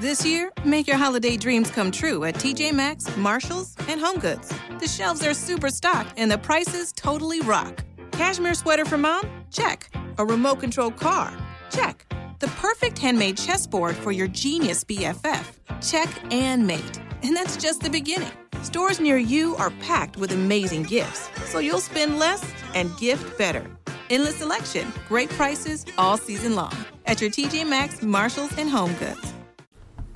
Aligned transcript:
This 0.00 0.24
year, 0.24 0.52
make 0.64 0.86
your 0.86 0.96
holiday 0.96 1.36
dreams 1.36 1.72
come 1.72 1.90
true 1.90 2.22
at 2.22 2.36
TJ 2.36 2.72
Maxx, 2.72 3.16
Marshalls, 3.16 3.74
and 3.88 4.00
HomeGoods. 4.00 4.78
The 4.78 4.86
shelves 4.86 5.24
are 5.26 5.34
super 5.34 5.70
stocked 5.70 6.12
and 6.16 6.30
the 6.30 6.38
prices 6.38 6.92
totally 6.92 7.40
rock. 7.40 7.82
Cashmere 8.12 8.54
sweater 8.54 8.84
for 8.84 8.96
mom? 8.96 9.24
Check. 9.50 9.90
A 10.18 10.24
remote 10.24 10.60
control 10.60 10.92
car? 10.92 11.36
Check. 11.72 12.06
The 12.38 12.46
perfect 12.46 12.96
handmade 12.96 13.36
chessboard 13.36 13.96
for 13.96 14.12
your 14.12 14.28
genius 14.28 14.84
BFF? 14.84 15.44
Check 15.90 16.08
and 16.32 16.64
mate. 16.64 17.00
And 17.24 17.34
that's 17.34 17.56
just 17.56 17.80
the 17.80 17.90
beginning. 17.90 18.30
Stores 18.62 19.00
near 19.00 19.18
you 19.18 19.56
are 19.56 19.70
packed 19.80 20.16
with 20.16 20.30
amazing 20.30 20.84
gifts, 20.84 21.28
so 21.50 21.58
you'll 21.58 21.80
spend 21.80 22.20
less 22.20 22.48
and 22.72 22.96
gift 22.98 23.36
better. 23.36 23.68
Endless 24.10 24.36
selection, 24.36 24.92
great 25.08 25.28
prices 25.30 25.84
all 25.98 26.16
season 26.16 26.54
long 26.54 26.72
at 27.06 27.20
your 27.20 27.30
TJ 27.30 27.68
Maxx, 27.68 28.00
Marshalls, 28.00 28.56
and 28.58 28.70
HomeGoods. 28.70 29.32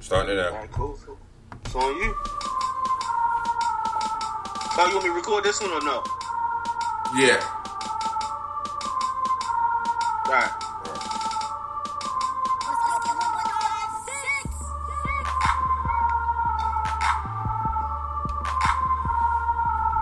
Starting 0.02 0.36
it 0.36 0.40
All 0.40 0.46
out. 0.46 0.52
right, 0.54 0.72
cool. 0.72 0.98
So 1.70 1.78
on 1.78 1.96
you. 2.02 2.14
Oh, 4.74 4.86
you 4.88 4.94
want 4.98 5.04
me 5.04 5.10
to 5.10 5.14
record 5.14 5.44
this 5.44 5.60
one 5.60 5.70
or 5.70 5.80
no? 5.80 6.02
Yeah. 7.14 7.38
All 10.26 10.34
right. 10.34 10.50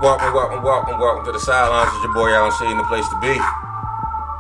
Welcome, 0.00 0.32
welcome, 0.32 0.62
welcome, 0.64 0.98
welcome 0.98 1.24
to 1.26 1.32
the 1.32 1.38
sidelines. 1.38 1.92
It's 1.92 2.04
your 2.04 2.14
boy 2.14 2.30
Alan 2.32 2.50
C. 2.52 2.64
the 2.72 2.84
place 2.84 3.06
to 3.06 3.20
be. 3.20 3.36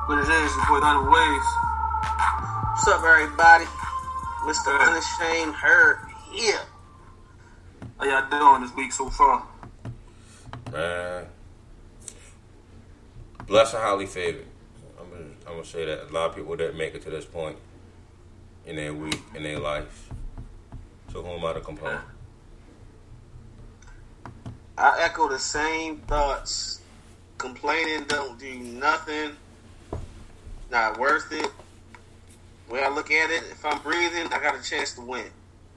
What 0.08 0.24
it 0.24 0.24
is, 0.24 0.56
your 0.56 0.66
boy 0.72 0.80
Donald 0.80 1.12
Waves. 1.12 1.46
What's 2.72 2.88
up, 2.88 3.04
everybody? 3.04 3.66
Mr. 4.44 4.80
Unashamed 4.80 5.54
Herd 5.54 5.98
here. 6.32 6.60
How 7.98 8.04
y'all 8.06 8.30
doing 8.30 8.62
this 8.62 8.74
week 8.74 8.90
so 8.90 9.10
far? 9.10 9.46
Man. 10.72 11.26
Blessed 13.46 13.74
and 13.74 13.82
highly 13.82 14.06
favored. 14.06 14.46
I'm 14.98 15.10
gonna, 15.10 15.24
I'm 15.46 15.52
gonna 15.52 15.64
say 15.64 15.84
that. 15.84 16.08
A 16.08 16.12
lot 16.12 16.30
of 16.30 16.36
people 16.36 16.56
didn't 16.56 16.78
make 16.78 16.94
it 16.94 17.02
to 17.02 17.10
this 17.10 17.26
point 17.26 17.58
in 18.64 18.76
their 18.76 18.94
week, 18.94 19.20
in 19.34 19.42
their 19.42 19.58
life. 19.58 20.08
So 21.12 21.22
who 21.22 21.32
am 21.32 21.44
I 21.44 21.52
to 21.52 21.60
complain? 21.60 21.98
I 24.78 25.02
echo 25.02 25.28
the 25.28 25.38
same 25.38 25.98
thoughts. 25.98 26.80
Complaining 27.36 28.04
don't 28.04 28.38
do 28.38 28.58
nothing. 28.58 29.32
Not 30.70 30.98
worth 30.98 31.30
it. 31.32 31.50
When 32.70 32.82
I 32.84 32.88
look 32.88 33.10
at 33.10 33.30
it, 33.30 33.42
if 33.50 33.64
I'm 33.64 33.82
breathing, 33.82 34.32
I 34.32 34.40
got 34.40 34.58
a 34.58 34.62
chance 34.62 34.94
to 34.94 35.00
win. 35.00 35.26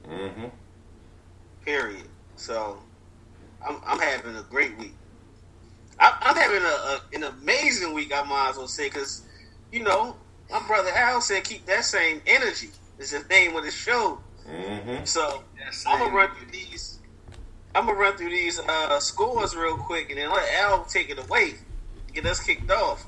Mm-hmm. 0.07 0.45
Period. 1.65 2.07
So, 2.35 2.79
I'm, 3.67 3.81
I'm 3.85 3.99
having 3.99 4.35
a 4.35 4.43
great 4.43 4.77
week. 4.77 4.93
I, 5.99 6.15
I'm 6.21 6.35
having 6.35 6.61
a, 6.61 6.65
a, 6.65 7.01
an 7.13 7.23
amazing 7.23 7.93
week. 7.93 8.13
I 8.13 8.23
might 8.23 8.51
as 8.51 8.57
well 8.57 8.67
say 8.67 8.89
because, 8.89 9.23
you 9.71 9.83
know, 9.83 10.15
my 10.51 10.65
brother 10.67 10.91
Al 10.95 11.19
said 11.19 11.43
keep 11.43 11.65
that 11.65 11.83
same 11.83 12.21
energy. 12.27 12.69
It's 12.99 13.11
the 13.11 13.23
name 13.27 13.55
of 13.55 13.63
the 13.63 13.71
show. 13.71 14.19
Mm-hmm. 14.47 15.05
So 15.05 15.43
I'm 15.87 15.99
gonna 15.99 16.15
run 16.15 16.29
through 16.35 16.51
these. 16.51 16.99
I'm 17.73 17.87
gonna 17.87 17.97
run 17.97 18.15
through 18.17 18.29
these 18.29 18.59
uh, 18.59 18.99
scores 18.99 19.55
real 19.55 19.77
quick, 19.77 20.09
and 20.11 20.19
then 20.19 20.29
let 20.29 20.47
Al 20.55 20.83
take 20.85 21.09
it 21.09 21.17
away, 21.17 21.55
get 22.13 22.25
us 22.25 22.39
kicked 22.39 22.69
off. 22.69 23.05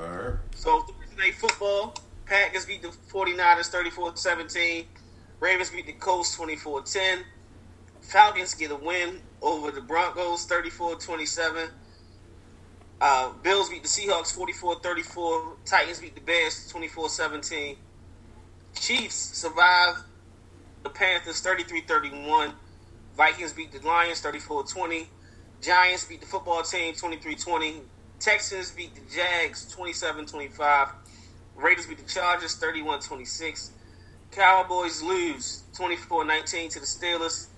All 0.00 0.08
right. 0.08 0.34
So 0.54 0.80
Thursday 0.80 1.16
night 1.16 1.34
football, 1.34 1.94
Packers 2.28 2.66
beat 2.66 2.82
the 2.82 2.88
49ers 2.88 3.70
34-17. 3.72 4.84
Ravens 5.40 5.70
beat 5.70 5.86
the 5.86 5.92
Colts 5.94 6.36
24-10. 6.36 7.22
Falcons 8.02 8.54
get 8.54 8.70
a 8.70 8.76
win 8.76 9.20
over 9.40 9.70
the 9.70 9.80
Broncos 9.80 10.46
34-27. 10.46 11.70
Uh, 13.00 13.32
Bills 13.42 13.70
beat 13.70 13.82
the 13.82 13.88
Seahawks 13.88 14.36
44-34. 14.36 15.56
Titans 15.64 16.00
beat 16.00 16.14
the 16.14 16.20
Bears 16.20 16.70
24-17. 16.72 17.76
Chiefs 18.74 19.14
survive 19.14 20.02
the 20.82 20.90
Panthers 20.90 21.42
33-31. 21.42 22.52
Vikings 23.16 23.52
beat 23.52 23.72
the 23.72 23.86
Lions 23.86 24.20
34-20. 24.22 25.06
Giants 25.62 26.04
beat 26.04 26.20
the 26.20 26.26
football 26.26 26.62
team 26.62 26.94
23-20. 26.94 27.80
Texans 28.20 28.72
beat 28.72 28.94
the 28.94 29.00
Jags 29.14 29.74
27-25. 29.74 30.90
Raiders 31.58 31.86
beat 31.86 31.98
the 31.98 32.04
Chargers 32.04 32.56
31-26. 32.60 33.70
Cowboys 34.30 35.02
lose 35.02 35.64
24-19 35.74 36.70
to 36.70 36.80
the 36.80 36.86
Steelers. 36.86 37.48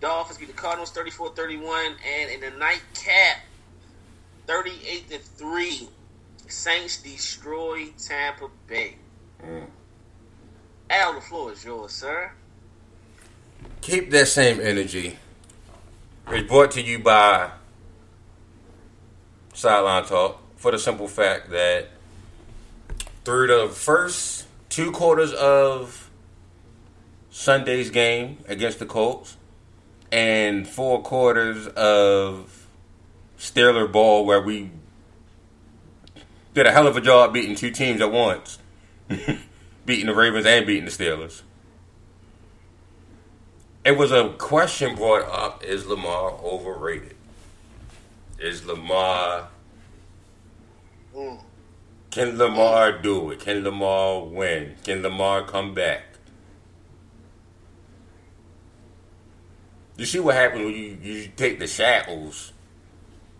Dolphins 0.00 0.38
beat 0.38 0.48
the 0.48 0.54
Cardinals 0.54 0.92
34-31. 0.92 1.94
And 2.06 2.30
in 2.30 2.40
the 2.40 2.58
nightcap, 2.58 3.40
38-3, 4.46 5.88
Saints 6.48 7.02
destroy 7.02 7.88
Tampa 7.98 8.48
Bay. 8.66 8.96
Mm. 9.44 9.66
Al, 10.88 11.14
the 11.14 11.20
floor 11.20 11.52
is 11.52 11.64
yours, 11.64 11.92
sir. 11.92 12.32
Keep 13.82 14.10
that 14.10 14.26
same 14.26 14.58
energy. 14.60 15.18
It's 16.28 16.48
brought 16.48 16.70
to 16.72 16.82
you 16.82 16.98
by 16.98 17.50
Sideline 19.52 20.04
Talk 20.04 20.40
for 20.56 20.72
the 20.72 20.78
simple 20.78 21.08
fact 21.08 21.50
that 21.50 21.88
through 23.30 23.46
the 23.46 23.68
first 23.68 24.44
two 24.68 24.90
quarters 24.90 25.32
of 25.34 26.10
Sunday's 27.30 27.88
game 27.88 28.38
against 28.48 28.80
the 28.80 28.84
Colts 28.86 29.36
and 30.10 30.66
four 30.66 31.00
quarters 31.00 31.68
of 31.68 32.66
Steeler 33.38 33.90
ball 33.90 34.26
where 34.26 34.40
we 34.40 34.72
did 36.54 36.66
a 36.66 36.72
hell 36.72 36.88
of 36.88 36.96
a 36.96 37.00
job 37.00 37.32
beating 37.32 37.54
two 37.54 37.70
teams 37.70 38.00
at 38.00 38.10
once. 38.10 38.58
beating 39.86 40.06
the 40.06 40.14
Ravens 40.14 40.44
and 40.44 40.66
beating 40.66 40.86
the 40.86 40.90
Steelers 40.90 41.42
it 43.84 43.96
was 43.96 44.10
a 44.10 44.30
question 44.38 44.96
brought 44.96 45.22
up 45.28 45.62
is 45.62 45.86
Lamar 45.86 46.32
overrated? 46.42 47.14
Is 48.40 48.66
Lamar 48.66 49.50
Mm. 51.14 51.40
Can 52.10 52.38
Lamar 52.38 52.98
do 52.98 53.30
it? 53.30 53.40
Can 53.40 53.62
Lamar 53.62 54.24
win? 54.24 54.74
Can 54.84 55.02
Lamar 55.02 55.44
come 55.44 55.74
back? 55.74 56.02
You 59.96 60.06
see 60.06 60.18
what 60.18 60.34
happens 60.34 60.64
when 60.64 60.74
you, 60.74 60.98
you 61.02 61.30
take 61.36 61.58
the 61.58 61.66
shackles 61.66 62.52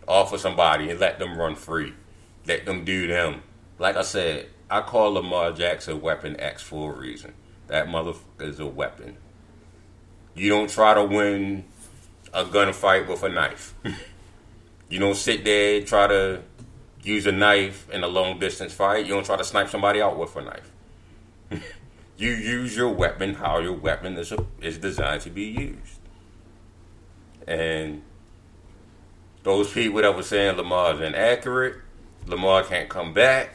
off 0.07 0.33
of 0.33 0.41
somebody 0.41 0.91
and 0.91 1.01
let 1.01 1.19
them 1.19 1.37
run 1.37 1.57
free. 1.57 1.95
Let 2.47 2.67
them 2.67 2.85
do 2.85 3.07
them. 3.07 3.43
Like 3.79 3.97
I 3.97 4.03
said, 4.03 4.49
I 4.71 4.83
call 4.83 5.15
Lamar 5.15 5.53
Jackson 5.53 6.01
Weapon 6.01 6.39
X 6.39 6.63
for 6.63 6.93
a 6.93 6.97
reason. 6.99 7.33
That 7.67 7.87
motherfucker 7.87 8.43
is 8.43 8.61
a 8.61 8.67
weapon. 8.67 9.17
You 10.35 10.49
don't 10.49 10.71
try 10.71 10.95
to 10.95 11.05
win 11.05 11.65
a 12.33 12.45
gunfight 12.45 13.09
with 13.09 13.23
a 13.23 13.29
knife. 13.29 13.75
you 14.89 14.99
don't 14.99 15.17
sit 15.17 15.45
there 15.45 15.79
and 15.79 15.87
try 15.87 16.07
to 16.07 16.43
use 17.03 17.27
a 17.27 17.33
knife 17.33 17.89
in 17.91 18.03
a 18.03 18.09
long 18.09 18.39
distance 18.39 18.73
fight. 18.73 19.07
You 19.07 19.15
don't 19.15 19.25
try 19.25 19.37
to 19.37 19.45
snipe 19.45 19.69
somebody 19.69 20.01
out 20.01 20.19
with 20.19 20.37
a 20.37 20.43
knife. 20.43 20.73
you 22.17 22.31
use 22.31 22.77
your 22.77 22.91
weapon 22.91 23.35
how 23.35 23.59
your 23.59 23.73
weapon 23.73 24.17
is, 24.17 24.33
is 24.61 24.79
designed 24.79 25.23
to 25.23 25.31
be 25.31 25.45
used. 25.45 25.99
And 27.47 28.03
those 29.43 29.73
people 29.73 30.03
that 30.03 30.15
were 30.15 30.23
saying 30.23 30.57
Lamar's 30.57 31.01
inaccurate, 31.01 31.77
Lamar 32.27 32.63
can't 32.65 32.89
come 32.89 33.15
back, 33.15 33.55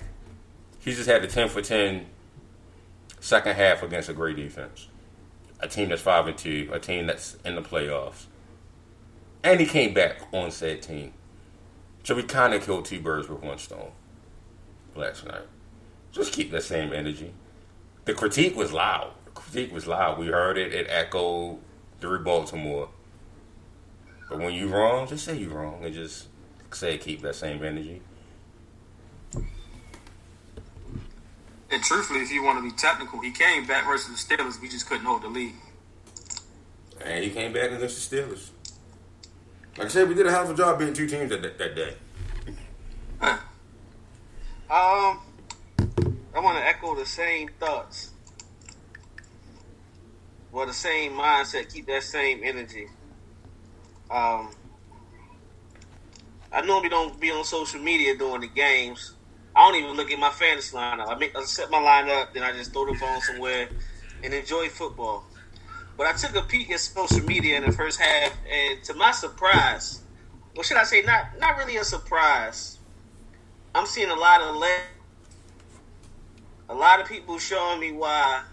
he 0.80 0.94
just 0.94 1.08
had 1.08 1.24
a 1.24 1.28
10 1.28 1.50
for 1.50 1.62
10 1.62 2.06
second 3.20 3.56
half 3.56 3.84
against 3.84 4.10
a 4.10 4.14
great 4.14 4.36
defense 4.36 4.88
a 5.60 5.68
team 5.68 5.90
that's 5.90 6.02
five 6.02 6.28
and 6.28 6.38
two, 6.38 6.70
a 6.72 6.80
team 6.80 7.08
that's 7.08 7.38
in 7.46 7.56
the 7.56 7.62
playoffs, 7.62 8.26
and 9.44 9.60
he 9.60 9.66
came 9.66 9.94
back 9.94 10.22
on 10.32 10.52
said 10.52 10.82
team. 10.82 11.14
So 12.06 12.14
we 12.14 12.22
kind 12.22 12.54
of 12.54 12.64
killed 12.64 12.86
two 12.86 13.00
birds 13.00 13.28
with 13.28 13.42
one 13.42 13.58
stone 13.58 13.90
last 14.96 15.26
night. 15.26 15.42
Just 16.12 16.34
keep 16.34 16.52
that 16.52 16.62
same 16.62 16.94
energy. 16.94 17.34
The 18.06 18.14
critique 18.14 18.56
was 18.56 18.72
loud. 18.72 19.14
The 19.26 19.32
critique 19.32 19.74
was 19.74 19.88
loud. 19.88 20.20
We 20.20 20.28
heard 20.28 20.56
it. 20.56 20.72
It 20.72 20.86
echoed 20.88 21.58
through 22.00 22.24
Baltimore. 22.24 22.90
But 24.30 24.38
when 24.38 24.54
you 24.54 24.68
wrong, 24.68 25.08
just 25.08 25.26
say 25.26 25.36
you 25.36 25.50
wrong 25.50 25.84
and 25.84 25.96
just 25.96 26.28
say 26.72 27.00
keep 27.00 27.24
that 27.24 27.34
same 27.34 27.64
energy. 27.64 28.04
And 31.72 31.82
truthfully, 31.82 32.20
if 32.20 32.32
you 32.32 32.44
want 32.44 32.60
to 32.60 32.64
be 32.64 32.78
technical, 32.78 33.20
he 33.20 33.32
came 33.32 33.66
back 33.66 33.88
versus 33.88 34.28
the 34.28 34.36
Steelers. 34.36 34.62
We 34.62 34.70
just 34.70 34.88
couldn't 34.88 35.06
hold 35.06 35.24
the 35.24 35.30
lead. 35.30 35.56
And 37.04 37.24
he 37.24 37.32
came 37.32 37.52
back 37.52 37.72
against 37.72 38.12
the 38.12 38.16
Steelers. 38.16 38.52
Like 39.78 39.88
I 39.88 39.90
said, 39.90 40.08
we 40.08 40.16
did 40.16 40.26
a 40.26 40.32
hell 40.32 40.44
of 40.44 40.52
a 40.52 40.54
job 40.56 40.80
beating 40.80 40.94
two 40.94 41.08
teams 41.08 41.30
that, 41.30 41.42
that, 41.42 41.58
that 41.58 41.76
day. 41.76 41.94
Um, 44.68 45.22
I 46.34 46.40
want 46.40 46.58
to 46.58 46.66
echo 46.66 46.96
the 46.96 47.06
same 47.06 47.50
thoughts. 47.60 48.10
well, 50.52 50.66
the 50.66 50.74
same 50.74 51.12
mindset, 51.12 51.72
keep 51.72 51.86
that 51.86 52.02
same 52.02 52.42
energy. 52.44 52.88
Um, 54.10 54.50
I 56.52 56.62
normally 56.66 56.90
don't 56.90 57.20
be 57.20 57.30
on 57.30 57.44
social 57.44 57.80
media 57.80 58.18
during 58.18 58.42
the 58.42 58.48
games. 58.48 59.14
I 59.56 59.68
don't 59.68 59.84
even 59.84 59.98
look 59.98 60.10
at 60.12 60.18
my 60.18 60.32
fantasy 60.32 60.76
lineup. 60.76 61.10
I 61.10 61.16
make 61.16 61.38
I 61.38 61.44
set 61.44 61.70
my 61.70 61.78
lineup, 61.78 62.34
then 62.34 62.42
I 62.42 62.54
just 62.54 62.74
throw 62.74 62.86
the 62.86 62.98
phone 62.98 63.22
somewhere 63.22 63.70
and 64.24 64.34
enjoy 64.34 64.70
football. 64.70 65.26
But 65.98 66.08
I 66.08 66.14
took 66.14 66.36
a 66.36 66.42
peek 66.42 66.72
at 66.72 66.80
social 66.80 67.26
media 67.26 67.58
in 67.58 67.66
the 67.66 67.72
first 67.72 68.00
half, 68.00 68.38
and 68.52 68.84
to 68.84 68.94
my 68.96 69.12
surprise, 69.12 70.02
what 70.54 70.66
should 70.66 70.78
I 70.78 70.84
say? 70.84 71.02
Not 71.02 71.40
not 71.40 71.58
really 71.58 71.78
a 71.78 71.84
surprise. 71.84 72.80
I'm 73.74 73.86
seeing 73.86 74.10
a 74.10 74.16
lot 74.16 74.42
of 74.42 74.56
le- 74.56 74.70
a 76.70 76.76
lot 76.76 77.00
of 77.00 77.08
people 77.08 77.38
showing 77.38 77.80
me 77.80 77.92
why 77.92 78.44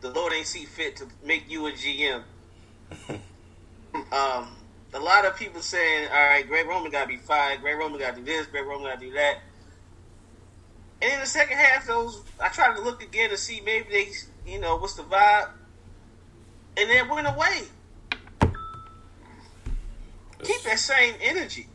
the 0.00 0.10
Lord 0.10 0.32
ain't 0.32 0.46
see 0.46 0.64
fit 0.64 0.96
to 0.96 1.06
make 1.24 1.48
you 1.48 1.66
a 1.66 1.72
GM. 1.72 2.22
um, 4.12 4.56
a 4.92 4.98
lot 4.98 5.24
of 5.24 5.36
people 5.36 5.60
saying, 5.60 6.08
"All 6.08 6.26
right, 6.26 6.46
Greg 6.46 6.66
Roman 6.66 6.90
got 6.90 7.02
to 7.02 7.08
be 7.08 7.16
fired. 7.18 7.60
Greg 7.60 7.78
Roman 7.78 8.00
got 8.00 8.16
to 8.16 8.20
do 8.20 8.24
this. 8.24 8.46
Greg 8.46 8.66
Roman 8.66 8.88
got 8.90 9.00
to 9.00 9.06
do 9.06 9.12
that." 9.12 9.38
And 11.02 11.12
in 11.12 11.20
the 11.20 11.26
second 11.26 11.56
half, 11.56 11.86
those 11.86 12.22
I 12.42 12.48
tried 12.48 12.76
to 12.76 12.82
look 12.82 13.02
again 13.02 13.30
to 13.30 13.36
see 13.36 13.60
maybe 13.60 13.86
they, 13.90 14.08
you 14.50 14.60
know, 14.60 14.76
what's 14.76 14.94
the 14.94 15.02
vibe, 15.02 15.48
and 16.80 16.90
then 16.90 17.08
went 17.08 17.26
away. 17.26 17.62
Keep 20.42 20.62
that 20.62 20.78
same 20.78 21.14
energy. 21.20 21.68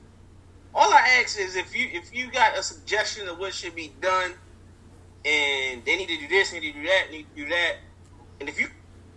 All 0.73 0.91
I 0.91 1.21
ask 1.21 1.39
is 1.39 1.55
if 1.55 1.75
you 1.75 1.87
if 1.93 2.13
you 2.13 2.31
got 2.31 2.57
a 2.57 2.63
suggestion 2.63 3.27
of 3.27 3.37
what 3.37 3.53
should 3.53 3.75
be 3.75 3.93
done, 4.01 4.31
and 5.23 5.85
they 5.85 5.95
need 5.95 6.09
to 6.09 6.17
do 6.17 6.27
this, 6.27 6.51
need 6.51 6.61
to 6.61 6.73
do 6.73 6.83
that, 6.83 7.11
need 7.11 7.27
to 7.35 7.43
do 7.43 7.49
that, 7.49 7.75
and 8.39 8.49
if 8.49 8.59
you 8.59 8.67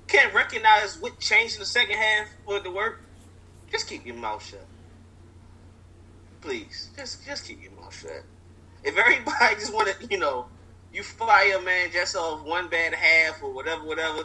can't 0.07 0.33
recognize 0.35 0.99
what 1.01 1.19
changed 1.19 1.55
in 1.55 1.61
the 1.61 1.67
second 1.67 1.97
half 1.97 2.29
for 2.45 2.61
to 2.61 2.71
work, 2.71 3.01
just 3.71 3.89
keep 3.89 4.07
your 4.07 4.17
mouth 4.17 4.45
shut. 4.45 4.67
Please, 6.43 6.91
just 6.97 7.25
just 7.27 7.47
keep 7.47 7.63
your 7.63 7.73
mouth 7.73 7.99
shut. 7.99 8.23
If 8.85 8.97
everybody 8.97 9.55
just 9.59 9.73
want 9.73 9.89
to, 9.89 10.07
you 10.07 10.19
know, 10.19 10.47
you 10.93 11.03
fire 11.03 11.61
man 11.63 11.91
just 11.91 12.15
off 12.15 12.45
one 12.45 12.69
bad 12.69 12.95
half 12.95 13.43
or 13.43 13.53
whatever, 13.53 13.85
whatever. 13.85 14.25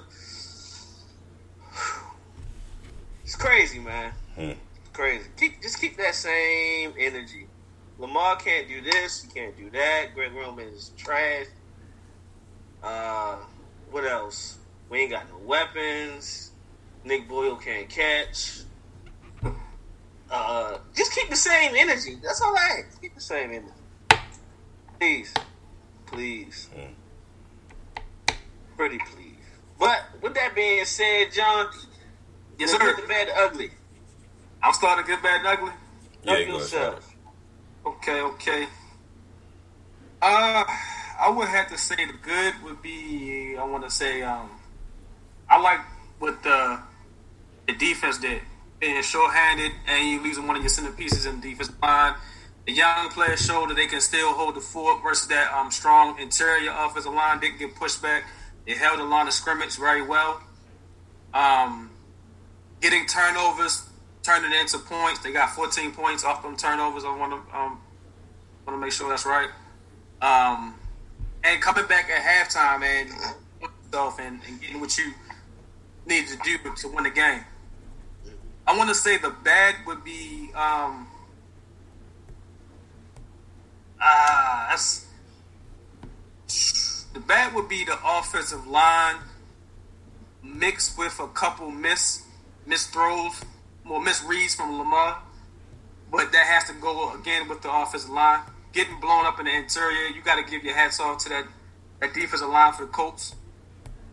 It's 3.23 3.35
crazy, 3.35 3.79
man. 3.79 4.11
Hmm. 4.35 4.41
It's 4.41 4.89
crazy. 4.91 5.29
Keep 5.37 5.61
just 5.61 5.79
keep 5.79 5.97
that 5.97 6.15
same 6.15 6.93
energy. 6.99 7.47
Lamar 7.97 8.35
can't 8.35 8.67
do 8.67 8.81
this. 8.81 9.23
He 9.23 9.29
can't 9.29 9.55
do 9.57 9.69
that. 9.71 10.13
Greg 10.13 10.33
Roman 10.33 10.67
is 10.67 10.91
trash. 10.97 11.45
Uh, 12.83 13.37
what 13.91 14.03
else? 14.05 14.57
We 14.89 14.99
ain't 14.99 15.11
got 15.11 15.29
no 15.29 15.37
weapons. 15.37 16.51
Nick 17.05 17.27
Boyle 17.27 17.55
can't 17.55 17.89
catch. 17.89 18.61
Uh, 20.29 20.77
just 20.95 21.13
keep 21.13 21.29
the 21.29 21.35
same 21.35 21.73
energy. 21.75 22.17
That's 22.21 22.41
all 22.41 22.55
I 22.55 22.83
ask. 22.85 23.01
Keep 23.01 23.15
the 23.15 23.21
same 23.21 23.51
energy. 23.51 23.71
Please. 24.99 25.33
Please. 26.07 26.69
Pretty 28.75 28.97
please. 28.97 29.22
But 29.83 30.21
with 30.21 30.33
that 30.35 30.55
being 30.55 30.85
said, 30.85 31.33
John, 31.33 31.67
Yes, 32.57 32.71
let's 32.71 32.71
sir. 32.71 32.93
get 32.93 33.01
the 33.01 33.07
bad 33.07 33.27
and 33.27 33.37
ugly. 33.37 33.71
I'm 34.63 34.71
starting 34.73 35.05
good, 35.05 35.21
bad, 35.21 35.39
and 35.39 35.47
ugly. 35.47 35.71
Yeah, 36.23 36.35
Help 36.35 36.47
go 36.47 36.55
ahead, 36.55 36.61
yourself. 36.61 37.15
Okay, 37.85 38.21
okay. 38.21 38.63
Uh, 40.21 40.63
I 41.19 41.29
would 41.35 41.49
have 41.49 41.67
to 41.69 41.77
say 41.77 41.95
the 41.97 42.13
good 42.21 42.53
would 42.63 42.81
be. 42.81 43.57
I 43.59 43.63
want 43.65 43.83
to 43.83 43.89
say, 43.89 44.21
um, 44.21 44.49
I 45.49 45.59
like 45.59 45.81
what 46.19 46.41
the 46.43 46.79
the 47.67 47.73
defense 47.73 48.19
did. 48.19 48.41
Being 48.79 49.01
short-handed 49.03 49.71
and 49.87 50.07
you 50.09 50.21
losing 50.23 50.47
one 50.47 50.55
of 50.55 50.61
your 50.61 50.69
centerpieces 50.71 51.27
in 51.29 51.41
the 51.41 51.49
defense 51.49 51.71
line. 51.81 52.15
The 52.67 52.71
young 52.71 53.09
players 53.09 53.45
showed 53.45 53.69
that 53.69 53.75
they 53.75 53.87
can 53.87 53.99
still 53.99 54.31
hold 54.33 54.55
the 54.55 54.61
fort 54.61 55.03
versus 55.03 55.27
that 55.27 55.51
um, 55.53 55.71
strong 55.71 56.17
interior 56.19 56.71
offensive 56.73 57.13
line. 57.13 57.41
Didn't 57.41 57.59
get 57.59 57.75
pushed 57.75 58.01
back. 58.01 58.23
They 58.65 58.73
held 58.73 58.99
the 58.99 59.03
line 59.03 59.27
of 59.27 59.33
scrimmage 59.33 59.77
very 59.77 60.01
well. 60.01 60.41
Um, 61.33 61.91
getting 62.81 63.05
turnovers, 63.05 63.89
turning 64.21 64.57
into 64.57 64.77
points. 64.77 65.19
They 65.19 65.31
got 65.31 65.49
14 65.49 65.91
points 65.91 66.23
off 66.23 66.43
them 66.43 66.55
turnovers. 66.55 67.03
I 67.03 67.15
want 67.15 67.31
to 67.31 67.57
um, 67.57 67.81
want 68.65 68.77
to 68.77 68.77
make 68.77 68.91
sure 68.91 69.09
that's 69.09 69.25
right. 69.25 69.49
Um, 70.21 70.75
and 71.43 71.61
coming 71.61 71.85
back 71.87 72.09
at 72.09 72.21
halftime 72.21 72.83
and 72.83 73.09
yourself 73.61 74.19
and, 74.19 74.39
and 74.47 74.61
getting 74.61 74.79
what 74.79 74.97
you 74.97 75.13
need 76.05 76.27
to 76.27 76.37
do 76.43 76.57
to 76.75 76.87
win 76.87 77.03
the 77.03 77.09
game. 77.09 77.41
I 78.65 78.77
want 78.77 78.89
to 78.89 78.95
say 78.95 79.17
the 79.17 79.29
bad 79.43 79.75
would 79.85 80.03
be 80.03 80.49
um, 80.55 81.07
ah 84.01 84.67
that's 84.69 85.05
the 87.13 87.19
bad 87.19 87.53
would 87.53 87.69
be 87.69 87.85
the 87.85 87.97
offensive 88.03 88.67
line 88.67 89.17
mixed 90.43 90.97
with 90.97 91.19
a 91.19 91.27
couple 91.27 91.71
miss 91.71 92.23
miss 92.65 92.87
throws, 92.87 93.41
more 93.83 94.01
misreads 94.01 94.55
from 94.55 94.77
Lamar. 94.77 95.21
But 96.11 96.31
that 96.31 96.45
has 96.45 96.65
to 96.65 96.73
go 96.73 97.13
again 97.13 97.47
with 97.47 97.61
the 97.61 97.73
offensive 97.73 98.09
line. 98.09 98.41
Getting 98.71 98.99
blown 98.99 99.25
up 99.25 99.39
in 99.39 99.45
the 99.45 99.55
interior, 99.55 100.07
you 100.07 100.21
got 100.21 100.43
to 100.43 100.49
give 100.49 100.63
your 100.63 100.75
hats 100.75 100.99
off 100.99 101.23
to 101.23 101.29
that, 101.29 101.45
that 101.99 102.13
defensive 102.13 102.49
line 102.49 102.73
for 102.73 102.85
the 102.85 102.91
Colts. 102.91 103.35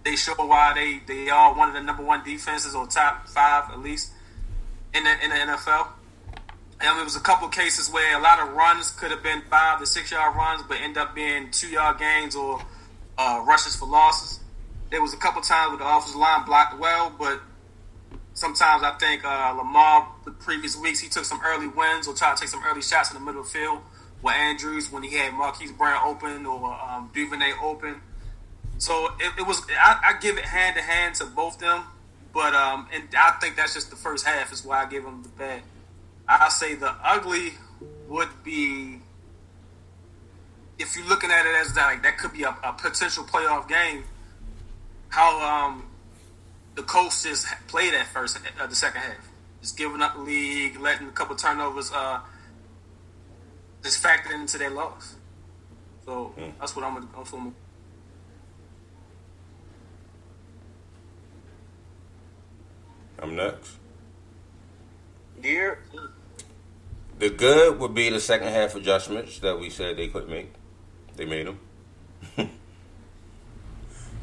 They 0.05 0.17
show 0.17 0.35
why 0.35 0.73
they, 0.75 1.00
they 1.06 1.29
are 1.29 1.55
one 1.55 1.69
of 1.69 1.75
the 1.75 1.82
number 1.82 2.02
one 2.02 2.25
defenses 2.25 2.75
or 2.75 2.87
top 2.87 3.29
five 3.29 3.70
at 3.70 3.81
least 3.81 4.12
in 4.94 5.05
the 5.05 5.25
in 5.25 5.31
the 5.31 5.37
NFL. 5.37 5.88
And 6.82 6.97
there 6.97 7.05
was 7.05 7.17
a 7.17 7.20
couple 7.20 7.47
cases 7.49 7.91
where 7.91 8.19
a 8.19 8.23
lot 8.23 8.41
of 8.41 8.55
runs 8.55 8.91
could 8.91 9.11
have 9.11 9.23
been 9.23 9.43
five 9.50 9.81
to 9.81 9.87
six 9.87 10.11
yard 10.11 10.35
runs, 10.35 10.62
but 10.67 10.81
end 10.81 10.97
up 10.97 11.14
being 11.14 11.50
two 11.50 11.69
yard 11.69 11.99
gains 11.99 12.35
or 12.35 12.62
uh, 13.20 13.43
rushes 13.44 13.76
for 13.76 13.87
losses. 13.87 14.40
There 14.90 15.02
was 15.02 15.12
a 15.12 15.19
couple 15.19 15.43
times 15.43 15.70
where 15.70 15.78
the 15.78 15.87
offensive 15.87 16.19
line 16.19 16.44
blocked 16.46 16.78
well, 16.78 17.12
but 17.19 17.40
sometimes 18.32 18.82
I 18.82 18.96
think 18.99 19.25
uh, 19.25 19.55
Lamar, 19.56 20.08
the 20.25 20.31
previous 20.31 20.76
weeks, 20.76 21.00
he 21.00 21.08
took 21.08 21.25
some 21.25 21.40
early 21.44 21.69
wins 21.69 22.08
or 22.08 22.14
tried 22.14 22.37
to 22.37 22.40
take 22.40 22.49
some 22.49 22.62
early 22.67 22.81
shots 22.81 23.11
in 23.11 23.14
the 23.19 23.20
middle 23.20 23.43
of 23.43 23.46
the 23.46 23.58
field 23.58 23.81
with 24.22 24.34
Andrews 24.34 24.90
when 24.90 25.02
he 25.02 25.17
had 25.17 25.34
Marquise 25.34 25.72
Brown 25.72 26.00
open 26.08 26.46
or 26.46 26.72
um, 26.72 27.11
Duvernay 27.14 27.52
open. 27.62 28.00
So 28.78 29.08
it, 29.20 29.32
it 29.40 29.46
was, 29.46 29.61
I, 29.78 30.00
I 30.02 30.20
give 30.20 30.38
it 30.38 30.44
hand 30.46 30.76
to 30.76 30.82
hand 30.82 31.14
to 31.16 31.26
both 31.26 31.58
them, 31.58 31.84
but 32.32 32.55
um, 32.55 32.88
and 32.93 33.05
I 33.16 33.32
think 33.40 33.56
that's 33.56 33.75
just 33.75 33.90
the 33.90 33.96
first 33.96 34.26
half 34.26 34.50
is 34.50 34.64
why 34.64 34.83
I 34.83 34.87
give 34.87 35.04
them 35.04 35.23
the 35.23 35.28
bad. 35.28 35.62
I 36.26 36.49
say 36.49 36.75
the 36.75 36.95
ugly 37.04 37.52
would 38.09 38.28
be 38.42 39.00
if 40.80 40.96
you're 40.96 41.06
looking 41.06 41.30
at 41.30 41.44
it 41.46 41.54
as 41.60 41.75
that 41.75 41.87
like 41.87 42.02
that 42.02 42.16
could 42.16 42.32
be 42.32 42.42
a, 42.42 42.56
a 42.64 42.72
potential 42.72 43.25
playoff 43.25 43.68
game. 43.68 44.04
How 45.10 45.66
um, 45.66 45.84
the 46.75 46.82
Colts 46.82 47.22
just 47.25 47.46
played 47.68 47.92
that 47.92 48.06
first, 48.06 48.38
uh, 48.60 48.66
the 48.66 48.75
second 48.75 49.02
half, 49.02 49.28
just 49.60 49.76
giving 49.76 50.00
up 50.00 50.14
the 50.14 50.22
league, 50.22 50.78
letting 50.78 51.08
a 51.08 51.12
couple 51.12 51.37
turnovers, 51.37 51.92
uh, 51.92 52.20
just 53.82 54.02
factored 54.02 54.34
into 54.34 54.56
their 54.56 54.70
loss. 54.70 55.16
So 56.04 56.32
that's 56.58 56.75
what 56.75 56.84
I'm 56.84 56.94
gonna. 56.94 57.08
That's 57.14 57.32
what 57.32 57.42
I'm 57.42 57.54
I'm 63.22 63.37
next. 63.37 63.76
Dear, 65.42 65.78
The 67.18 67.28
good 67.28 67.78
would 67.78 67.94
be 67.94 68.08
the 68.08 68.20
second 68.20 68.49
half 68.49 68.75
adjustments 68.75 69.40
that 69.40 69.58
we 69.60 69.68
said 69.68 69.99
they 69.99 70.08
couldn't 70.08 70.30
make. 70.30 70.52
They 71.21 71.27
made 71.27 71.47
them. 71.49 71.61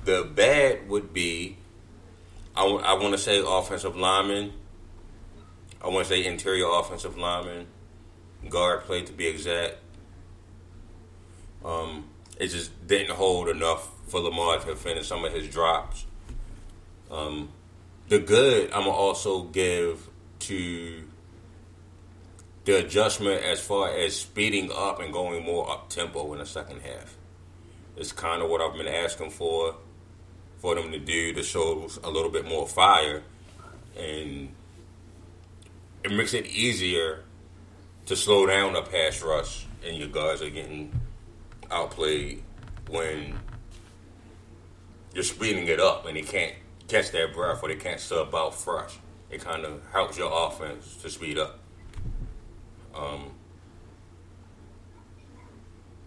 the 0.05 0.23
bad 0.23 0.89
would 0.89 1.13
be, 1.13 1.57
I 2.55 2.63
want 2.63 3.11
to 3.11 3.19
say 3.19 3.39
offensive 3.45 3.95
lineman. 3.95 4.53
I 5.79 5.89
want 5.89 6.07
to 6.07 6.13
say 6.15 6.25
interior 6.25 6.65
offensive 6.67 7.15
lineman, 7.15 7.67
guard 8.49 8.85
play 8.85 9.03
to 9.03 9.13
be 9.13 9.27
exact. 9.27 9.75
Um, 11.63 12.05
it 12.39 12.47
just 12.47 12.87
didn't 12.87 13.11
hold 13.11 13.47
enough 13.47 13.91
for 14.09 14.19
Lamar 14.19 14.57
to 14.57 14.75
finish 14.75 15.07
some 15.07 15.23
of 15.23 15.31
his 15.31 15.47
drops. 15.49 16.07
Um, 17.11 17.49
the 18.07 18.17
good 18.17 18.71
I'm 18.71 18.85
gonna 18.85 18.89
also 18.89 19.43
give 19.43 20.09
to 20.39 21.06
the 22.67 22.79
adjustment 22.79 23.41
as 23.43 23.61
far 23.61 23.87
as 23.87 24.13
speeding 24.13 24.69
up 24.75 24.99
and 24.99 25.13
going 25.13 25.41
more 25.41 25.71
up 25.71 25.89
tempo 25.89 26.33
in 26.33 26.39
the 26.39 26.45
second 26.45 26.81
half. 26.81 27.15
It's 27.95 28.11
kind 28.11 28.41
of 28.41 28.49
what 28.49 28.59
I've 28.59 28.75
been 28.75 28.93
asking 28.93 29.29
for 29.29 29.75
for 30.57 30.75
them 30.75 30.91
to 30.91 30.99
do 30.99 31.31
to 31.31 31.43
show 31.43 31.87
a 32.03 32.09
little 32.09 32.29
bit 32.29 32.45
more 32.45 32.67
fire 32.67 33.23
and 33.97 34.49
it 36.03 36.11
makes 36.11 36.33
it 36.33 36.45
easier 36.47 37.23
to 38.05 38.17
slow 38.17 38.45
down 38.45 38.75
a 38.75 38.81
pass 38.81 39.23
rush 39.23 39.65
and 39.85 39.95
your 39.95 40.09
guys 40.09 40.41
are 40.41 40.49
getting 40.49 40.91
outplayed 41.71 42.43
when 42.89 43.33
you're 45.13 45.23
speeding 45.23 45.67
it 45.67 45.79
up 45.79 46.05
and 46.05 46.17
they 46.17 46.21
can't 46.21 46.53
catch 46.89 47.11
their 47.11 47.29
breath 47.29 47.63
or 47.63 47.69
they 47.69 47.77
can't 47.77 48.01
sub 48.01 48.35
out 48.35 48.53
fresh. 48.53 48.99
It 49.31 49.39
kind 49.39 49.63
of 49.63 49.81
helps 49.93 50.17
your 50.17 50.31
offense 50.33 50.97
to 50.97 51.09
speed 51.09 51.37
up. 51.37 51.61
Um, 52.97 53.31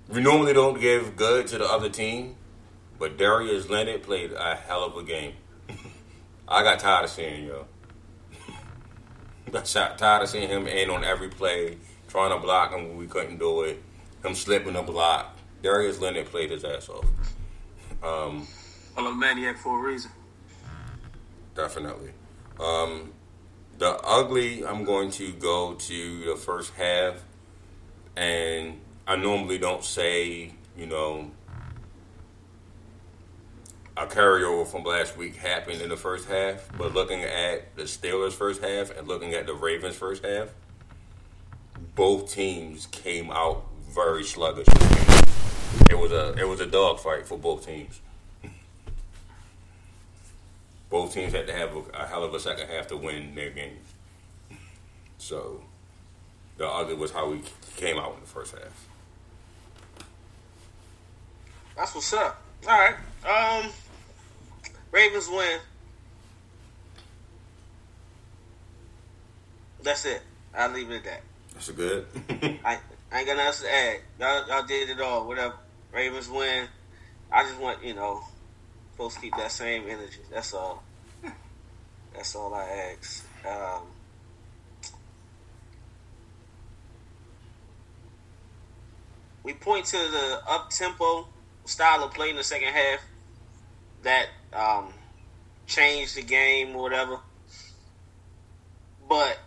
we 0.09 0.21
normally 0.21 0.53
don't 0.53 0.81
give 0.81 1.15
good 1.15 1.47
to 1.49 1.59
the 1.59 1.65
other 1.65 1.89
team, 1.89 2.37
but 2.99 3.17
Darius 3.17 3.69
Leonard 3.69 4.03
played 4.03 4.33
a 4.33 4.57
hell 4.57 4.85
of 4.85 4.97
a 4.97 5.05
game. 5.05 5.35
I 6.49 6.63
got 6.63 6.81
tired 6.81 7.05
of 7.05 7.11
seeing 7.11 7.47
yo. 7.47 7.67
got 9.53 9.65
tired 9.99 10.23
of 10.23 10.29
seeing 10.29 10.49
him 10.49 10.67
in 10.67 10.91
on 10.91 11.05
every 11.05 11.29
play, 11.29 11.79
trying 12.09 12.31
to 12.31 12.39
block 12.39 12.73
him 12.73 12.89
when 12.89 12.97
we 12.97 13.07
couldn't 13.07 13.39
do 13.39 13.63
it. 13.63 13.81
Him 14.25 14.35
slipping 14.35 14.75
a 14.77 14.83
block. 14.83 15.37
Darius 15.63 16.01
Leonard 16.01 16.27
played 16.27 16.51
his 16.51 16.65
ass 16.65 16.89
off. 16.89 17.05
Um, 18.03 18.47
a 18.97 19.15
maniac 19.15 19.59
for 19.59 19.79
a 19.79 19.83
reason. 19.83 20.11
Definitely. 21.55 22.11
Um, 22.59 23.13
the 23.81 23.99
ugly, 24.05 24.65
I'm 24.65 24.85
going 24.85 25.11
to 25.13 25.33
go 25.33 25.73
to 25.73 26.25
the 26.27 26.37
first 26.37 26.75
half, 26.75 27.25
and 28.15 28.79
I 29.07 29.17
normally 29.17 29.57
don't 29.57 29.83
say, 29.83 30.53
you 30.77 30.87
know, 30.87 31.31
a 33.97 34.05
carryover 34.05 34.67
from 34.67 34.85
last 34.85 35.17
week 35.17 35.37
happened 35.37 35.81
in 35.81 35.89
the 35.89 35.97
first 35.97 36.29
half, 36.29 36.69
but 36.77 36.93
looking 36.93 37.23
at 37.23 37.75
the 37.75 37.85
Steelers' 37.85 38.33
first 38.33 38.63
half 38.63 38.95
and 38.95 39.09
looking 39.09 39.33
at 39.33 39.47
the 39.47 39.55
Ravens' 39.55 39.97
first 39.97 40.27
half, 40.27 40.51
both 41.95 42.31
teams 42.31 42.85
came 42.87 43.31
out 43.31 43.65
very 43.89 44.25
sluggish. 44.25 44.67
It 45.89 45.99
was 45.99 46.13
a 46.13 46.35
it 46.39 46.47
was 46.47 46.61
a 46.61 46.67
dogfight 46.67 47.27
for 47.27 47.39
both 47.39 47.65
teams. 47.65 48.03
Both 50.91 51.15
teams 51.15 51.33
had 51.33 51.47
to 51.47 51.53
have 51.53 51.75
a, 51.75 51.81
a, 51.95 52.07
hell 52.07 52.25
of 52.25 52.35
a 52.35 52.41
second 52.41 52.69
half 52.69 52.89
to 52.89 52.97
win 52.97 53.35
their 53.35 53.51
game. 53.51 53.79
So 55.19 55.63
the 56.59 56.67
other 56.67 56.97
was 56.97 57.13
how 57.13 57.31
we 57.31 57.43
came 57.77 57.97
out 57.97 58.15
in 58.15 58.21
the 58.21 58.27
first 58.27 58.53
half. 58.53 58.89
That's 61.77 61.95
what's 61.95 62.13
up. 62.13 62.43
All 62.69 62.79
right. 62.79 63.65
Um, 63.65 63.71
Ravens 64.91 65.29
win. 65.29 65.61
That's 69.83 70.05
it. 70.05 70.21
I'll 70.55 70.71
leave 70.71 70.91
it 70.91 70.97
at 70.97 71.05
that. 71.05 71.23
That's 71.55 71.69
a 71.69 71.73
good. 71.73 72.07
I, 72.65 72.79
I 73.13 73.19
ain't 73.19 73.27
got 73.27 73.37
nothing 73.37 73.39
else 73.39 73.63
to 73.63 73.73
add. 73.73 74.01
Y'all, 74.19 74.49
y'all 74.49 74.67
did 74.67 74.91
it 74.91 75.01
all. 75.01 75.27
Whatever. 75.27 75.55
Ravens 75.93 76.29
win. 76.29 76.67
I 77.33 77.45
just 77.45 77.59
want, 77.59 77.83
you 77.85 77.95
know, 77.95 78.23
supposed 79.01 79.15
to 79.15 79.23
keep 79.23 79.37
that 79.37 79.51
same 79.51 79.85
energy. 79.89 80.21
That's 80.31 80.53
all. 80.53 80.83
That's 82.15 82.37
all 82.37 82.53
I 82.53 82.65
ask. 82.65 83.27
Um, 83.47 83.83
we 89.43 89.55
point 89.55 89.87
to 89.87 89.97
the 89.97 90.43
up 90.47 90.69
tempo 90.69 91.29
style 91.65 92.05
of 92.05 92.13
play 92.13 92.29
in 92.29 92.37
the 92.37 92.45
second 92.45 92.75
half 92.75 93.01
that 94.03 94.27
um, 94.53 94.93
changed 95.67 96.17
the 96.17 96.23
game 96.23 96.77
or 96.77 96.83
whatever. 96.83 97.21
But 99.09 99.39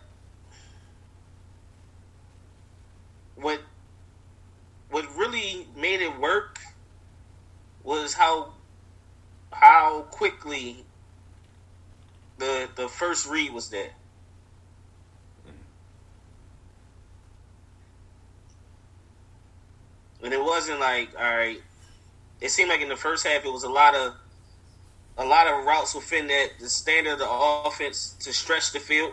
what 3.36 3.60
what 4.90 5.04
really 5.16 5.68
made 5.76 6.00
it 6.00 6.18
work 6.18 6.58
was 7.84 8.14
how 8.14 8.53
how 9.54 10.02
quickly 10.10 10.84
the 12.38 12.68
the 12.76 12.88
first 12.88 13.28
read 13.28 13.52
was 13.52 13.70
there. 13.70 13.90
And 20.22 20.32
it 20.32 20.42
wasn't 20.42 20.80
like, 20.80 21.10
all 21.18 21.36
right. 21.36 21.60
It 22.40 22.50
seemed 22.50 22.70
like 22.70 22.80
in 22.80 22.88
the 22.88 22.96
first 22.96 23.26
half 23.26 23.44
it 23.44 23.52
was 23.52 23.64
a 23.64 23.68
lot 23.68 23.94
of 23.94 24.14
a 25.16 25.24
lot 25.24 25.46
of 25.46 25.64
routes 25.64 25.94
within 25.94 26.26
that 26.26 26.48
the 26.58 26.68
standard 26.68 27.12
of 27.14 27.18
the 27.20 27.30
offense 27.30 28.16
to 28.20 28.32
stretch 28.32 28.72
the 28.72 28.80
field. 28.80 29.12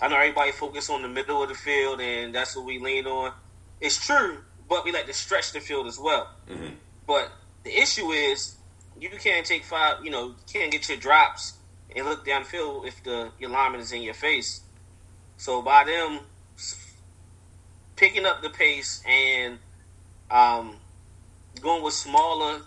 I 0.00 0.08
know 0.08 0.16
everybody 0.16 0.52
focus 0.52 0.90
on 0.90 1.02
the 1.02 1.08
middle 1.08 1.42
of 1.42 1.48
the 1.48 1.54
field 1.54 2.00
and 2.00 2.34
that's 2.34 2.54
what 2.54 2.64
we 2.64 2.78
lean 2.78 3.06
on. 3.06 3.32
It's 3.80 4.04
true, 4.04 4.38
but 4.68 4.84
we 4.84 4.92
like 4.92 5.06
to 5.06 5.14
stretch 5.14 5.52
the 5.52 5.60
field 5.60 5.86
as 5.86 5.98
well. 5.98 6.28
Mm-hmm. 6.48 6.74
But 7.06 7.30
the 7.64 7.76
issue 7.76 8.10
is 8.10 8.57
you 9.00 9.10
can't 9.10 9.46
take 9.46 9.64
five, 9.64 10.04
you 10.04 10.10
know, 10.10 10.28
you 10.28 10.34
can't 10.52 10.70
get 10.72 10.88
your 10.88 10.98
drops 10.98 11.54
and 11.94 12.06
look 12.06 12.26
downfield 12.26 12.86
if 12.86 13.02
the 13.02 13.30
your 13.38 13.50
lineman 13.50 13.80
is 13.80 13.92
in 13.92 14.02
your 14.02 14.14
face. 14.14 14.60
So 15.36 15.62
by 15.62 15.84
them 15.84 16.20
picking 17.96 18.26
up 18.26 18.42
the 18.42 18.50
pace 18.50 19.02
and 19.06 19.58
um, 20.30 20.76
going 21.60 21.82
with 21.82 21.94
smaller, 21.94 22.60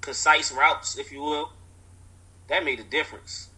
concise 0.00 0.52
routes, 0.52 0.98
if 0.98 1.12
you 1.12 1.20
will, 1.20 1.52
that 2.48 2.64
made 2.64 2.80
a 2.80 2.84
difference. 2.84 3.48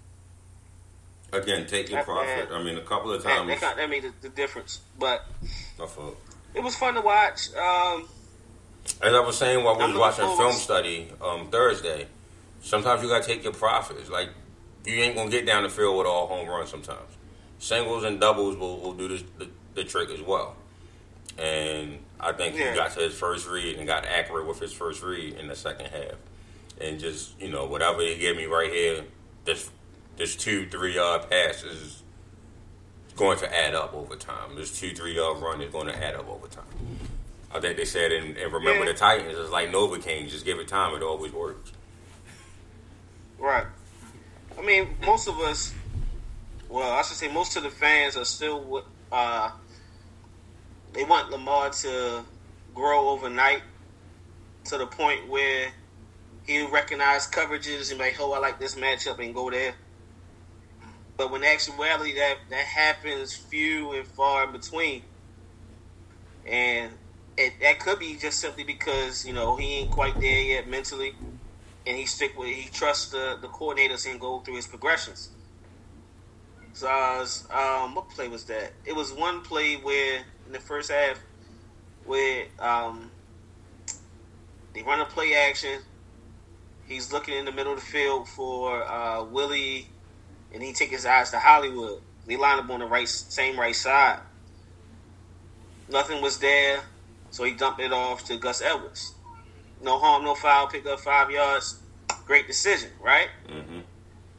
Again, 1.32 1.66
take 1.66 1.88
your 1.88 2.00
that, 2.00 2.04
profit. 2.04 2.50
That, 2.50 2.54
I 2.54 2.62
mean, 2.62 2.76
a 2.76 2.82
couple 2.82 3.12
of 3.12 3.22
times 3.22 3.48
that, 3.48 3.60
that, 3.60 3.76
that 3.76 3.90
made 3.90 4.02
the, 4.02 4.12
the, 4.20 4.28
difference, 4.28 4.80
but 4.98 5.24
it 6.54 6.62
was 6.62 6.76
fun 6.76 6.94
to 6.94 7.00
watch. 7.00 7.54
Um, 7.54 8.06
As 9.00 9.14
I 9.14 9.20
was 9.20 9.36
saying 9.36 9.64
while 9.64 9.78
we 9.78 9.86
was 9.86 9.96
watching 9.96 10.36
film 10.36 10.52
study 10.52 11.08
um, 11.20 11.48
Thursday, 11.50 12.06
sometimes 12.60 13.02
you 13.02 13.08
gotta 13.08 13.24
take 13.24 13.42
your 13.42 13.52
profits. 13.52 14.10
Like 14.10 14.30
you 14.84 14.94
ain't 14.96 15.16
gonna 15.16 15.30
get 15.30 15.46
down 15.46 15.62
the 15.62 15.68
field 15.68 15.98
with 15.98 16.06
all 16.06 16.26
home 16.26 16.48
runs. 16.48 16.70
Sometimes 16.70 17.16
singles 17.62 18.02
and 18.02 18.20
doubles 18.20 18.56
will, 18.56 18.80
will 18.80 18.92
do 18.92 19.08
this, 19.08 19.22
the, 19.38 19.48
the 19.74 19.84
trick 19.84 20.10
as 20.10 20.20
well. 20.20 20.56
And 21.38 21.98
I 22.20 22.32
think 22.32 22.56
yeah. 22.56 22.72
he 22.72 22.76
got 22.76 22.90
to 22.92 23.00
his 23.00 23.14
first 23.14 23.48
read 23.48 23.78
and 23.78 23.86
got 23.86 24.04
accurate 24.04 24.46
with 24.46 24.58
his 24.58 24.72
first 24.72 25.02
read 25.02 25.34
in 25.34 25.46
the 25.46 25.56
second 25.56 25.86
half. 25.86 26.16
And 26.80 26.98
just, 26.98 27.40
you 27.40 27.48
know, 27.48 27.66
whatever 27.66 28.00
he 28.02 28.16
gave 28.18 28.36
me 28.36 28.46
right 28.46 28.70
here, 28.70 29.04
this 29.44 29.70
this 30.16 30.36
two, 30.36 30.68
three 30.68 30.96
yard 30.96 31.30
pass 31.30 31.62
is 31.62 32.02
going 33.16 33.38
to 33.38 33.58
add 33.58 33.74
up 33.74 33.94
over 33.94 34.16
time. 34.16 34.56
This 34.56 34.78
two, 34.78 34.92
three 34.94 35.16
yard 35.16 35.40
run 35.40 35.62
is 35.62 35.72
going 35.72 35.86
to 35.86 36.04
add 36.04 36.14
up 36.16 36.28
over 36.28 36.48
time. 36.48 36.64
I 37.54 37.60
think 37.60 37.76
they 37.76 37.84
said, 37.84 38.12
and, 38.12 38.36
remember 38.36 38.84
yeah. 38.84 38.92
the 38.92 38.98
Titans, 38.98 39.38
it's 39.38 39.50
like 39.50 39.70
Nova 39.70 39.98
Novocaine, 39.98 40.28
just 40.28 40.44
give 40.44 40.58
it 40.58 40.68
time, 40.68 40.94
it 40.94 41.02
always 41.02 41.32
works. 41.32 41.72
Right. 43.38 43.66
I 44.58 44.62
mean, 44.62 44.96
most 45.04 45.28
of 45.28 45.38
us, 45.40 45.74
well, 46.68 46.92
I 46.92 47.02
should 47.02 47.16
say 47.16 47.30
most 47.30 47.56
of 47.56 47.62
the 47.62 47.70
fans 47.70 48.16
are 48.16 48.24
still 48.24 48.84
uh, 49.10 49.50
they 50.92 51.04
want 51.04 51.30
Lamar 51.30 51.70
to 51.70 52.22
grow 52.74 53.10
overnight 53.10 53.62
to 54.64 54.78
the 54.78 54.86
point 54.86 55.28
where 55.28 55.72
he 56.46 56.66
recognize 56.66 57.28
coverages 57.28 57.90
and 57.90 58.00
like, 58.00 58.16
oh, 58.18 58.32
I 58.32 58.38
like 58.38 58.58
this 58.58 58.74
matchup 58.74 59.18
and 59.18 59.34
go 59.34 59.50
there. 59.50 59.74
But 61.16 61.30
when 61.30 61.44
actuality 61.44 62.14
that 62.14 62.38
that 62.50 62.64
happens 62.64 63.34
few 63.34 63.92
and 63.92 64.06
far 64.06 64.46
in 64.46 64.52
between, 64.52 65.02
and 66.46 66.90
it, 67.36 67.54
that 67.60 67.80
could 67.80 67.98
be 67.98 68.16
just 68.16 68.38
simply 68.38 68.64
because 68.64 69.26
you 69.26 69.32
know 69.32 69.56
he 69.56 69.78
ain't 69.78 69.90
quite 69.90 70.18
there 70.20 70.40
yet 70.40 70.68
mentally, 70.68 71.14
and 71.86 71.96
he 71.96 72.06
stick 72.06 72.36
with 72.38 72.54
he 72.54 72.68
trusts 72.70 73.10
the 73.10 73.38
the 73.40 73.48
coordinators 73.48 74.10
and 74.10 74.20
go 74.20 74.40
through 74.40 74.56
his 74.56 74.66
progressions. 74.66 75.30
So 76.74 76.88
I 76.88 77.18
was, 77.18 77.46
um, 77.50 77.94
what 77.94 78.08
play 78.10 78.28
was 78.28 78.44
that? 78.44 78.72
It 78.86 78.96
was 78.96 79.12
one 79.12 79.42
play 79.42 79.74
where 79.74 80.24
in 80.46 80.52
the 80.52 80.60
first 80.60 80.90
half 80.90 81.22
where 82.04 82.46
um, 82.58 83.10
they 84.74 84.82
run 84.82 85.00
a 85.00 85.04
play 85.04 85.34
action. 85.34 85.80
He's 86.86 87.12
looking 87.12 87.34
in 87.34 87.44
the 87.44 87.52
middle 87.52 87.72
of 87.72 87.78
the 87.78 87.84
field 87.84 88.28
for 88.28 88.82
uh, 88.82 89.22
Willie, 89.24 89.86
and 90.52 90.62
he 90.62 90.72
take 90.72 90.90
his 90.90 91.06
eyes 91.06 91.30
to 91.30 91.38
Hollywood. 91.38 92.00
They 92.26 92.36
line 92.36 92.58
up 92.58 92.70
on 92.70 92.80
the 92.80 92.86
right, 92.86 93.08
same 93.08 93.58
right 93.58 93.74
side. 93.74 94.20
Nothing 95.88 96.22
was 96.22 96.38
there, 96.38 96.80
so 97.32 97.44
he 97.44 97.52
dumped 97.52 97.80
it 97.80 97.92
off 97.92 98.24
to 98.26 98.36
Gus 98.36 98.62
Edwards. 98.62 99.14
No 99.82 99.98
harm, 99.98 100.22
no 100.22 100.34
foul. 100.34 100.68
Pick 100.68 100.86
up 100.86 101.00
five 101.00 101.30
yards. 101.30 101.80
Great 102.26 102.46
decision, 102.46 102.90
right? 103.02 103.28
Mm-hmm. 103.48 103.80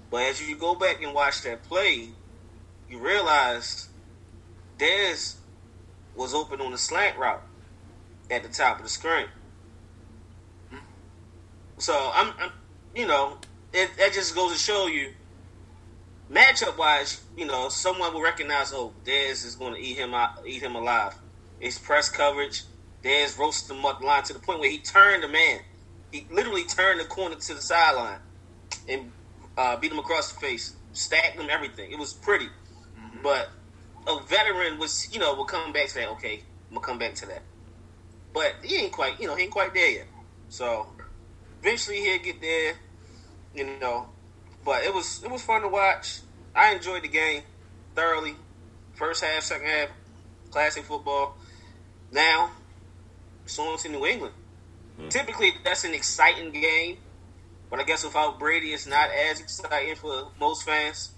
But 0.09 0.21
as 0.23 0.47
you 0.47 0.55
go 0.55 0.75
back 0.75 1.01
and 1.01 1.13
watch 1.13 1.41
that 1.41 1.63
play, 1.63 2.09
you 2.87 2.99
realize 2.99 3.89
Dez 4.77 5.35
was 6.15 6.35
open 6.35 6.61
on 6.61 6.71
the 6.71 6.77
slant 6.77 7.17
route 7.17 7.41
at 8.29 8.43
the 8.43 8.49
top 8.49 8.77
of 8.77 8.83
the 8.83 8.89
screen. 8.89 9.25
So 11.79 12.11
I'm, 12.13 12.31
I'm 12.39 12.51
you 12.95 13.07
know, 13.07 13.39
it, 13.73 13.89
that 13.97 14.13
just 14.13 14.35
goes 14.35 14.53
to 14.53 14.57
show 14.57 14.85
you, 14.85 15.13
matchup 16.31 16.77
wise, 16.77 17.23
you 17.35 17.45
know, 17.45 17.69
someone 17.69 18.13
will 18.13 18.21
recognize, 18.21 18.71
oh, 18.71 18.93
Dez 19.03 19.43
is 19.43 19.55
going 19.55 19.73
to 19.73 19.81
eat 19.81 19.97
him 19.97 20.13
out, 20.13 20.45
eat 20.45 20.61
him 20.61 20.75
alive. 20.75 21.15
It's 21.59 21.79
press 21.79 22.07
coverage. 22.07 22.63
Dez 23.03 23.37
roasted 23.37 23.75
him 23.75 23.85
up 23.85 23.99
the 23.99 24.05
line 24.05 24.23
to 24.23 24.33
the 24.33 24.39
point 24.39 24.59
where 24.59 24.69
he 24.69 24.77
turned 24.79 25.23
the 25.23 25.27
man. 25.27 25.59
He 26.11 26.25
literally 26.31 26.63
turned 26.63 26.99
the 26.99 27.05
corner 27.05 27.35
to 27.35 27.53
the 27.53 27.61
sideline 27.61 28.19
and 28.87 29.11
uh, 29.57 29.77
beat 29.77 29.91
him 29.91 29.99
across 29.99 30.31
the 30.31 30.39
face, 30.39 30.75
stacked 30.93 31.39
him, 31.39 31.49
everything. 31.49 31.91
It 31.91 31.99
was 31.99 32.13
pretty. 32.13 32.47
But 33.21 33.49
a 34.07 34.19
veteran 34.27 34.79
was, 34.79 35.09
you 35.13 35.19
know, 35.19 35.33
will 35.33 35.45
come 35.45 35.71
back 35.73 35.87
to 35.89 35.95
that. 35.95 36.09
Okay, 36.11 36.43
I'm 36.69 36.75
gonna 36.75 36.85
come 36.85 36.99
back 36.99 37.15
to 37.15 37.25
that. 37.27 37.41
But 38.33 38.55
he 38.63 38.77
ain't 38.77 38.91
quite, 38.91 39.19
you 39.19 39.27
know, 39.27 39.35
he 39.35 39.43
ain't 39.43 39.51
quite 39.51 39.73
there 39.73 39.89
yet. 39.89 40.07
So 40.49 40.87
eventually 41.61 42.01
he'll 42.01 42.21
get 42.21 42.41
there, 42.41 42.75
you 43.55 43.65
know. 43.79 44.09
But 44.65 44.83
it 44.83 44.93
was 44.93 45.23
it 45.23 45.31
was 45.31 45.41
fun 45.41 45.61
to 45.61 45.67
watch. 45.67 46.19
I 46.55 46.73
enjoyed 46.73 47.03
the 47.03 47.07
game 47.07 47.43
thoroughly. 47.95 48.35
First 48.93 49.23
half, 49.23 49.43
second 49.43 49.67
half, 49.67 49.89
classic 50.51 50.83
football. 50.83 51.35
Now, 52.11 52.51
it's 53.45 53.85
in 53.85 53.91
New 53.91 54.05
England. 54.05 54.33
Hmm. 54.99 55.09
Typically, 55.09 55.53
that's 55.63 55.83
an 55.83 55.93
exciting 55.93 56.51
game, 56.51 56.97
but 57.69 57.79
I 57.79 57.83
guess 57.83 58.03
without 58.03 58.39
Brady, 58.39 58.73
it's 58.73 58.87
not 58.87 59.09
as 59.09 59.39
exciting 59.39 59.95
for 59.95 60.27
most 60.39 60.63
fans. 60.63 61.11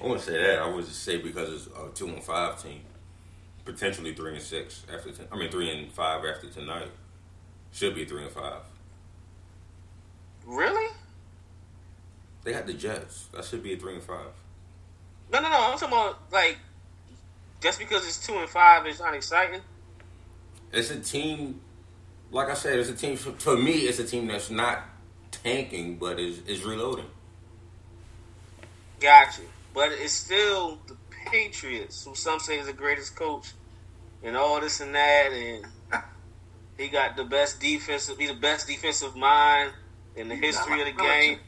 I 0.00 0.04
wouldn't 0.04 0.22
say 0.22 0.40
that. 0.40 0.60
I 0.60 0.68
would 0.68 0.86
just 0.86 1.02
say 1.02 1.18
because 1.18 1.66
it's 1.66 1.76
a 1.76 1.90
two 1.94 2.08
and 2.08 2.22
five 2.22 2.62
team, 2.62 2.80
potentially 3.64 4.14
three 4.14 4.32
and 4.32 4.42
six 4.42 4.84
after. 4.92 5.10
Ten, 5.10 5.26
I 5.30 5.36
mean, 5.36 5.50
three 5.50 5.70
and 5.70 5.92
five 5.92 6.24
after 6.24 6.48
tonight. 6.48 6.88
Should 7.72 7.94
be 7.94 8.04
three 8.04 8.22
and 8.22 8.32
five. 8.32 8.62
Really? 10.46 10.92
They 12.42 12.52
got 12.52 12.66
the 12.66 12.72
Jets. 12.72 13.28
That 13.32 13.44
should 13.44 13.62
be 13.62 13.74
a 13.74 13.76
three 13.76 13.94
and 13.94 14.02
five. 14.02 14.32
No, 15.32 15.40
no, 15.40 15.48
no. 15.48 15.56
I'm 15.56 15.78
talking 15.78 15.88
about 15.88 16.18
like 16.32 16.58
just 17.60 17.78
because 17.78 18.06
it's 18.06 18.24
two 18.26 18.34
and 18.34 18.48
five, 18.48 18.86
it's 18.86 19.00
not 19.00 19.14
exciting. 19.14 19.60
It's 20.72 20.90
a 20.90 21.00
team. 21.00 21.60
Like 22.30 22.48
I 22.48 22.54
said, 22.54 22.78
it's 22.78 22.88
a 22.88 22.94
team. 22.94 23.16
For, 23.16 23.32
for 23.32 23.56
me, 23.56 23.72
it's 23.72 23.98
a 23.98 24.04
team 24.04 24.28
that's 24.28 24.50
not 24.50 24.84
tanking, 25.30 25.96
but 25.96 26.18
is 26.18 26.40
is 26.46 26.64
reloading. 26.64 27.06
Gotcha. 29.00 29.42
But 29.72 29.92
it's 29.92 30.12
still 30.12 30.78
the 30.86 30.96
Patriots, 31.30 32.04
who 32.04 32.14
some 32.14 32.40
say 32.40 32.58
is 32.58 32.66
the 32.66 32.72
greatest 32.72 33.16
coach, 33.16 33.52
and 34.22 34.36
all 34.36 34.60
this 34.60 34.80
and 34.80 34.94
that, 34.94 35.32
and 35.32 35.64
he 36.78 36.88
got 36.88 37.16
the 37.16 37.24
best 37.24 37.60
defensive. 37.60 38.18
He's 38.18 38.28
the 38.28 38.34
best 38.34 38.66
defensive 38.66 39.16
mind 39.16 39.72
in 40.16 40.28
the 40.28 40.36
history 40.36 40.80
of 40.80 40.86
the 40.86 41.02
game. 41.02 41.38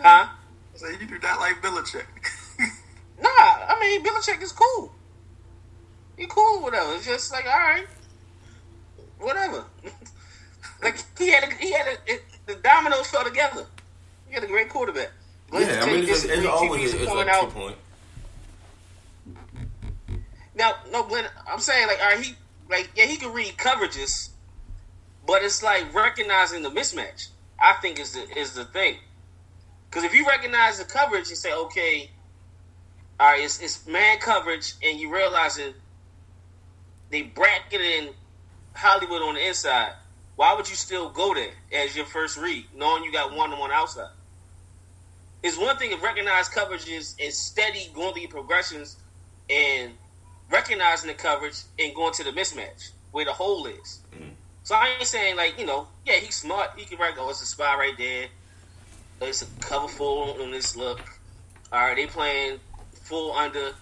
Huh? 0.00 0.28
So 0.74 0.88
you 0.88 1.06
do 1.06 1.18
not 1.18 1.40
like 1.40 1.62
Belichick. 1.62 2.04
Nah, 3.16 3.30
I 3.30 3.78
mean 3.80 4.04
Belichick 4.04 4.42
is 4.42 4.50
cool. 4.50 4.92
He 6.18 6.26
cool, 6.28 6.60
whatever. 6.62 6.94
It's 6.94 7.06
just 7.06 7.30
like 7.30 7.46
all 7.46 7.52
right, 7.52 7.86
whatever. 9.24 9.64
like 10.82 11.02
he 11.18 11.30
had, 11.30 11.44
a, 11.44 11.54
he 11.56 11.72
had 11.72 11.86
a, 11.86 12.12
it, 12.12 12.24
the 12.46 12.54
dominoes 12.56 13.06
fell 13.08 13.24
together. 13.24 13.66
He 14.28 14.34
had 14.34 14.44
a 14.44 14.46
great 14.46 14.68
quarterback. 14.68 15.10
Glenn 15.50 15.68
Yeah, 15.68 15.82
I 15.82 15.86
mean, 15.86 16.04
it's, 16.04 16.24
it's 16.24 16.46
always 16.46 16.92
TV's 16.92 17.02
it's 17.02 17.10
out- 17.10 17.50
point. 17.50 17.76
Now, 20.56 20.74
no, 20.92 21.02
Glenn, 21.04 21.24
I'm 21.50 21.58
saying 21.58 21.88
like, 21.88 21.98
all 22.00 22.10
right, 22.10 22.24
he 22.24 22.34
like 22.70 22.90
yeah, 22.94 23.06
he 23.06 23.16
can 23.16 23.32
read 23.32 23.56
coverages, 23.56 24.30
but 25.26 25.42
it's 25.42 25.62
like 25.62 25.92
recognizing 25.92 26.62
the 26.62 26.70
mismatch. 26.70 27.28
I 27.60 27.74
think 27.82 27.98
is 27.98 28.12
the 28.14 28.38
is 28.38 28.54
the 28.54 28.64
thing. 28.64 28.96
Because 29.90 30.04
if 30.04 30.14
you 30.14 30.26
recognize 30.26 30.78
the 30.78 30.84
coverage 30.84 31.28
and 31.28 31.36
say, 31.38 31.52
okay, 31.54 32.10
all 33.20 33.30
right, 33.30 33.44
it's, 33.44 33.60
it's 33.60 33.86
man 33.86 34.18
coverage, 34.18 34.74
and 34.82 34.98
you 34.98 35.12
realize 35.12 35.56
that 35.56 35.72
they 37.10 37.22
bracketed 37.22 37.80
in 37.80 38.08
Hollywood 38.74 39.22
on 39.22 39.34
the 39.34 39.46
inside, 39.46 39.92
why 40.36 40.54
would 40.54 40.68
you 40.68 40.76
still 40.76 41.08
go 41.08 41.34
there 41.34 41.52
as 41.72 41.96
your 41.96 42.06
first 42.06 42.36
read, 42.36 42.66
knowing 42.74 43.04
you 43.04 43.12
got 43.12 43.34
one 43.34 43.52
on 43.52 43.58
one 43.58 43.70
outside? 43.70 44.10
It's 45.42 45.58
one 45.58 45.76
thing 45.76 45.92
if 45.92 46.02
recognized 46.02 46.52
coverages 46.52 47.14
and 47.22 47.32
steady 47.32 47.90
going 47.94 48.12
through 48.14 48.22
your 48.22 48.30
progressions 48.30 48.96
and 49.50 49.92
recognizing 50.50 51.08
the 51.08 51.14
coverage 51.14 51.56
and 51.78 51.94
going 51.94 52.14
to 52.14 52.24
the 52.24 52.30
mismatch 52.30 52.90
where 53.12 53.24
the 53.24 53.32
hole 53.32 53.66
is. 53.66 54.00
Mm-hmm. 54.14 54.30
So 54.64 54.74
I 54.74 54.96
ain't 54.98 55.06
saying 55.06 55.36
like 55.36 55.58
you 55.58 55.66
know, 55.66 55.86
yeah, 56.06 56.14
he's 56.14 56.34
smart. 56.34 56.70
He 56.76 56.84
can 56.86 56.98
write, 56.98 57.14
oh, 57.18 57.28
it's 57.28 57.42
a 57.42 57.46
spot 57.46 57.78
right 57.78 57.96
there. 57.96 58.26
It's 59.20 59.42
a 59.42 59.46
cover 59.60 59.88
full 59.88 60.42
on 60.42 60.50
this 60.50 60.76
look. 60.76 61.00
All 61.72 61.80
right, 61.80 61.96
they 61.96 62.06
playing 62.06 62.58
full 63.02 63.32
under. 63.32 63.72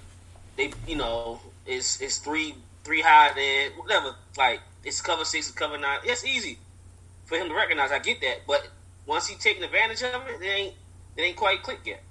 They, 0.57 0.73
you 0.87 0.97
know, 0.97 1.41
it's 1.65 2.01
it's 2.01 2.19
three 2.19 2.57
three 2.85 3.01
high 3.01 3.33
there, 3.35 3.71
whatever. 3.71 4.17
Like 4.37 4.61
it's 4.85 5.01
cover 5.01 5.25
six, 5.25 5.49
it's 5.49 5.57
cover 5.57 5.79
nine. 5.79 5.99
It's 6.05 6.25
easy 6.25 6.59
for 7.25 7.37
him 7.37 7.49
to 7.49 7.55
recognize. 7.55 7.91
I 7.93 7.99
get 7.99 8.21
that, 8.23 8.43
but 8.47 8.69
once 9.07 9.27
he's 9.29 9.39
taking 9.39 9.63
advantage 9.63 10.03
of 10.03 10.27
it, 10.29 10.41
it 10.43 10.47
ain't 10.47 10.75
it 11.17 11.23
ain't 11.23 11.37
quite 11.37 11.63
clicked 11.63 11.87
yet. 11.87 12.03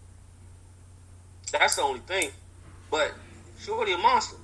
That's 1.52 1.76
the 1.76 1.82
only 1.82 2.00
thing. 2.02 2.30
But 2.90 3.14
Shorty 3.60 3.94
a 3.94 3.98
monster, 3.98 4.38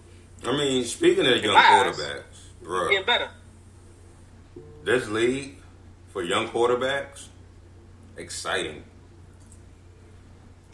I 0.46 0.52
mean, 0.52 0.84
speaking 0.84 1.26
of 1.26 1.44
young 1.44 1.56
eyes, 1.56 1.96
quarterbacks, 1.98 2.64
bro, 2.64 2.90
getting 2.90 3.06
better. 3.06 3.30
this 4.84 5.08
league 5.10 5.58
for 6.10 6.24
young 6.24 6.48
quarterbacks, 6.50 7.28
exciting. 8.18 8.84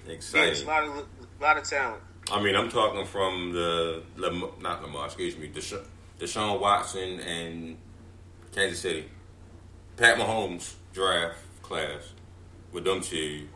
Yeah, 0.05 0.13
Exciting. 0.13 0.49
it's 0.51 0.63
a 0.63 0.65
lot 0.65 0.83
of 0.83 1.07
lot 1.41 1.57
of 1.57 1.63
talent. 1.63 2.01
I 2.31 2.41
mean, 2.41 2.55
I'm 2.55 2.69
talking 2.69 3.05
from 3.05 3.51
the 3.53 4.01
not 4.17 4.81
Lamar, 4.81 5.05
excuse 5.05 5.37
me, 5.37 5.49
Desha- 5.49 5.85
Deshaun 6.19 6.59
Watson 6.59 7.19
and 7.19 7.77
Kansas 8.53 8.79
City, 8.79 9.05
Pat 9.97 10.17
Mahomes 10.17 10.73
draft 10.93 11.39
class 11.61 12.13
with 12.71 12.83
them 12.83 13.01
two, 13.01 13.47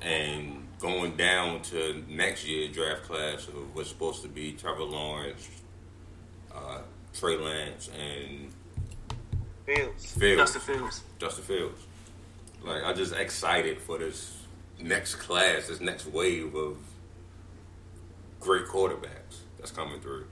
and 0.00 0.66
going 0.78 1.16
down 1.16 1.60
to 1.62 2.04
next 2.08 2.46
year 2.46 2.68
draft 2.68 3.02
class 3.04 3.48
of 3.48 3.74
what's 3.74 3.88
supposed 3.88 4.22
to 4.22 4.28
be 4.28 4.52
Trevor 4.52 4.84
Lawrence, 4.84 5.48
uh, 6.54 6.80
Trey 7.12 7.36
Lance, 7.36 7.90
and 7.98 8.50
Fields. 9.66 10.12
Fields. 10.12 10.52
Justin 10.52 10.60
Fields. 10.60 11.02
Justin 11.18 11.44
Fields. 11.44 11.82
Like 12.62 12.82
I 12.84 12.92
just 12.94 13.14
excited 13.14 13.78
for 13.78 13.98
this 13.98 14.38
next 14.80 15.16
class, 15.16 15.68
this 15.68 15.80
next 15.80 16.06
wave 16.06 16.54
of 16.54 16.78
great 18.40 18.66
quarterbacks 18.66 19.40
that's 19.58 19.70
coming 19.70 20.00
through. 20.00 20.26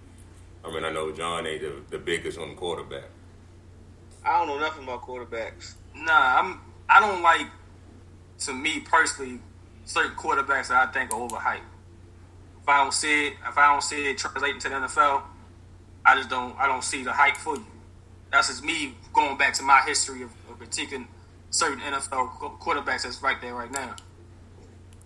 I 0.67 0.71
mean, 0.73 0.85
I 0.85 0.91
know 0.91 1.13
John 1.13 1.47
ain't 1.47 1.61
the, 1.63 1.75
the 1.91 1.99
biggest 1.99 2.39
on 2.39 2.51
the 2.51 2.55
quarterback. 2.55 3.05
I 4.25 4.39
don't 4.39 4.49
know 4.49 4.59
nothing 4.59 4.83
about 4.85 5.03
quarterbacks. 5.03 5.75
Nah, 5.95 6.39
I'm. 6.41 6.61
I 6.89 7.01
don't 7.01 7.23
like. 7.23 7.47
To 8.41 8.53
me 8.53 8.81
personally, 8.81 9.41
certain 9.87 10.13
quarterbacks 10.17 10.69
that 10.69 10.89
I 10.89 10.93
think 10.93 11.13
are 11.13 11.19
overhyped. 11.19 11.61
If 12.63 12.69
I 12.69 12.83
don't 12.83 12.93
see 12.93 13.29
it, 13.29 13.33
if 13.49 13.57
I 13.57 13.73
don't 13.73 13.83
see 13.83 14.11
it 14.11 14.19
translating 14.19 14.61
to 14.61 14.69
the 14.69 14.75
NFL, 14.75 15.23
I 16.05 16.17
just 16.17 16.29
don't. 16.29 16.55
I 16.59 16.67
don't 16.67 16.85
see 16.85 17.03
the 17.05 17.13
hype 17.13 17.37
for 17.37 17.57
you. 17.57 17.67
That's 18.33 18.49
just 18.49 18.65
me 18.65 18.95
going 19.15 19.39
back 19.39 19.55
to 19.55 19.63
my 19.63 19.81
history 19.87 20.23
of, 20.23 20.31
of 20.51 20.59
critiquing 20.59 21.07
certain 21.51 21.79
NFL 21.81 22.59
quarterbacks 22.59 23.05
that's 23.05 23.23
right 23.23 23.41
there 23.41 23.55
right 23.55 23.71
now. 23.71 23.95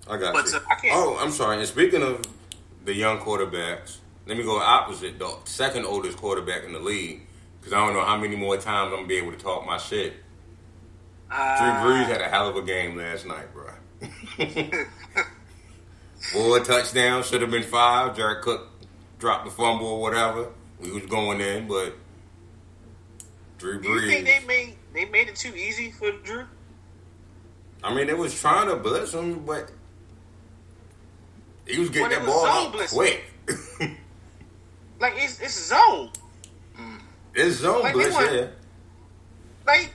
I 0.09 0.16
got 0.16 0.33
But, 0.33 0.46
you. 0.46 0.57
uh, 0.57 0.61
I 0.70 0.75
can't- 0.77 0.94
Oh, 0.96 1.18
I'm 1.20 1.31
sorry. 1.31 1.59
And 1.59 1.66
speaking 1.68 2.03
of 2.03 2.23
the 2.85 2.94
young 2.94 3.18
quarterbacks, 3.20 3.99
let 4.31 4.38
me 4.38 4.45
go 4.45 4.61
opposite. 4.61 5.19
The 5.19 5.29
second 5.43 5.87
oldest 5.87 6.16
quarterback 6.16 6.62
in 6.62 6.73
the 6.73 6.79
league, 6.79 7.23
because 7.59 7.73
I 7.73 7.85
don't 7.85 7.95
know 7.95 8.05
how 8.05 8.16
many 8.16 8.37
more 8.37 8.57
times 8.57 8.93
I'm 8.93 8.99
gonna 8.99 9.09
be 9.09 9.16
able 9.16 9.33
to 9.33 9.37
talk 9.37 9.66
my 9.66 9.77
shit. 9.77 10.12
Drew 11.29 11.37
Uh, 11.37 11.85
Brees 11.85 12.07
had 12.07 12.21
a 12.21 12.29
hell 12.29 12.49
of 12.49 12.55
a 12.55 12.62
game 12.62 12.97
last 12.97 13.27
night, 13.27 13.53
bro. 13.53 13.73
Four 16.33 16.61
touchdowns, 16.61 17.27
should 17.27 17.43
have 17.43 17.51
been 17.51 17.64
five. 17.64 18.14
Jared 18.16 18.43
Cook 18.43 18.69
dropped 19.19 19.47
the 19.47 19.51
fumble 19.51 19.88
or 19.88 20.01
whatever. 20.01 20.51
We 20.79 20.93
was 20.93 21.07
going 21.07 21.40
in, 21.40 21.66
but 21.66 21.97
Drew 23.59 23.83
Do 23.83 23.88
you 23.88 24.01
think 24.09 24.27
they 24.27 24.47
made 24.47 24.77
they 24.95 25.07
made 25.07 25.27
it 25.27 25.35
too 25.35 25.57
easy 25.57 25.90
for 25.90 26.12
Drew? 26.12 26.45
I 27.83 27.93
mean, 27.93 28.07
they 28.07 28.14
was 28.14 28.40
trying 28.40 28.69
to 28.69 28.77
blitz 28.77 29.12
him, 29.12 29.45
but 29.45 29.73
he 31.66 31.81
was 31.81 31.90
getting 31.90 32.11
that 32.11 32.25
ball 32.25 32.47
out 32.47 32.73
quick. 32.90 33.25
Like 35.01 35.15
it's 35.17 35.41
it's 35.41 35.69
zone. 35.69 36.11
Mm. 36.79 37.01
it's 37.35 37.57
zone 37.57 37.83
Like, 37.83 37.95
blitz, 37.95 38.15
want- 38.15 38.33
yeah. 38.33 38.47
Like, 39.67 39.95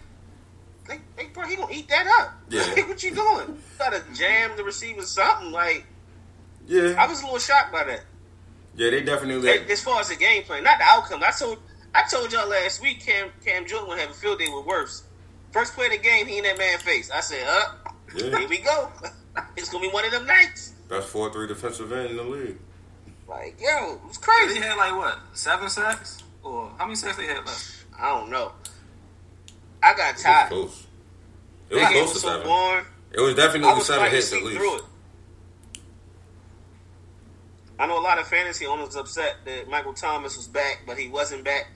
like, 0.88 1.02
like, 1.18 1.34
bro, 1.34 1.46
he 1.48 1.56
gonna 1.56 1.74
eat 1.74 1.88
that 1.90 2.08
up. 2.20 2.34
Yeah. 2.50 2.62
Like, 2.76 2.88
what 2.88 3.02
you 3.04 3.14
doing? 3.14 3.48
You 3.50 3.58
gotta 3.80 4.04
jam 4.14 4.52
the 4.56 4.64
receiver 4.64 5.02
something. 5.02 5.52
Like, 5.52 5.86
Yeah, 6.68 6.94
I 6.98 7.08
was 7.08 7.22
a 7.22 7.24
little 7.26 7.40
shocked 7.40 7.72
by 7.72 7.84
that. 7.86 8.02
yeah, 8.76 8.92
they 8.92 9.02
definitely. 9.04 9.50
Like, 9.50 9.70
as 9.70 9.82
far 9.82 10.00
as 10.00 10.10
the 10.10 10.16
game 10.16 10.44
plan, 10.44 10.64
not 10.64 10.78
the 10.78 10.86
outcome. 10.86 11.24
I 11.24 11.32
told 11.32 11.58
I 11.94 12.04
told 12.10 12.32
y'all 12.32 12.48
last 12.48 12.82
week 12.82 13.04
Cam 13.06 13.30
Cam 13.44 13.66
Jordan 13.66 13.90
would 13.90 14.00
have 14.00 14.12
a 14.12 14.14
field 14.14 14.40
day 14.40 14.48
with 14.54 14.66
worse. 14.66 15.04
First 15.52 15.74
play 15.74 15.86
of 15.88 15.94
the 15.94 15.98
game, 15.98 16.28
he 16.28 16.38
in 16.38 16.44
that 16.44 16.58
man 16.58 16.78
face. 16.80 17.10
I 17.10 17.22
said, 17.22 17.48
up, 17.48 17.96
Yeah. 18.16 18.38
here 18.38 18.48
we 18.50 18.58
go. 18.60 18.92
it's 19.58 19.70
gonna 19.70 19.88
be 19.88 19.92
one 19.94 20.06
of 20.06 20.12
them 20.12 20.26
nights. 20.28 20.74
Best 20.90 21.08
four 21.08 21.32
three 21.34 21.48
defensive 21.48 21.92
end 21.92 22.12
in 22.12 22.18
the 22.18 22.24
league. 22.24 22.58
Like, 23.28 23.60
yo, 23.60 24.00
it's 24.08 24.18
They 24.20 24.26
crazy. 24.26 24.56
He 24.56 24.60
had 24.62 24.78
like 24.78 24.96
what 24.96 25.18
seven 25.34 25.70
sacks 25.70 26.24
or 26.44 26.72
how 26.78 26.86
many 26.86 26.96
sacks 26.96 27.18
they 27.18 27.26
had 27.26 27.38
left? 27.46 27.86
I 28.00 28.10
don't 28.10 28.30
know. 28.30 28.52
I 29.82 29.94
got 29.96 30.16
It 30.16 30.16
was 30.16 30.24
close. 30.50 30.88
It 31.70 31.76
was 31.76 31.84
game 31.84 31.92
close 31.94 32.14
to 32.14 32.20
so 32.20 32.28
seven. 32.30 32.48
boring. 32.48 32.86
It 33.14 33.20
was 33.22 33.34
I 33.34 33.36
definitely 33.38 33.74
was 33.74 33.86
seven 33.86 34.00
trying 34.02 34.12
to 34.12 34.16
hits 34.16 34.30
see 34.30 34.38
at 34.38 34.44
least. 34.44 34.58
through 34.58 34.76
it. 34.76 34.82
I 37.78 37.88
know 37.88 38.00
a 38.00 38.02
lot 38.02 38.20
of 38.20 38.28
fantasy 38.28 38.66
owners 38.66 38.96
upset 38.96 39.38
that 39.46 39.68
Michael 39.70 39.94
Thomas 39.94 40.38
was 40.38 40.48
back, 40.48 40.82
but 40.88 40.98
he 40.98 41.10
wasn't 41.10 41.44
back. 41.44 41.68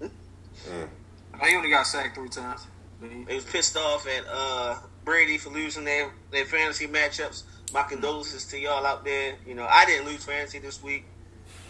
He 0.00 1.54
only 1.56 1.70
got 1.70 1.86
sacked 1.86 2.14
three 2.16 2.28
times. 2.28 2.66
He- 3.02 3.24
They 3.24 3.34
was 3.36 3.44
pissed 3.44 3.76
off 3.76 4.06
at 4.06 4.24
uh, 4.30 4.76
Brady 5.04 5.38
for 5.38 5.50
losing 5.50 5.84
their, 5.84 6.10
their 6.30 6.44
fantasy 6.46 6.86
matchups. 6.88 7.42
My 7.72 7.82
condolences 7.82 8.46
to 8.46 8.58
y'all 8.58 8.84
out 8.86 9.04
there. 9.04 9.34
You 9.46 9.54
know, 9.54 9.66
I 9.68 9.84
didn't 9.84 10.06
lose 10.06 10.24
fantasy 10.24 10.58
this 10.58 10.82
week. 10.82 11.04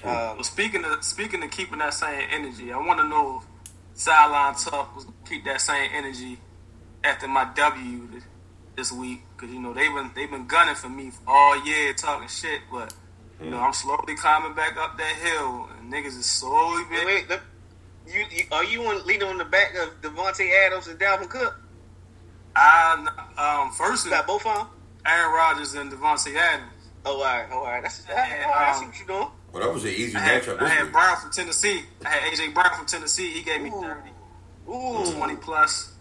Um, 0.04 0.10
Well, 0.12 0.42
speaking 0.44 0.84
of 0.84 1.02
speaking 1.02 1.42
of 1.42 1.50
keeping 1.50 1.78
that 1.78 1.94
same 1.94 2.28
energy, 2.30 2.72
I 2.72 2.78
want 2.78 3.00
to 3.00 3.08
know 3.08 3.42
if 3.42 4.00
sideline 4.00 4.54
talk 4.54 4.94
was 4.94 5.06
keep 5.28 5.44
that 5.44 5.60
same 5.60 5.90
energy 5.92 6.38
after 7.02 7.26
my 7.26 7.50
W 7.56 8.08
this 8.76 8.92
week 8.92 9.22
because 9.36 9.52
you 9.52 9.60
know 9.60 9.72
they've 9.72 9.92
been 9.92 10.10
they've 10.14 10.30
been 10.30 10.46
gunning 10.46 10.76
for 10.76 10.88
me 10.88 11.10
all 11.26 11.64
year 11.64 11.92
talking 11.94 12.28
shit, 12.28 12.60
but 12.70 12.94
you 13.42 13.50
know 13.50 13.58
I'm 13.58 13.72
slowly 13.72 14.14
climbing 14.14 14.54
back 14.54 14.76
up 14.76 14.96
that 14.98 15.14
hill 15.16 15.68
and 15.78 15.92
niggas 15.92 16.16
is 16.18 16.26
slowly 16.26 16.84
wait, 16.84 16.90
been. 16.90 17.06
wait, 17.06 17.28
look, 17.28 17.40
you, 18.06 18.24
you 18.30 18.44
are 18.52 18.64
you 18.64 18.84
on, 18.84 19.04
leading 19.04 19.28
on 19.28 19.38
the 19.38 19.44
back 19.44 19.74
of 19.74 20.00
Davante 20.00 20.48
Adams 20.66 20.86
and 20.86 20.98
Dalvin 20.98 21.28
Cook? 21.28 21.60
I 22.54 23.06
um 23.36 23.72
first 23.72 24.04
You 24.04 24.12
got 24.12 24.26
both 24.26 24.46
of 24.46 24.56
them? 24.56 24.66
Aaron 25.06 25.32
Rodgers 25.34 25.74
and 25.74 25.90
Davante 25.92 26.34
Adams. 26.34 26.72
Oh, 27.04 27.16
all 27.16 27.22
right, 27.24 27.50
all 27.50 27.62
right. 27.64 27.82
That's, 27.84 28.04
all 28.08 28.14
Yeah, 28.16 28.44
right, 28.50 28.68
I 28.68 28.72
see 28.78 28.84
um, 28.84 28.90
what 28.90 28.98
you're 28.98 29.06
doing. 29.06 29.28
Well, 29.52 29.62
that 29.64 29.72
was 29.72 29.84
an 29.84 29.90
easy 29.90 30.16
I 30.16 30.20
had, 30.20 30.42
matchup 30.42 30.60
I 30.60 30.68
had. 30.68 30.92
Brown 30.92 31.16
from 31.16 31.30
Tennessee. 31.30 31.82
I 32.04 32.08
had 32.10 32.32
AJ 32.32 32.52
Brown 32.54 32.74
from 32.76 32.86
Tennessee. 32.86 33.30
He 33.30 33.42
gave 33.42 33.62
me 33.62 33.70
Ooh. 33.70 33.80
30, 33.80 35.10
Ooh, 35.10 35.16
20 35.16 35.36
plus. 35.36 35.92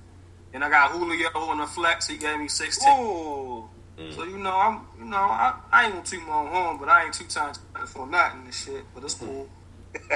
And 0.54 0.64
I 0.64 0.70
got 0.70 0.92
Julio 0.92 1.30
on 1.34 1.60
the 1.60 1.68
flex. 1.68 2.08
He 2.08 2.18
gave 2.18 2.40
me 2.40 2.48
16. 2.48 2.90
ooh. 3.00 3.70
So 4.12 4.26
you 4.26 4.38
know, 4.38 4.56
I'm 4.56 4.82
you 5.00 5.06
know, 5.06 5.18
I, 5.18 5.56
I 5.72 5.86
ain't 5.86 5.94
gonna 5.94 6.06
toot 6.06 6.22
my 6.28 6.34
own 6.42 6.48
horn, 6.48 6.78
but 6.80 6.88
I 6.88 7.06
ain't 7.06 7.14
two 7.16 7.26
times 7.26 7.60
for 7.88 8.06
nothing 8.06 8.42
and 8.46 8.54
shit. 8.54 8.84
But 8.94 9.04
it's 9.04 9.16
cool. 9.16 9.50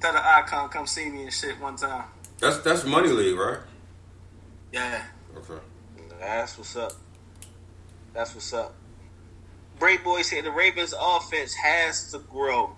Tell 0.00 0.12
the 0.12 0.22
icon 0.36 0.68
come 0.68 0.86
see 0.86 1.08
me 1.08 1.22
and 1.22 1.32
shit 1.32 1.58
one 1.60 1.76
time. 1.76 2.04
That's 2.38 2.58
that's 2.58 2.84
money 2.84 3.08
league, 3.08 3.38
right? 3.38 3.60
Yeah. 4.72 5.02
Okay. 5.36 5.60
That's 6.18 6.56
what's 6.56 6.76
up. 6.76 6.92
That's 8.14 8.34
what's 8.34 8.52
up. 8.52 8.74
Brave 9.78 10.04
Boy 10.04 10.22
said 10.22 10.44
the 10.44 10.50
Ravens' 10.50 10.94
offense 10.98 11.54
has 11.54 12.10
to 12.12 12.18
grow. 12.18 12.76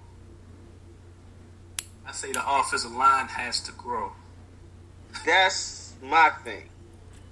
I 2.06 2.12
say 2.12 2.32
the 2.32 2.42
offensive 2.46 2.92
line 2.92 3.28
has 3.28 3.60
to 3.62 3.72
grow. 3.72 4.12
That's 5.24 5.94
my 6.02 6.30
thing. 6.44 6.68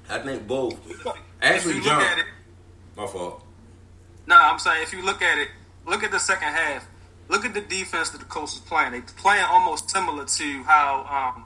I 0.08 0.18
think 0.18 0.46
both. 0.46 0.78
Actually, 1.40 1.76
you 1.76 1.84
John, 1.84 2.18
it, 2.18 2.26
my 2.96 3.06
fault. 3.06 3.42
nah, 4.26 4.50
I'm 4.50 4.58
saying 4.58 4.82
if 4.82 4.92
you 4.92 5.04
look 5.04 5.22
at 5.22 5.38
it, 5.38 5.48
look 5.86 6.02
at 6.02 6.10
the 6.10 6.18
second 6.18 6.48
half. 6.48 6.86
Look 7.28 7.44
at 7.44 7.54
the 7.54 7.60
defense 7.60 8.10
that 8.10 8.18
the 8.18 8.26
Colts 8.26 8.54
is 8.54 8.60
playing. 8.60 8.92
They 8.92 9.00
playing 9.00 9.44
almost 9.44 9.90
similar 9.90 10.24
to 10.26 10.62
how 10.64 11.34
um, 11.36 11.44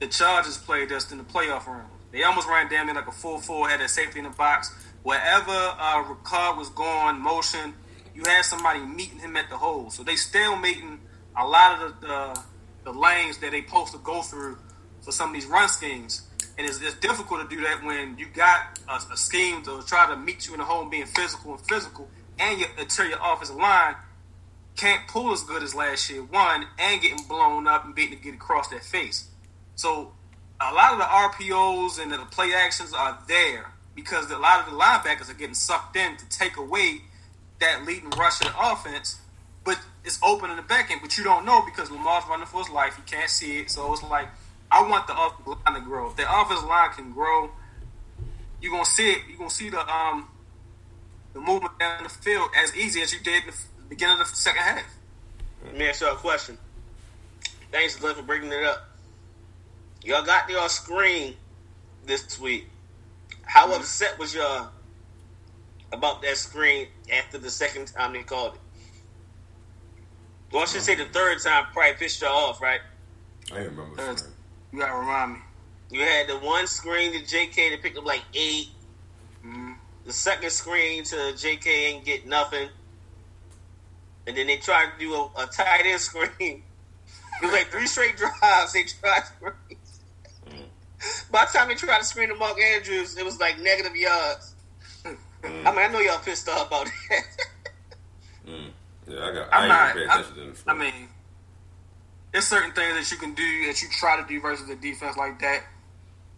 the 0.00 0.08
Chargers 0.08 0.58
played 0.58 0.90
us 0.92 1.10
in 1.12 1.18
the 1.18 1.24
playoff 1.24 1.66
round. 1.66 1.88
They 2.14 2.22
almost 2.22 2.48
ran 2.48 2.70
down 2.70 2.86
there 2.86 2.94
like 2.94 3.08
a 3.08 3.12
full 3.12 3.38
four, 3.38 3.68
had 3.68 3.80
that 3.80 3.90
safety 3.90 4.20
in 4.20 4.24
the 4.24 4.30
box. 4.30 4.72
Wherever 5.02 5.50
uh, 5.50 6.04
Ricard 6.04 6.56
was 6.56 6.68
going, 6.70 7.20
motion, 7.20 7.74
you 8.14 8.22
had 8.24 8.44
somebody 8.44 8.78
meeting 8.78 9.18
him 9.18 9.36
at 9.36 9.50
the 9.50 9.56
hole. 9.56 9.90
So 9.90 10.04
they 10.04 10.14
still 10.14 10.56
meeting 10.56 11.00
a 11.36 11.44
lot 11.44 11.82
of 11.82 12.00
the, 12.00 12.06
the 12.06 12.40
the 12.84 12.92
lanes 12.92 13.38
that 13.38 13.50
they 13.50 13.62
supposed 13.62 13.92
to 13.92 13.98
go 13.98 14.22
through 14.22 14.58
for 15.02 15.10
some 15.10 15.30
of 15.30 15.34
these 15.34 15.46
run 15.46 15.68
schemes. 15.68 16.28
And 16.56 16.66
it's, 16.66 16.80
it's 16.80 16.94
difficult 17.00 17.48
to 17.48 17.56
do 17.56 17.62
that 17.62 17.82
when 17.82 18.16
you 18.16 18.26
got 18.32 18.78
a, 18.88 19.00
a 19.12 19.16
scheme 19.16 19.62
to 19.64 19.82
try 19.86 20.06
to 20.06 20.16
meet 20.16 20.46
you 20.46 20.52
in 20.52 20.60
the 20.60 20.64
hole, 20.64 20.84
being 20.84 21.06
physical 21.06 21.54
and 21.54 21.66
physical, 21.66 22.08
and 22.38 22.60
your 22.60 22.68
interior 22.78 23.16
offensive 23.20 23.56
line 23.56 23.96
can't 24.76 25.08
pull 25.08 25.32
as 25.32 25.42
good 25.42 25.62
as 25.62 25.74
last 25.74 26.08
year. 26.10 26.22
One 26.22 26.66
and 26.78 27.00
getting 27.00 27.26
blown 27.26 27.66
up 27.66 27.84
and 27.84 27.94
beating 27.94 28.18
to 28.18 28.22
get 28.22 28.34
across 28.34 28.68
their 28.68 28.80
face. 28.80 29.28
So 29.74 30.12
a 30.60 30.72
lot 30.72 30.92
of 30.92 30.98
the 30.98 31.04
RPOs 31.04 32.00
and 32.00 32.12
the 32.12 32.18
play 32.30 32.52
actions 32.54 32.92
are 32.92 33.18
there 33.28 33.72
because 33.94 34.30
a 34.30 34.38
lot 34.38 34.60
of 34.60 34.72
the 34.72 34.78
linebackers 34.78 35.30
are 35.30 35.34
getting 35.34 35.54
sucked 35.54 35.96
in 35.96 36.16
to 36.16 36.28
take 36.28 36.56
away 36.56 37.02
that 37.60 37.84
leading 37.84 38.10
rush 38.10 38.40
of 38.40 38.52
the 38.52 38.72
offense. 38.72 39.20
But 39.64 39.78
it's 40.04 40.18
open 40.22 40.50
in 40.50 40.56
the 40.56 40.62
back 40.62 40.90
end, 40.90 41.00
but 41.00 41.16
you 41.16 41.24
don't 41.24 41.46
know 41.46 41.64
because 41.64 41.90
Lamar's 41.90 42.24
running 42.28 42.46
for 42.46 42.58
his 42.58 42.70
life. 42.70 42.96
You 42.98 43.04
can't 43.06 43.30
see 43.30 43.60
it. 43.60 43.70
So 43.70 43.92
it's 43.92 44.02
like, 44.02 44.28
I 44.70 44.88
want 44.88 45.06
the 45.06 45.14
offensive 45.14 45.62
line 45.64 45.74
to 45.74 45.80
grow. 45.80 46.10
If 46.10 46.16
the 46.16 46.40
offensive 46.40 46.68
line 46.68 46.90
can 46.90 47.12
grow, 47.12 47.50
you're 48.60 48.72
gonna 48.72 48.84
see 48.84 49.12
it. 49.12 49.18
You're 49.28 49.38
gonna 49.38 49.50
see 49.50 49.70
the 49.70 49.80
um 49.90 50.28
the 51.32 51.40
movement 51.40 51.78
down 51.78 52.02
the 52.02 52.08
field 52.08 52.50
as 52.56 52.74
easy 52.76 53.02
as 53.02 53.12
you 53.12 53.20
did 53.20 53.44
in 53.44 53.50
the 53.50 53.88
beginning 53.88 54.20
of 54.20 54.30
the 54.30 54.36
second 54.36 54.62
half. 54.62 54.86
Let 55.64 55.76
me 55.76 55.88
ask 55.88 56.00
y'all 56.00 56.14
a 56.14 56.16
question. 56.16 56.58
Thanks, 57.70 57.96
Glenn, 57.96 58.14
for 58.14 58.22
bringing 58.22 58.52
it 58.52 58.64
up. 58.64 58.93
Y'all 60.04 60.22
got 60.24 60.48
y'all 60.50 60.68
screen 60.68 61.34
this 62.06 62.38
week. 62.38 62.68
How 63.46 63.72
upset 63.74 64.18
was 64.18 64.34
y'all 64.34 64.68
about 65.92 66.22
that 66.22 66.36
screen 66.36 66.88
after 67.12 67.38
the 67.38 67.50
second 67.50 67.86
time 67.86 68.12
they 68.12 68.22
called 68.22 68.54
it? 68.54 68.60
Well, 70.52 70.62
I 70.62 70.66
should 70.66 70.82
say 70.82 70.94
the 70.94 71.06
third 71.06 71.40
time 71.42 71.66
probably 71.72 71.94
pissed 71.94 72.20
y'all 72.20 72.30
off, 72.50 72.60
right? 72.60 72.80
I 73.50 73.58
didn't 73.60 73.76
remember. 73.76 74.00
Uh, 74.00 74.16
You 74.72 74.78
gotta 74.80 74.94
remind 74.98 75.32
me. 75.34 75.38
You 75.90 76.00
had 76.00 76.28
the 76.28 76.38
one 76.38 76.66
screen 76.66 77.12
to 77.12 77.20
JK 77.20 77.70
that 77.70 77.82
picked 77.82 77.96
up 77.96 78.04
like 78.04 78.22
eight. 78.34 78.68
Mhm. 79.44 79.76
The 80.04 80.12
second 80.12 80.50
screen 80.50 81.04
to 81.04 81.16
JK 81.34 81.66
ain't 81.66 82.04
get 82.04 82.26
nothing. 82.26 82.68
And 84.26 84.36
then 84.36 84.46
they 84.46 84.56
tried 84.58 84.92
to 84.92 84.98
do 84.98 85.14
a, 85.14 85.30
a 85.42 85.46
tight 85.46 85.82
end 85.86 86.00
screen. 86.00 86.62
It 87.42 87.46
was 87.46 87.52
like 87.52 87.66
three 87.66 87.86
straight 87.88 88.16
drives. 88.16 88.72
They 88.74 88.84
tried 88.84 89.24
screens. 89.26 89.83
By 91.30 91.44
the 91.46 91.58
time 91.58 91.68
they 91.68 91.74
tried 91.74 91.98
to 91.98 92.04
screen 92.04 92.28
to 92.28 92.34
Mark 92.34 92.58
Andrews, 92.60 93.16
it 93.16 93.24
was 93.24 93.38
like 93.40 93.58
negative 93.60 93.96
yards. 93.96 94.54
I 95.04 95.10
mean, 95.48 95.78
I 95.78 95.88
know 95.88 96.00
y'all 96.00 96.18
pissed 96.18 96.48
off 96.48 96.68
about 96.68 96.86
that. 97.10 97.22
Mm. 98.46 98.70
Yeah, 99.08 99.24
I 99.24 99.32
got. 99.32 99.48
I'm 99.52 99.62
I 99.64 99.68
not. 99.68 99.88
ain't 99.88 99.96
even 99.96 100.08
pay 100.08 100.14
I'm- 100.14 100.54
to 100.54 100.70
I 100.70 100.74
mean, 100.74 101.08
there's 102.32 102.46
certain 102.46 102.72
things 102.72 102.94
that 102.94 103.10
you 103.10 103.16
can 103.18 103.32
do 103.34 103.66
that 103.66 103.80
you 103.80 103.88
try 103.88 104.20
to 104.20 104.26
do 104.28 104.38
versus 104.38 104.68
a 104.68 104.76
defense 104.76 105.16
like 105.16 105.38
that. 105.40 105.62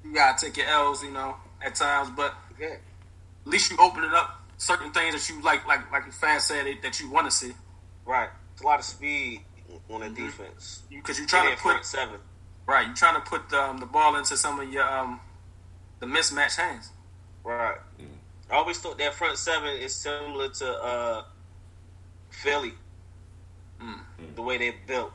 You 0.04 0.14
gotta 0.14 0.46
take 0.46 0.56
your 0.56 0.66
L's, 0.68 1.02
you 1.02 1.10
know, 1.10 1.34
at 1.64 1.74
times, 1.74 2.10
but 2.16 2.32
yeah. 2.60 2.66
at 2.74 2.80
least 3.44 3.72
you 3.72 3.76
open 3.80 4.04
it 4.04 4.12
up. 4.14 4.40
Certain 4.58 4.92
things 4.92 5.14
that 5.14 5.34
you 5.34 5.42
like, 5.42 5.66
like 5.66 5.90
like 5.90 6.06
the 6.06 6.12
fans 6.12 6.44
said 6.44 6.68
it, 6.68 6.80
that 6.82 7.00
you 7.00 7.10
want 7.10 7.26
to 7.28 7.30
see, 7.32 7.52
Right. 8.04 8.28
It's 8.52 8.62
a 8.62 8.64
lot 8.66 8.78
of 8.78 8.84
speed 8.84 9.40
on 9.90 10.00
the 10.02 10.08
defense. 10.10 10.82
because 10.88 11.18
you're 11.18 11.26
Trying 11.26 11.42
trying 11.46 11.56
to 11.56 11.60
front 11.62 11.78
put 11.78 11.86
seven. 11.86 12.20
Right. 12.66 12.86
You're 12.86 12.94
trying 12.96 13.14
to 13.22 13.28
put 13.28 13.52
um, 13.52 13.78
the 13.78 13.86
ball 13.86 14.16
into 14.16 14.36
some 14.36 14.60
of 14.60 14.72
your 14.72 14.84
um, 14.84 15.20
the 16.00 16.06
mismatched 16.06 16.56
hands. 16.56 16.90
Right. 17.44 17.76
I 18.50 18.54
always 18.54 18.78
thought 18.78 18.98
that 18.98 19.14
front 19.14 19.38
seven 19.38 19.76
is 19.76 19.94
similar 19.94 20.48
to 20.48 20.72
uh, 20.72 21.22
Philly, 22.30 22.72
Mm. 23.82 24.00
the 24.36 24.40
way 24.42 24.56
they're 24.56 24.72
built, 24.86 25.12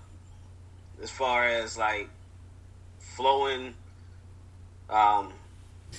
as 1.01 1.09
far 1.09 1.47
as 1.47 1.77
like 1.79 2.07
flowing, 2.99 3.73
um, 4.87 5.33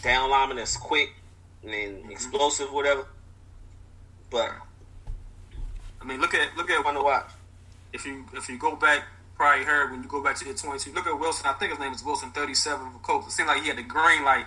down 0.00 0.30
lineman 0.30 0.58
that's 0.58 0.76
quick 0.76 1.10
and 1.64 1.72
then 1.72 2.04
explosive, 2.10 2.72
whatever. 2.72 3.06
But 4.30 4.52
I 6.00 6.04
mean, 6.04 6.20
look 6.20 6.34
at 6.34 6.56
look 6.56 6.70
at 6.70 6.84
fun 6.84 6.94
to 6.94 7.02
watch. 7.02 7.30
if 7.92 8.06
you 8.06 8.24
if 8.34 8.48
you 8.48 8.58
go 8.58 8.76
back, 8.76 9.02
probably 9.42 9.64
heard 9.64 9.90
when 9.90 10.04
you 10.04 10.08
go 10.08 10.22
back 10.22 10.36
to 10.36 10.44
the 10.44 10.54
22. 10.54 10.92
Look 10.92 11.08
at 11.08 11.18
Wilson. 11.18 11.46
I 11.48 11.54
think 11.54 11.72
his 11.72 11.80
name 11.80 11.92
is 11.92 12.04
Wilson, 12.04 12.30
37 12.30 12.92
for 12.92 12.98
Colts. 13.00 13.26
It 13.26 13.30
seemed 13.32 13.48
like 13.48 13.60
he 13.60 13.66
had 13.66 13.76
the 13.76 13.82
green 13.82 14.24
light 14.24 14.46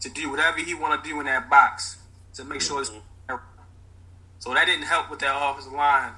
to 0.00 0.10
do 0.10 0.28
whatever 0.28 0.58
he 0.58 0.74
wanted 0.74 1.04
to 1.04 1.10
do 1.10 1.20
in 1.20 1.26
that 1.26 1.48
box 1.48 1.98
to 2.34 2.44
make 2.44 2.60
sure 2.60 2.80
it's. 2.80 2.90
So 4.40 4.52
that 4.52 4.66
didn't 4.66 4.82
help 4.82 5.10
with 5.10 5.20
that 5.20 5.32
offensive 5.32 5.72
line. 5.72 6.10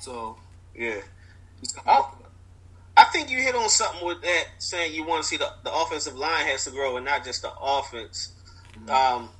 So 0.00 0.36
Yeah. 0.74 1.02
Oh. 1.86 2.16
I 2.96 3.04
think 3.04 3.30
you 3.30 3.38
hit 3.38 3.54
on 3.54 3.68
something 3.68 4.04
with 4.04 4.20
that, 4.22 4.46
saying 4.58 4.92
you 4.92 5.04
want 5.04 5.22
to 5.22 5.28
see 5.28 5.36
the, 5.36 5.52
the 5.62 5.72
offensive 5.72 6.16
line 6.16 6.46
has 6.46 6.64
to 6.64 6.72
grow 6.72 6.96
and 6.96 7.04
not 7.04 7.24
just 7.24 7.42
the 7.42 7.52
offense. 7.60 8.32
Um, 8.88 9.30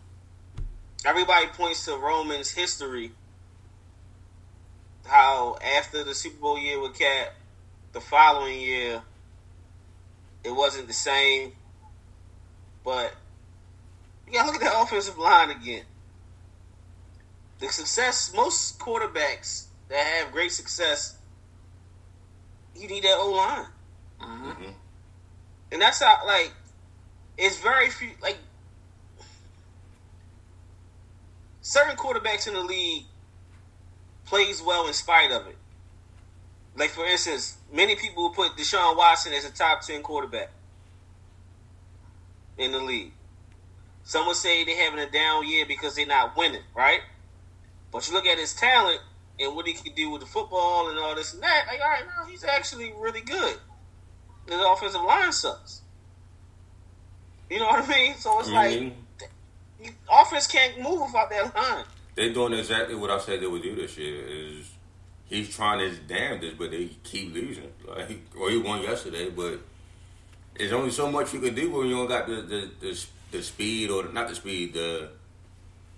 everybody 1.04 1.46
points 1.48 1.84
to 1.86 1.96
Roman's 1.96 2.52
history, 2.52 3.10
how 5.06 5.56
after 5.76 6.04
the 6.04 6.14
Super 6.14 6.40
Bowl 6.40 6.58
year 6.58 6.80
with 6.80 6.96
Cap, 6.96 7.34
the 7.94 8.00
following 8.00 8.60
year, 8.60 9.02
it 10.44 10.50
wasn't 10.50 10.86
the 10.86 10.92
same. 10.92 11.52
But 12.84 13.14
yeah, 14.30 14.42
look 14.42 14.56
at 14.56 14.60
the 14.60 14.80
offensive 14.80 15.16
line 15.16 15.50
again. 15.50 15.84
The 17.60 17.68
success, 17.68 18.32
most 18.34 18.78
quarterbacks 18.78 19.66
that 19.88 20.04
have 20.04 20.32
great 20.32 20.52
success 20.52 21.16
you 22.76 22.88
need 22.88 23.04
that 23.04 23.16
O 23.18 23.30
line. 23.30 23.66
Mhm. 24.20 24.74
And 25.70 25.82
that's 25.82 26.02
how, 26.02 26.26
like, 26.26 26.52
it's 27.36 27.56
very 27.58 27.90
few 27.90 28.10
like 28.20 28.38
certain 31.60 31.96
quarterbacks 31.96 32.46
in 32.46 32.54
the 32.54 32.62
league 32.62 33.04
plays 34.24 34.62
well 34.62 34.86
in 34.86 34.92
spite 34.92 35.32
of 35.32 35.46
it. 35.46 35.58
Like 36.76 36.90
for 36.90 37.04
instance, 37.04 37.56
many 37.74 37.96
people 37.96 38.22
will 38.22 38.30
put 38.30 38.56
Deshaun 38.56 38.96
Watson 38.96 39.32
as 39.32 39.44
a 39.44 39.52
top 39.52 39.82
ten 39.82 40.02
quarterback 40.02 40.50
in 42.56 42.72
the 42.72 42.78
league. 42.78 43.12
Some 44.04 44.26
would 44.26 44.36
say 44.36 44.64
they're 44.64 44.82
having 44.82 45.00
a 45.00 45.10
down 45.10 45.46
year 45.48 45.64
because 45.66 45.96
they're 45.96 46.06
not 46.06 46.36
winning, 46.36 46.62
right? 46.74 47.00
But 47.90 48.06
you 48.06 48.14
look 48.14 48.26
at 48.26 48.38
his 48.38 48.54
talent 48.54 49.00
and 49.40 49.56
what 49.56 49.66
he 49.66 49.72
can 49.72 49.94
do 49.94 50.10
with 50.10 50.20
the 50.20 50.26
football 50.26 50.90
and 50.90 50.98
all 50.98 51.14
this 51.14 51.34
and 51.34 51.42
that. 51.42 51.64
Like, 51.66 51.80
all 51.80 51.88
right, 51.88 52.04
no, 52.18 52.26
he's 52.30 52.44
actually 52.44 52.92
really 52.98 53.22
good. 53.22 53.56
His 54.46 54.60
offensive 54.60 55.02
line 55.02 55.32
sucks. 55.32 55.82
You 57.50 57.58
know 57.58 57.66
what 57.66 57.84
I 57.84 57.88
mean? 57.88 58.14
So 58.16 58.38
it's 58.40 58.48
mean, 58.50 58.94
like 59.80 59.94
offense 60.10 60.46
can't 60.46 60.80
move 60.80 61.00
without 61.00 61.30
that 61.30 61.54
line. 61.54 61.84
they're 62.14 62.32
doing 62.32 62.52
exactly 62.54 62.94
what 62.94 63.10
I 63.10 63.18
said 63.18 63.40
they 63.40 63.46
would 63.46 63.62
do 63.62 63.74
this 63.74 63.96
year. 63.96 64.22
Is 64.26 64.70
he's 65.26 65.54
trying 65.54 65.80
his 65.80 65.98
damnedest, 65.98 66.58
but 66.58 66.70
they 66.70 66.90
keep 67.02 67.34
losing. 67.34 67.72
Like, 67.86 68.20
well, 68.38 68.50
he 68.50 68.58
won 68.58 68.82
yesterday, 68.82 69.30
but 69.30 69.60
there's 70.56 70.72
only 70.72 70.90
so 70.90 71.10
much 71.10 71.34
you 71.34 71.40
can 71.40 71.54
do 71.54 71.70
when 71.70 71.88
you 71.88 71.96
don't 71.96 72.08
got 72.08 72.26
the 72.26 72.36
the, 72.42 72.70
the, 72.80 73.06
the 73.30 73.42
speed 73.42 73.90
or 73.90 74.04
not 74.12 74.28
the 74.28 74.34
speed, 74.34 74.74
the 74.74 75.10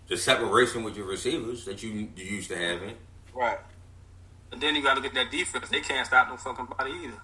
the 0.09 0.17
separation 0.17 0.85
with 0.85 0.97
your 0.97 1.07
receivers 1.07 1.65
that 1.65 1.83
you, 1.83 2.09
you 2.17 2.25
used 2.25 2.49
to 2.51 2.57
having. 2.57 2.95
Right. 3.35 3.59
And 4.53 4.61
then 4.61 4.77
you 4.77 4.83
got 4.83 4.95
to 4.95 5.01
look 5.01 5.11
at 5.11 5.15
that 5.15 5.31
defense. 5.31 5.69
They 5.69 5.81
can't 5.81 6.07
stop 6.07 6.29
no 6.29 6.37
fucking 6.37 6.67
body 6.67 6.93
either. 7.05 7.21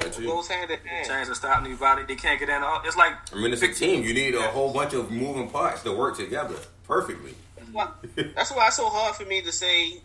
That's 0.00 0.18
it 0.18 0.24
it. 0.24 0.26
goes 0.26 0.48
hand 0.48 0.70
in 0.70 0.78
hand. 0.78 1.06
Chance 1.06 1.28
to 1.28 1.34
stop 1.34 1.64
anybody. 1.64 2.02
They 2.06 2.16
can't 2.16 2.38
get 2.38 2.48
in. 2.48 2.62
It's 2.84 2.96
like 2.96 3.14
I 3.32 3.36
mean, 3.36 3.52
it's 3.52 3.62
a 3.62 3.72
team. 3.72 4.04
You 4.04 4.14
need 4.14 4.34
a 4.34 4.42
whole 4.42 4.72
bunch 4.72 4.94
of 4.94 5.10
moving 5.10 5.50
parts 5.50 5.82
to 5.82 5.92
work 5.92 6.16
together 6.16 6.56
perfectly. 6.84 7.34
That's 7.56 7.70
why, 7.72 7.88
that's 8.34 8.52
why 8.52 8.66
it's 8.68 8.76
so 8.76 8.88
hard 8.88 9.16
for 9.16 9.24
me 9.24 9.42
to 9.42 9.52
say 9.52 10.00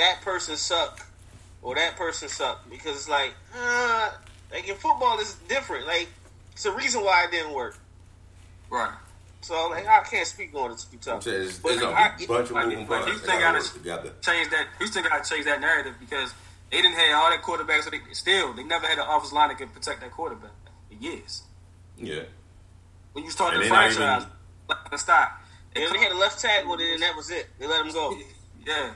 that 0.00 0.20
person 0.22 0.56
suck 0.56 1.06
or 1.62 1.74
that 1.74 1.96
person 1.96 2.28
suck 2.28 2.68
because 2.70 2.96
it's 2.96 3.08
like, 3.08 3.32
uh, 3.56 4.10
like 4.52 4.68
in 4.68 4.74
football 4.76 5.18
it's 5.20 5.34
different. 5.48 5.86
Like 5.86 6.08
it's 6.52 6.64
a 6.66 6.72
reason 6.72 7.02
why 7.02 7.24
it 7.24 7.30
didn't 7.30 7.52
work. 7.54 7.78
right. 8.70 8.92
So 9.42 9.68
like 9.68 9.86
I 9.86 10.00
can't 10.02 10.26
speak 10.26 10.54
on 10.54 10.72
it 10.72 10.78
to 10.78 10.90
be 10.90 10.96
tough. 10.98 11.22
saying 11.22 11.42
it's, 11.48 11.58
But 11.58 11.72
it's 11.72 11.82
a 11.82 11.88
I- 11.88 12.12
bunch 12.28 12.50
of 12.50 12.56
moving 12.56 12.78
like 12.80 12.88
parts. 12.88 13.06
Houston 13.06 13.26
that 13.28 13.40
gotta 13.40 13.58
gotta- 13.60 13.72
together. 13.78 14.12
Change 14.20 14.50
that. 14.50 14.66
Houston 14.78 15.02
got 15.02 15.24
to 15.24 15.30
change 15.30 15.44
that 15.46 15.60
narrative 15.60 15.94
because 15.98 16.34
they 16.70 16.82
didn't 16.82 16.96
have 16.98 17.16
all 17.22 17.30
that 17.30 17.42
quarterbacks. 17.42 17.84
So 17.84 17.90
they 17.90 18.00
still 18.12 18.52
they 18.52 18.64
never 18.64 18.86
had 18.86 18.98
an 18.98 19.04
offensive 19.08 19.32
line 19.32 19.48
that 19.48 19.58
could 19.58 19.72
protect 19.72 20.00
that 20.02 20.10
quarterback 20.12 20.50
for 20.88 20.94
years. 21.02 21.42
Yeah. 21.96 22.24
When 23.12 23.24
you 23.24 23.30
start 23.30 23.54
And 23.54 23.62
the 23.62 23.68
they're 23.68 23.74
not 23.74 23.92
franchise, 23.92 24.26
like, 24.68 24.98
stop. 24.98 25.40
They 25.74 25.86
only 25.86 25.98
had 26.00 26.12
a 26.12 26.16
left 26.16 26.38
tackle 26.40 26.70
with 26.72 26.80
it, 26.80 26.92
and 26.94 27.02
that 27.02 27.16
was 27.16 27.30
it. 27.30 27.48
They 27.58 27.66
let 27.66 27.84
him 27.86 27.92
go. 27.92 28.16
Yeah. 28.66 28.90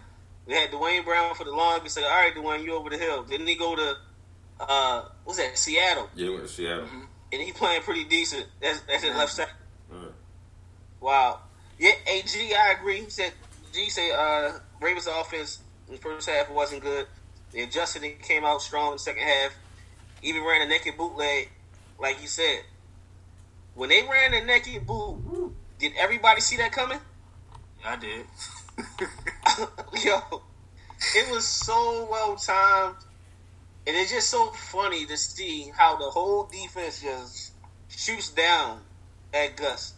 They 0.46 0.54
had 0.54 0.70
Duane 0.70 1.04
Brown 1.04 1.34
for 1.34 1.44
the 1.44 1.52
longest. 1.52 1.94
Said, 1.94 2.04
all 2.04 2.10
right, 2.10 2.34
Duane, 2.34 2.62
you 2.64 2.74
over 2.74 2.90
the 2.90 2.98
hill. 2.98 3.22
Then 3.22 3.46
he 3.46 3.54
go 3.54 3.74
to 3.76 3.96
uh, 4.60 5.04
what's 5.24 5.38
that? 5.38 5.56
Seattle, 5.58 6.08
Yeah, 6.14 6.30
went 6.30 6.42
to 6.42 6.48
Seattle. 6.48 6.86
and 7.32 7.42
he 7.42 7.52
playing 7.52 7.82
pretty 7.82 8.04
decent. 8.04 8.46
That's 8.60 8.80
that's 8.82 9.02
his 9.02 9.16
left 9.16 9.36
tackle. 9.36 9.54
Alright. 9.92 10.12
Wow. 11.00 11.40
Yeah, 11.78 11.92
AG, 12.06 12.54
I 12.54 12.72
agree. 12.78 13.00
He 13.02 13.10
said 13.10 13.32
G 13.72 13.88
say 13.88 14.10
uh 14.12 14.52
Ravens 14.80 15.06
offense 15.08 15.60
in 15.88 15.94
the 15.94 16.00
first 16.00 16.28
half 16.28 16.50
wasn't 16.50 16.82
good. 16.82 17.06
They 17.52 17.62
adjusted 17.62 18.02
and 18.02 18.20
came 18.20 18.44
out 18.44 18.62
strong 18.62 18.88
in 18.88 18.92
the 18.94 18.98
second 18.98 19.22
half. 19.24 19.52
Even 20.22 20.44
ran 20.44 20.62
a 20.62 20.66
naked 20.66 20.96
bootleg, 20.96 21.50
like 21.98 22.20
you 22.22 22.28
said. 22.28 22.60
When 23.74 23.88
they 23.88 24.02
ran 24.02 24.30
the 24.32 24.40
naked 24.40 24.86
boot, 24.86 25.52
did 25.78 25.92
everybody 25.98 26.40
see 26.40 26.56
that 26.58 26.70
coming? 26.72 26.98
I 27.84 27.96
did. 27.96 28.24
Yo, 30.04 30.42
it 31.16 31.30
was 31.30 31.46
so 31.46 32.08
well 32.10 32.36
timed, 32.36 32.96
and 33.86 33.96
it's 33.96 34.10
just 34.10 34.28
so 34.28 34.50
funny 34.50 35.06
to 35.06 35.16
see 35.16 35.70
how 35.76 35.96
the 35.96 36.10
whole 36.10 36.44
defense 36.44 37.02
just 37.02 37.52
shoots 37.88 38.30
down 38.30 38.80
at 39.32 39.56
Gus, 39.56 39.94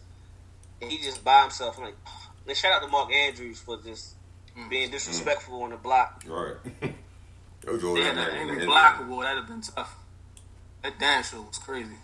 and 0.81 0.91
he 0.91 0.97
just 0.99 1.23
by 1.23 1.41
himself. 1.41 1.77
I'm 1.77 1.85
like, 1.85 1.95
and 2.47 2.57
shout 2.57 2.73
out 2.73 2.85
to 2.85 2.87
Mark 2.87 3.11
Andrews 3.11 3.59
for 3.59 3.77
just 3.77 4.15
being 4.69 4.91
disrespectful 4.91 5.61
on 5.63 5.71
the 5.71 5.77
block. 5.77 6.23
Right. 6.27 6.55
Yo, 7.65 7.77
Jordan, 7.77 8.05
yeah, 8.05 8.13
that 8.13 8.65
block 8.65 9.01
award 9.01 9.25
that'd 9.25 9.39
have 9.39 9.47
been 9.47 9.61
tough. 9.61 9.95
That 10.83 10.99
damn 10.99 11.23
show 11.23 11.41
was 11.41 11.57
crazy. 11.57 11.95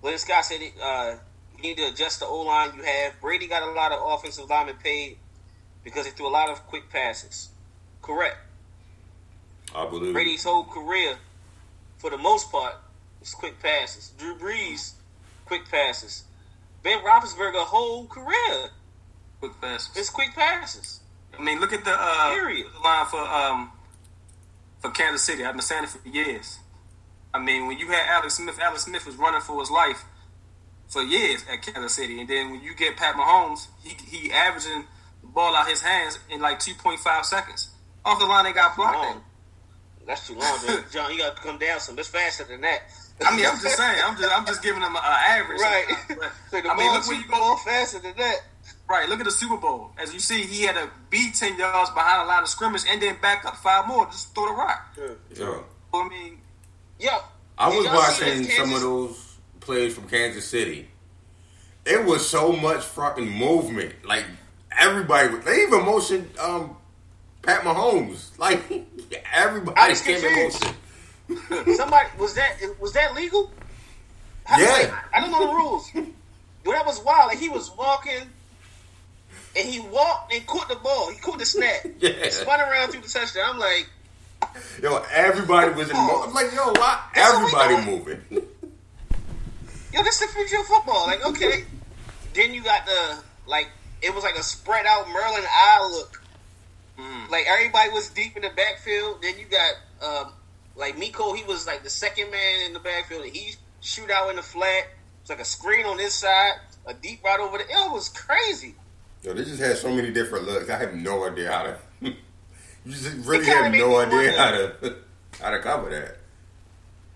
Well, 0.00 0.12
this 0.12 0.24
guy 0.24 0.40
said 0.40 0.60
uh, 0.82 1.14
you 1.56 1.62
need 1.62 1.76
to 1.76 1.84
adjust 1.84 2.20
the 2.20 2.26
O 2.26 2.42
line 2.42 2.70
you 2.76 2.82
have. 2.82 3.20
Brady 3.20 3.46
got 3.46 3.62
a 3.62 3.72
lot 3.72 3.92
of 3.92 4.00
offensive 4.02 4.50
linemen 4.50 4.76
paid 4.82 5.18
because 5.84 6.06
he 6.06 6.12
threw 6.12 6.28
a 6.28 6.30
lot 6.30 6.48
of 6.48 6.66
quick 6.66 6.90
passes. 6.90 7.50
Correct. 8.00 8.36
I 9.74 9.88
believe. 9.88 10.12
Brady's 10.12 10.44
whole 10.44 10.64
career, 10.64 11.16
for 11.98 12.10
the 12.10 12.18
most 12.18 12.50
part, 12.50 12.74
was 13.20 13.32
quick 13.34 13.60
passes. 13.60 14.12
Drew 14.18 14.36
Brees, 14.36 14.92
quick 15.46 15.68
passes. 15.70 16.24
Ben 16.82 16.98
Roethlisberger, 16.98 17.64
whole 17.64 18.06
career 18.06 18.70
Quick 19.42 19.60
passes. 19.60 19.96
It's 19.96 20.08
quick 20.08 20.32
passes. 20.36 21.00
I 21.36 21.42
mean, 21.42 21.58
look 21.58 21.72
at 21.72 21.84
the 21.84 21.90
uh, 21.92 22.32
Period. 22.32 22.64
line 22.84 23.06
for 23.06 23.18
um 23.18 23.72
for 24.78 24.90
Kansas 24.90 25.24
City. 25.24 25.44
I've 25.44 25.54
been 25.54 25.62
saying 25.62 25.82
it 25.82 25.90
for 25.90 26.08
years. 26.08 26.60
I 27.34 27.40
mean, 27.40 27.66
when 27.66 27.76
you 27.76 27.88
had 27.88 28.06
Alex 28.08 28.34
Smith, 28.34 28.60
Alex 28.60 28.84
Smith 28.84 29.04
was 29.04 29.16
running 29.16 29.40
for 29.40 29.58
his 29.58 29.68
life 29.68 30.04
for 30.86 31.02
years 31.02 31.44
at 31.50 31.60
Kansas 31.60 31.92
City, 31.94 32.20
and 32.20 32.28
then 32.30 32.52
when 32.52 32.62
you 32.62 32.72
get 32.76 32.96
Pat 32.96 33.16
Mahomes, 33.16 33.66
he 33.82 33.96
he 34.06 34.30
averaging 34.32 34.84
the 34.84 34.91
ball 35.34 35.54
out 35.56 35.68
his 35.68 35.80
hands 35.80 36.18
in 36.30 36.40
like 36.40 36.58
two 36.58 36.74
point 36.74 37.00
five 37.00 37.24
seconds 37.24 37.70
off 38.04 38.18
the 38.18 38.26
line. 38.26 38.44
They 38.44 38.52
got 38.52 38.76
blocked. 38.76 38.96
Long. 38.96 39.22
That's 40.06 40.26
too 40.26 40.34
long, 40.34 40.58
dude. 40.66 40.84
John. 40.92 41.12
You 41.12 41.18
got 41.18 41.36
to 41.36 41.42
come 41.42 41.58
down 41.58 41.78
some. 41.80 41.98
It's 41.98 42.08
faster 42.08 42.44
than 42.44 42.60
that. 42.62 42.82
I 43.24 43.36
mean, 43.36 43.46
I'm 43.46 43.60
just 43.60 43.76
saying. 43.76 44.02
I'm 44.04 44.16
just 44.16 44.36
I'm 44.36 44.44
just 44.46 44.62
giving 44.62 44.82
them 44.82 44.96
an 44.96 45.02
average. 45.04 45.60
right. 45.60 45.84
sometimes, 46.08 46.32
So 46.50 46.60
the 46.60 46.68
I 46.70 46.76
mean, 46.76 46.92
look 46.92 47.06
where 47.06 47.16
you 47.16 47.24
go. 47.28 47.38
ball 47.38 47.56
faster 47.58 47.98
than 48.00 48.14
that. 48.16 48.36
Right, 48.88 49.08
look 49.08 49.20
at 49.20 49.24
the 49.24 49.30
Super 49.30 49.56
Bowl. 49.56 49.92
As 49.96 50.12
you 50.12 50.20
see, 50.20 50.42
he 50.42 50.64
had 50.64 50.74
to 50.74 50.90
be 51.08 51.30
ten 51.32 51.56
yards 51.56 51.90
behind 51.90 52.22
the 52.22 52.28
line 52.32 52.42
of 52.42 52.48
scrimmage 52.48 52.82
and 52.88 53.00
then 53.00 53.16
back 53.22 53.44
up 53.44 53.56
five 53.56 53.86
more. 53.86 54.06
Just 54.06 54.34
throw 54.34 54.46
the 54.46 54.52
rock. 54.54 54.96
Yo, 55.36 55.64
I 55.94 56.08
mean, 56.08 56.38
Yo, 56.98 57.10
I 57.58 57.68
was 57.68 57.86
watching 57.86 58.44
some 58.44 58.72
of 58.72 58.80
those 58.80 59.36
plays 59.60 59.94
from 59.94 60.08
Kansas 60.08 60.46
City. 60.48 60.88
It 61.84 62.04
was 62.04 62.28
so 62.28 62.52
much 62.52 62.84
fucking 62.84 63.28
movement. 63.28 64.04
Like 64.04 64.24
everybody, 64.78 65.28
was- 65.34 65.44
they 65.44 65.62
even 65.62 65.84
motioned 65.84 66.30
um, 66.38 66.76
Pat 67.42 67.62
Mahomes. 67.62 68.38
Like 68.38 68.62
I 68.70 68.84
everybody 69.34 69.90
was 69.90 70.02
came 70.02 70.24
in 70.24 70.44
motion. 70.44 70.74
Somebody 71.76 72.08
was 72.18 72.34
that 72.34 72.56
was 72.80 72.92
that 72.92 73.14
legal? 73.14 73.50
How- 74.44 74.60
Yeah. 74.60 74.70
like, 74.70 74.92
I 75.14 75.20
don't 75.20 75.30
know 75.30 75.46
the 75.46 75.54
rules. 75.54 75.90
But 76.64 76.72
that 76.72 76.86
was 76.86 77.00
wild. 77.02 77.28
Like 77.28 77.38
he 77.38 77.48
was 77.48 77.70
walking, 77.76 78.22
and 79.56 79.68
he 79.68 79.80
walked 79.80 80.32
and 80.32 80.46
caught 80.46 80.68
the 80.68 80.76
ball. 80.76 81.10
He 81.10 81.18
caught 81.18 81.38
the 81.38 81.46
snap. 81.46 81.84
Yeah. 82.00 82.28
Spun 82.30 82.60
around 82.60 82.90
through 82.92 83.00
the 83.02 83.08
touchdown. 83.08 83.54
I'm 83.54 83.58
like, 83.58 83.88
Yo, 84.82 85.02
everybody 85.12 85.72
was 85.72 85.88
in 85.88 85.96
motion. 85.96 86.28
I'm 86.28 86.34
like, 86.34 86.52
yo, 86.52 86.72
why 86.72 87.00
That's 87.14 87.52
what 87.52 87.66
everybody 87.68 87.90
moving? 87.90 88.20
yo, 89.92 90.02
this 90.02 90.20
is 90.20 90.28
the 90.28 90.34
future 90.34 90.58
of 90.60 90.66
football. 90.66 91.06
Like, 91.06 91.24
okay. 91.26 91.64
then 92.34 92.52
you 92.52 92.62
got 92.62 92.84
the 92.86 93.18
like 93.46 93.68
it 94.02 94.14
was 94.14 94.24
like 94.24 94.36
a 94.36 94.42
spread 94.42 94.86
out 94.86 95.06
Maryland 95.08 95.44
I 95.48 95.88
look. 95.90 96.22
mm, 96.98 97.30
Like 97.30 97.46
everybody 97.48 97.90
was 97.90 98.08
deep 98.10 98.36
in 98.36 98.42
the 98.42 98.50
backfield. 98.50 99.22
Then 99.22 99.34
you 99.38 99.46
got 99.46 99.74
um, 100.26 100.32
like 100.76 100.98
Miko. 100.98 101.32
He 101.34 101.44
was 101.44 101.66
like 101.66 101.82
the 101.84 101.90
second 101.90 102.30
man 102.30 102.66
in 102.66 102.72
the 102.72 102.80
backfield, 102.80 103.24
and 103.24 103.34
he 103.34 103.54
shoot 103.80 104.10
out 104.10 104.30
in 104.30 104.36
the 104.36 104.42
flat. 104.42 104.84
It's 105.20 105.30
like 105.30 105.40
a 105.40 105.44
screen 105.44 105.86
on 105.86 105.96
this 105.98 106.14
side, 106.14 106.54
a 106.86 106.94
deep 106.94 107.22
right 107.24 107.38
over 107.40 107.58
there. 107.58 107.66
It 107.68 107.92
was 107.92 108.08
crazy. 108.08 108.74
Yo, 109.22 109.32
they 109.34 109.44
just 109.44 109.60
had 109.60 109.76
so 109.76 109.88
many 109.94 110.10
different 110.12 110.46
looks. 110.46 110.68
I 110.68 110.78
have 110.78 110.94
no 110.94 111.24
idea 111.24 111.50
how 111.52 111.62
to. 111.62 111.76
you 112.00 112.12
just 112.88 113.24
really 113.26 113.44
have 113.46 113.72
no 113.72 113.98
idea 114.00 114.16
wonder. 114.18 114.32
how 114.36 114.50
to 114.50 114.96
how 115.40 115.50
to 115.50 115.60
cover 115.60 115.90
that. 115.90 116.16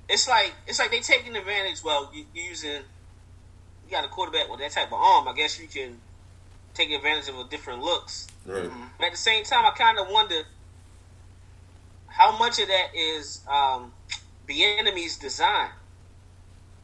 It's 0.08 0.28
like 0.28 0.54
it's 0.68 0.78
like 0.78 0.92
they 0.92 1.00
taking 1.00 1.34
advantage. 1.34 1.82
Well, 1.82 2.10
you 2.14 2.24
you 2.32 2.44
using 2.44 2.70
you 3.84 3.90
got 3.90 4.04
a 4.04 4.08
quarterback 4.08 4.48
with 4.48 4.60
that 4.60 4.70
type 4.70 4.88
of 4.88 4.94
arm. 5.00 5.26
I 5.26 5.32
guess 5.34 5.58
you 5.60 5.66
can 5.66 5.98
take 6.76 6.90
advantage 6.90 7.28
of 7.28 7.38
a 7.38 7.44
different 7.44 7.82
looks. 7.82 8.26
Right. 8.44 8.64
Mm-hmm. 8.64 8.84
But 8.98 9.06
at 9.06 9.12
the 9.12 9.18
same 9.18 9.44
time, 9.44 9.64
I 9.64 9.70
kind 9.70 9.98
of 9.98 10.08
wonder 10.10 10.42
how 12.06 12.36
much 12.38 12.58
of 12.60 12.68
that 12.68 12.94
is 12.94 13.40
um, 13.48 13.92
Bieniemy's 14.48 15.16
design, 15.16 15.70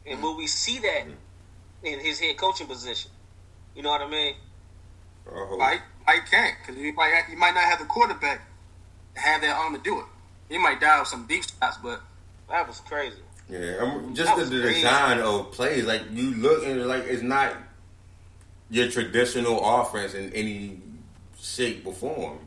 and 0.05 0.15
mm-hmm. 0.15 0.23
will 0.23 0.37
we 0.37 0.47
see 0.47 0.79
that 0.79 1.05
mm-hmm. 1.05 1.85
in 1.85 1.99
his 1.99 2.19
head 2.19 2.37
coaching 2.37 2.67
position? 2.67 3.11
You 3.75 3.83
know 3.83 3.89
what 3.89 4.01
I 4.01 4.09
mean? 4.09 4.35
Uh-huh. 5.27 5.43
I 5.43 5.47
hope. 5.47 5.59
Mike, 5.59 5.81
Mike 6.05 6.29
can't 6.29 6.55
because 6.61 6.81
he 6.81 6.91
might 6.91 7.23
he 7.29 7.35
might 7.35 7.53
not 7.53 7.63
have 7.63 7.79
the 7.79 7.85
quarterback 7.85 8.41
to 9.15 9.21
have 9.21 9.41
that 9.41 9.55
arm 9.55 9.73
to 9.75 9.81
do 9.81 9.99
it. 9.99 10.05
He 10.49 10.57
might 10.57 10.79
dial 10.79 11.05
some 11.05 11.25
deep 11.25 11.43
shots, 11.43 11.77
but 11.81 12.01
That 12.49 12.67
was 12.67 12.79
crazy. 12.81 13.17
Yeah, 13.49 13.77
I 13.81 13.85
mean, 13.85 14.15
just 14.15 14.35
the, 14.35 14.45
the 14.45 14.61
design 14.61 15.19
of 15.19 15.51
plays, 15.51 15.85
like 15.85 16.03
you 16.11 16.35
look 16.35 16.65
and 16.65 16.85
like 16.87 17.03
it's 17.05 17.21
not 17.21 17.53
your 18.69 18.89
traditional 18.89 19.59
offense 19.63 20.13
in 20.13 20.31
any 20.33 20.79
shape 21.39 21.85
or 21.85 21.93
form. 21.93 22.39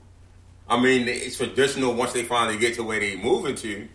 I 0.68 0.80
mean, 0.80 1.06
it's 1.06 1.36
traditional 1.36 1.94
once 1.94 2.12
they 2.12 2.24
finally 2.24 2.58
get 2.58 2.74
to 2.74 2.82
where 2.82 2.98
they 2.98 3.16
moving 3.16 3.54
to, 3.56 3.88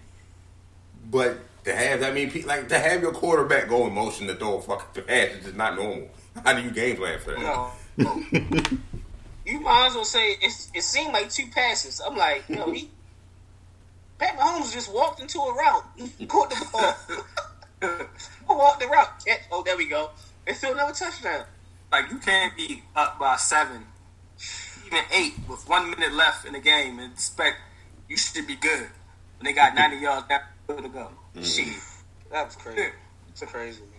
but 1.09 1.39
to 1.65 1.75
have 1.75 1.99
that 1.99 2.13
many 2.13 2.41
like 2.43 2.69
to 2.69 2.79
have 2.79 3.01
your 3.01 3.11
quarterback 3.11 3.69
go 3.69 3.85
in 3.87 3.93
motion 3.93 4.27
to 4.27 4.35
throw 4.35 4.57
a 4.57 4.61
fucking 4.61 5.03
pass 5.03 5.31
is 5.35 5.43
just 5.43 5.55
not 5.55 5.75
normal. 5.75 6.09
How 6.43 6.53
do 6.53 6.61
you 6.61 6.71
game 6.71 6.95
plan 6.95 7.19
for 7.19 7.31
that? 7.31 7.39
No. 7.41 7.71
you 9.45 9.59
might 9.59 9.87
as 9.87 9.95
well 9.95 10.05
say 10.05 10.31
it, 10.41 10.69
it 10.73 10.81
seemed 10.81 11.13
like 11.13 11.29
two 11.29 11.47
passes. 11.53 12.01
I'm 12.05 12.15
like, 12.15 12.49
know, 12.49 12.71
he 12.71 12.89
Pat 14.17 14.37
Mahomes 14.37 14.71
just 14.71 14.93
walked 14.93 15.19
into 15.19 15.39
a 15.39 15.53
route, 15.53 15.83
caught 16.27 16.49
the 16.51 16.67
ball, 16.71 17.97
walked 18.55 18.79
the 18.79 18.87
route. 18.87 19.25
catch. 19.25 19.41
Oh, 19.51 19.63
there 19.63 19.75
we 19.75 19.87
go. 19.87 20.11
And 20.45 20.55
still 20.55 20.73
another 20.73 20.93
touchdown. 20.93 21.43
Like 21.91 22.09
you 22.09 22.17
can't 22.19 22.55
be 22.55 22.83
up 22.95 23.19
by 23.19 23.35
seven, 23.35 23.85
even 24.85 24.99
eight, 25.13 25.33
with 25.49 25.67
one 25.67 25.89
minute 25.89 26.13
left 26.13 26.45
in 26.45 26.53
the 26.53 26.59
game, 26.59 26.99
and 26.99 27.11
expect 27.11 27.57
you 28.07 28.15
should 28.17 28.47
be 28.47 28.55
good. 28.55 28.87
When 29.37 29.45
they 29.45 29.53
got 29.53 29.75
ninety 29.75 29.97
yards 29.97 30.27
down 30.27 30.41
to 30.67 30.89
go. 30.89 31.09
Mm. 31.35 31.45
Shit, 31.45 31.81
that 32.31 32.45
was 32.45 32.55
crazy. 32.55 32.89
It's 33.29 33.41
crazy, 33.41 33.81
man. 33.81 33.89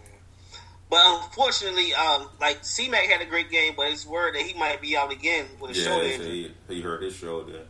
But 0.88 1.00
unfortunately, 1.06 1.94
um, 1.94 2.28
like 2.40 2.64
C 2.64 2.88
Mac 2.88 3.04
had 3.04 3.20
a 3.20 3.26
great 3.26 3.50
game, 3.50 3.74
but 3.76 3.90
it's 3.90 4.06
word 4.06 4.34
that 4.34 4.42
he 4.42 4.54
might 4.58 4.80
be 4.80 4.96
out 4.96 5.10
again 5.10 5.46
with 5.60 5.70
a 5.70 5.74
yeah, 5.74 5.84
shoulder 5.84 6.06
injury. 6.06 6.54
He, 6.68 6.74
he 6.74 6.80
hurt 6.80 7.02
his 7.02 7.14
shoulder. 7.14 7.60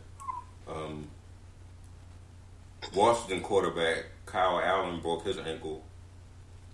Um, 0.67 1.07
Washington 2.93 3.41
quarterback 3.41 4.05
Kyle 4.25 4.59
Allen 4.59 4.99
broke 4.99 5.25
his 5.25 5.37
ankle 5.37 5.83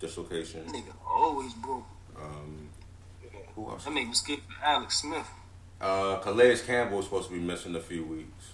dislocation. 0.00 0.64
Nigga 0.66 0.94
always 1.08 1.52
broke. 1.54 1.84
Um, 2.16 2.59
who 3.60 3.70
else? 3.70 3.84
That 3.84 3.94
nigga 3.94 4.14
skip 4.14 4.40
Alex 4.62 5.00
Smith. 5.00 5.26
Uh, 5.80 6.16
Calais 6.18 6.58
Campbell 6.58 6.98
was 6.98 7.06
supposed 7.06 7.28
to 7.28 7.34
be 7.34 7.40
missing 7.40 7.74
a 7.74 7.80
few 7.80 8.04
weeks 8.04 8.52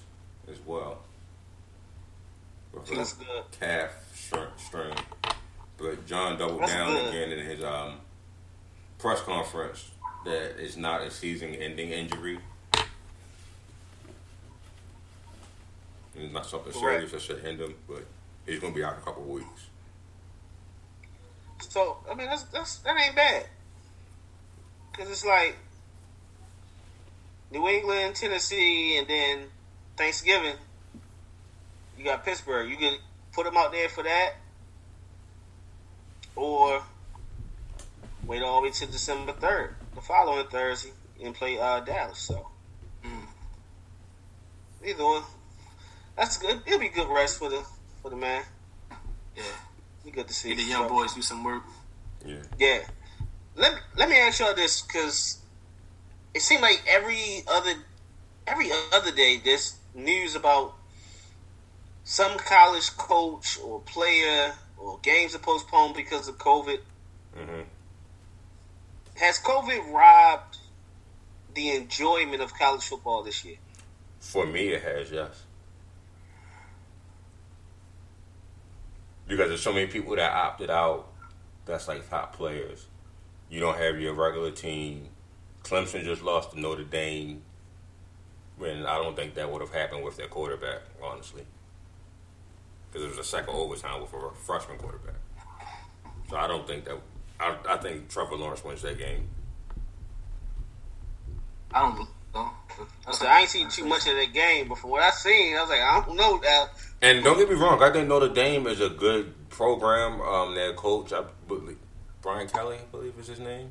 as 0.50 0.58
well. 0.64 0.98
That's 2.94 3.14
good. 3.14 3.26
Calf 3.58 3.90
strain. 4.56 4.94
But 5.78 6.06
John 6.06 6.38
doubled 6.38 6.60
That's 6.60 6.72
down 6.72 6.92
good. 6.92 7.08
again 7.08 7.32
in 7.32 7.46
his 7.46 7.64
um, 7.64 8.00
press 8.98 9.20
conference 9.22 9.90
that 10.24 10.62
it's 10.62 10.76
not 10.76 11.02
a 11.02 11.10
season-ending 11.10 11.90
injury. 11.90 12.38
It's 16.14 16.32
not 16.32 16.46
something 16.46 16.72
serious 16.72 17.12
that 17.12 17.20
should 17.20 17.40
hinder 17.40 17.64
him, 17.64 17.74
but 17.86 18.04
he's 18.46 18.58
going 18.58 18.72
to 18.72 18.78
be 18.78 18.84
out 18.84 18.94
in 18.94 19.00
a 19.00 19.02
couple 19.02 19.22
of 19.22 19.28
weeks. 19.28 19.66
So 21.68 21.98
I 22.10 22.14
mean, 22.14 22.28
that's, 22.28 22.44
that's 22.44 22.76
that 22.78 22.96
ain't 22.98 23.16
bad. 23.16 23.46
Cause 24.96 25.10
it's 25.10 25.26
like 25.26 25.56
New 27.52 27.68
England, 27.68 28.16
Tennessee, 28.16 28.96
and 28.96 29.06
then 29.06 29.40
Thanksgiving. 29.96 30.54
You 31.98 32.04
got 32.04 32.24
Pittsburgh. 32.24 32.70
You 32.70 32.76
can 32.76 32.96
put 33.32 33.44
them 33.44 33.56
out 33.56 33.72
there 33.72 33.88
for 33.88 34.02
that, 34.02 34.36
or 36.34 36.82
wait 38.26 38.42
all 38.42 38.60
the 38.60 38.68
way 38.68 38.72
to 38.72 38.86
December 38.86 39.32
third, 39.32 39.74
the 39.94 40.00
following 40.00 40.46
Thursday, 40.46 40.92
and 41.22 41.34
play 41.34 41.58
uh, 41.58 41.80
Dallas. 41.80 42.18
So 42.18 42.48
mm. 43.04 43.26
either 44.84 45.04
one. 45.04 45.22
That's 46.16 46.38
good. 46.38 46.62
It'll 46.66 46.78
be 46.78 46.88
good 46.88 47.08
rest 47.08 47.38
for 47.38 47.50
the 47.50 47.62
for 48.00 48.10
the 48.10 48.16
man. 48.16 48.42
Yeah, 49.36 49.42
be 50.04 50.10
good 50.10 50.26
to 50.28 50.34
see. 50.34 50.54
the 50.54 50.62
young 50.62 50.88
boys 50.88 51.12
do 51.12 51.20
some 51.20 51.44
work. 51.44 51.62
Yeah. 52.24 52.42
Yeah. 52.58 52.78
Let 53.56 53.74
me, 53.74 53.80
let 53.96 54.08
me 54.08 54.16
ask 54.16 54.40
y'all 54.40 54.54
this 54.54 54.82
because 54.82 55.38
it 56.34 56.42
seemed 56.42 56.62
like 56.62 56.82
every 56.88 57.42
other 57.48 57.72
every 58.46 58.70
other 58.92 59.10
day 59.10 59.40
there's 59.44 59.76
news 59.94 60.36
about 60.36 60.74
some 62.04 62.38
college 62.38 62.96
coach 62.96 63.58
or 63.64 63.80
player 63.80 64.52
or 64.78 64.98
games 65.02 65.34
are 65.34 65.40
postponed 65.40 65.94
because 65.94 66.28
of 66.28 66.38
COVID. 66.38 66.78
Mm-hmm. 67.36 67.62
Has 69.16 69.38
COVID 69.40 69.92
robbed 69.92 70.58
the 71.54 71.70
enjoyment 71.70 72.42
of 72.42 72.52
college 72.54 72.84
football 72.84 73.22
this 73.22 73.44
year? 73.44 73.56
For 74.20 74.46
me, 74.46 74.68
it 74.68 74.82
has. 74.82 75.10
Yes. 75.10 75.46
because 79.26 79.48
there's 79.48 79.62
so 79.62 79.72
many 79.72 79.86
people 79.86 80.14
that 80.16 80.32
opted 80.32 80.70
out. 80.70 81.08
That's 81.64 81.88
like 81.88 82.08
top 82.08 82.36
players. 82.36 82.86
You 83.48 83.60
don't 83.60 83.78
have 83.78 84.00
your 84.00 84.14
regular 84.14 84.50
team. 84.50 85.08
Clemson 85.62 86.04
just 86.04 86.22
lost 86.22 86.52
to 86.52 86.60
Notre 86.60 86.84
Dame. 86.84 87.42
When 88.58 88.86
I 88.86 88.96
don't 88.96 89.14
think 89.14 89.34
that 89.34 89.50
would 89.50 89.60
have 89.60 89.72
happened 89.72 90.02
with 90.02 90.16
their 90.16 90.28
quarterback, 90.28 90.80
honestly, 91.02 91.42
because 92.88 93.04
it 93.04 93.10
was 93.10 93.18
a 93.18 93.24
second 93.24 93.54
overtime 93.54 94.00
with 94.00 94.12
a 94.14 94.30
freshman 94.46 94.78
quarterback. 94.78 95.16
So 96.30 96.36
I 96.36 96.46
don't 96.46 96.66
think 96.66 96.86
that. 96.86 96.98
I, 97.38 97.54
I 97.68 97.76
think 97.76 98.08
Trevor 98.08 98.36
Lawrence 98.36 98.64
wins 98.64 98.80
that 98.80 98.96
game. 98.96 99.28
I 101.70 101.82
don't 101.82 102.08
know. 102.34 102.50
So 103.12 103.26
I 103.26 103.40
ain't 103.40 103.50
seen 103.50 103.68
too 103.68 103.84
much 103.84 104.06
of 104.08 104.16
that 104.16 104.32
game, 104.32 104.68
but 104.68 104.78
from 104.78 104.90
what 104.90 105.02
I 105.02 105.10
seen, 105.10 105.54
I 105.54 105.60
was 105.60 105.70
like, 105.70 105.80
I 105.80 106.02
don't 106.06 106.16
know 106.16 106.38
that 106.38 106.70
and 107.02 107.22
don't 107.22 107.36
get 107.36 107.48
me 107.48 107.54
wrong, 107.56 107.82
I 107.82 107.92
think 107.92 108.08
Notre 108.08 108.28
Dame 108.28 108.66
is 108.66 108.80
a 108.80 108.88
good 108.88 109.48
program. 109.50 110.20
Um, 110.20 110.54
their 110.54 110.72
coach, 110.72 111.12
I 111.12 111.24
believe, 111.46 111.76
Brian 112.26 112.48
Kelly, 112.48 112.74
I 112.74 112.84
believe 112.90 113.14
is 113.20 113.28
his 113.28 113.38
name. 113.38 113.70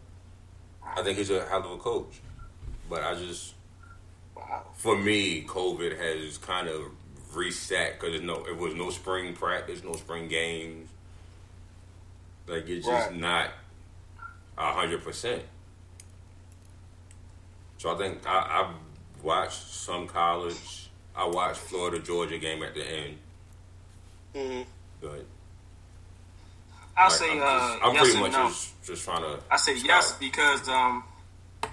I 0.81 1.03
think 1.03 1.17
he's 1.17 1.29
a 1.29 1.45
hell 1.45 1.59
of 1.59 1.71
a 1.71 1.77
coach. 1.77 2.21
But 2.89 3.03
I 3.03 3.13
just, 3.15 3.53
for 4.77 4.97
me, 4.97 5.43
COVID 5.43 5.99
has 5.99 6.37
kind 6.37 6.69
of 6.69 6.83
reset 7.33 7.99
because 7.99 8.21
no, 8.21 8.45
it 8.45 8.57
was 8.57 8.73
no 8.73 8.91
spring 8.91 9.33
practice, 9.33 9.83
no 9.83 9.91
spring 9.91 10.29
games. 10.29 10.87
Like 12.47 12.69
it's 12.69 12.85
just 12.85 13.09
right. 13.09 13.19
not 13.19 13.49
a 14.57 14.71
hundred 14.71 15.03
percent. 15.03 15.43
So 17.77 17.93
I 17.93 17.97
think 17.97 18.25
I, 18.25 18.61
I've 18.61 19.21
watched 19.21 19.63
some 19.67 20.07
college 20.07 20.89
I 21.13 21.27
watched 21.27 21.59
Florida 21.59 21.99
Georgia 21.99 22.37
game 22.37 22.63
at 22.63 22.73
the 22.73 22.85
end. 22.85 23.17
Mm-hmm. 24.33 24.61
But 25.01 25.25
I'll 26.97 27.09
like, 27.09 27.13
say 27.13 27.31
I'm, 27.31 27.41
uh, 27.41 27.77
I'm 27.83 27.93
yes 27.93 28.03
pretty 28.03 28.19
much 28.19 28.31
no. 28.31 28.47
just, 28.47 28.83
just 28.85 29.05
trying 29.05 29.21
to. 29.21 29.39
I 29.51 29.57
say 29.57 29.77
yes 29.77 30.13
because 30.19 30.67
um, 30.69 31.03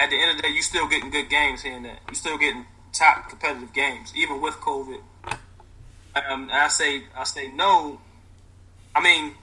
at 0.00 0.10
the 0.10 0.20
end 0.20 0.30
of 0.32 0.36
the 0.36 0.42
day, 0.42 0.48
you're 0.50 0.62
still 0.62 0.88
getting 0.88 1.10
good 1.10 1.28
games 1.28 1.62
here 1.62 1.74
and 1.74 1.84
there. 1.84 1.98
You 2.08 2.14
still 2.14 2.38
getting 2.38 2.66
top 2.92 3.28
competitive 3.28 3.72
games, 3.72 4.12
even 4.16 4.40
with 4.40 4.54
COVID. 4.54 5.00
Um, 6.14 6.50
I 6.52 6.68
say 6.68 7.04
I 7.16 7.24
say 7.24 7.50
no. 7.52 8.00
I 8.94 9.00
mean, 9.00 9.34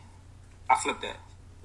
I 0.70 0.76
flip 0.76 1.02
that. 1.02 1.18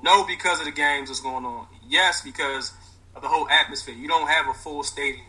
No, 0.03 0.25
because 0.25 0.61
of 0.61 0.67
the 0.67 0.73
games 0.73 1.09
that's 1.09 1.21
going 1.21 1.45
on. 1.45 1.67
Yes, 1.87 2.23
because 2.23 2.73
of 3.15 3.23
the 3.23 3.29
whole 3.29 3.49
atmosphere. 3.49 3.95
You 3.95 4.09
don't 4.09 4.29
have 4.29 4.49
a 4.49 4.55
full 4.55 4.83
stadium. 4.83 5.27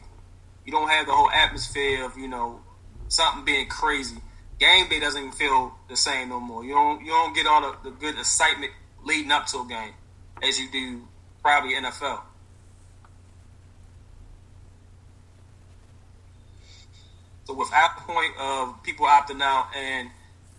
You 0.65 0.71
don't 0.71 0.89
have 0.89 1.05
the 1.05 1.11
whole 1.11 1.29
atmosphere 1.29 2.05
of 2.05 2.17
you 2.17 2.27
know 2.27 2.61
something 3.07 3.45
being 3.45 3.67
crazy. 3.67 4.17
Game 4.59 4.87
day 4.89 4.99
doesn't 4.99 5.19
even 5.19 5.33
feel 5.33 5.73
the 5.89 5.97
same 5.97 6.29
no 6.29 6.39
more. 6.39 6.63
You 6.63 6.73
don't 6.73 7.01
you 7.01 7.11
don't 7.11 7.35
get 7.35 7.45
all 7.45 7.61
the, 7.61 7.89
the 7.89 7.95
good 7.95 8.17
excitement 8.17 8.71
leading 9.03 9.31
up 9.31 9.45
to 9.47 9.59
a 9.59 9.67
game 9.67 9.93
as 10.41 10.59
you 10.59 10.69
do 10.71 11.07
probably 11.41 11.73
NFL. 11.73 12.21
So 17.45 17.53
without 17.53 17.97
the 17.97 18.01
point 18.11 18.33
of 18.39 18.81
people 18.81 19.05
opting 19.05 19.41
out 19.41 19.67
and 19.75 20.09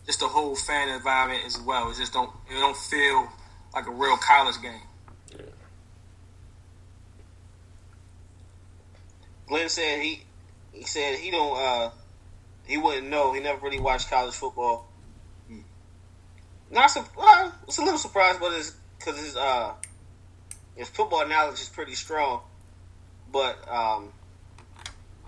just 0.05 0.21
the 0.21 0.29
whole 0.29 0.55
fan 0.55 0.89
environment 0.89 1.43
as 1.45 1.61
well, 1.61 1.91
it 1.91 1.97
just 1.97 2.13
don't 2.13 2.31
it 2.49 2.55
don't 2.55 2.77
feel 2.77 3.29
like 3.75 3.87
a 3.87 3.91
real 3.91 4.17
college 4.19 4.61
game. 4.63 4.81
Yeah. 5.33 5.47
Glenn 9.49 9.69
said 9.69 10.01
he 10.01 10.23
he 10.73 10.85
said 10.85 11.19
he 11.19 11.31
don't 11.31 11.59
uh 11.59 11.91
he 12.67 12.77
wouldn't 12.77 13.09
know. 13.09 13.33
He 13.33 13.41
never 13.41 13.61
really 13.61 13.81
watched 13.81 14.11
college 14.11 14.35
football. 14.35 14.89
Not 16.71 16.91
su- 16.91 17.05
well, 17.17 17.55
it's 17.67 17.79
a 17.79 17.83
little 17.83 17.99
surprised, 17.99 18.41
but 18.41 18.53
it's 18.53 18.75
because 18.99 19.19
his 19.19 19.37
uh 19.37 19.75
his 20.75 20.89
football 20.89 21.27
knowledge 21.27 21.61
is 21.61 21.69
pretty 21.69 21.95
strong. 21.95 22.41
But 23.33 23.57
um, 23.69 24.13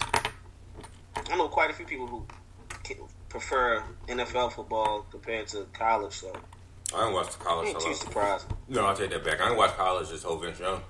I 0.03 1.36
know 1.36 1.49
quite 1.49 1.70
a 1.70 1.74
few 1.74 1.86
people 1.86 2.07
who 2.07 2.26
prefer 3.28 3.82
NFL 4.09 4.53
football 4.53 5.07
compared 5.11 5.47
to 5.49 5.66
college. 5.72 6.12
So 6.12 6.32
I 6.95 7.01
don't 7.01 7.12
watch 7.12 7.32
the 7.32 7.45
college. 7.45 7.68
Ain't 7.68 7.80
too 7.80 7.95
surprised. 7.95 8.47
No, 8.68 8.86
I'll 8.86 8.97
take 8.97 9.11
that 9.11 9.24
back. 9.24 9.41
I 9.41 9.49
don't 9.49 9.59
watch 9.59 9.76
college 9.76 10.09
this 10.09 10.22
whole 10.22 10.39
Vince 10.39 10.59
Young. 10.59 10.80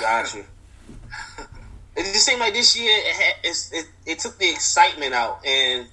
Gotcha. 0.00 0.44
It 1.96 2.04
just 2.04 2.26
seemed 2.26 2.40
like 2.40 2.52
this 2.52 2.78
year 2.78 2.92
it, 2.94 3.14
had, 3.14 3.34
it, 3.42 3.86
it 4.04 4.18
took 4.18 4.38
the 4.38 4.50
excitement 4.50 5.14
out, 5.14 5.44
and 5.46 5.86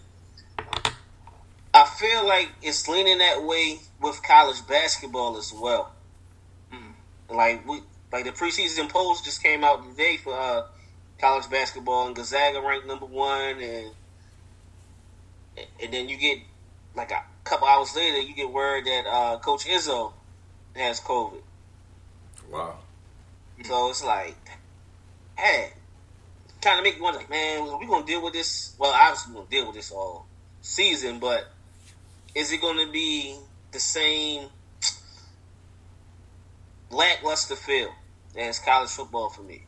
I 1.74 1.86
feel 1.86 2.28
like 2.28 2.50
it's 2.62 2.88
leaning 2.88 3.20
that 3.20 3.44
way 3.44 3.80
with 4.02 4.22
college 4.22 4.68
basketball 4.68 5.38
as 5.38 5.54
well. 5.54 5.94
Like 7.30 7.68
we, 7.68 7.82
like 8.12 8.26
the 8.26 8.32
preseason 8.32 8.90
polls 8.90 9.22
just 9.22 9.42
came 9.42 9.64
out 9.64 9.84
today 9.90 10.18
for 10.18 10.34
uh, 10.34 10.68
college 11.20 11.50
basketball, 11.50 12.08
and 12.08 12.16
Gonzaga 12.16 12.62
ranked 12.62 12.86
number 12.86 13.06
one, 13.06 13.62
and 13.62 13.92
and 15.82 15.94
then 15.94 16.10
you 16.10 16.18
get 16.18 16.40
like 16.96 17.12
a 17.12 17.24
couple 17.44 17.68
hours 17.68 17.96
later, 17.96 18.20
you 18.20 18.36
get 18.36 18.52
word 18.52 18.86
that 18.86 19.06
uh, 19.08 19.40
Coach 19.40 19.66
Izzo 19.66 20.14
has 20.76 21.00
COVID. 21.00 21.42
Wow. 22.52 22.76
So 23.64 23.90
it's 23.90 24.04
like, 24.04 24.36
hey, 25.38 25.74
kind 26.64 26.80
of 26.80 26.84
make 26.84 26.98
you 26.98 27.04
wonder, 27.04 27.20
like, 27.20 27.30
man, 27.30 27.68
are 27.68 27.80
we 27.80 27.86
gonna 27.86 28.06
deal 28.06 28.24
with 28.24 28.34
this? 28.34 28.76
Well, 28.80 28.92
obviously, 28.92 29.34
we're 29.34 29.42
gonna 29.42 29.50
deal 29.50 29.66
with 29.68 29.76
this 29.76 29.92
all 29.92 30.26
season, 30.62 31.20
but 31.20 31.48
is 32.34 32.52
it 32.52 32.62
gonna 32.62 32.90
be 32.90 33.38
the 33.72 33.80
same 33.80 34.48
lackluster 36.90 37.56
feel 37.56 37.90
as 38.38 38.60
college 38.60 38.90
football 38.90 39.30
for 39.30 39.44
me? 39.44 39.64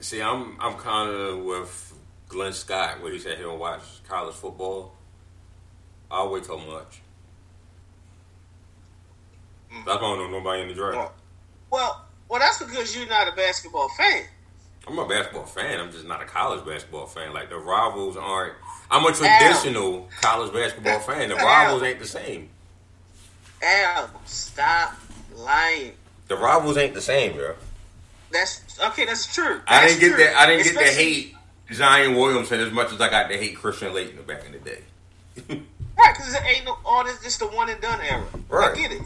See, 0.00 0.22
I'm 0.22 0.56
I'm 0.60 0.74
kind 0.74 1.10
of 1.10 1.38
with 1.40 1.94
Glenn 2.28 2.52
Scott 2.52 3.02
where 3.02 3.12
he 3.12 3.18
said 3.18 3.36
he 3.36 3.42
don't 3.42 3.58
watch 3.58 3.82
college 4.08 4.34
football. 4.34 4.92
I'll 6.10 6.30
wait 6.30 6.44
till 6.44 6.58
March. 6.58 7.00
That's 9.70 9.86
why 9.86 9.94
I 9.94 9.98
don't 10.00 10.18
know 10.18 10.38
nobody 10.38 10.62
in 10.62 10.68
the 10.68 10.74
draft. 10.74 11.12
Well, 11.70 12.06
well, 12.28 12.40
that's 12.40 12.62
because 12.62 12.96
you're 12.96 13.08
not 13.08 13.28
a 13.28 13.32
basketball 13.36 13.88
fan. 13.96 14.24
I'm 14.86 14.98
a 14.98 15.06
basketball 15.06 15.46
fan. 15.46 15.80
I'm 15.80 15.90
just 15.90 16.06
not 16.06 16.22
a 16.22 16.24
college 16.24 16.64
basketball 16.64 17.06
fan. 17.06 17.32
Like 17.32 17.50
the 17.50 17.58
rivals 17.58 18.16
aren't. 18.16 18.54
I'm 18.90 19.04
a 19.04 19.12
traditional 19.12 20.08
college 20.20 20.52
basketball 20.52 21.00
fan. 21.00 21.28
The 21.28 21.34
rivals 21.36 21.82
ain't 21.82 21.98
the 21.98 22.06
same. 22.06 22.50
Al, 23.62 24.10
stop 24.26 24.96
lying. 25.34 25.92
The 26.28 26.36
rivals 26.36 26.76
ain't 26.76 26.94
the 26.94 27.00
same, 27.00 27.32
bro. 27.32 27.54
That's 28.30 28.62
okay. 28.80 29.06
That's 29.06 29.32
true. 29.32 29.60
I 29.66 29.86
didn't 29.86 30.00
get 30.00 30.08
true. 30.14 30.24
that. 30.24 30.36
I 30.36 30.46
didn't 30.46 30.64
get 30.64 30.78
to 30.78 30.92
hate 30.92 31.34
Zion 31.72 32.14
Williamson 32.14 32.60
as 32.60 32.72
much 32.72 32.92
as 32.92 33.00
I 33.00 33.08
got 33.10 33.28
to 33.28 33.36
hate 33.36 33.56
Christian 33.56 33.92
Laettner 33.92 34.26
back 34.26 34.44
in 34.44 34.52
the 34.52 34.58
day. 34.58 35.62
Right, 35.98 36.14
because 36.14 36.34
it 36.34 36.42
ain't 36.44 36.66
no 36.66 36.76
all 36.84 37.04
this 37.04 37.22
just 37.22 37.38
the 37.38 37.46
one 37.46 37.70
and 37.70 37.80
done 37.80 38.00
era. 38.02 38.26
Right. 38.50 38.70
I 38.70 38.74
get 38.76 38.92
it. 38.92 39.02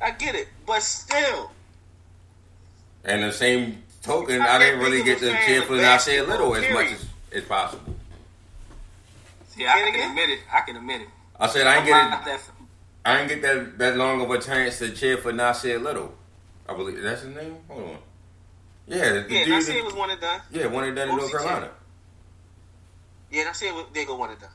I 0.00 0.10
get 0.12 0.36
it. 0.36 0.46
But 0.64 0.82
still, 0.82 1.50
And 3.04 3.24
the 3.24 3.32
same 3.32 3.82
token, 4.02 4.40
I 4.40 4.56
I 4.56 4.58
didn't 4.58 4.80
really 4.80 5.02
get 5.02 5.18
to 5.18 5.28
a 5.28 5.32
fan 5.32 5.46
cheer 5.46 5.60
of 5.62 5.66
for 5.66 5.76
Nasir 5.76 6.26
basketball, 6.26 6.50
Little 6.50 6.56
as 6.56 6.72
much 6.74 6.92
as, 6.92 7.04
as 7.42 7.44
possible. 7.44 7.94
See, 9.48 9.66
I 9.66 9.74
Say 9.74 9.88
it 9.88 9.92
can 9.92 10.10
admit 10.10 10.30
it. 10.30 10.40
I 10.52 10.60
can 10.60 10.76
admit 10.76 11.00
it. 11.02 11.08
I 11.38 11.46
said 11.48 11.66
I 11.66 11.76
I'm 11.76 11.84
didn't 11.84 12.10
get 12.10 12.20
it. 12.20 12.24
that. 12.24 12.40
I 13.04 13.16
didn't 13.18 13.28
get 13.28 13.42
that 13.42 13.78
that 13.78 13.96
long 13.96 14.20
of 14.20 14.30
a 14.30 14.38
chance 14.40 14.78
to 14.78 14.90
cheer 14.90 15.16
for 15.18 15.32
Nasir 15.32 15.78
Little. 15.78 16.14
I 16.68 16.74
believe 16.74 17.00
that's 17.02 17.22
his 17.22 17.34
name. 17.34 17.56
Hold 17.68 17.82
on. 17.90 17.98
Yeah, 18.88 19.12
the 19.12 19.26
yeah, 19.28 19.44
dude 19.44 19.54
I 19.54 19.60
say 19.60 19.82
was 19.82 19.94
one 19.94 20.10
and 20.10 20.20
done. 20.20 20.40
yeah, 20.50 20.66
one 20.66 20.84
of 20.88 20.94
done 20.94 21.08
in 21.08 21.16
North 21.16 21.30
Carolina. 21.30 21.70
Yeah, 23.30 23.48
I 23.50 23.52
say 23.52 23.68
it 23.68 23.74
was, 23.74 23.86
they 23.92 24.04
go 24.04 24.16
one 24.16 24.30
and 24.30 24.40
done. 24.40 24.50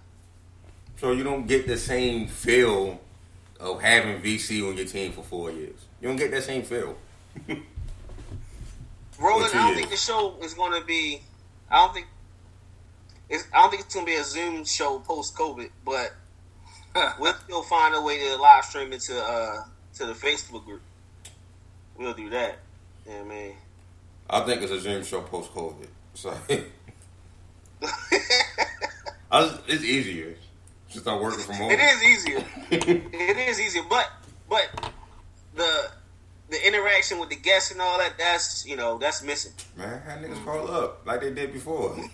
So 0.97 1.11
you 1.11 1.23
don't 1.23 1.47
get 1.47 1.67
the 1.67 1.77
same 1.77 2.27
feel 2.27 3.01
of 3.59 3.81
having 3.81 4.21
VC 4.21 4.67
on 4.67 4.77
your 4.77 4.85
team 4.85 5.11
for 5.11 5.23
four 5.23 5.51
years. 5.51 5.79
You 6.01 6.07
don't 6.07 6.17
get 6.17 6.31
that 6.31 6.43
same 6.43 6.63
feel. 6.63 6.95
Roland, 9.22 9.51
I 9.53 9.57
don't 9.57 9.67
years? 9.67 9.78
think 9.78 9.89
the 9.91 9.97
show 9.97 10.36
is 10.41 10.53
going 10.53 10.80
to 10.80 10.86
be. 10.86 11.22
I 11.69 11.78
don't 11.78 11.93
think. 11.93 12.07
It's, 13.30 13.45
I 13.53 13.61
don't 13.61 13.69
think 13.69 13.84
it's 13.84 13.93
going 13.93 14.05
to 14.05 14.11
be 14.11 14.17
a 14.17 14.24
Zoom 14.24 14.65
show 14.65 14.99
post 14.99 15.36
COVID, 15.36 15.69
but 15.86 16.13
we'll 17.19 17.34
still 17.34 17.63
find 17.63 17.95
a 17.95 18.01
way 18.01 18.19
to 18.19 18.38
live 18.38 18.65
stream 18.65 18.91
it 18.93 19.01
to 19.01 19.22
uh, 19.22 19.63
to 19.95 20.05
the 20.05 20.13
Facebook 20.13 20.65
group. 20.65 20.82
We'll 21.97 22.13
do 22.13 22.30
that. 22.32 22.59
Yeah, 23.07 23.24
man. 23.24 23.53
I 24.30 24.41
think 24.41 24.61
it's 24.61 24.72
a 24.72 24.80
Zoom 24.80 25.03
show 25.03 25.22
post 25.22 25.53
COVID. 25.53 25.88
So 26.13 26.34
it's 29.67 29.84
easier. 29.84 30.36
Just 30.89 31.05
not 31.05 31.22
working 31.22 31.39
from 31.39 31.55
home. 31.55 31.72
It 31.72 31.80
is 31.80 32.03
easier. 32.03 32.43
it 32.69 33.38
is 33.38 33.59
easier, 33.61 33.84
but 33.89 34.11
but 34.49 34.91
the 35.55 35.91
the 36.52 36.68
interaction 36.68 37.18
with 37.20 37.30
the 37.30 37.36
guests 37.38 37.72
and 37.72 37.82
all 37.82 37.97
that 37.97 38.14
that's 38.18 38.66
you 38.68 38.76
know 38.76 38.97
that's 38.99 39.24
missing. 39.24 39.54
Man, 39.76 40.02
how 40.06 40.16
niggas 40.18 40.43
call 40.45 40.70
up 40.70 41.06
like 41.06 41.22
they 41.22 41.32
did 41.34 41.52
before. 41.54 41.97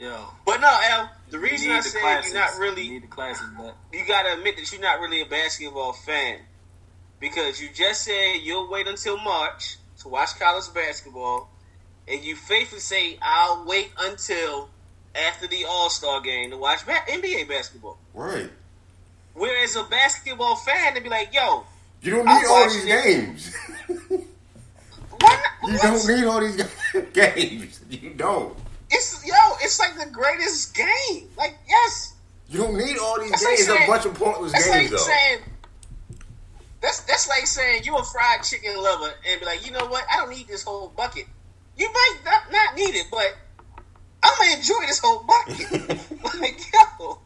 Yo, 0.00 0.26
But 0.44 0.60
no, 0.60 0.68
Al, 0.68 1.08
the 1.30 1.38
reason 1.38 1.68
need 1.68 1.74
I 1.76 1.80
said 1.80 2.00
classics. 2.02 2.32
you're 2.34 2.42
not 2.42 2.54
You 2.56 2.60
really 2.60 2.88
need 2.90 3.02
the 3.04 3.06
classes, 3.06 3.46
but 3.56 3.76
you 3.92 4.04
gotta 4.06 4.34
admit 4.36 4.56
that 4.56 4.70
you're 4.72 4.80
not 4.80 4.98
really 5.00 5.20
a 5.22 5.26
basketball 5.26 5.92
fan 5.92 6.40
because 7.20 7.60
you 7.62 7.68
just 7.72 8.02
said 8.02 8.40
you'll 8.42 8.68
wait 8.68 8.88
until 8.88 9.16
March 9.18 9.76
to 10.00 10.08
watch 10.08 10.36
college 10.38 10.64
basketball, 10.74 11.48
and 12.08 12.22
you 12.24 12.34
faithfully 12.34 12.80
say 12.80 13.18
I'll 13.22 13.64
wait 13.66 13.92
until 14.00 14.68
after 15.14 15.46
the 15.46 15.64
All 15.64 15.88
Star 15.88 16.20
game 16.20 16.50
to 16.50 16.58
watch 16.58 16.80
NBA 16.80 17.48
basketball. 17.48 17.96
right. 18.12 18.50
Whereas 19.34 19.74
a 19.76 19.84
basketball 19.84 20.56
fan, 20.56 20.94
they'd 20.94 21.02
be 21.02 21.08
like, 21.08 21.32
"Yo, 21.32 21.64
You 22.04 22.10
don't 22.12 22.26
need 22.26 22.44
all 22.46 22.68
these 22.68 22.84
games. 22.84 23.56
you 23.88 25.78
don't 25.82 26.06
need 26.06 26.24
all 26.24 26.40
these 26.40 26.56
games. 27.12 27.80
You 27.88 28.10
don't. 28.10 28.56
It's 28.90 29.26
yo, 29.26 29.34
it's 29.62 29.78
like 29.78 29.94
the 29.98 30.10
greatest 30.12 30.74
game. 30.76 31.28
Like 31.38 31.56
yes, 31.66 32.14
You 32.48 32.58
don't 32.60 32.76
need 32.76 32.98
all 32.98 33.18
these 33.20 33.30
That's 33.30 33.42
like 33.44 33.56
games. 33.56 33.60
It's 33.60 33.68
a 33.70 33.72
saying- 33.74 33.90
bunch 33.90 34.04
of 34.06 34.14
pointless 34.14 34.52
that's 34.52 34.66
games, 34.66 34.76
like 34.76 34.90
though. 34.90 34.96
saying. 35.06 35.38
That's 36.82 37.00
that's 37.04 37.28
like 37.28 37.46
saying 37.46 37.84
you 37.84 37.96
a 37.96 38.04
fried 38.04 38.42
chicken 38.42 38.76
lover 38.76 39.10
and 39.26 39.40
be 39.40 39.46
like, 39.46 39.64
you 39.64 39.72
know 39.72 39.86
what? 39.86 40.04
I 40.12 40.18
don't 40.18 40.28
need 40.30 40.46
this 40.46 40.62
whole 40.62 40.88
bucket. 40.94 41.24
You 41.78 41.90
might 41.90 42.16
not, 42.26 42.52
not 42.52 42.76
need 42.76 42.94
it, 42.94 43.06
but 43.10 43.34
I'm 44.22 44.32
gonna 44.38 44.56
enjoy 44.58 44.86
this 44.86 44.98
whole 45.02 45.24
bucket. 45.24 45.88
like 46.40 46.60
yo, 47.00 47.18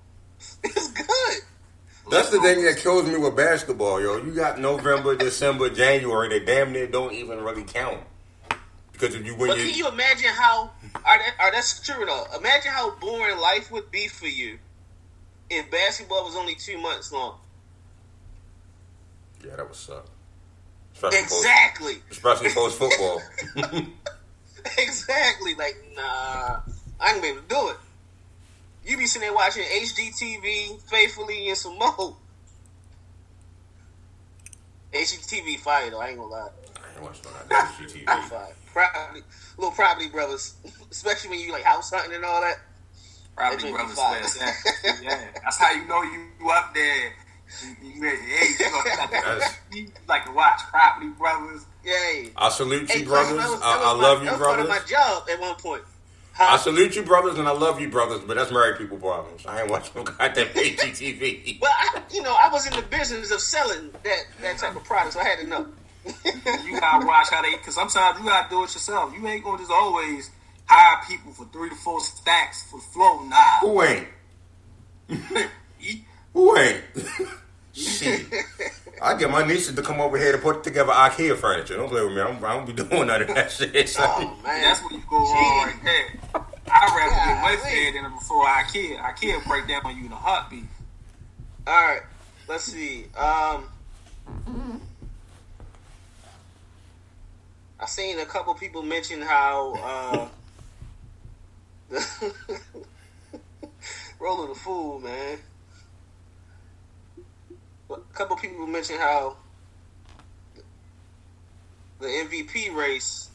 it's 0.63 0.89
good. 0.93 1.43
That's 2.11 2.31
the 2.31 2.41
thing 2.41 2.65
that 2.65 2.79
kills 2.79 3.07
me 3.09 3.17
with 3.17 3.37
basketball, 3.37 4.01
yo. 4.01 4.17
You 4.19 4.33
got 4.35 4.59
November, 4.59 5.15
December, 5.17 5.71
January. 5.71 6.29
They 6.29 6.45
damn 6.45 6.73
near 6.73 6.87
don't 6.87 7.13
even 7.13 7.41
really 7.43 7.65
count 7.65 8.01
because 8.93 9.15
if 9.15 9.25
you 9.27 9.35
win, 9.37 9.49
But 9.49 9.59
your, 9.59 9.67
can 9.67 9.75
you 9.77 9.89
imagine 9.89 10.31
how? 10.31 10.71
Are 11.05 11.19
that, 11.19 11.35
are 11.41 11.53
that's 11.53 11.81
true 11.81 12.05
though? 12.07 12.25
Imagine 12.37 12.73
how 12.73 12.95
boring 12.99 13.39
life 13.39 13.71
would 13.71 13.91
be 13.91 14.09
for 14.09 14.27
you 14.27 14.59
if 15.51 15.71
basketball 15.71 16.25
was 16.25 16.37
only 16.37 16.55
two 16.55 16.79
months 16.81 17.13
long. 17.13 17.39
yeah, 19.45 19.57
that 19.57 19.67
would 19.67 19.77
suck. 19.77 20.07
Especially 20.95 21.19
post, 21.21 21.33
Exactly. 21.35 21.95
especially 22.11 22.51
post 22.51 22.79
football. 22.79 23.23
Exactly. 24.77 25.55
Like, 25.55 25.77
nah, 25.97 26.61
I 27.01 27.13
ain't 27.13 27.23
gonna 27.23 27.23
be 27.23 27.29
able 27.29 27.41
to 27.43 27.49
do 27.49 27.69
it. 27.71 27.77
You 28.89 28.97
be 28.97 29.07
sitting 29.07 29.29
there 29.29 29.35
watching 29.37 29.65
HGTV 29.65 30.81
faithfully 30.89 31.49
and 31.49 31.57
some 31.59 31.79
more. 31.79 32.17
HGTV 34.95 35.59
fire 35.61 35.91
though, 35.91 36.01
I 36.01 36.09
ain't 36.09 36.19
gonna 36.19 36.31
lie. 36.31 36.49
I 36.77 36.95
ain't 36.95 37.03
watching 37.03 37.25
none 37.25 37.43
of 37.43 37.49
that 37.51 37.75
GTV. 37.79 38.29
Fire. 38.29 38.55
Property, 38.73 39.21
little 39.59 39.73
property 39.73 40.09
brothers, 40.09 40.55
especially 40.91 41.31
when 41.31 41.41
you 41.41 41.53
like 41.53 41.65
house 41.65 41.91
hunting 41.91 42.15
and 42.15 42.25
all 42.25 42.41
that. 42.41 42.57
probably 43.37 43.57
That 43.57 43.63
joint 43.63 43.75
brothers 43.75 43.95
be 43.95 44.01
fire. 44.01 44.11
where 44.13 44.21
it's 44.23 44.43
at. 44.43 45.03
Yeah, 45.03 45.25
that's 45.43 45.59
how 45.59 45.73
you 45.73 45.87
know 45.87 46.03
you 46.03 46.51
up 46.51 46.75
there. 46.75 47.13
You, 47.83 47.89
you, 47.95 48.03
hey, 48.03 48.47
you, 48.59 48.71
know, 48.71 48.83
you, 48.85 48.97
like 48.99 49.11
to, 49.11 49.11
That's- 49.11 49.57
you 49.75 49.89
like 50.09 50.25
to 50.27 50.33
watch 50.33 50.61
Property 50.71 51.09
Brothers. 51.09 51.67
Yay. 51.85 52.31
I 52.37 52.49
salute 52.51 52.95
you, 52.95 53.05
plus, 53.07 53.07
brothers. 53.07 53.37
that 53.39 53.51
was- 53.51 53.61
I, 53.63 53.73
that 53.73 53.79
was 53.81 53.87
I 53.87 53.95
my- 53.97 54.03
love 54.03 54.19
you, 54.21 54.25
that 54.31 54.39
was 54.39 54.47
part 54.49 54.61
of 54.61 54.69
my 54.69 54.81
job 54.87 55.29
at 55.31 55.41
one 55.41 55.55
point. 55.57 55.83
I 56.39 56.55
uh, 56.55 56.59
salute 56.59 56.95
you, 56.95 57.03
brothers, 57.03 57.39
and 57.39 57.49
I 57.49 57.53
love 57.53 57.81
you, 57.81 57.89
brothers. 57.89 58.21
But 58.27 58.37
that's 58.37 58.53
married 58.53 58.79
people 58.79 58.97
problems. 58.99 59.45
I 59.45 59.63
ain't 59.63 59.71
watching 59.71 59.93
no 59.97 60.05
goddamn 60.05 60.47
HGTV. 60.49 61.61
Well, 61.61 61.73
I, 61.75 62.03
you 62.13 62.23
know, 62.23 62.37
I 62.39 62.49
was 62.53 62.67
in 62.67 62.75
the 62.75 62.83
business 62.83 63.31
of 63.33 63.41
selling 63.41 63.91
that, 64.05 64.21
that 64.43 64.59
type 64.59 64.77
of 64.77 64.85
product, 64.85 65.15
so 65.15 65.21
I 65.21 65.25
had 65.25 65.41
to 65.41 65.47
know. 65.47 65.67
You 66.65 66.81
gotta 66.81 67.07
watch 67.07 67.29
how 67.31 67.43
they, 67.43 67.57
because 67.57 67.75
sometimes 67.75 68.19
you 68.19 68.25
gotta 68.25 68.49
do 68.49 68.63
it 68.63 68.73
yourself. 68.73 69.13
You 69.19 69.27
ain't 69.27 69.45
gonna 69.45 69.59
just 69.59 69.71
always 69.71 70.31
hire 70.67 71.03
people 71.09 71.33
for 71.33 71.47
three 71.47 71.69
to 71.71 71.75
four 71.75 72.01
stacks 72.01 72.63
for 72.71 72.79
flow. 72.79 73.25
Nah. 73.25 73.61
Who 73.61 73.83
ain't? 73.83 74.07
Who 76.35 76.57
ain't? 76.57 76.83
Shit. 77.73 78.27
I 79.03 79.17
get 79.17 79.31
my 79.31 79.47
nieces 79.47 79.75
to 79.77 79.83
come 79.83 80.01
over 80.01 80.19
here 80.19 80.33
to 80.33 80.39
put 80.39 80.65
together 80.65 80.93
IKEA 80.93 81.37
furniture. 81.37 81.77
Don't 81.77 81.89
play 81.89 82.03
with 82.03 82.13
me. 82.15 82.21
I'm, 82.21 82.45
I 82.45 82.55
don't 82.55 82.67
be 82.67 82.73
doing 82.83 83.07
none 83.07 83.23
of 83.23 83.29
that 83.29 83.51
shit. 83.51 83.89
son. 83.89 84.07
Oh 84.09 84.37
man, 84.45 84.63
That's 84.63 84.83
what 84.83 84.93
you 84.93 85.03
go 85.09 85.17
wrong 85.17 85.67
right 85.67 85.81
there. 85.85 86.43
I'd 86.71 86.97
rather 86.97 87.15
get 87.15 87.41
Golly. 87.41 87.57
Wayfair 87.57 88.03
than 88.03 88.13
before 88.15 88.45
IKEA. 88.47 88.99
IKEA 88.99 89.47
break 89.47 89.69
down 89.69 89.83
on 89.85 89.97
you 89.97 90.07
in 90.07 90.13
a 90.13 90.17
heartbeat. 90.17 90.65
All 91.67 91.75
right, 91.75 92.03
let's 92.49 92.65
see. 92.65 93.05
Um, 93.17 93.65
I 97.81 97.87
seen 97.87 98.19
a 98.19 98.27
couple 98.27 98.55
people 98.55 98.83
mention 98.83 99.23
how 99.23 99.75
uh, 99.77 100.29
the, 101.91 102.61
role 104.19 104.47
the 104.47 104.55
fool, 104.55 104.99
man. 105.01 105.39
A 107.91 107.97
couple 108.15 108.37
people 108.37 108.67
mentioned 108.67 109.01
how 109.01 109.37
the 112.01 112.07
MVP 112.07 112.75
race. 112.75 113.31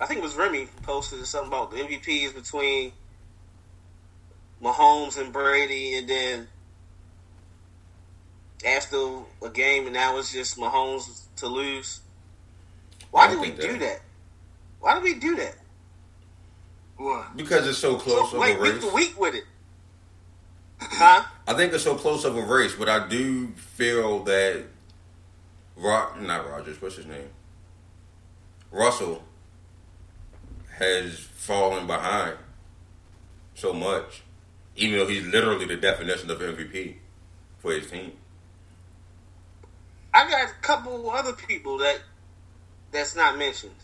I 0.00 0.06
think 0.06 0.18
it 0.18 0.22
was 0.22 0.34
Remy 0.34 0.68
posted 0.82 1.24
something 1.26 1.48
about 1.48 1.70
the 1.70 1.78
MVP 1.78 2.26
is 2.26 2.32
between 2.32 2.92
Mahomes 4.62 5.18
and 5.20 5.32
Brady, 5.32 5.96
and 5.96 6.08
then 6.08 6.48
after 8.66 8.96
a 9.42 9.50
game, 9.50 9.84
and 9.84 9.92
now 9.94 10.16
it's 10.18 10.32
just 10.32 10.56
Mahomes 10.56 11.24
to 11.36 11.46
lose. 11.46 12.00
Why 13.10 13.26
did 13.28 13.34
don't 13.34 13.42
we 13.42 13.48
think 13.48 13.60
do 13.60 13.72
that- 13.72 13.80
that? 13.80 14.00
Why 14.80 14.94
did 14.94 15.02
we 15.02 15.14
do 15.14 15.36
that? 15.36 15.56
What? 16.96 17.36
Because 17.36 17.66
it's 17.66 17.78
so 17.78 17.96
close 17.96 18.30
So, 18.30 18.36
of 18.36 18.40
like 18.40 18.56
a 18.56 18.60
week 18.60 18.80
to 18.80 18.88
week 18.94 19.18
with 19.20 19.34
it, 19.34 19.44
huh? 20.80 21.24
I 21.46 21.54
think 21.54 21.72
it's 21.72 21.84
so 21.84 21.94
close 21.94 22.24
of 22.24 22.36
a 22.36 22.42
race, 22.42 22.74
but 22.74 22.88
I 22.88 23.06
do 23.06 23.48
feel 23.48 24.24
that 24.24 24.64
Rock, 25.76 26.20
not 26.20 26.48
Rodgers, 26.48 26.80
what's 26.80 26.96
his 26.96 27.06
name? 27.06 27.28
Russell 28.70 29.22
has 30.78 31.18
fallen 31.18 31.86
behind 31.86 32.36
so 33.54 33.72
much, 33.72 34.22
even 34.76 34.98
though 34.98 35.06
he's 35.06 35.26
literally 35.26 35.66
the 35.66 35.76
definition 35.76 36.30
of 36.30 36.38
MVP 36.38 36.94
for 37.58 37.72
his 37.72 37.90
team. 37.90 38.12
I 40.12 40.28
got 40.28 40.48
a 40.48 40.52
couple 40.62 41.10
other 41.10 41.32
people 41.32 41.78
that 41.78 42.00
that's 42.90 43.16
not 43.16 43.36
mentioned. 43.36 43.74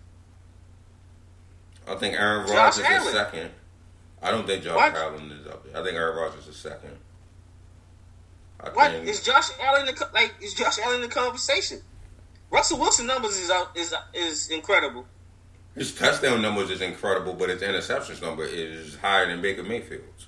I 1.87 1.97
think 1.97 2.15
Aaron 2.15 2.49
Rodgers 2.49 2.79
is 2.79 3.13
second. 3.13 3.51
I 4.23 4.31
don't 4.31 4.47
think 4.47 4.63
Josh? 4.63 4.95
Allen 4.95 5.31
is 5.33 5.47
up 5.47 5.65
there. 5.65 5.81
I 5.81 5.85
think 5.85 5.97
Aaron 5.97 6.17
Rodgers 6.17 6.47
is 6.47 6.57
second. 6.57 6.97
I 8.63 8.69
What 8.71 8.93
think- 8.93 9.07
is 9.09 9.23
Josh 9.23 9.49
Allen? 9.61 9.87
The, 9.87 10.09
like 10.13 10.35
is 10.41 10.55
Josh 10.55 10.79
Allen 10.79 11.01
the 11.01 11.09
conversation? 11.09 11.81
Russell 12.51 12.79
Wilson 12.79 13.07
numbers 13.07 13.37
is 13.39 13.51
out, 13.51 13.77
is 13.77 13.95
is 14.13 14.51
incredible. 14.51 15.07
His 15.75 15.95
touchdown 15.95 16.43
numbers 16.43 16.69
is 16.71 16.81
incredible, 16.81 17.33
but 17.35 17.49
his 17.49 17.63
interceptions 17.63 18.21
number 18.21 18.45
is 18.45 18.97
higher 18.97 19.29
than 19.29 19.41
Baker 19.41 19.63
Mayfield's. 19.63 20.27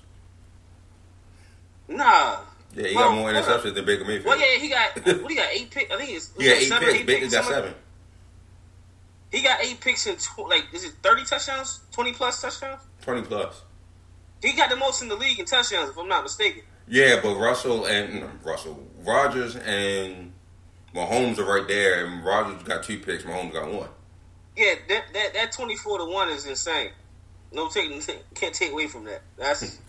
Nah. 1.87 2.39
Yeah, 2.75 2.87
he 2.87 2.95
Well, 2.95 3.09
got 3.09 3.15
more 3.17 3.31
interceptions 3.31 3.67
up. 3.69 3.75
than 3.75 3.85
Baker 3.85 4.05
Mayfield. 4.05 4.25
Well, 4.25 4.39
yeah, 4.39 4.57
he 4.59 4.69
got 4.69 4.95
what 5.21 5.29
he 5.31 5.35
got 5.37 5.49
eight 5.51 5.69
picks. 5.69 5.91
I 5.93 5.97
think 5.97 6.09
it's 6.11 6.31
He 6.37 6.45
got 6.45 6.57
eight 6.57 6.67
seven, 6.69 6.89
picks. 6.89 7.05
Baker 7.05 7.27
got 7.29 7.45
seven. 7.45 7.73
He 9.31 9.41
got 9.41 9.63
eight 9.63 9.79
picks 9.81 10.07
and 10.07 10.17
tw- 10.17 10.47
like 10.49 10.65
is 10.73 10.85
it 10.85 10.93
thirty 11.03 11.23
touchdowns, 11.25 11.81
twenty 11.91 12.13
plus 12.13 12.41
touchdowns? 12.41 12.81
Twenty 13.01 13.21
plus. 13.21 13.61
He 14.41 14.53
got 14.53 14.69
the 14.69 14.75
most 14.75 15.01
in 15.01 15.07
the 15.07 15.15
league 15.15 15.39
in 15.39 15.45
touchdowns, 15.45 15.89
if 15.89 15.97
I'm 15.97 16.07
not 16.07 16.23
mistaken. 16.23 16.63
Yeah, 16.87 17.19
but 17.21 17.35
Russell 17.35 17.85
and 17.85 18.29
Russell 18.43 18.85
Rodgers 19.03 19.55
and 19.55 20.33
Mahomes 20.93 21.39
are 21.39 21.45
right 21.45 21.67
there, 21.67 22.05
and 22.05 22.23
Rodgers 22.23 22.61
got 22.63 22.83
two 22.83 22.99
picks. 22.99 23.23
Mahomes 23.23 23.53
got 23.53 23.71
one. 23.71 23.89
Yeah, 24.55 24.75
that 24.89 25.05
that, 25.13 25.33
that 25.33 25.51
twenty 25.51 25.75
four 25.75 25.97
to 25.97 26.05
one 26.05 26.29
is 26.29 26.45
insane. 26.45 26.91
No 27.51 27.69
taking 27.69 28.01
can't 28.35 28.53
take 28.53 28.71
away 28.71 28.87
from 28.87 29.05
that. 29.05 29.21
That's 29.37 29.79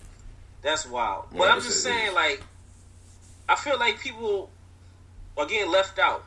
that's 0.63 0.87
wild. 0.87 1.27
But 1.33 1.51
I'm 1.51 1.61
just 1.61 1.83
saying, 1.83 2.09
is. 2.09 2.15
like, 2.15 2.43
I 3.49 3.57
feel 3.57 3.79
like 3.79 4.01
people 4.01 4.51
are 5.37 5.47
getting 5.47 5.71
left 5.71 5.99
out. 5.99 6.25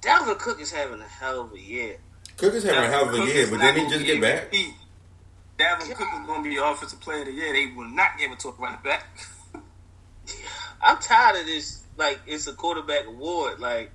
Dalvin 0.00 0.38
Cook 0.38 0.60
is 0.60 0.70
having 0.72 1.00
a 1.00 1.08
hell 1.08 1.42
of 1.42 1.52
a 1.52 1.60
year. 1.60 1.98
Cook 2.36 2.54
is 2.54 2.64
having 2.64 2.84
a 2.84 2.88
hell 2.88 3.08
of 3.08 3.14
a 3.14 3.18
Cook 3.18 3.28
year, 3.28 3.46
but 3.50 3.60
then 3.60 3.76
he 3.76 3.88
just 3.88 4.06
get 4.06 4.20
back. 4.20 4.54
MVP. 5.58 5.64
Dalvin 5.64 5.94
Cook 5.94 6.08
is 6.20 6.26
going 6.26 6.42
to 6.44 6.48
be 6.50 6.56
offensive 6.56 7.00
player 7.00 7.20
of 7.20 7.26
the 7.26 7.32
year. 7.32 7.52
They 7.52 7.72
will 7.74 7.88
not 7.88 8.18
give 8.18 8.32
it 8.32 8.38
to 8.40 8.48
a 8.48 8.52
running 8.52 8.80
back. 8.82 9.06
I'm 10.82 10.98
tired 10.98 11.40
of 11.40 11.46
this. 11.46 11.84
Like, 11.96 12.20
it's 12.26 12.46
a 12.46 12.52
quarterback 12.52 13.06
award. 13.06 13.60
Like, 13.60 13.90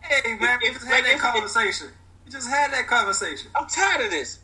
hey 0.00 0.34
man, 0.36 0.58
we 0.62 0.68
If- 0.68 0.74
just 0.74 0.86
like, 0.86 0.94
had 0.96 1.04
that 1.04 1.14
if- 1.14 1.20
conversation. 1.20 1.88
We 2.24 2.30
just 2.30 2.48
had 2.48 2.72
that 2.72 2.86
conversation. 2.86 3.50
I'm 3.54 3.66
tired 3.68 4.04
of 4.04 4.10
this. 4.10 4.38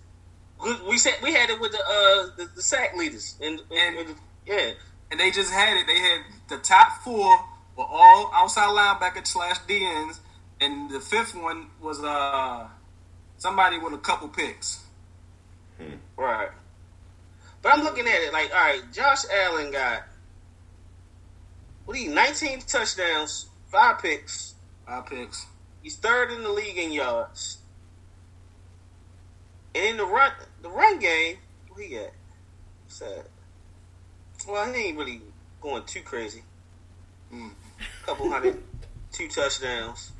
We, 0.63 0.75
we 0.89 0.99
said 0.99 1.15
we 1.23 1.33
had 1.33 1.51
it 1.51 1.61
with 1.61 1.71
the 1.73 1.79
uh 1.79 2.37
the, 2.37 2.51
the 2.57 2.63
sack 2.63 2.97
leaders 2.97 3.37
and, 3.41 3.61
and, 3.71 3.99
And- 3.99 4.15
yeah. 4.47 4.71
and 5.11 5.21
they 5.21 5.31
just 5.31 5.53
had 5.53 5.77
it. 5.77 5.87
They 5.87 5.99
had 5.99 6.21
the 6.49 6.59
top 6.59 7.03
four 7.03 7.39
were 7.77 7.85
all 7.89 8.31
outside 8.35 8.67
linebacker 8.71 9.25
slash 9.27 9.59
DNs, 9.69 10.19
and 10.61 10.91
the 10.91 10.99
fifth 11.01 11.35
one 11.37 11.69
was 11.81 12.03
uh 12.03 12.67
somebody 13.37 13.79
with 13.79 13.93
a 13.95 13.99
couple 13.99 14.29
picks. 14.29 14.85
Right. 16.17 16.51
But 17.63 17.75
I'm 17.75 17.85
looking 17.85 18.07
at 18.07 18.23
it 18.23 18.33
like, 18.33 18.51
all 18.53 18.61
right, 18.61 18.83
Josh 18.93 19.25
Allen 19.33 19.71
got 19.71 20.05
what 21.85 21.99
you, 21.99 22.11
19 22.11 22.61
touchdowns, 22.61 23.47
five 23.69 24.01
picks. 24.01 24.55
Five 24.87 25.07
picks. 25.07 25.47
He's 25.83 25.97
third 25.97 26.31
in 26.31 26.43
the 26.43 26.51
league 26.51 26.77
in 26.77 26.93
yards. 26.93 27.59
And 29.75 29.85
in 29.85 29.97
the 29.97 30.05
run 30.05 30.33
the 30.61 30.69
run 30.69 30.99
game, 30.99 31.37
what 31.69 31.83
he 31.83 31.95
got? 31.95 32.11
What's 32.85 32.99
that? 32.99 33.27
Well, 34.47 34.73
he 34.73 34.89
ain't 34.89 34.99
really 34.99 35.23
going 35.61 35.85
too 35.85 36.03
crazy. 36.03 36.43
Mm. 37.33 37.53
Couple 38.05 38.31
hundred, 38.31 38.63
two 39.13 39.29
touchdowns. 39.29 40.13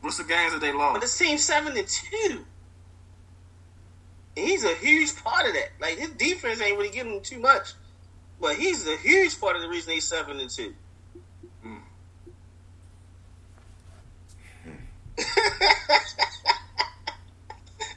What's 0.00 0.18
the 0.18 0.24
games 0.24 0.52
that 0.52 0.60
they 0.60 0.72
lost? 0.72 0.94
But 0.94 1.00
this 1.00 1.16
team's 1.16 1.44
seven 1.44 1.76
and 1.76 1.86
two. 1.86 2.44
And 4.36 4.46
he's 4.46 4.64
a 4.64 4.74
huge 4.74 5.14
part 5.16 5.46
of 5.46 5.54
that. 5.54 5.68
Like 5.80 5.98
his 5.98 6.10
defense 6.10 6.60
ain't 6.60 6.76
really 6.78 6.90
giving 6.90 7.14
him 7.14 7.22
too 7.22 7.38
much, 7.38 7.74
but 8.40 8.56
he's 8.56 8.86
a 8.86 8.96
huge 8.96 9.38
part 9.40 9.56
of 9.56 9.62
the 9.62 9.68
reason 9.68 9.92
he's 9.92 10.04
seven 10.04 10.40
and 10.40 10.48
two. 10.48 10.74
Mm. 11.64 11.80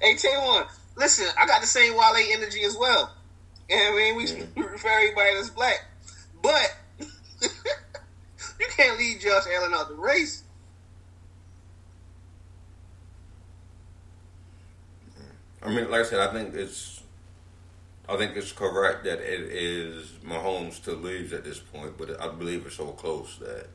hey 0.01 0.15
Taylor, 0.15 0.67
listen, 0.97 1.27
I 1.39 1.45
got 1.45 1.61
the 1.61 1.67
same 1.67 1.93
Wale 1.93 2.15
energy 2.31 2.63
as 2.63 2.75
well. 2.77 3.13
You 3.69 3.77
know 3.77 3.93
I 3.93 3.95
mean? 3.95 4.15
We 4.17 4.23
refer 4.61 4.89
everybody 4.89 5.29
as 5.38 5.49
black, 5.49 5.86
but 6.41 6.75
you 7.41 8.67
can't 8.75 8.97
leave 8.99 9.21
Josh 9.21 9.43
Allen 9.55 9.73
out 9.73 9.88
the 9.88 9.95
race. 9.95 10.43
I 15.66 15.70
mean, 15.70 15.89
like 15.89 16.01
I 16.01 16.03
said, 16.03 16.20
I 16.20 16.32
think 16.32 16.53
it's, 16.53 17.01
I 18.07 18.18
think 18.18 18.38
it's 18.38 18.51
correct 18.51 19.03
that 19.05 19.20
it 19.20 19.41
is 19.51 20.11
Mahomes 20.24 20.84
to 20.84 20.91
lose 20.91 21.34
at 21.34 21.43
this 21.43 21.59
point, 21.59 21.97
but 21.97 22.22
I 22.22 22.28
believe 22.28 22.68
it's 22.68 22.76
so 22.76 22.88
close 22.88 23.38
that 23.39 23.68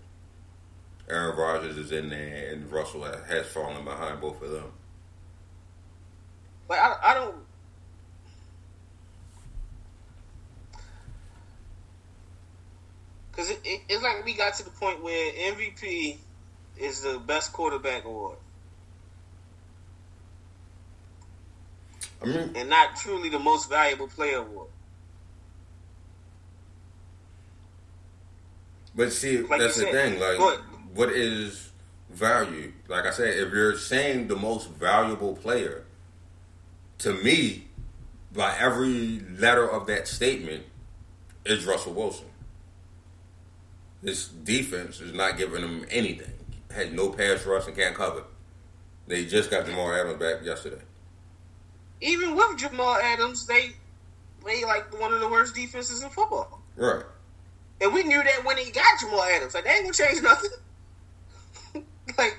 Aaron 1.09 1.37
Rodgers 1.37 1.77
is 1.77 1.91
in 1.91 2.11
there 2.11 2.53
and 2.53 2.71
Russell 2.71 3.03
has 3.03 3.47
fallen 3.47 3.85
behind 3.85 4.21
both 4.21 4.41
of 4.41 4.53
them. 4.53 4.71
But 6.69 6.79
I, 6.79 6.97
I 7.03 7.15
don't. 7.15 7.37
Because 13.33 13.51
it, 13.51 13.59
it, 13.65 13.81
it's 13.89 14.03
like 14.05 14.25
we 14.25 14.35
got 14.35 14.55
to 14.55 14.65
the 14.65 14.71
point 14.71 15.03
where 15.03 15.33
MVP 15.33 16.19
is 16.79 17.01
the 17.01 17.19
best 17.19 17.53
quarterback 17.53 18.05
award 18.05 18.37
I 22.23 22.27
mean, 22.27 22.53
and 22.55 22.69
not 22.69 22.97
truly 22.97 23.29
the 23.29 23.39
most 23.39 23.69
valuable 23.69 24.09
player 24.09 24.39
award. 24.39 24.69
But 28.95 29.13
see, 29.13 29.39
Like 29.39 29.61
that's 29.61 29.77
the 29.77 29.83
said, 29.83 29.93
thing. 29.93 30.21
Like, 30.21 30.39
what- 30.39 30.61
what 30.95 31.11
is 31.11 31.71
value? 32.11 32.73
Like 32.89 33.07
I 33.07 33.11
said, 33.11 33.39
if 33.39 33.53
you're 33.53 33.79
saying 33.79 34.29
the 34.29 34.37
most 34.37 34.69
valuable 34.71 35.37
player, 35.37 35.85
to 36.99 37.15
me, 37.15 37.69
by 38.33 38.57
every 38.59 39.21
letter 39.39 39.69
of 39.69 39.87
that 39.87 40.09
statement, 40.09 40.65
is 41.45 41.65
Russell 41.65 41.95
Wilson. 41.95 42.27
This 44.03 44.29
defense 44.29 45.01
is 45.01 45.13
not 45.13 45.37
giving 45.39 45.63
them 45.63 45.87
anything. 45.91 46.33
Had 46.71 46.93
no 46.93 47.11
pass 47.11 47.45
rush 47.47 47.67
and 47.67 47.77
can't 47.77 47.95
cover. 47.95 48.25
They 49.07 49.25
just 49.25 49.51
got 49.51 49.67
Jamal 49.67 49.93
Adams 49.93 50.19
back 50.19 50.45
yesterday. 50.45 50.83
Even 52.01 52.35
with 52.35 52.59
Jamal 52.59 52.97
Adams, 52.97 53.47
they 53.47 53.73
they 54.45 54.65
like 54.65 54.99
one 55.01 55.13
of 55.13 55.21
the 55.21 55.29
worst 55.29 55.55
defenses 55.55 56.03
in 56.03 56.09
football. 56.11 56.61
Right. 56.77 57.05
And 57.81 57.95
we 57.95 58.03
knew 58.03 58.23
that 58.23 58.45
when 58.45 58.57
he 58.59 58.71
got 58.71 59.01
Jamal 59.01 59.23
Adams. 59.23 59.55
Like, 59.55 59.65
they 59.65 59.71
ain't 59.71 59.83
gonna 59.85 60.11
change 60.11 60.23
nothing. 60.23 60.51
like, 62.19 62.39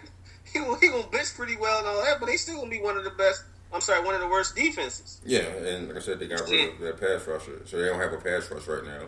he, 0.52 0.60
he 0.60 0.90
gonna 0.90 1.08
blitz 1.08 1.34
pretty 1.34 1.58
well 1.58 1.80
and 1.80 1.88
all 1.88 2.04
that, 2.04 2.20
but 2.20 2.28
they 2.28 2.38
still 2.38 2.58
gonna 2.58 2.70
be 2.70 2.82
one 2.82 2.98
of 2.98 3.04
the 3.04 3.12
best. 3.12 3.44
I'm 3.74 3.82
sorry, 3.82 4.04
one 4.04 4.16
of 4.16 4.22
the 4.22 4.28
worst 4.28 4.56
defenses. 4.56 5.22
Yeah, 5.26 5.42
and 5.42 5.88
like 5.88 5.98
I 5.98 6.00
said, 6.02 6.20
they 6.20 6.28
got 6.28 6.42
rid 6.50 6.74
of 6.74 6.80
their 6.80 6.94
pass 6.94 7.26
rusher, 7.26 7.62
so 7.66 7.80
they 7.80 7.88
don't 7.88 8.00
have 8.00 8.14
a 8.14 8.18
pass 8.18 8.52
rush 8.52 8.68
right 8.68 8.84
now. 8.84 9.08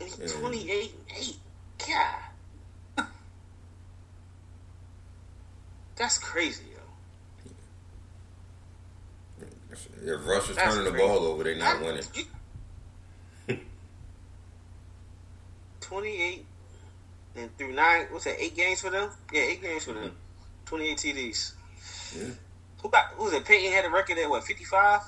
He's 0.00 0.18
Yeah. 0.18 0.40
28 0.40 0.94
and 1.08 1.18
8. 1.18 1.36
God. 2.96 3.06
That's 5.96 6.18
crazy, 6.18 6.64
If 10.02 10.26
Russ 10.26 10.48
is 10.50 10.56
That's 10.56 10.74
turning 10.74 10.92
the 10.92 10.98
ball 10.98 11.18
over, 11.26 11.44
they're 11.44 11.54
not 11.56 11.76
I- 11.76 11.82
winning. 11.82 12.02
you- 12.14 13.58
Twenty-eight 15.80 16.46
and 17.36 17.56
through 17.58 17.72
nine. 17.72 18.06
What's 18.10 18.24
that? 18.24 18.40
Eight 18.42 18.56
games 18.56 18.80
for 18.80 18.90
them? 18.90 19.10
Yeah, 19.32 19.42
eight 19.42 19.62
games 19.62 19.84
for 19.84 19.92
them. 19.92 20.04
Mm-hmm. 20.04 20.64
Twenty-eight 20.66 20.96
TDs. 20.98 21.52
Yeah. 22.16 22.28
Who 22.82 22.88
got? 22.88 23.06
Who 23.16 23.24
was 23.24 23.32
it? 23.34 23.44
Peyton 23.44 23.72
had 23.72 23.84
a 23.84 23.90
record 23.90 24.18
at 24.18 24.28
what? 24.30 24.44
Fifty-five. 24.44 25.00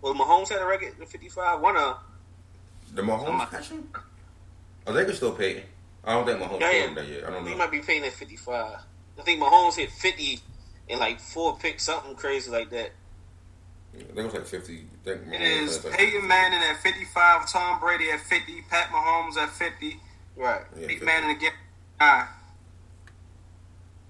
Well, 0.00 0.14
Mahomes 0.14 0.48
had 0.50 0.60
a 0.62 0.66
record 0.66 0.94
at 1.00 1.08
fifty-five. 1.08 1.60
One 1.60 1.76
of. 1.76 1.98
The 2.94 3.02
Mahomes 3.02 3.50
catching? 3.50 3.88
Oh, 4.86 4.92
they 4.92 5.04
can 5.04 5.14
still 5.14 5.32
pay. 5.32 5.64
I 6.04 6.12
don't 6.14 6.24
think 6.26 6.38
Mahomes 6.40 6.60
Yeah, 6.60 6.70
yeah, 6.72 6.94
that 6.94 7.08
yet. 7.08 7.24
I 7.24 7.30
don't 7.30 7.38
He 7.40 7.44
know. 7.46 7.50
He 7.50 7.56
might 7.58 7.70
be 7.70 7.80
paying 7.80 8.04
at 8.04 8.12
fifty-five. 8.12 8.78
I 9.18 9.22
think 9.22 9.42
Mahomes 9.42 9.74
hit 9.76 9.90
fifty 9.90 10.40
and 10.88 11.00
like 11.00 11.18
four 11.20 11.56
picks, 11.58 11.82
something 11.84 12.14
crazy 12.14 12.50
like 12.50 12.70
that. 12.70 12.92
I 14.00 14.14
think 14.14 14.18
it 14.18 14.24
was 14.24 14.34
like 14.34 14.46
50. 14.46 14.74
I 14.74 15.04
think 15.04 15.34
It 15.34 15.40
is 15.40 15.78
Peyton 15.78 16.22
50. 16.22 16.26
Manning 16.26 16.60
at 16.60 16.76
55, 16.82 17.50
Tom 17.50 17.80
Brady 17.80 18.10
at 18.10 18.20
50, 18.20 18.62
Pat 18.70 18.90
Mahomes 18.90 19.36
at 19.36 19.50
50, 19.50 20.00
Right. 20.36 20.60
Yeah, 20.76 20.86
Peyton 20.86 20.88
50. 20.88 21.04
Manning 21.04 21.36
again. 21.36 21.52
Ah. 22.00 22.34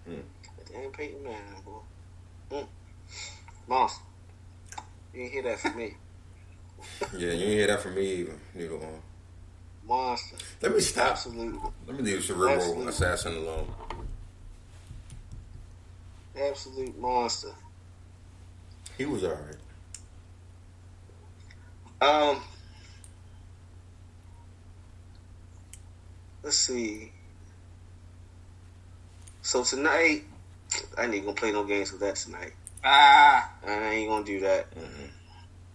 Hmm. 0.04 0.12
Nine. 0.12 0.22
Damn 0.72 0.90
Peyton 0.92 1.22
Manning, 1.22 1.62
boy. 1.64 1.80
Mm. 2.50 2.66
Monster. 3.66 4.02
You 5.14 5.20
didn't 5.20 5.32
hear 5.32 5.42
that 5.42 5.58
from 5.58 5.76
me. 5.76 5.94
Yeah, 7.12 7.32
you 7.32 7.32
ain't 7.32 7.40
hear 7.40 7.66
that 7.66 7.80
from 7.80 7.96
me 7.96 8.06
either. 8.06 8.34
Neither 8.54 8.74
uh. 8.76 8.78
one. 8.78 9.02
Monster. 9.88 10.36
Let 10.62 10.74
me 10.74 10.80
stop. 10.80 11.12
Absolutely. 11.12 11.58
Let 11.86 11.96
me 11.96 12.02
leave 12.02 12.22
Cerebral 12.22 12.50
Absolutely. 12.50 12.86
Assassin 12.88 13.36
alone. 13.36 13.74
Absolute 16.40 16.96
monster. 16.98 17.52
He 18.96 19.06
was 19.06 19.24
alright. 19.24 19.56
Um, 22.00 22.40
let's 26.42 26.56
see. 26.56 27.12
So 29.42 29.64
tonight, 29.64 30.24
I 30.96 31.04
ain't 31.04 31.24
gonna 31.24 31.32
play 31.32 31.52
no 31.52 31.64
games 31.64 31.90
with 31.90 32.00
that 32.02 32.16
tonight. 32.16 32.52
Ah, 32.84 33.50
I 33.66 33.70
ain't 33.90 34.08
gonna 34.08 34.24
do 34.24 34.40
that. 34.40 34.66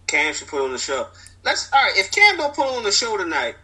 Cam 0.06 0.32
should 0.32 0.48
put 0.48 0.64
on 0.64 0.72
the 0.72 0.78
show. 0.78 1.08
Let's 1.44 1.72
all 1.72 1.82
right. 1.82 1.96
If 1.96 2.10
Cam 2.10 2.36
don't 2.36 2.54
put 2.54 2.66
on 2.66 2.84
the 2.84 2.92
show 2.92 3.16
tonight, 3.16 3.56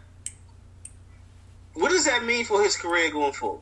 what 1.73 1.89
does 1.89 2.05
that 2.05 2.23
mean 2.23 2.45
for 2.45 2.61
his 2.61 2.77
career 2.77 3.09
going 3.09 3.33
forward? 3.33 3.61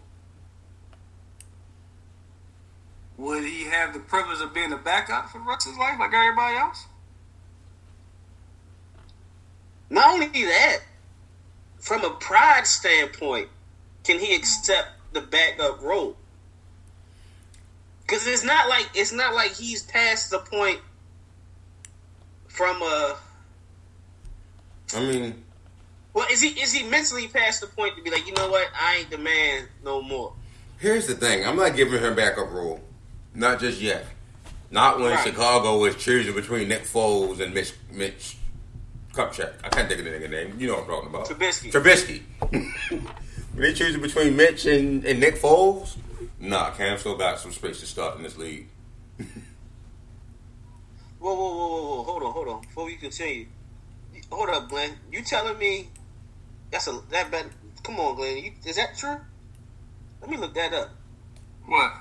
would 3.19 3.43
he 3.43 3.65
have 3.65 3.93
the 3.93 3.99
privilege 3.99 4.41
of 4.41 4.53
being 4.53 4.71
a 4.71 4.77
backup 4.77 5.29
for 5.29 5.39
the 5.39 5.43
rest 5.43 5.67
of 5.67 5.73
his 5.73 5.79
life 5.79 5.99
like 5.99 6.13
everybody 6.13 6.55
else? 6.55 6.85
Not 9.89 10.13
only 10.13 10.27
that, 10.27 10.77
from 11.79 12.03
a 12.03 12.11
pride 12.11 12.67
standpoint, 12.67 13.49
can 14.03 14.19
he 14.19 14.35
accept 14.35 14.89
the 15.13 15.21
backup 15.21 15.81
role? 15.81 16.15
Because 18.01 18.27
it's 18.27 18.43
not 18.43 18.69
like 18.69 18.89
it's 18.95 19.11
not 19.11 19.35
like 19.35 19.53
he's 19.53 19.83
past 19.83 20.31
the 20.31 20.39
point 20.39 20.79
from 22.47 22.81
a. 22.81 23.17
I 24.95 24.99
mean, 25.01 25.43
Well, 26.13 26.27
is 26.31 26.41
he 26.41 26.49
is 26.59 26.73
he 26.73 26.83
mentally 26.83 27.27
past 27.27 27.61
the 27.61 27.67
point 27.67 27.95
to 27.97 28.01
be 28.03 28.09
like, 28.09 28.25
you 28.25 28.33
know 28.33 28.49
what, 28.49 28.67
I 28.79 28.97
ain't 28.97 29.09
the 29.11 29.17
man 29.19 29.67
no 29.83 30.01
more? 30.01 30.33
here's 30.79 31.07
the 31.07 31.13
thing. 31.13 31.45
I'm 31.45 31.57
not 31.57 31.75
giving 31.75 31.99
her 31.99 32.13
backup 32.13 32.51
role. 32.51 32.79
Not 33.35 33.59
just 33.59 33.81
yet. 33.81 34.05
Not 34.71 34.99
when 34.99 35.11
Right. 35.11 35.27
Chicago 35.27 35.83
is 35.85 35.95
choosing 35.97 36.33
between 36.33 36.69
Nick 36.69 36.83
Foles 36.83 37.41
and 37.41 37.53
Mitch, 37.53 37.73
Mitch 37.91 38.37
Kupchak. 39.14 39.53
I 39.64 39.70
can't 39.70 39.88
think 39.88 39.99
of 39.99 40.05
the 40.05 40.12
nigga 40.12 40.30
name. 40.30 40.55
You 40.60 40.68
know 40.68 40.76
what 40.76 40.84
I'm 40.84 40.89
talking 40.89 41.10
about. 41.10 41.28
Trubisky. 41.28 41.72
Trubisky. 41.72 42.22
when 43.53 43.62
they 43.62 43.74
choosing 43.74 44.01
between 44.01 44.36
Mitch 44.36 44.66
and, 44.66 45.03
and 45.05 45.20
Nick 45.20 45.36
Foles, 45.36 45.97
nah, 46.39 46.72
Cam 46.72 46.97
still 46.97 47.18
got 47.18 47.39
some 47.39 47.51
space 47.51 47.80
to 47.80 47.86
start 47.86 48.18
in 48.18 48.24
this 48.24 48.38
league. 48.38 48.68
Whoa, 51.20 51.36
whoa, 51.36 51.49
whoa, 51.49 51.68
whoa, 51.68 51.95
whoa! 51.95 52.03
Hold 52.03 52.24
on, 52.24 52.32
hold 52.32 52.47
on. 52.47 52.62
Before 52.62 52.86
we 52.86 52.95
continue, 52.95 53.47
hold 54.32 54.47
up, 54.47 54.70
Glenn. 54.70 54.91
You 55.12 55.22
telling 55.22 55.57
me 55.57 55.89
that's 56.72 56.88
a 56.88 57.01
that 57.12 57.30
bet? 57.30 57.47
Come 57.84 57.99
on, 57.99 58.16
Glenn. 58.16 58.38
You, 58.38 58.51
is 58.66 58.78
that 58.78 58.97
true? 58.97 59.18
Let 60.22 60.30
me 60.30 60.38
look 60.38 60.53
that 60.53 60.74
up. 60.74 60.91
What? 61.66 61.91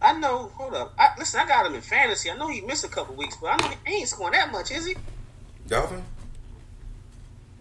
I 0.00 0.18
know. 0.18 0.50
Hold 0.54 0.74
up. 0.74 0.94
I, 0.98 1.08
listen, 1.18 1.40
I 1.40 1.46
got 1.46 1.66
him 1.66 1.74
in 1.74 1.80
fantasy. 1.80 2.30
I 2.30 2.36
know 2.36 2.48
he 2.48 2.60
missed 2.60 2.84
a 2.84 2.88
couple 2.88 3.14
weeks, 3.14 3.36
but 3.40 3.48
I 3.48 3.56
know 3.56 3.74
he 3.86 3.96
ain't 3.96 4.08
scoring 4.08 4.32
that 4.32 4.52
much, 4.52 4.70
is 4.70 4.86
he? 4.86 4.96
Dolphin? 5.66 6.02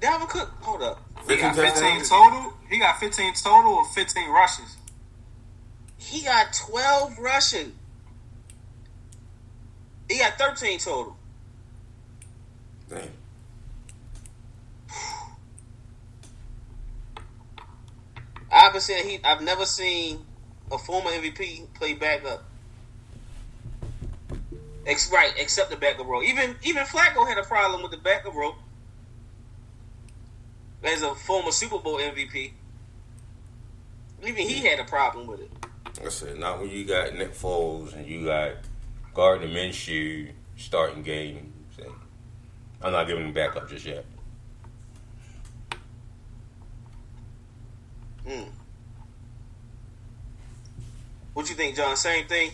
Dalvin 0.01 0.29
Cook. 0.29 0.49
Hold 0.61 0.83
up. 0.83 1.01
He 1.27 1.37
got 1.37 1.55
15 1.55 1.73
15 1.73 2.03
total? 2.03 2.53
He 2.69 2.79
got 2.79 2.99
15 2.99 3.33
total 3.35 3.73
or 3.73 3.85
15 3.85 4.29
rushes? 4.29 4.77
He 5.97 6.23
got 6.23 6.53
twelve 6.53 7.17
rushing. 7.17 7.73
He 10.09 10.19
got 10.19 10.37
thirteen 10.37 10.77
total. 10.77 11.17
Damn. 12.89 13.09
I've 18.51 18.71
been 18.71 18.81
saying 18.81 19.09
he. 19.09 19.19
I've 19.23 19.41
never 19.41 19.65
seen 19.65 20.24
a 20.71 20.77
former 20.77 21.11
MVP 21.11 21.73
play 21.73 21.93
backup. 21.93 22.43
Ex, 24.85 25.11
right, 25.11 25.33
except 25.37 25.71
the 25.71 25.75
backup 25.75 26.07
role. 26.07 26.23
Even 26.23 26.55
even 26.63 26.83
Flacco 26.83 27.27
had 27.27 27.37
a 27.37 27.43
problem 27.43 27.81
with 27.81 27.91
the 27.91 27.97
backup 27.97 28.35
role. 28.35 28.55
As 30.83 31.01
a 31.01 31.15
former 31.15 31.51
Super 31.51 31.79
Bowl 31.79 31.97
MVP, 31.97 32.51
even 34.23 34.47
he 34.47 34.65
had 34.65 34.79
a 34.79 34.83
problem 34.83 35.25
with 35.25 35.41
it. 35.41 35.51
I 36.03 36.09
said, 36.09 36.37
not 36.37 36.59
when 36.59 36.69
you 36.69 36.85
got 36.85 37.15
Nick 37.15 37.33
Foles 37.33 37.95
and 37.95 38.05
you 38.05 38.25
got 38.25 38.53
Gardner 39.13 39.47
Minshew 39.47 40.31
starting 40.57 41.01
games. 41.01 41.51
And 41.77 41.93
I'm 42.81 42.91
not 42.91 43.07
giving 43.07 43.25
him 43.25 43.33
backup 43.33 43.69
just 43.69 43.85
yet. 43.85 44.05
Mm. 48.27 48.49
What 51.35 51.49
you 51.49 51.55
think, 51.55 51.75
John? 51.75 51.97
Same 51.97 52.25
thing. 52.27 52.51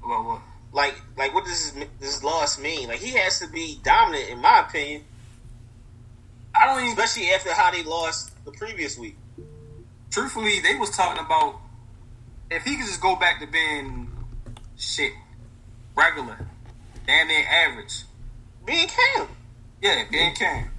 What, 0.00 0.24
what? 0.24 0.40
Like, 0.72 0.94
like 1.18 1.34
what 1.34 1.44
does 1.44 1.72
this, 1.72 1.88
this 1.98 2.22
loss 2.22 2.56
mean? 2.58 2.86
Like, 2.86 3.00
he 3.00 3.10
has 3.18 3.40
to 3.40 3.48
be 3.48 3.80
dominant, 3.82 4.30
in 4.30 4.38
my 4.38 4.60
opinion, 4.60 5.02
I 6.54 6.66
don't 6.66 6.84
even. 6.84 6.98
especially 6.98 7.30
after 7.30 7.52
how 7.52 7.72
they 7.72 7.82
lost 7.82 8.32
the 8.44 8.52
previous 8.52 8.96
week. 8.96 9.16
Truthfully, 10.10 10.60
they 10.60 10.76
was 10.76 10.90
talking 10.90 11.24
about 11.24 11.56
if 12.48 12.62
he 12.62 12.76
could 12.76 12.86
just 12.86 13.00
go 13.00 13.16
back 13.16 13.40
to 13.40 13.46
being 13.48 14.08
shit, 14.76 15.12
regular, 15.96 16.46
damn 17.06 17.26
near 17.26 17.44
average. 17.44 18.02
Being 18.64 18.86
Cam. 18.86 19.28
Yeah, 19.80 20.04
being 20.12 20.34
Cam. 20.34 20.70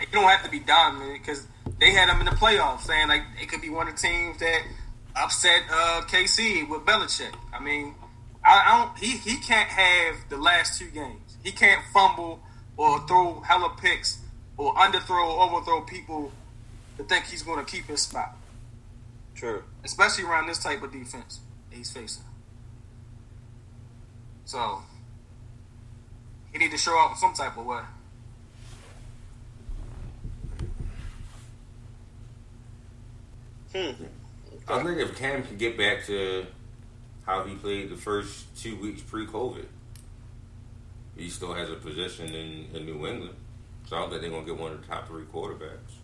You 0.00 0.06
don't 0.12 0.28
have 0.28 0.44
to 0.44 0.50
be 0.50 0.60
dominant 0.60 1.20
because 1.20 1.48
they 1.80 1.90
had 1.90 2.08
him 2.08 2.20
in 2.20 2.26
the 2.26 2.32
playoffs, 2.32 2.82
saying 2.82 3.08
like 3.08 3.22
it 3.42 3.48
could 3.48 3.60
be 3.60 3.70
one 3.70 3.88
of 3.88 3.96
the 3.96 4.00
teams 4.00 4.38
that 4.38 4.62
upset 5.16 5.62
uh, 5.70 6.02
KC 6.06 6.68
with 6.68 6.82
Belichick. 6.82 7.34
I 7.52 7.60
mean, 7.60 7.94
I, 8.44 8.62
I 8.66 8.78
don't. 8.78 8.98
He 8.98 9.16
he 9.18 9.38
can't 9.38 9.68
have 9.68 10.16
the 10.28 10.36
last 10.36 10.78
two 10.78 10.90
games. 10.90 11.36
He 11.42 11.52
can't 11.52 11.82
fumble 11.92 12.40
or 12.76 13.06
throw 13.06 13.40
hella 13.40 13.76
picks 13.80 14.18
or 14.56 14.74
underthrow 14.74 15.36
or 15.36 15.42
overthrow 15.42 15.82
people 15.82 16.32
to 16.96 17.04
think 17.04 17.26
he's 17.26 17.42
going 17.42 17.64
to 17.64 17.70
keep 17.70 17.86
his 17.86 18.02
spot, 18.02 18.36
True. 19.34 19.62
especially 19.84 20.24
around 20.24 20.46
this 20.46 20.58
type 20.58 20.82
of 20.82 20.92
defense 20.92 21.40
that 21.70 21.76
he's 21.76 21.90
facing. 21.90 22.24
So 24.44 24.82
he 26.52 26.58
need 26.58 26.70
to 26.70 26.78
show 26.78 26.98
up 26.98 27.12
in 27.12 27.16
some 27.16 27.34
type 27.34 27.56
of 27.56 27.66
way. 27.66 27.82
Hmm. 33.74 34.04
I 34.68 34.82
think 34.82 34.98
if 34.98 35.16
Cam 35.16 35.42
can 35.42 35.56
get 35.56 35.76
back 35.78 36.04
to 36.06 36.46
how 37.26 37.44
he 37.44 37.54
played 37.54 37.90
the 37.90 37.96
first 37.96 38.46
two 38.56 38.76
weeks 38.76 39.00
pre-COVID, 39.02 39.64
he 41.16 41.28
still 41.30 41.52
has 41.54 41.70
a 41.70 41.74
position 41.74 42.26
in, 42.34 42.66
in 42.74 42.86
New 42.86 43.06
England. 43.06 43.34
So 43.88 43.96
I 43.96 44.00
don't 44.00 44.10
think 44.10 44.22
they're 44.22 44.30
gonna 44.30 44.44
get 44.46 44.58
one 44.58 44.72
of 44.72 44.80
the 44.80 44.86
top 44.86 45.08
three 45.08 45.24
quarterbacks. 45.24 45.96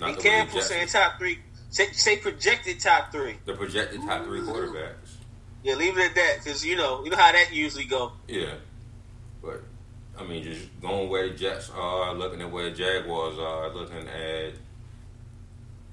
Not 0.00 0.10
And 0.10 0.16
the 0.16 0.20
way 0.20 0.22
Cam 0.22 0.46
the 0.48 0.54
was 0.54 0.54
Jets- 0.54 0.68
saying 0.68 0.86
top 0.88 1.18
three. 1.18 1.38
Say, 1.70 1.90
say 1.92 2.16
projected 2.18 2.78
top 2.80 3.10
three. 3.10 3.36
the 3.46 3.54
projected 3.54 4.00
top 4.02 4.24
three 4.24 4.40
quarterbacks. 4.40 5.14
Yeah, 5.64 5.74
leave 5.74 5.96
it 5.98 6.10
at 6.10 6.14
that 6.14 6.38
because 6.44 6.64
you 6.64 6.76
know 6.76 7.02
you 7.04 7.10
know 7.10 7.16
how 7.16 7.32
that 7.32 7.52
usually 7.52 7.84
go. 7.84 8.12
Yeah, 8.28 8.54
but 9.42 9.62
I 10.18 10.24
mean, 10.24 10.44
just 10.44 10.68
going 10.80 11.08
where 11.08 11.28
the 11.28 11.34
Jets 11.34 11.70
are, 11.70 12.14
looking 12.14 12.40
at 12.42 12.50
where 12.52 12.70
the 12.70 12.76
Jaguars 12.76 13.38
are, 13.38 13.70
looking 13.74 14.06
at 14.06 14.52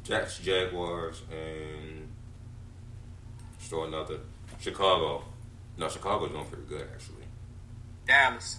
Jets, 0.04 0.39
Jaguars, 0.39 1.22
and 1.32 2.08
still 3.60 3.86
another 3.86 4.18
Chicago. 4.60 5.24
No, 5.78 5.88
Chicago's 5.89 6.32
doing 6.32 6.45
pretty 6.45 6.68
good 6.68 6.88
actually. 6.93 7.26
Dallas. 8.08 8.58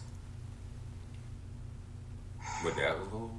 But 2.65 2.77
Dallas 2.77 3.09
go. 3.09 3.31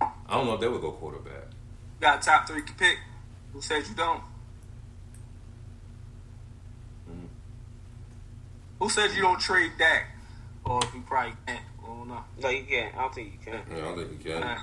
I 0.00 0.34
don't 0.36 0.46
know 0.46 0.54
if 0.54 0.60
they 0.60 0.68
would 0.68 0.80
go 0.80 0.92
quarterback. 0.92 1.44
You 1.44 2.00
got 2.00 2.22
a 2.22 2.24
top 2.24 2.46
three 2.48 2.62
pick. 2.78 2.98
Who 3.52 3.60
says 3.60 3.88
you 3.88 3.94
don't? 3.94 4.22
Mhm. 7.08 7.28
Who 8.78 8.88
says 8.88 9.14
you 9.16 9.22
don't 9.22 9.40
trade 9.40 9.72
Dak? 9.78 10.06
Or 10.64 10.80
if 10.82 10.94
you 10.94 11.00
probably 11.02 11.32
can't. 11.46 11.64
I 11.82 11.86
don't 11.86 12.08
know. 12.08 12.24
No, 12.38 12.48
you 12.48 12.64
can't. 12.64 12.94
I 12.96 13.02
don't 13.02 13.14
think 13.14 13.32
you 13.32 13.38
can. 13.44 13.62
Yeah, 13.70 13.76
I 13.76 13.80
don't 13.80 13.96
think 13.96 14.24
you 14.24 14.32
can. 14.32 14.58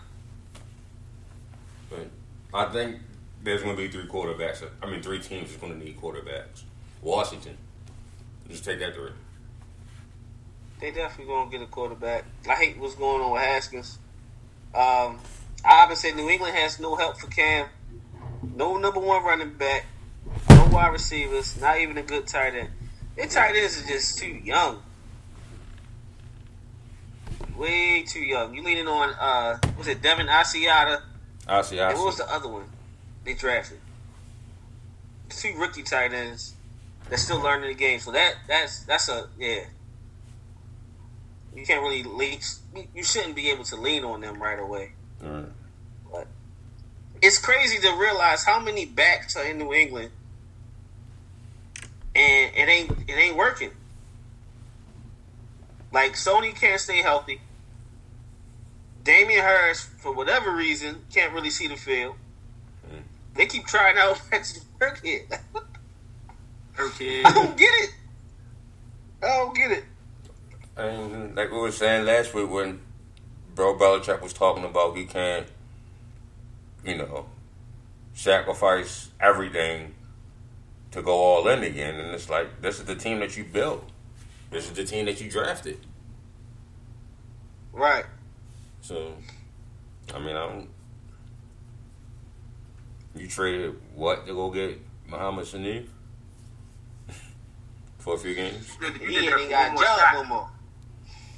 But 1.89 2.07
I 2.53 2.65
think 2.71 2.97
there's 3.43 3.63
going 3.63 3.75
to 3.75 3.81
be 3.81 3.87
three 3.87 4.07
quarterbacks. 4.07 4.67
I 4.81 4.89
mean, 4.89 5.01
three 5.01 5.19
teams 5.19 5.51
is 5.51 5.57
going 5.57 5.77
to 5.77 5.85
need 5.85 5.99
quarterbacks. 5.99 6.63
Washington. 7.01 7.57
Just 8.49 8.65
take 8.65 8.79
that 8.79 8.95
three. 8.95 9.11
They 10.79 10.91
definitely 10.91 11.33
gonna 11.33 11.49
get 11.49 11.61
a 11.61 11.65
quarterback. 11.65 12.25
I 12.47 12.53
hate 12.53 12.77
what's 12.77 12.95
going 12.95 13.21
on 13.21 13.31
with 13.31 13.41
Haskins. 13.41 13.97
Um, 14.75 15.19
I 15.65 15.87
would 15.87 15.97
say 15.97 16.13
New 16.13 16.29
England 16.29 16.55
has 16.55 16.79
no 16.79 16.95
help 16.95 17.17
for 17.17 17.27
Cam. 17.27 17.67
No 18.55 18.77
number 18.77 18.99
one 18.99 19.23
running 19.23 19.53
back. 19.53 19.85
No 20.49 20.67
wide 20.71 20.93
receivers. 20.93 21.59
Not 21.59 21.79
even 21.79 21.97
a 21.97 22.03
good 22.03 22.27
tight 22.27 22.53
end. 22.53 22.69
Their 23.15 23.25
tight 23.25 23.55
ends 23.55 23.81
are 23.81 23.87
just 23.87 24.19
too 24.19 24.27
young. 24.27 24.83
Way 27.55 28.03
too 28.03 28.19
young. 28.19 28.53
You 28.53 28.61
leaning 28.61 28.87
on 28.87 29.09
uh, 29.19 29.57
was 29.79 29.87
it 29.87 30.03
Devin 30.03 30.27
Asiasi? 30.27 31.01
I 31.47 31.61
see. 31.61 31.79
I 31.79 31.89
And 31.89 31.97
what 31.97 32.07
was 32.07 32.17
the 32.17 32.31
other 32.31 32.47
one 32.47 32.65
they 33.23 33.33
drafted? 33.33 33.79
Two 35.29 35.53
rookie 35.57 35.83
tight 35.83 36.13
ends 36.13 36.53
that's 37.09 37.23
still 37.23 37.41
learning 37.41 37.69
the 37.69 37.75
game. 37.75 37.99
So 37.99 38.11
that 38.11 38.35
that's 38.47 38.83
that's 38.83 39.09
a 39.09 39.27
yeah. 39.39 39.65
You 41.55 41.65
can't 41.65 41.81
really 41.81 42.03
lean. 42.03 42.39
You 42.93 43.03
shouldn't 43.03 43.35
be 43.35 43.49
able 43.49 43.63
to 43.65 43.75
lean 43.75 44.03
on 44.03 44.21
them 44.21 44.41
right 44.41 44.59
away. 44.59 44.91
Right. 45.21 46.27
It's 47.21 47.39
crazy 47.39 47.79
to 47.79 47.95
realize 47.95 48.43
how 48.43 48.59
many 48.59 48.85
backs 48.85 49.35
are 49.35 49.43
in 49.43 49.57
New 49.57 49.73
England, 49.73 50.11
and 52.15 52.55
it 52.55 52.69
ain't 52.69 52.91
it 53.07 53.13
ain't 53.13 53.35
working. 53.35 53.71
Like 55.91 56.13
Sony 56.13 56.53
can't 56.53 56.79
stay 56.79 57.01
healthy. 57.01 57.41
Damien 59.07 59.39
Harris, 59.39 59.87
for 59.99 60.11
whatever 60.11 60.53
reason, 60.53 60.97
can't 61.13 61.31
really 61.31 61.49
see 61.49 61.67
the 61.67 61.77
field. 61.77 62.15
Mm. 62.85 63.03
They 63.35 63.45
keep 63.45 63.65
trying 63.65 63.97
out 63.97 64.21
Rex 64.29 64.65
Burkhead. 64.77 65.39
Okay. 66.77 67.23
I 67.23 67.31
don't 67.31 67.57
get 67.57 67.69
it. 67.69 67.89
I 69.23 69.27
don't 69.27 69.55
get 69.55 69.71
it. 69.71 69.85
And 70.75 71.37
like 71.37 71.49
we 71.51 71.57
were 71.57 71.71
saying 71.71 72.05
last 72.05 72.33
week 72.33 72.49
when 72.49 72.81
Bro 73.55 73.79
Belichick 73.79 74.21
was 74.21 74.33
talking 74.33 74.65
about 74.65 74.97
he 74.97 75.05
can't, 75.05 75.47
you 76.83 76.97
know, 76.97 77.27
sacrifice 78.13 79.09
everything 79.21 79.95
to 80.91 81.01
go 81.01 81.13
all 81.13 81.47
in 81.47 81.63
again. 81.63 81.95
And 81.95 82.13
it's 82.13 82.29
like, 82.29 82.61
this 82.61 82.77
is 82.77 82.85
the 82.85 82.95
team 82.95 83.19
that 83.19 83.37
you 83.37 83.45
built. 83.45 83.89
This 84.51 84.65
is 84.65 84.73
the 84.73 84.83
team 84.83 85.05
that 85.05 85.21
you 85.21 85.31
drafted. 85.31 85.79
Right. 87.71 88.05
So, 88.87 89.11
I 90.15 90.19
mean, 90.19 90.29
I 90.37 90.47
don't. 90.47 90.69
You 93.17 93.27
traded 93.27 93.75
what 93.93 94.25
to 94.27 94.33
go 94.33 94.49
get 94.49 94.79
Mohamed 95.09 95.43
Sanu 95.45 95.85
for 97.97 98.15
a 98.15 98.17
few 98.17 98.33
games? 98.33 98.77
You 98.81 98.91
did, 98.93 99.01
you 99.01 99.07
He 99.09 99.13
did 99.15 99.23
ain't 99.23 99.31
that 99.31 99.41
for 99.41 99.49
got 99.49 99.65
one 99.67 99.73
more 99.75 99.83
job 99.83 99.99
shot. 99.99 100.13
no 100.13 100.23
more. 100.23 100.49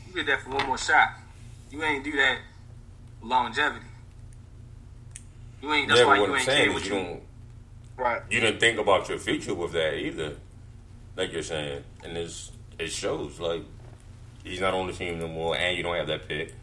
You 0.07 0.13
did 0.13 0.27
that 0.27 0.41
for 0.43 0.49
one 0.51 0.67
more 0.67 0.77
shot. 0.77 1.09
You 1.71 1.83
ain't 1.83 2.03
do 2.03 2.11
that 2.11 2.37
longevity. 3.23 3.85
You 5.63 5.73
ain't. 5.73 5.87
That's 5.87 6.01
yeah, 6.01 6.05
why 6.05 6.17
but 6.17 6.21
what 6.21 6.27
you 6.27 6.33
I'm 6.33 6.37
ain't 6.37 6.45
saying 6.45 6.57
care 6.61 6.67
is 6.69 6.73
what 6.75 6.85
you 6.85 6.95
you. 6.97 7.03
don't. 7.03 7.21
Right. 7.97 8.21
You 8.29 8.39
didn't 8.41 8.59
think 8.59 8.77
about 8.77 9.09
your 9.09 9.17
future 9.17 9.55
with 9.55 9.71
that 9.71 9.95
either, 9.97 10.35
like 11.17 11.33
you're 11.33 11.41
saying, 11.41 11.83
and 12.03 12.15
it's 12.15 12.51
it 12.77 12.91
shows. 12.91 13.39
Like 13.39 13.63
he's 14.43 14.61
not 14.61 14.75
on 14.75 14.85
the 14.85 14.93
team 14.93 15.17
no 15.17 15.27
more, 15.27 15.57
and 15.57 15.75
you 15.75 15.81
don't 15.81 15.95
have 15.95 16.05
that 16.05 16.27
pick. 16.27 16.53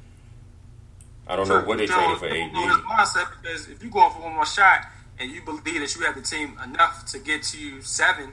I 1.27 1.37
don't 1.37 1.49
know 1.49 1.63
what 1.63 1.79
they 1.79 1.85
You 1.85 1.91
know, 1.91 2.17
traded 2.17 2.19
for 2.19 2.27
you 2.29 2.53
know 2.53 2.67
his 2.69 2.77
AD. 2.77 2.83
mindset 2.85 3.27
because 3.43 3.69
if 3.69 3.83
you 3.83 3.91
going 3.91 4.13
for 4.13 4.21
one 4.23 4.35
more 4.35 4.47
shot 4.47 4.87
and 5.19 5.31
you 5.31 5.43
believe 5.43 5.81
that 5.81 5.95
you 5.97 6.03
have 6.07 6.15
the 6.15 6.23
team 6.23 6.57
enough 6.65 7.05
to 7.07 7.19
get 7.19 7.43
to 7.45 7.81
seven, 7.83 8.33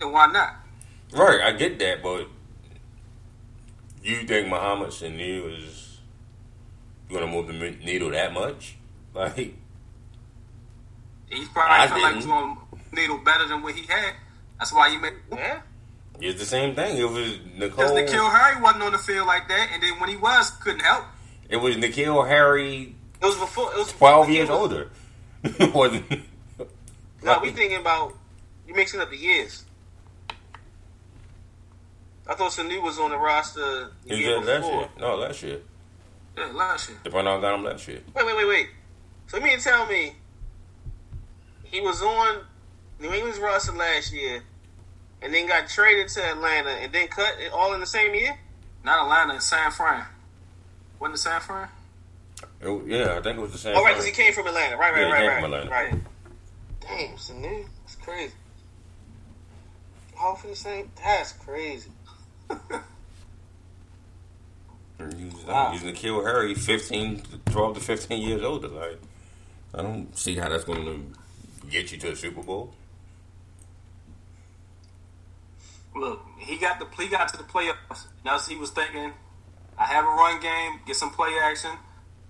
then 0.00 0.12
why 0.12 0.26
not? 0.26 0.54
Right, 1.12 1.40
I 1.42 1.52
get 1.52 1.78
that, 1.80 2.02
but 2.02 2.26
you 4.02 4.22
think 4.26 4.48
Mohamed 4.48 4.88
Sanu 4.88 5.58
is 5.58 5.98
going 7.08 7.20
to 7.20 7.30
move 7.30 7.46
the 7.48 7.52
needle 7.84 8.10
that 8.10 8.32
much? 8.32 8.76
Like, 9.14 9.54
He's 11.30 11.48
probably 11.50 11.76
I 11.76 11.86
feel 11.86 12.02
like 12.02 12.14
he's 12.16 12.24
didn't. 12.24 12.36
going 12.36 12.56
to 12.56 12.96
needle 13.00 13.18
better 13.18 13.46
than 13.46 13.62
what 13.62 13.74
he 13.76 13.86
had. 13.86 14.14
That's 14.58 14.72
why 14.72 14.90
he 14.90 14.96
made. 14.98 15.12
Yeah. 15.30 15.60
it's 16.20 16.40
the 16.40 16.44
same 16.46 16.74
thing. 16.74 16.96
It 16.96 17.04
was 17.08 17.38
Nicole. 17.56 17.68
Because 17.70 17.92
Nicole. 17.92 18.28
N'Keal 18.28 18.32
Harry 18.32 18.60
wasn't 18.60 18.82
on 18.82 18.90
the 18.92 18.98
field 18.98 19.28
like 19.28 19.46
that, 19.48 19.68
and 19.72 19.80
then 19.80 20.00
when 20.00 20.08
he 20.08 20.16
was, 20.16 20.50
couldn't 20.62 20.80
help. 20.80 21.04
It 21.48 21.56
was 21.56 21.76
N'Keal 21.76 22.26
Harry, 22.28 22.94
It 23.20 23.24
was 23.24 23.36
before. 23.36 23.72
It 23.72 23.78
was 23.78 23.92
twelve 23.92 24.26
before- 24.26 24.34
years 24.36 24.50
older. 24.50 24.90
Wasn't- 25.74 26.04
No, 27.22 27.38
we 27.42 27.50
thinking 27.52 27.78
about 27.80 28.14
you 28.66 28.74
mixing 28.74 29.00
up 29.00 29.10
the 29.10 29.16
years. 29.16 29.64
I 32.26 32.34
thought 32.34 32.52
Sanu 32.52 32.82
was 32.82 32.98
on 32.98 33.10
the 33.10 33.18
roster 33.18 33.90
the 34.06 34.14
He 34.16 34.22
year 34.24 34.40
did 34.40 34.46
last 34.46 34.66
year. 34.72 34.88
No, 34.98 35.16
last 35.16 35.42
year. 35.42 35.60
Yeah, 36.38 36.46
last 36.52 36.88
year. 36.88 36.98
The 37.04 37.10
Brown 37.10 37.24
got 37.40 37.54
him 37.54 37.64
last 37.64 37.86
year. 37.86 38.00
Wait, 38.14 38.24
wait, 38.26 38.36
wait, 38.36 38.48
wait. 38.48 38.68
So 39.26 39.36
you 39.36 39.42
mean 39.44 39.58
to 39.58 39.62
tell 39.64 39.86
me 39.86 40.14
he 41.64 41.80
was 41.80 42.00
on 42.02 42.38
New 43.00 43.12
England's 43.12 43.38
roster 43.38 43.72
last 43.72 44.12
year 44.12 44.42
and 45.20 45.32
then 45.34 45.46
got 45.46 45.68
traded 45.68 46.08
to 46.08 46.22
Atlanta 46.24 46.70
and 46.70 46.92
then 46.92 47.08
cut 47.08 47.34
it 47.38 47.52
all 47.52 47.74
in 47.74 47.80
the 47.80 47.86
same 47.86 48.14
year? 48.14 48.38
Not 48.84 49.02
Atlanta, 49.04 49.40
San 49.40 49.70
Fran. 49.70 50.04
Wasn't 51.04 51.18
it 51.18 51.42
San 51.42 51.68
It- 52.62 52.86
yeah, 52.86 53.18
I 53.18 53.20
think 53.20 53.36
it 53.36 53.40
was 53.42 53.52
the 53.52 53.58
same. 53.58 53.76
Oh, 53.76 53.84
right, 53.84 53.92
because 53.92 54.06
he 54.06 54.12
came 54.12 54.32
from 54.32 54.46
Atlanta. 54.46 54.78
Right, 54.78 54.90
right, 54.94 55.00
Yeah, 55.02 55.06
he 55.08 55.12
right, 55.12 55.18
came 55.20 55.28
right. 55.28 55.42
from 55.42 55.52
Atlanta. 55.52 55.70
Right. 55.70 55.94
Damn, 56.80 57.16
Sanu. 57.18 57.66
That's 57.82 57.96
crazy. 57.96 58.32
All 60.18 60.34
for 60.34 60.46
the 60.46 60.56
same. 60.56 60.90
That's 60.96 61.32
crazy. 61.32 61.90
He's, 64.98 65.34
uh, 65.44 65.46
Wow. 65.48 65.72
he's 65.72 65.82
N'Keal 65.82 66.24
Harry, 66.24 66.54
15, 66.54 67.20
12 67.50 67.74
to 67.74 67.80
15 67.80 68.22
years 68.26 68.42
older. 68.42 68.68
Like, 68.68 68.98
I 69.74 69.82
don't 69.82 70.16
see 70.16 70.36
how 70.36 70.48
that's 70.48 70.64
going 70.64 70.86
to 70.86 71.68
get 71.68 71.92
you 71.92 71.98
to 71.98 72.12
a 72.12 72.16
Super 72.16 72.42
Bowl. 72.42 72.72
Look, 75.94 76.22
he 76.38 76.56
got 76.56 76.78
the 76.78 76.86
he 77.02 77.08
got 77.10 77.28
to 77.28 77.36
the 77.36 77.42
playoffs. 77.44 78.06
Now 78.24 78.38
he 78.38 78.56
was 78.56 78.70
thinking, 78.70 79.12
I 79.78 79.84
have 79.86 80.04
a 80.04 80.08
run 80.08 80.40
game, 80.40 80.80
get 80.86 80.96
some 80.96 81.10
play 81.10 81.30
action, 81.42 81.72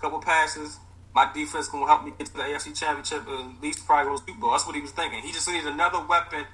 couple 0.00 0.20
passes. 0.20 0.78
My 1.14 1.30
defense 1.32 1.68
gonna 1.68 1.86
help 1.86 2.04
me 2.04 2.12
get 2.16 2.26
to 2.26 2.34
the 2.34 2.42
AFC 2.42 2.76
Championship 2.76 3.26
and 3.28 3.56
at 3.56 3.62
least 3.62 3.86
probably 3.86 4.10
go 4.10 4.16
to 4.16 4.24
Super 4.26 4.40
Bowl. 4.40 4.50
That's 4.50 4.66
what 4.66 4.74
he 4.74 4.80
was 4.80 4.90
thinking. 4.90 5.20
He 5.20 5.32
just 5.32 5.48
needed 5.48 5.66
another 5.66 6.04
weapon 6.04 6.44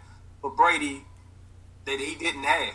for 0.40 0.50
Brady 0.50 1.04
that 1.86 1.98
he 1.98 2.14
didn't 2.14 2.44
have. 2.44 2.74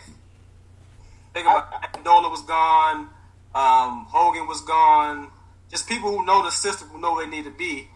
Think 1.33 1.47
about 1.47 1.71
Amendola 1.71 2.31
was 2.31 2.41
gone, 2.41 3.09
um, 3.53 4.05
Hogan 4.09 4.47
was 4.47 4.61
gone. 4.61 5.29
Just 5.69 5.87
people 5.87 6.09
who 6.11 6.25
know 6.25 6.43
the 6.43 6.51
system, 6.51 6.87
who 6.89 6.99
know 6.99 7.13
where 7.13 7.25
they 7.25 7.31
need 7.31 7.45
to 7.45 7.51
be. 7.51 7.89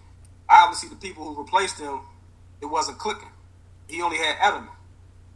Obviously, 0.50 0.90
the 0.90 0.96
people 0.96 1.24
who 1.24 1.42
replaced 1.42 1.80
him, 1.80 2.00
it 2.62 2.66
wasn't 2.66 2.98
clicking. 2.98 3.30
He 3.88 4.02
only 4.02 4.18
had 4.18 4.36
Edelman, 4.38 4.70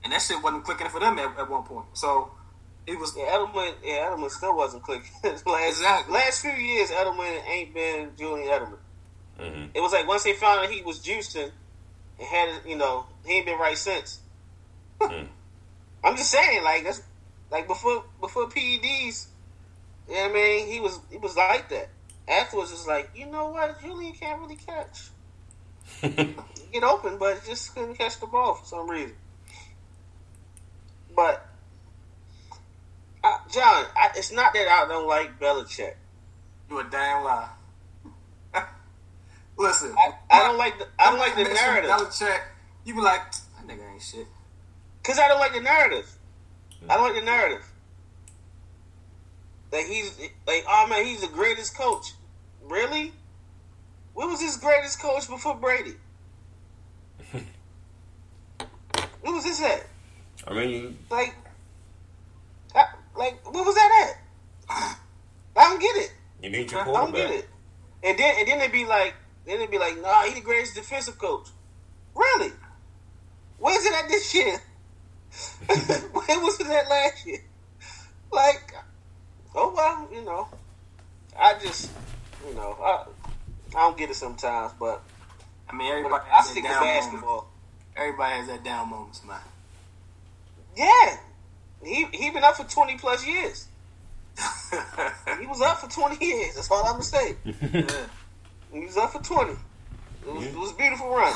and 0.03 0.11
that 0.11 0.21
shit 0.21 0.41
wasn't 0.43 0.63
clicking 0.63 0.89
for 0.89 0.99
them 0.99 1.17
at, 1.19 1.37
at 1.37 1.49
one 1.49 1.63
point. 1.63 1.85
So 1.93 2.31
it 2.85 2.99
was 2.99 3.13
Edelman. 3.13 3.73
Yeah, 3.83 4.09
Edelman 4.11 4.29
still 4.29 4.55
wasn't 4.55 4.83
clicking. 4.83 5.11
last, 5.23 5.45
Exactly. 5.45 6.13
last 6.13 6.41
few 6.41 6.51
years, 6.51 6.89
Edelman 6.89 7.47
ain't 7.47 7.73
been 7.73 8.11
Julian 8.17 8.47
Edelman. 8.47 8.77
hmm 9.39 9.65
It 9.73 9.81
was 9.81 9.91
like 9.93 10.07
once 10.07 10.23
they 10.23 10.33
found 10.33 10.59
out 10.65 10.69
he 10.71 10.81
was 10.81 10.99
juicing 10.99 11.51
and 12.19 12.27
had, 12.27 12.61
you 12.65 12.75
know, 12.77 13.05
he 13.25 13.37
ain't 13.37 13.45
been 13.45 13.59
right 13.59 13.77
since. 13.77 14.19
Hmm. 15.01 15.25
I'm 16.03 16.17
just 16.17 16.31
saying, 16.31 16.63
like 16.63 16.83
that's 16.83 17.01
like 17.51 17.67
before 17.67 18.03
before 18.19 18.49
PEDs. 18.49 19.27
You 20.09 20.15
know 20.15 20.21
what 20.21 20.31
I 20.31 20.33
mean? 20.33 20.67
He 20.67 20.79
was 20.81 20.99
he 21.09 21.17
was 21.17 21.37
like 21.37 21.69
that. 21.69 21.89
Afterwards, 22.27 22.71
it's 22.71 22.87
like 22.87 23.09
you 23.15 23.25
know 23.25 23.49
what, 23.49 23.79
Julian 23.81 24.13
can't 24.13 24.39
really 24.41 24.57
catch. 24.57 25.09
Get 26.01 26.83
open, 26.83 27.17
but 27.17 27.43
just 27.45 27.73
couldn't 27.73 27.95
catch 27.95 28.19
the 28.19 28.25
ball 28.27 28.55
for 28.55 28.65
some 28.65 28.89
reason. 28.89 29.15
But 31.15 31.47
uh, 33.23 33.37
John, 33.51 33.85
I, 33.95 34.09
it's 34.15 34.31
not 34.31 34.53
that 34.53 34.67
I 34.67 34.87
don't 34.87 35.07
like 35.07 35.39
Belichick. 35.39 35.95
you 36.69 36.79
a 36.79 36.83
damn 36.83 37.23
lie. 37.23 37.49
Listen, 39.57 39.95
I, 39.97 40.13
I 40.29 40.43
don't 40.43 40.57
like 40.57 40.77
the 40.79 40.87
I 40.99 41.09
don't 41.09 41.19
like 41.19 41.35
the 41.35 41.43
narrative. 41.43 41.89
Belichick, 41.89 42.41
you 42.85 42.95
be 42.95 43.01
like, 43.01 43.31
that 43.31 43.67
nigga 43.67 43.91
ain't 43.91 44.01
shit. 44.01 44.27
Cause 45.03 45.19
I 45.19 45.27
don't 45.27 45.39
like 45.39 45.53
the 45.53 45.61
narrative. 45.61 46.09
I 46.89 46.95
don't 46.95 47.03
like 47.03 47.15
the 47.15 47.25
narrative. 47.25 47.65
That 49.71 49.85
he's 49.85 50.17
like, 50.47 50.65
oh 50.67 50.87
man, 50.89 51.05
he's 51.05 51.21
the 51.21 51.27
greatest 51.27 51.77
coach. 51.77 52.13
Really? 52.63 53.13
When 54.13 54.29
was 54.29 54.41
his 54.41 54.57
greatest 54.57 55.01
coach 55.01 55.27
before 55.27 55.55
Brady? 55.55 55.95
Where 59.21 59.33
was 59.33 59.43
this 59.43 59.61
at? 59.61 59.85
I 60.47 60.53
mean, 60.53 60.97
Like, 61.09 61.29
I, 61.29 61.33
like 63.53 63.55
where 63.55 63.63
was 63.63 63.75
that 63.75 64.17
at? 64.69 64.97
I 65.55 65.63
don't 65.69 65.79
get 65.81 65.95
it. 65.95 66.11
you 66.41 66.49
need 66.49 66.71
your 66.71 66.81
I 66.81 66.85
don't 66.85 67.13
get 67.13 67.31
it. 67.31 67.49
And 68.03 68.17
then 68.17 68.35
and 68.39 68.47
then 68.47 68.59
they'd 68.59 68.71
be 68.71 68.85
like, 68.85 69.13
then 69.45 69.59
they'd 69.59 69.71
be 69.71 69.77
like, 69.79 70.01
nah, 70.01 70.23
he 70.23 70.33
the 70.33 70.41
greatest 70.41 70.75
defensive 70.75 71.17
coach. 71.17 71.47
Really? 72.15 72.51
Where's 73.59 73.85
it 73.85 73.93
at 73.93 74.09
this 74.09 74.33
year? 74.33 74.59
Where 76.11 76.39
was 76.39 76.59
it 76.59 76.67
at 76.67 76.89
last 76.89 77.25
year? 77.25 77.39
Like, 78.31 78.73
oh 79.55 79.73
well, 79.75 80.09
you 80.11 80.23
know, 80.25 80.47
I 81.39 81.53
just, 81.59 81.91
you 82.47 82.55
know, 82.55 82.77
I, 82.83 83.05
I 83.75 83.81
don't 83.81 83.97
get 83.97 84.09
it 84.09 84.15
sometimes, 84.15 84.73
but 84.79 85.01
I 85.69 85.75
mean, 85.75 85.91
everybody 85.91 86.25
I 86.31 86.35
has 86.35 86.49
stick 86.49 86.63
that 86.63 86.69
to 86.69 86.73
down 86.73 86.85
moment. 86.85 87.03
basketball. 87.03 87.47
Everybody 87.95 88.35
has 88.35 88.47
that 88.47 88.63
down 88.63 88.89
moments, 88.89 89.21
man. 89.25 89.37
Yeah, 90.75 91.17
he 91.85 92.05
he 92.13 92.29
been 92.31 92.43
up 92.43 92.55
for 92.55 92.63
twenty 92.65 92.97
plus 92.97 93.25
years. 93.25 93.67
He 95.39 95.47
was 95.47 95.61
up 95.61 95.79
for 95.79 95.89
twenty 95.89 96.23
years. 96.25 96.55
That's 96.55 96.71
all 96.71 96.83
I'm 96.85 96.93
gonna 96.93 97.03
say. 97.03 97.35
yeah. 97.45 97.89
He 98.73 98.85
was 98.85 98.97
up 98.97 99.11
for 99.11 99.21
twenty. 99.21 99.53
It 100.25 100.33
was, 100.33 100.45
it 100.45 100.55
was 100.55 100.71
a 100.71 100.75
beautiful 100.75 101.09
run. 101.09 101.33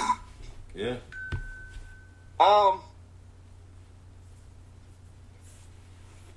Yeah. 0.73 0.95
Um. 2.39 2.79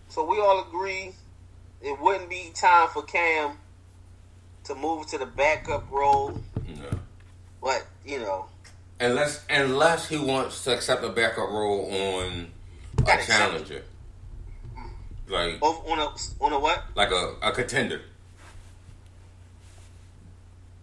So 0.09 0.25
we 0.25 0.39
all 0.41 0.67
agree 0.67 1.13
it 1.83 1.99
wouldn't 2.01 2.29
be 2.29 2.51
time 2.55 2.89
for 2.89 3.03
Cam 3.03 3.53
to 4.65 4.75
move 4.75 5.07
to 5.09 5.19
the 5.19 5.27
backup 5.27 5.91
role, 5.91 6.39
No. 6.67 6.99
but 7.63 7.87
you 8.05 8.19
know, 8.21 8.47
Unless 9.01 9.45
unless 9.49 10.09
he 10.09 10.19
wants 10.19 10.65
to 10.65 10.75
accept 10.75 11.03
a 11.05 11.09
backup 11.09 11.49
role 11.49 11.91
on 11.91 12.49
a 13.07 13.25
challenger, 13.25 13.83
like 15.31 15.61
both 15.61 15.87
on 15.89 15.99
a 15.99 16.45
on 16.45 16.53
a 16.53 16.59
what? 16.59 16.83
like 16.95 17.11
a, 17.11 17.35
a 17.43 17.53
contender. 17.53 18.01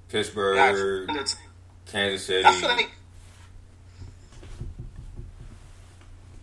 Pittsburgh, 0.10 0.56
Gotcha. 1.08 1.36
Kansas 1.86 2.26
City. 2.26 2.46
I 2.46 2.52
feel 2.54 2.70
like 2.70 2.92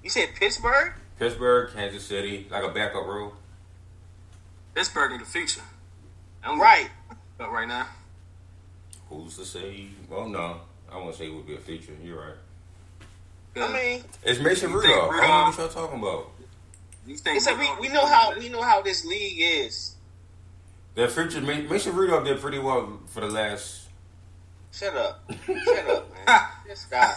you 0.02 0.10
said 0.10 0.28
Pittsburgh. 0.34 0.92
Pittsburgh, 1.18 1.70
Kansas 1.74 2.04
City, 2.04 2.46
like 2.50 2.62
a 2.64 2.68
backup 2.68 3.06
role. 3.06 3.32
Pittsburgh 4.74 5.12
in 5.12 5.18
the 5.20 5.24
future. 5.24 5.62
I'm 6.42 6.60
Right. 6.60 6.90
But 7.38 7.50
right 7.52 7.66
now, 7.66 7.86
Who's 9.08 9.36
to 9.38 9.44
say? 9.44 9.86
Well, 10.10 10.28
no, 10.28 10.60
I 10.92 10.96
won't 10.98 11.14
say 11.14 11.26
it 11.26 11.34
would 11.34 11.46
be 11.46 11.54
a 11.54 11.58
feature. 11.58 11.92
You're 12.02 12.18
right. 12.18 12.34
I 13.56 13.72
mean, 13.72 14.04
It's 14.24 14.40
Mason 14.40 14.70
You 14.72 14.80
think 14.82 14.92
Rudolph. 14.94 15.12
I 15.12 15.16
don't 15.16 15.28
know 15.28 15.34
Rudolph- 15.46 15.58
what 15.58 15.74
y'all 15.74 15.84
talking 15.86 15.98
about. 16.00 16.30
You 17.06 17.16
think 17.16 17.36
it's 17.36 17.46
like 17.46 17.58
we, 17.58 17.88
we 17.88 17.92
know 17.92 18.06
how 18.06 18.36
we 18.38 18.48
know 18.48 18.62
how 18.62 18.82
this 18.82 19.04
league 19.04 19.38
is. 19.38 19.94
That 20.94 21.10
future 21.10 21.40
Ma- 21.40 21.68
Mason 21.68 21.94
Rudolph 21.94 22.24
did 22.24 22.40
pretty 22.40 22.58
well 22.58 23.00
for 23.06 23.20
the 23.20 23.28
last. 23.28 23.88
Shut 24.72 24.94
up. 24.96 25.30
Shut 25.46 25.88
up, 25.88 26.10
man. 26.26 26.40
Just 26.66 26.82
stop. 26.86 27.16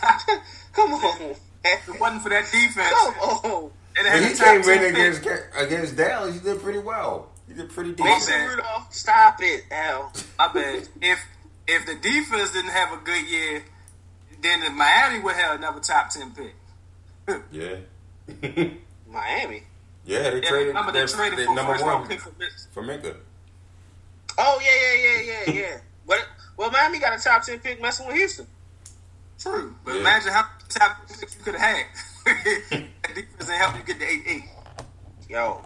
Come 0.73 0.93
on. 0.93 1.35
If 1.65 1.89
it 1.89 1.99
wasn't 1.99 2.21
for 2.21 2.29
that 2.29 2.45
defense, 2.51 2.89
Come 2.93 3.13
on. 3.15 3.71
it 3.95 4.03
When 4.13 4.23
he 4.23 4.29
the 4.29 4.35
top 4.35 4.63
came 4.63 4.83
in 4.83 4.93
against 4.95 5.27
against 5.55 5.95
Dallas, 5.97 6.35
he 6.35 6.39
did 6.41 6.61
pretty 6.61 6.79
well. 6.79 7.29
He 7.47 7.53
did 7.53 7.69
pretty 7.69 7.91
My 7.91 7.95
decent. 8.15 8.37
Mason. 8.39 8.57
Rudolph, 8.57 8.93
stop 8.93 9.37
it, 9.41 9.63
Al. 9.71 10.11
My 10.37 10.47
bad. 10.53 10.87
If 11.01 11.19
if 11.67 11.85
the 11.85 11.95
defense 11.95 12.51
didn't 12.53 12.71
have 12.71 12.93
a 12.93 12.97
good 13.03 13.27
year, 13.29 13.63
then 14.41 14.59
the 14.61 14.69
Miami 14.69 15.19
would 15.19 15.35
have 15.35 15.57
another 15.57 15.79
top 15.79 16.09
ten 16.09 16.31
pick. 16.31 16.55
Yeah. 17.51 17.77
Miami. 19.09 19.63
Yeah, 20.07 20.29
they 20.29 20.41
Yeah, 20.41 20.49
traded 20.49 20.67
remember 20.69 20.91
they 20.93 21.05
traded 21.05 21.37
their 21.37 21.45
for 21.47 21.55
number 21.55 21.83
one 21.83 22.07
pick 22.07 22.21
for 22.21 22.31
for 22.71 22.81
Minkah. 22.81 23.15
Oh 24.37 24.59
yeah, 24.63 24.95
yeah, 24.95 25.21
yeah, 25.21 25.51
yeah, 25.53 25.61
yeah. 25.61 25.77
But 26.07 26.25
well, 26.55 26.71
Miami 26.71 26.99
got 26.99 27.19
a 27.19 27.21
top 27.21 27.43
ten 27.43 27.59
pick 27.59 27.81
messing 27.81 28.07
with 28.07 28.15
Houston. 28.15 28.47
True, 29.37 29.75
but 29.83 29.95
Yeah. 29.95 30.01
imagine 30.01 30.31
how 30.31 30.43
many 30.43 30.53
top 30.69 31.07
picks 31.07 31.35
you 31.35 31.43
could 31.43 31.55
have 31.55 31.75
had. 31.75 31.85
that 32.25 33.15
defense 33.15 33.49
ain't 33.49 33.59
help 33.61 33.75
you 33.75 33.83
get 33.83 33.99
the 33.99 34.05
eight 34.09 34.23
eight. 34.27 34.43
Yo, 35.29 35.61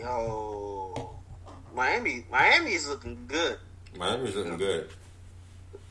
yo, 0.00 1.10
Miami, 1.72 2.24
Miami 2.28 2.72
is 2.72 2.88
looking 2.88 3.24
good. 3.28 3.56
Miami's 3.96 4.34
looking 4.34 4.56
good. 4.58 4.90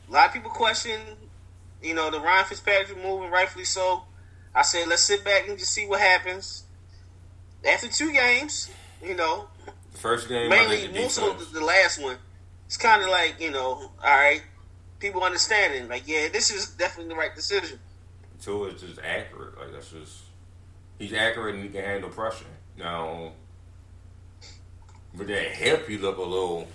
A 0.08 0.12
lot 0.12 0.28
of 0.28 0.32
people 0.34 0.50
question, 0.50 1.00
you 1.82 1.94
know, 1.94 2.10
the 2.10 2.20
Ryan 2.20 2.44
Fitzpatrick 2.44 3.02
move, 3.02 3.22
and 3.22 3.32
rightfully 3.32 3.64
so. 3.64 4.02
I 4.54 4.62
said, 4.62 4.88
let's 4.88 5.02
sit 5.02 5.24
back 5.24 5.48
and 5.48 5.58
just 5.58 5.72
see 5.72 5.86
what 5.86 6.00
happens. 6.00 6.64
After 7.64 7.88
two 7.88 8.12
games, 8.12 8.70
you 9.04 9.14
know, 9.14 9.48
First 9.92 10.28
game, 10.28 10.48
mainly 10.48 10.78
think 10.78 10.92
the 10.94 11.00
more 11.00 11.10
so 11.10 11.32
defense. 11.32 11.52
the, 11.52 11.58
the 11.60 11.64
last 11.64 12.02
one. 12.02 12.16
It's 12.66 12.76
kind 12.76 13.02
of 13.02 13.10
like 13.10 13.36
you 13.40 13.50
know, 13.50 13.58
all 13.58 13.90
right, 14.02 14.42
people 14.98 15.22
understanding 15.22 15.88
like, 15.88 16.06
yeah, 16.06 16.28
this 16.28 16.50
is 16.50 16.70
definitely 16.70 17.12
the 17.12 17.18
right 17.18 17.34
decision. 17.34 17.78
Two 18.40 18.64
is 18.66 18.80
just 18.80 18.98
accurate. 19.00 19.58
Like 19.58 19.72
that's 19.72 19.90
just 19.90 20.22
he's 20.98 21.12
accurate 21.12 21.56
and 21.56 21.64
he 21.64 21.70
can 21.70 21.84
handle 21.84 22.08
pressure. 22.10 22.46
Now, 22.78 23.32
with 25.16 25.28
that 25.28 25.48
hip, 25.52 25.88
he 25.88 25.98
look 25.98 26.16
a 26.16 26.22
little 26.22 26.68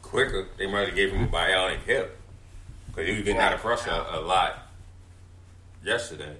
quicker. 0.00 0.48
They 0.56 0.66
might 0.66 0.86
have 0.86 0.94
gave 0.94 1.12
him 1.12 1.24
a 1.24 1.28
bionic 1.28 1.82
hip 1.82 2.18
because 2.86 3.06
he 3.08 3.14
was 3.16 3.24
getting 3.24 3.40
out 3.40 3.52
of 3.52 3.60
pressure 3.60 3.90
a 3.90 4.20
lot 4.20 4.70
yesterday. 5.84 6.36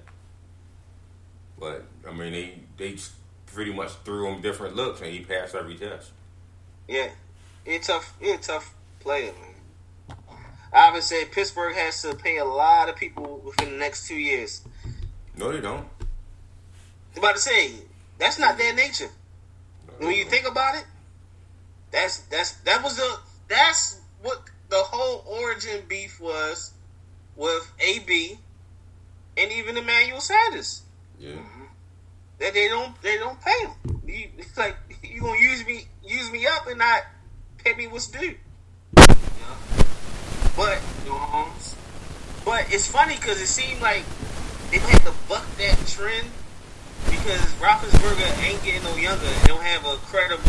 But 1.61 1.85
I 2.05 2.11
mean, 2.11 2.33
they 2.33 2.55
they 2.77 2.97
pretty 3.45 3.71
much 3.71 3.91
threw 4.03 4.27
him 4.27 4.41
different 4.41 4.75
looks 4.75 4.99
and 5.01 5.11
he 5.11 5.19
passed 5.21 5.55
every 5.55 5.75
test. 5.75 6.11
Yeah, 6.89 7.09
it's 7.65 7.87
tough. 7.87 8.13
It's 8.19 8.49
a 8.49 8.51
tough 8.53 8.73
player, 8.99 9.31
man. 9.31 10.17
I 10.73 10.91
would 10.91 11.03
say 11.03 11.25
Pittsburgh 11.25 11.75
has 11.75 12.01
to 12.01 12.15
pay 12.15 12.37
a 12.37 12.45
lot 12.45 12.89
of 12.89 12.95
people 12.95 13.41
within 13.45 13.71
the 13.73 13.77
next 13.77 14.07
two 14.07 14.15
years. 14.15 14.61
No, 15.37 15.51
they 15.51 15.61
don't. 15.61 15.85
I'm 17.13 17.19
about 17.19 17.35
to 17.35 17.41
say 17.41 17.71
that's 18.17 18.39
not 18.39 18.57
their 18.57 18.73
nature. 18.73 19.09
No, 19.99 20.07
When 20.07 20.15
you 20.15 20.23
don't. 20.23 20.31
think 20.31 20.47
about 20.47 20.75
it, 20.75 20.85
that's 21.91 22.21
that's 22.23 22.53
that 22.61 22.81
was 22.83 22.95
the 22.97 23.19
that's 23.47 23.99
what 24.23 24.41
the 24.69 24.77
whole 24.77 25.23
origin 25.27 25.81
beef 25.87 26.19
was 26.19 26.71
with 27.35 27.71
AB 27.79 28.39
and 29.37 29.51
even 29.51 29.77
Emmanuel 29.77 30.21
Sanders. 30.21 30.81
yeah, 31.19 31.33
That 32.41 32.55
they 32.55 32.67
don't 32.67 32.99
they 33.03 33.17
don't 33.17 33.39
pay 33.39 33.65
him. 33.65 34.01
You, 34.05 34.27
it's 34.39 34.57
like 34.57 34.75
you 35.03 35.21
gonna 35.21 35.39
use 35.39 35.63
me 35.65 35.85
use 36.03 36.31
me 36.31 36.47
up 36.47 36.65
and 36.67 36.79
not 36.79 37.03
pay 37.63 37.75
me 37.75 37.87
what's 37.87 38.07
due. 38.07 38.35
But 40.57 40.81
New 41.05 41.11
homes. 41.13 41.75
but 42.43 42.65
it's 42.73 42.87
funny 42.87 43.15
because 43.15 43.39
it 43.39 43.47
seemed 43.47 43.79
like 43.79 44.03
they 44.71 44.79
had 44.79 45.01
to 45.03 45.13
buck 45.29 45.45
that 45.57 45.77
trend 45.87 46.27
because 47.05 47.41
Roethlisberger 47.55 48.43
ain't 48.43 48.63
getting 48.63 48.83
no 48.83 48.95
younger 48.95 49.25
and 49.25 49.47
don't 49.47 49.61
have 49.63 49.85
a 49.85 49.97
credible 49.97 50.43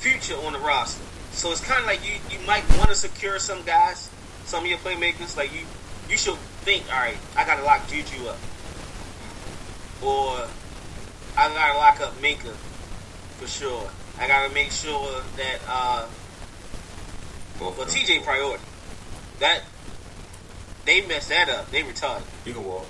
future 0.00 0.34
on 0.34 0.52
the 0.52 0.58
roster. 0.58 1.04
So 1.30 1.52
it's 1.52 1.60
kind 1.60 1.80
of 1.80 1.86
like 1.86 2.00
you 2.04 2.14
you 2.28 2.44
might 2.44 2.68
want 2.76 2.90
to 2.90 2.96
secure 2.96 3.38
some 3.38 3.62
guys, 3.62 4.10
some 4.46 4.64
of 4.64 4.68
your 4.68 4.78
playmakers. 4.78 5.36
Like 5.36 5.52
you 5.54 5.60
you 6.08 6.16
should 6.16 6.34
think, 6.66 6.84
all 6.92 6.98
right, 6.98 7.16
I 7.36 7.44
gotta 7.44 7.62
lock 7.62 7.88
Juju 7.88 8.26
up, 8.26 8.36
or 10.02 10.46
I 11.36 11.48
gotta 11.48 11.78
lock 11.78 12.00
up 12.00 12.20
Minkah 12.20 12.54
for 13.38 13.46
sure. 13.46 13.90
I 14.18 14.26
gotta 14.28 14.52
make 14.52 14.70
sure 14.70 15.22
that 15.36 15.58
uh, 15.68 16.06
Both 17.58 17.78
well. 17.78 17.86
TJ 17.86 18.24
priority. 18.24 18.64
That 19.38 19.62
they 20.84 21.06
messed 21.06 21.28
that 21.30 21.48
up. 21.48 21.70
They 21.70 21.82
retarded. 21.82 22.22
You 22.44 22.52
can 22.54 22.64
walk. 22.64 22.86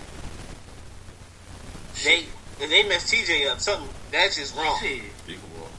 They 2.05 2.25
if 2.61 2.71
they 2.71 2.83
messed 2.89 3.13
TJ 3.13 3.51
up. 3.51 3.61
Something 3.61 3.89
that's 4.11 4.37
just 4.37 4.57
wrong. 4.57 4.77
Shit. 4.81 5.03
He 5.27 5.35
can 5.35 5.43
walk. 5.61 5.71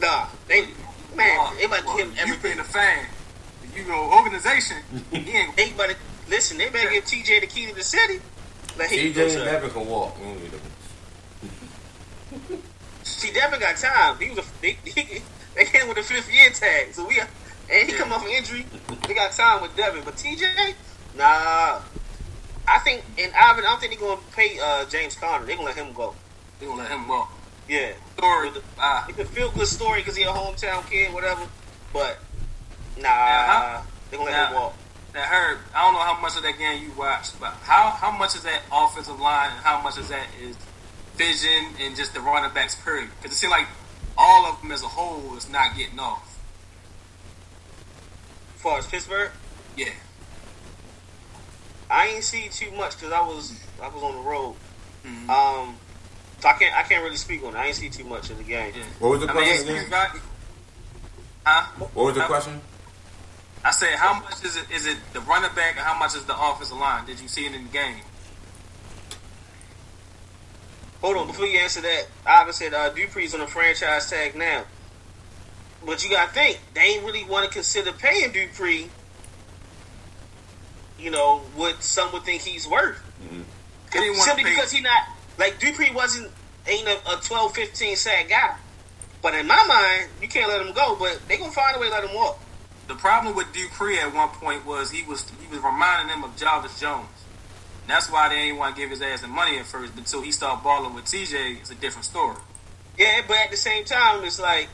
Nah, 0.00 0.26
they 0.48 0.62
man, 1.14 1.38
Well, 1.38 1.54
they 1.56 1.64
about 1.64 1.80
to 1.80 1.96
give 1.96 2.08
him 2.08 2.14
You 2.14 2.20
everything. 2.22 2.42
being 2.42 2.58
a 2.58 2.64
fan, 2.64 3.06
you 3.74 3.84
know, 3.84 4.10
organization. 4.12 4.76
he 5.10 5.30
ain't. 5.32 5.56
They 5.56 5.70
better 5.72 5.94
listen. 6.28 6.58
They 6.58 6.68
better 6.68 6.90
give 6.90 7.04
TJ 7.04 7.40
the 7.40 7.46
key 7.46 7.66
to 7.66 7.74
the 7.74 7.82
city. 7.82 8.20
Go 8.76 8.84
TJ 8.84 9.14
Devin 9.44 9.70
can 9.70 9.86
walk. 9.86 10.18
We 10.18 10.24
don't 10.26 10.42
need 10.42 10.50
them. 10.52 10.60
See, 13.02 13.32
Devin 13.32 13.60
got 13.60 13.76
time. 13.76 14.18
He 14.18 14.30
was 14.30 14.38
a, 14.38 14.44
they, 14.60 14.76
he, 14.84 15.22
they 15.54 15.64
came 15.64 15.88
with 15.88 15.98
a 15.98 16.02
fifth 16.02 16.32
year 16.32 16.50
tag, 16.50 16.92
so 16.92 17.06
we 17.06 17.20
and 17.72 17.88
he 17.88 17.94
come 17.96 18.12
off 18.12 18.24
an 18.24 18.30
injury. 18.30 18.64
They 19.06 19.14
got 19.14 19.32
time 19.32 19.62
with 19.62 19.76
Devin, 19.76 20.02
but 20.04 20.14
TJ, 20.14 20.74
nah. 21.16 21.80
I 22.68 22.78
think, 22.80 23.04
and 23.18 23.32
Ivan, 23.34 23.64
I 23.64 23.68
don't 23.68 23.80
think 23.80 23.98
they're 23.98 24.08
gonna 24.08 24.20
pay 24.34 24.58
uh, 24.62 24.84
James 24.86 25.14
Conner. 25.14 25.46
They're 25.46 25.56
gonna 25.56 25.68
let 25.68 25.76
him 25.76 25.92
go. 25.92 26.14
They're 26.58 26.68
gonna 26.68 26.82
let 26.82 26.90
him 26.90 27.06
go. 27.06 27.28
Yeah, 27.68 27.92
Story. 28.16 28.50
Ah, 28.78 29.06
it's 29.08 29.18
a 29.18 29.24
feel 29.24 29.50
good 29.50 29.66
story 29.66 30.00
because 30.00 30.16
he 30.16 30.22
a 30.22 30.26
hometown 30.26 30.88
kid, 30.88 31.12
whatever. 31.12 31.42
But 31.92 32.18
nah, 33.00 33.08
how- 33.08 33.82
they're 34.10 34.18
gonna 34.18 34.30
let 34.30 34.48
him 34.48 34.54
walk. 34.54 34.76
Now, 35.16 35.22
Herb, 35.22 35.58
I 35.74 35.82
don't 35.82 35.94
know 35.94 36.00
how 36.00 36.20
much 36.20 36.36
of 36.36 36.42
that 36.42 36.58
game 36.58 36.82
you 36.84 36.92
watched, 36.92 37.40
but 37.40 37.54
how 37.62 37.88
how 37.88 38.10
much 38.10 38.36
is 38.36 38.42
that 38.42 38.60
offensive 38.70 39.18
line 39.18 39.50
and 39.50 39.60
how 39.64 39.80
much 39.80 39.96
of 39.96 40.06
that 40.08 40.26
is 40.38 40.56
vision 41.16 41.74
and 41.80 41.96
just 41.96 42.12
the 42.12 42.20
running 42.20 42.52
backs 42.52 42.74
period? 42.74 43.08
Because 43.16 43.34
it 43.34 43.38
seems 43.38 43.50
like 43.50 43.66
all 44.18 44.44
of 44.44 44.60
them 44.60 44.72
as 44.72 44.82
a 44.82 44.88
whole 44.88 45.34
is 45.34 45.48
not 45.48 45.74
getting 45.74 45.98
off. 45.98 46.38
As 48.56 48.60
far 48.62 48.78
as 48.78 48.86
Pittsburgh, 48.86 49.30
Yeah. 49.74 49.88
I 51.88 52.08
ain't 52.08 52.24
see 52.24 52.48
too 52.50 52.70
much 52.72 52.96
because 52.98 53.12
I 53.12 53.20
was 53.22 53.58
I 53.82 53.88
was 53.88 54.02
on 54.02 54.16
the 54.16 54.20
road. 54.28 54.56
Mhm. 55.06 55.30
Um, 55.30 55.76
so 56.40 56.48
I 56.48 56.52
can't 56.54 56.74
I 56.76 56.82
can't 56.82 57.02
really 57.02 57.16
speak 57.16 57.42
on 57.42 57.54
it. 57.54 57.58
I 57.58 57.66
ain't 57.68 57.76
see 57.76 57.88
too 57.88 58.04
much 58.04 58.28
of 58.28 58.36
the 58.36 58.44
game. 58.44 58.74
yeah. 58.76 58.84
What 58.98 59.12
was 59.12 59.20
the 59.20 59.30
I 59.30 59.32
question 59.32 59.56
he's 59.56 59.62
again? 59.78 59.88
got- 59.88 60.16
huh? 61.46 61.66
What 61.94 62.04
was 62.06 62.14
the 62.16 62.20
Huh? 62.20 62.26
question? 62.26 62.60
I 63.66 63.72
said, 63.72 63.96
how 63.96 64.20
much 64.20 64.44
is 64.44 64.56
it? 64.56 64.70
Is 64.72 64.86
it 64.86 64.96
the 65.12 65.20
running 65.22 65.50
back, 65.56 65.72
and 65.72 65.80
how 65.80 65.98
much 65.98 66.14
is 66.14 66.24
the 66.24 66.40
offensive 66.40 66.76
line? 66.76 67.04
Did 67.04 67.18
you 67.18 67.26
see 67.26 67.46
it 67.46 67.52
in 67.52 67.64
the 67.64 67.72
game? 67.72 67.96
Hold 71.00 71.16
on, 71.16 71.26
before 71.26 71.46
you 71.46 71.58
answer 71.58 71.80
that, 71.80 72.06
Ivan 72.24 72.52
said 72.52 72.74
uh, 72.74 72.90
Dupree's 72.90 73.34
on 73.34 73.40
a 73.40 73.46
franchise 73.48 74.08
tag 74.08 74.36
now. 74.36 74.62
But 75.84 76.04
you 76.04 76.10
gotta 76.10 76.32
think, 76.32 76.60
they 76.74 76.80
ain't 76.80 77.04
really 77.04 77.24
want 77.24 77.44
to 77.44 77.50
consider 77.52 77.90
paying 77.90 78.30
Dupree, 78.30 78.88
you 81.00 81.10
know, 81.10 81.38
what 81.56 81.82
some 81.82 82.12
would 82.12 82.22
think 82.22 82.42
he's 82.42 82.68
worth. 82.68 83.02
They 83.92 83.98
didn't 83.98 84.14
Simply 84.16 84.44
pay- 84.44 84.50
because 84.50 84.70
he 84.70 84.80
not, 84.80 85.02
like, 85.38 85.58
Dupree 85.58 85.90
wasn't, 85.90 86.30
ain't 86.68 86.86
a, 86.86 86.98
a 87.14 87.20
12, 87.20 87.52
15 87.52 87.96
sack 87.96 88.28
guy. 88.28 88.54
But 89.22 89.34
in 89.34 89.48
my 89.48 89.64
mind, 89.66 90.10
you 90.22 90.28
can't 90.28 90.48
let 90.48 90.64
him 90.64 90.72
go, 90.72 90.94
but 90.94 91.20
they 91.26 91.36
gonna 91.36 91.50
find 91.50 91.76
a 91.76 91.80
way 91.80 91.88
to 91.88 91.92
let 91.92 92.04
him 92.04 92.14
walk. 92.14 92.38
The 92.88 92.94
problem 92.94 93.34
with 93.34 93.52
Dupree 93.52 93.98
at 93.98 94.14
one 94.14 94.28
point 94.28 94.64
was 94.64 94.90
he 94.90 95.02
was 95.02 95.28
he 95.40 95.48
was 95.48 95.58
reminding 95.58 96.08
them 96.08 96.24
of 96.24 96.36
Jarvis 96.36 96.80
Jones. 96.80 97.08
And 97.82 97.90
that's 97.90 98.10
why 98.10 98.28
they 98.28 98.36
didn't 98.36 98.58
want 98.58 98.76
to 98.76 98.80
give 98.80 98.90
his 98.90 99.02
ass 99.02 99.22
the 99.22 99.28
money 99.28 99.58
at 99.58 99.66
first. 99.66 99.94
But 99.94 100.00
until 100.00 100.22
he 100.22 100.32
started 100.32 100.62
balling 100.62 100.94
with 100.94 101.04
TJ, 101.04 101.60
it's 101.60 101.70
a 101.70 101.74
different 101.74 102.04
story. 102.04 102.36
Yeah, 102.98 103.22
but 103.26 103.36
at 103.36 103.50
the 103.50 103.56
same 103.56 103.84
time, 103.84 104.24
it's 104.24 104.40
like 104.40 104.68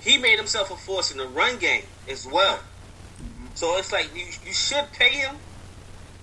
he 0.00 0.18
made 0.18 0.38
himself 0.38 0.70
a 0.70 0.76
force 0.76 1.10
in 1.10 1.18
the 1.18 1.26
run 1.26 1.58
game 1.58 1.84
as 2.08 2.26
well. 2.26 2.60
So 3.54 3.76
it's 3.76 3.92
like 3.92 4.14
you 4.14 4.24
you 4.46 4.52
should 4.52 4.86
pay 4.92 5.10
him, 5.10 5.36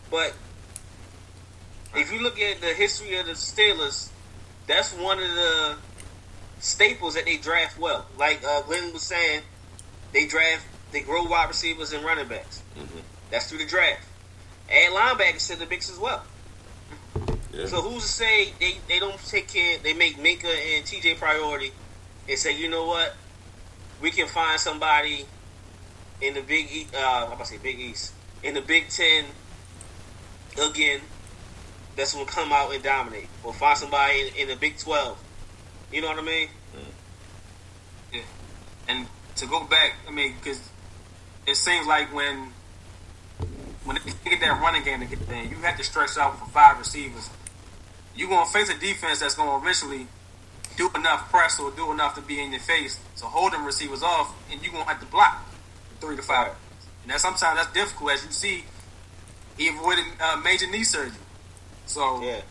but 0.10 0.34
if 1.95 2.12
you 2.12 2.22
look 2.22 2.39
at 2.39 2.62
the 2.62 2.74
history 2.74 3.18
of 3.18 3.26
the 3.26 3.34
Steelers, 3.34 4.10
that's 4.68 4.93
one 4.93 5.20
of 5.20 5.30
the 5.30 5.76
staples 6.60 7.16
that 7.16 7.26
they 7.26 7.38
draft 7.38 7.80
well. 7.80 8.06
Like 8.18 8.43
uh, 8.43 8.62
Glenn 8.64 8.91
was 8.93 9.03
saying, 9.03 9.41
they 10.16 10.26
draft 10.26 10.66
they 10.95 11.01
grow 11.01 11.26
wide 11.26 11.49
receivers 11.49 11.91
and 11.91 12.05
running 12.05 12.30
backs. 12.30 12.63
That's 13.30 13.49
through 13.49 13.57
the 13.57 13.66
draft. 13.66 14.01
Add 14.72 14.93
linebackers 14.93 15.51
to 15.51 15.59
the 15.59 15.66
mix 15.66 15.91
as 15.91 15.99
well. 15.99 16.24
Yeah. 17.51 17.66
So 17.66 17.82
who's 17.82 18.03
to 18.03 18.09
say 18.09 18.53
they, 18.61 18.78
they 18.88 18.99
don't 18.99 19.20
take 19.26 19.49
care? 19.49 19.78
They 19.78 19.93
make 19.93 20.18
Minkah 20.18 20.45
and 20.45 20.86
TJ 20.86 21.18
priority, 21.18 21.74
and 22.30 22.39
say, 22.39 22.57
you 22.57 22.70
know 22.70 22.86
what, 22.86 23.13
we 24.01 24.09
can 24.09 24.28
find 24.28 24.57
somebody 24.57 25.26
in 26.22 26.34
the 26.34 26.41
Big 26.41 26.72
E. 26.72 26.88
Uh, 26.93 27.26
I'm 27.26 27.34
about 27.34 27.39
to 27.39 27.45
say 27.45 27.57
Big 27.57 27.78
East 27.78 28.13
in 28.41 28.53
the 28.53 28.61
Big 28.61 28.88
Ten 28.88 29.26
again. 30.66 31.01
That's 31.97 32.13
gonna 32.13 32.26
come 32.26 32.53
out 32.53 32.74
and 32.74 32.82
dominate, 32.82 33.28
or 33.43 33.53
find 33.53 33.78
somebody 33.78 34.22
in, 34.22 34.36
in 34.36 34.47
the 34.47 34.55
Big 34.55 34.78
Twelve. 34.78 35.22
You 35.91 36.01
know 36.01 36.07
what 36.07 36.20
I 36.20 36.22
mean? 36.22 36.49
Yeah. 38.13 38.22
And 38.88 39.07
to 39.38 39.46
go 39.46 39.64
back, 39.64 39.94
I 40.08 40.12
mean, 40.12 40.36
because 40.42 40.60
it 41.48 41.56
seems 41.56 41.88
like 41.88 42.14
when 42.14 42.54
when 43.84 43.98
they 43.98 44.30
get 44.30 44.40
that 44.42 44.62
running 44.62 44.84
game 44.84 45.02
to 45.02 45.06
get 45.06 45.28
there, 45.28 45.44
you 45.44 45.58
have 45.58 45.78
to 45.78 45.84
stretch 45.84 46.18
out 46.18 46.40
for 46.40 46.46
five 46.50 46.80
receivers. 46.80 47.30
You're 48.16 48.30
gonna 48.30 48.50
face 48.50 48.70
a 48.70 48.80
defense 48.80 49.20
that's 49.20 49.36
gonna 49.36 49.58
eventually 49.58 50.08
do 50.78 50.90
enough 50.96 51.30
press 51.30 51.60
or 51.60 51.72
do 51.72 51.92
enough 51.92 52.16
to 52.16 52.22
be 52.22 52.42
in 52.42 52.52
your 52.52 52.62
face 52.62 53.00
to 53.18 53.26
hold 53.26 53.54
them 53.54 53.66
receivers 53.66 54.04
off, 54.04 54.34
and 54.52 54.62
you're 54.62 54.72
gonna 54.72 54.86
have 54.86 55.00
to 55.00 55.06
block 55.06 55.46
three 56.00 56.16
to 56.16 56.22
five. 56.22 56.54
And 57.04 57.12
that 57.12 57.20
sometimes 57.22 57.58
that's 57.58 57.72
difficult, 57.74 58.12
as 58.12 58.26
you 58.26 58.32
see, 58.32 58.64
he 59.58 59.68
avoided 59.68 60.06
uh, 60.20 60.42
major 60.44 60.70
knee 60.70 60.84
surgery. 60.84 61.14
So 61.86 62.22
Yeah, 62.24 62.42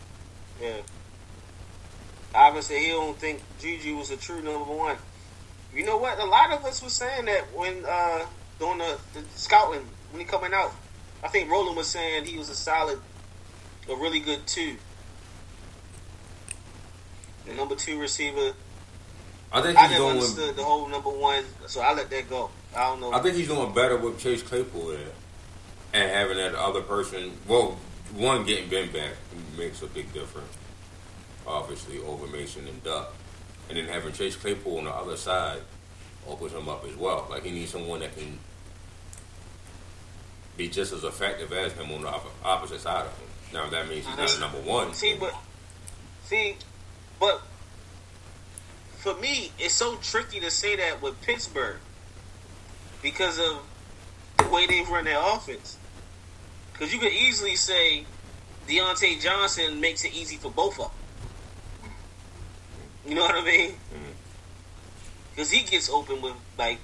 yeah. 0.61 0.81
Said 2.61 2.81
he 2.81 2.89
don't 2.89 3.17
think 3.17 3.41
Juju 3.59 3.97
was 3.97 4.11
a 4.11 4.17
true 4.17 4.41
number 4.41 4.73
one. 4.73 4.97
You 5.75 5.85
know 5.85 5.97
what? 5.97 6.17
A 6.19 6.25
lot 6.25 6.53
of 6.53 6.63
us 6.65 6.81
was 6.81 6.93
saying 6.93 7.25
that 7.25 7.53
when 7.53 7.83
uh, 7.85 8.25
doing 8.59 8.77
the, 8.77 8.97
the 9.13 9.23
scouting 9.35 9.85
when 10.11 10.21
he 10.21 10.25
coming 10.25 10.53
out. 10.53 10.71
I 11.23 11.27
think 11.27 11.49
Roland 11.49 11.75
was 11.75 11.87
saying 11.87 12.25
he 12.25 12.37
was 12.37 12.49
a 12.49 12.55
solid, 12.55 12.99
a 13.89 13.95
really 13.95 14.19
good 14.19 14.45
two. 14.45 14.75
The 17.45 17.53
number 17.53 17.75
two 17.75 17.99
receiver. 17.99 18.53
I 19.51 19.61
think 19.61 19.77
I 19.77 19.83
he's 19.83 19.91
never 19.91 20.03
doing. 20.03 20.17
understood 20.17 20.55
the 20.55 20.63
whole 20.63 20.87
number 20.87 21.09
one, 21.09 21.43
so 21.67 21.81
I 21.81 21.93
let 21.93 22.09
that 22.09 22.29
go. 22.29 22.49
I 22.75 22.89
don't 22.89 23.01
know. 23.01 23.13
I 23.13 23.21
think 23.21 23.35
he's 23.35 23.47
doing 23.47 23.73
better 23.73 23.97
with 23.97 24.19
Chase 24.19 24.43
Claypool 24.43 24.87
there, 24.87 24.99
and 25.93 26.11
having 26.11 26.37
that 26.37 26.55
other 26.55 26.81
person. 26.81 27.31
Well, 27.47 27.77
one 28.15 28.45
getting 28.45 28.69
Ben 28.69 28.91
back 28.91 29.13
makes 29.57 29.81
a 29.81 29.87
big 29.87 30.11
difference, 30.13 30.51
obviously 31.47 31.99
over 31.99 32.27
Mason 32.27 32.67
and 32.67 32.83
Duck, 32.83 33.13
and 33.69 33.77
then 33.77 33.87
having 33.87 34.13
Chase 34.13 34.35
Claypool 34.35 34.77
on 34.79 34.85
the 34.85 34.91
other 34.91 35.17
side 35.17 35.59
opens 36.27 36.53
him 36.53 36.69
up 36.69 36.85
as 36.85 36.95
well. 36.95 37.27
Like 37.29 37.43
he 37.43 37.51
needs 37.51 37.71
someone 37.71 37.99
that 37.99 38.15
can 38.15 38.39
be 40.57 40.69
just 40.69 40.93
as 40.93 41.03
effective 41.03 41.51
as 41.51 41.73
him 41.73 41.91
on 41.91 42.01
the 42.01 42.13
opposite 42.43 42.81
side 42.81 43.05
of 43.05 43.17
him. 43.17 43.27
Now 43.53 43.69
that 43.69 43.87
means 43.89 44.05
he's 44.05 44.17
not 44.17 44.35
a 44.35 44.39
number 44.39 44.59
one. 44.59 44.93
See, 44.93 45.15
but 45.19 45.35
see, 46.23 46.55
but 47.19 47.41
for 48.97 49.13
me, 49.15 49.51
it's 49.59 49.73
so 49.73 49.95
tricky 50.01 50.39
to 50.39 50.49
say 50.49 50.75
that 50.77 51.01
with 51.01 51.21
Pittsburgh 51.21 51.77
because 53.01 53.39
of 53.39 53.59
the 54.37 54.49
way 54.49 54.65
they 54.65 54.81
run 54.81 55.05
their 55.05 55.19
offense. 55.19 55.77
Because 56.73 56.91
you 56.91 56.99
could 56.99 57.13
easily 57.13 57.55
say 57.55 58.05
Diontae 58.67 59.21
Johnson 59.21 59.79
makes 59.79 60.03
it 60.03 60.13
easy 60.13 60.37
for 60.37 60.51
both 60.51 60.79
of 60.79 60.85
them. 60.85 60.91
You 63.07 63.15
know 63.15 63.21
what 63.21 63.35
I 63.35 63.43
mean? 63.43 63.71
Mm-hmm. 63.71 64.11
Because 65.31 65.51
he 65.51 65.63
gets 65.63 65.89
open 65.89 66.21
with 66.21 66.33
like 66.57 66.79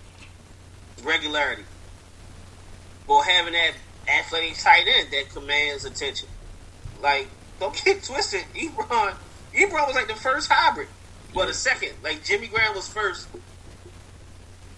regularity. 1.03 1.63
Or 3.07 3.24
having 3.24 3.53
that 3.53 3.74
athletic 4.07 4.57
tight 4.57 4.86
end 4.88 5.09
that 5.11 5.30
commands 5.30 5.86
attention. 5.86 6.30
Like, 7.01 7.28
don't 7.59 7.74
get 7.84 8.03
twisted. 8.03 8.43
Ebron, 8.55 9.15
Ebron 9.53 9.88
was 9.88 9.95
like 9.95 10.07
the 10.07 10.15
first 10.15 10.51
hybrid. 10.51 10.88
Well, 11.34 11.47
the 11.47 11.53
second. 11.53 11.93
Like, 12.03 12.24
Jimmy 12.24 12.47
Graham 12.47 12.76
was 12.76 12.88
first. 12.88 13.28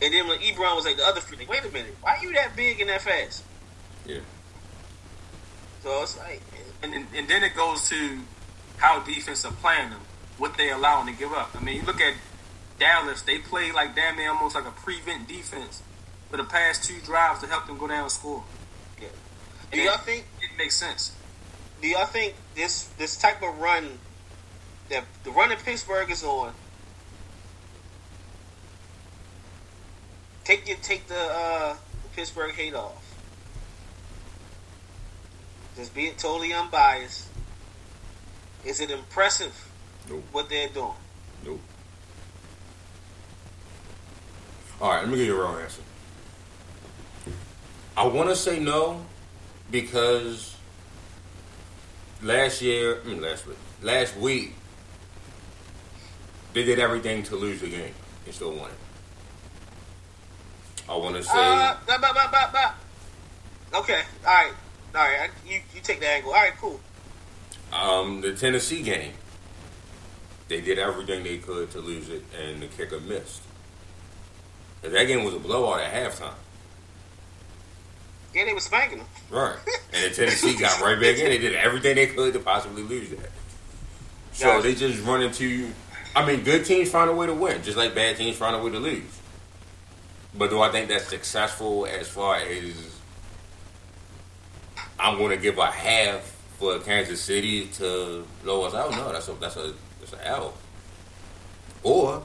And 0.01 0.13
then 0.13 0.27
when 0.27 0.39
Ebron 0.39 0.75
was 0.75 0.85
like 0.85 0.97
the 0.97 1.05
other 1.05 1.21
freak, 1.21 1.41
like, 1.41 1.49
wait 1.49 1.65
a 1.65 1.73
minute, 1.73 1.95
why 2.01 2.17
are 2.17 2.23
you 2.23 2.33
that 2.33 2.55
big 2.55 2.79
and 2.81 2.89
that 2.89 3.01
fast? 3.01 3.43
Yeah. 4.05 4.19
So 5.81 6.01
it's 6.01 6.17
like, 6.17 6.41
and, 6.81 6.93
and, 6.93 7.07
and 7.15 7.27
then 7.27 7.43
it 7.43 7.55
goes 7.55 7.87
to 7.89 8.19
how 8.77 8.99
defense 8.99 9.45
are 9.45 9.51
playing 9.53 9.91
them, 9.91 10.01
what 10.38 10.57
they 10.57 10.71
allowing 10.71 11.07
to 11.07 11.19
give 11.19 11.31
up. 11.31 11.51
I 11.55 11.63
mean, 11.63 11.77
you 11.77 11.84
look 11.84 12.01
at 12.01 12.13
Dallas; 12.79 13.21
they 13.21 13.39
play 13.39 13.71
like 13.71 13.95
damn 13.95 14.17
near 14.17 14.31
almost 14.31 14.55
like 14.55 14.65
a 14.65 14.71
prevent 14.71 15.27
defense 15.27 15.81
for 16.29 16.38
the 16.38 16.43
past 16.43 16.84
two 16.84 16.99
drives 17.05 17.41
to 17.41 17.47
help 17.47 17.67
them 17.67 17.77
go 17.77 17.88
down 17.88 18.03
and 18.03 18.11
score. 18.11 18.43
yeah. 18.99 19.07
Do 19.71 19.81
y'all 19.81 19.95
it, 19.95 19.99
think? 20.01 20.25
it 20.41 20.57
makes 20.57 20.75
sense? 20.75 21.15
Do 21.81 21.88
y'all 21.88 22.05
think 22.05 22.36
this 22.55 22.86
this 22.97 23.17
type 23.17 23.41
of 23.43 23.57
run 23.59 23.99
that 24.89 25.03
the 25.23 25.31
run 25.31 25.51
in 25.51 25.57
Pittsburgh 25.57 26.09
is 26.09 26.23
on? 26.23 26.53
Take 30.43 30.67
your 30.67 30.77
take 30.77 31.07
the 31.07 31.19
uh, 31.19 31.75
the 32.03 32.09
Pittsburgh 32.15 32.53
hate 32.53 32.73
off. 32.73 33.03
Just 35.75 35.95
being 35.95 36.13
totally 36.15 36.53
unbiased. 36.53 37.27
Is 38.65 38.79
it 38.79 38.91
impressive 38.91 39.72
Nope. 40.09 40.23
what 40.31 40.49
they're 40.49 40.69
doing? 40.69 40.91
Nope. 41.45 41.61
All 44.81 44.89
right, 44.91 45.01
let 45.01 45.09
me 45.09 45.17
give 45.17 45.27
you 45.27 45.35
a 45.35 45.39
real 45.39 45.59
answer. 45.59 45.81
I 47.95 48.07
want 48.07 48.29
to 48.29 48.35
say 48.35 48.59
no 48.59 49.05
because 49.71 50.55
last 52.21 52.61
year, 52.61 53.01
I 53.03 53.07
mean 53.07 53.21
last 53.21 53.45
week, 53.47 53.57
last 53.81 54.17
week, 54.17 54.55
they 56.53 56.63
did 56.63 56.79
everything 56.79 57.23
to 57.23 57.35
lose 57.35 57.61
the 57.61 57.69
game 57.69 57.93
and 58.25 58.33
still 58.33 58.51
won 58.51 58.69
it. 58.71 58.77
I 60.89 60.97
want 60.97 61.15
to 61.15 61.23
say 61.23 61.31
Uh, 61.33 61.75
bah, 61.87 61.97
bah, 61.99 62.49
bah. 62.51 62.73
Okay, 63.79 64.01
all 64.25 64.33
right. 64.33 64.53
All 64.95 65.01
right, 65.01 65.21
I, 65.21 65.49
you 65.49 65.61
you 65.73 65.81
take 65.81 65.99
the 65.99 66.07
angle. 66.07 66.31
All 66.31 66.41
right, 66.41 66.53
cool. 66.59 66.79
Um, 67.71 68.21
the 68.21 68.33
Tennessee 68.33 68.83
game, 68.83 69.13
they 70.47 70.61
did 70.61 70.79
everything 70.79 71.23
they 71.23 71.37
could 71.37 71.71
to 71.71 71.79
lose 71.79 72.09
it, 72.09 72.23
and 72.41 72.61
the 72.61 72.67
kicker 72.67 72.99
missed. 72.99 73.41
That 74.81 75.05
game 75.05 75.23
was 75.23 75.33
a 75.33 75.39
blowout 75.39 75.79
at 75.79 75.93
halftime. 75.93 76.33
Yeah, 78.33 78.45
they 78.45 78.53
were 78.53 78.59
spanking 78.59 78.99
them. 78.99 79.07
Right. 79.29 79.57
And 79.95 80.05
then 80.05 80.13
Tennessee 80.13 80.57
got 80.57 80.81
right 80.81 80.99
back 80.99 81.19
in. 81.19 81.25
They 81.25 81.37
did 81.37 81.53
everything 81.53 81.95
they 81.95 82.07
could 82.07 82.33
to 82.33 82.39
possibly 82.39 82.81
lose 82.81 83.11
that. 83.11 83.29
So 84.31 84.45
Gotcha. 84.45 84.63
they 84.63 84.73
just 84.73 85.05
run 85.05 85.21
into. 85.21 85.69
I 86.15 86.25
mean, 86.25 86.43
good 86.43 86.65
teams 86.65 86.89
find 86.89 87.11
a 87.11 87.13
way 87.13 87.27
to 87.27 87.33
win, 87.33 87.61
just 87.61 87.77
like 87.77 87.93
bad 87.93 88.17
teams 88.17 88.35
find 88.35 88.55
a 88.55 88.59
way 88.59 88.71
to 88.71 88.79
lose. 88.79 89.03
But 90.35 90.49
do 90.49 90.59
I 90.61 90.71
think 90.71 90.89
that's 90.89 91.07
successful 91.07 91.85
as 91.85 92.07
far 92.09 92.37
as 92.37 92.97
I'm 94.99 95.19
going 95.19 95.29
to 95.29 95.37
give 95.37 95.59
a 95.59 95.67
half 95.67 96.21
for 96.57 96.79
Kansas 96.79 97.21
City 97.21 97.67
to 97.73 98.25
blow 98.43 98.63
us 98.63 98.73
out? 98.73 98.91
No, 98.91 99.11
that's 99.11 99.27
a 99.27 99.33
that's 99.33 99.57
a 99.57 99.73
L. 100.24 100.53
Or 101.84 102.24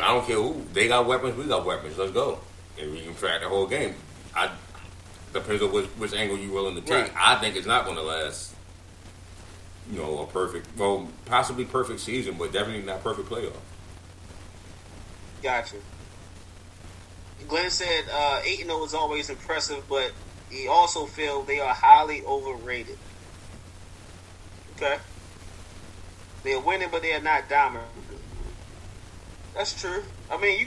I 0.00 0.08
don't 0.08 0.26
care 0.26 0.36
who 0.36 0.64
they 0.72 0.88
got 0.88 1.06
weapons, 1.06 1.36
we 1.36 1.44
got 1.44 1.64
weapons. 1.66 1.98
Let's 1.98 2.12
go, 2.12 2.38
and 2.80 2.92
we 2.92 3.02
can 3.02 3.14
track 3.14 3.40
the 3.40 3.48
whole 3.48 3.66
game. 3.66 3.94
I 4.34 4.50
depends 5.32 5.62
on 5.62 5.72
which, 5.72 5.86
which 5.86 6.12
angle 6.12 6.38
you're 6.38 6.52
willing 6.52 6.74
to 6.74 6.80
take. 6.80 6.90
Right. 6.90 7.12
I 7.16 7.36
think 7.36 7.56
it's 7.56 7.66
not 7.66 7.84
going 7.84 7.96
to 7.96 8.02
last. 8.02 8.54
You 9.90 9.98
know, 9.98 10.20
a 10.20 10.26
perfect, 10.26 10.68
well, 10.78 11.08
possibly 11.26 11.64
perfect 11.64 12.00
season, 12.00 12.36
but 12.38 12.52
definitely 12.52 12.82
not 12.82 13.02
perfect 13.02 13.28
playoff. 13.28 13.56
Gotcha. 15.42 15.76
Glenn 17.48 17.68
said 17.68 18.04
uh, 18.10 18.40
8 18.44 18.58
0 18.58 18.84
is 18.84 18.94
always 18.94 19.28
impressive, 19.28 19.82
but 19.88 20.12
he 20.50 20.68
also 20.68 21.06
feels 21.06 21.46
they 21.46 21.58
are 21.58 21.74
highly 21.74 22.22
overrated. 22.22 22.96
Okay. 24.76 24.98
They 26.42 26.52
are 26.54 26.60
winning, 26.60 26.88
but 26.90 27.02
they 27.02 27.12
are 27.14 27.20
not 27.20 27.48
dominant. 27.48 27.88
That's 29.54 29.78
true. 29.80 30.02
I 30.30 30.36
mean, 30.40 30.60
you 30.60 30.66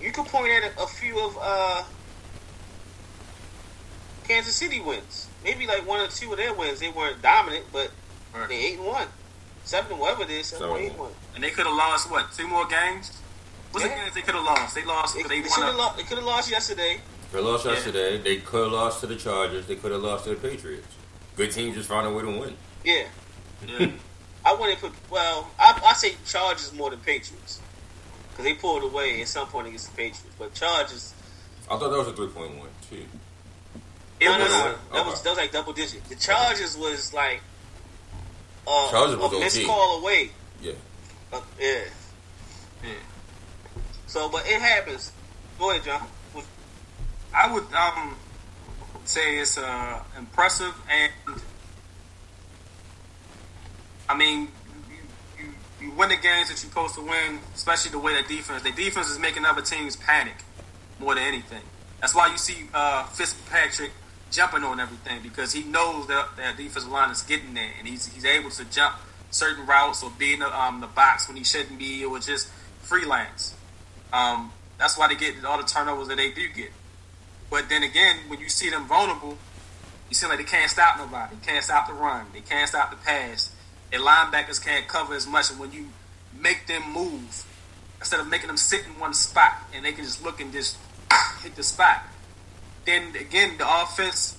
you 0.00 0.12
could 0.12 0.26
point 0.26 0.52
at 0.52 0.72
a, 0.78 0.82
a 0.82 0.86
few 0.86 1.18
of 1.18 1.36
uh, 1.40 1.82
Kansas 4.26 4.54
City 4.54 4.80
wins. 4.80 5.28
Maybe 5.42 5.66
like 5.66 5.86
one 5.86 6.00
or 6.00 6.08
two 6.08 6.30
of 6.32 6.36
their 6.38 6.54
wins. 6.54 6.80
They 6.80 6.90
weren't 6.90 7.22
dominant, 7.22 7.64
but 7.72 7.90
Right. 8.34 8.48
they 8.48 8.56
8 8.56 8.78
and 8.78 8.86
1. 8.86 9.06
7 9.64 9.90
and 9.92 10.00
whatever 10.00 10.22
it 10.24 10.30
is, 10.30 10.46
7 10.48 10.68
So- 10.68 10.76
8 10.76 10.90
and 10.90 10.98
1. 10.98 11.10
And 11.34 11.44
they 11.44 11.50
could 11.50 11.66
have 11.66 11.74
lost 11.74 12.10
what 12.10 12.30
two 12.32 12.46
more 12.46 12.66
games? 12.66 13.12
What's 13.72 13.86
the 13.86 13.94
games 13.94 14.14
they 14.14 14.22
could 14.22 14.34
have 14.34 14.44
lost? 14.44 14.74
They 14.74 14.84
lost. 14.84 15.14
They, 15.14 15.22
They, 15.22 15.40
they, 15.40 15.48
won. 15.48 15.62
have 15.62 15.74
A, 15.74 15.76
lost, 15.78 15.96
they 15.96 16.02
could 16.04 16.18
have 16.18 16.26
lost 16.26 16.50
yesterday. 16.50 17.00
They 17.32 17.40
lost 17.40 17.64
Yeah. 17.66 17.72
yesterday. 17.72 18.18
They 18.18 18.36
could 18.38 18.64
have 18.64 18.72
lost 18.72 19.00
to 19.00 19.06
the 19.06 19.16
Chargers. 19.16 19.66
They 19.66 19.76
could 19.76 19.92
have 19.92 20.02
lost 20.02 20.24
to 20.24 20.30
the 20.30 20.36
Patriots. 20.36 20.86
Good 21.36 21.52
teams 21.52 21.76
just 21.76 21.88
find 21.88 22.06
a 22.06 22.10
way 22.12 22.22
to 22.22 22.28
win. 22.40 22.56
Yeah. 22.84 23.04
yeah. 23.66 23.90
I 24.48 24.54
wouldn't 24.58 24.80
put. 24.80 24.92
Well, 25.10 25.50
I, 25.58 25.78
I 25.84 25.92
say 25.92 26.14
Chargers 26.26 26.72
more 26.72 26.88
than 26.88 27.00
Patriots 27.00 27.60
because 28.30 28.44
they 28.46 28.54
pulled 28.54 28.82
away 28.82 29.20
at 29.20 29.28
some 29.28 29.46
point 29.48 29.66
against 29.66 29.90
the 29.90 29.96
Patriots. 29.96 30.24
But 30.38 30.54
Chargers, 30.54 31.12
I 31.70 31.76
thought 31.76 31.90
that 31.90 31.98
was 31.98 32.08
a 32.08 32.12
three 32.12 32.28
point 32.28 32.56
one 32.56 32.68
too. 32.88 33.04
It 34.20 34.24
no, 34.24 34.38
no, 34.38 34.44
was. 34.44 34.50
no, 34.52 34.64
Okay. 34.66 34.76
that 34.92 35.06
was 35.06 35.22
that 35.22 35.28
was 35.30 35.38
like 35.38 35.52
double 35.52 35.74
digit. 35.74 36.02
The 36.08 36.14
Chargers 36.16 36.78
was 36.78 37.12
like 37.12 37.42
uh, 38.66 38.90
Chargers 38.90 39.18
was 39.18 39.32
a 39.34 39.38
missed 39.38 39.66
call 39.66 40.00
away. 40.00 40.30
Yeah. 40.62 40.72
Uh, 41.30 41.40
yeah. 41.60 41.80
Yeah. 42.82 42.90
So, 44.06 44.30
but 44.30 44.46
it 44.46 44.60
happens. 44.62 45.12
Go 45.58 45.70
ahead, 45.72 45.84
John. 45.84 46.06
I 47.34 47.52
would 47.52 47.70
um 47.74 48.16
say 49.04 49.38
it's 49.40 49.58
uh, 49.58 50.02
impressive, 50.16 50.74
and 50.90 51.12
I 54.08 54.16
mean, 54.16 54.48
you, 54.88 55.44
you 55.44 55.52
you 55.80 55.92
win 55.92 56.08
the 56.08 56.16
games 56.16 56.48
that 56.48 56.54
you're 56.54 56.70
supposed 56.70 56.94
to 56.94 57.02
win, 57.02 57.40
especially 57.54 57.90
the 57.90 57.98
way 57.98 58.14
that 58.14 58.28
defense. 58.28 58.62
The 58.62 58.72
defense 58.72 59.10
is 59.10 59.18
making 59.18 59.44
other 59.44 59.62
teams 59.62 59.96
panic 59.96 60.36
more 60.98 61.14
than 61.14 61.24
anything. 61.24 61.62
That's 62.00 62.14
why 62.14 62.28
you 62.28 62.38
see 62.38 62.68
uh, 62.72 63.04
Fitzpatrick 63.06 63.92
jumping 64.30 64.62
on 64.62 64.78
everything 64.78 65.20
because 65.22 65.52
he 65.52 65.64
knows 65.64 66.06
that 66.08 66.28
that 66.36 66.56
defensive 66.56 66.90
line 66.90 67.10
is 67.10 67.22
getting 67.22 67.54
there, 67.54 67.70
and 67.78 67.86
he's 67.86 68.12
he's 68.12 68.24
able 68.24 68.50
to 68.50 68.64
jump 68.66 68.96
certain 69.30 69.66
routes 69.66 70.02
or 70.02 70.10
be 70.18 70.32
in 70.34 70.40
the, 70.40 70.58
um, 70.58 70.80
the 70.80 70.86
box 70.86 71.28
when 71.28 71.36
he 71.36 71.44
shouldn't 71.44 71.78
be, 71.78 72.04
or 72.04 72.18
just 72.18 72.48
freelance. 72.82 73.54
Um, 74.12 74.52
that's 74.78 74.96
why 74.96 75.08
they 75.08 75.16
get 75.16 75.44
all 75.44 75.58
the 75.58 75.66
turnovers 75.66 76.08
that 76.08 76.16
they 76.16 76.30
do 76.30 76.48
get. 76.48 76.70
But 77.50 77.68
then 77.68 77.82
again, 77.82 78.16
when 78.28 78.40
you 78.40 78.48
see 78.48 78.70
them 78.70 78.86
vulnerable, 78.86 79.36
you 80.08 80.14
see 80.14 80.26
like 80.26 80.38
they 80.38 80.44
can't 80.44 80.70
stop 80.70 80.98
nobody. 80.98 81.36
They 81.36 81.46
can't 81.46 81.64
stop 81.64 81.88
the 81.88 81.94
run. 81.94 82.26
They 82.32 82.40
can't 82.40 82.68
stop 82.68 82.90
the 82.90 82.96
pass. 82.96 83.54
Their 83.90 84.00
linebackers 84.00 84.62
can't 84.62 84.86
cover 84.86 85.14
as 85.14 85.26
much. 85.26 85.50
And 85.50 85.58
when 85.58 85.72
you 85.72 85.88
make 86.38 86.66
them 86.66 86.82
move, 86.92 87.44
instead 87.98 88.20
of 88.20 88.28
making 88.28 88.48
them 88.48 88.56
sit 88.56 88.84
in 88.84 88.98
one 88.98 89.14
spot 89.14 89.54
and 89.74 89.84
they 89.84 89.92
can 89.92 90.04
just 90.04 90.22
look 90.22 90.40
and 90.40 90.52
just 90.52 90.76
hit 91.42 91.56
the 91.56 91.62
spot, 91.62 92.02
then 92.84 93.14
again 93.16 93.58
the 93.58 93.82
offense 93.82 94.38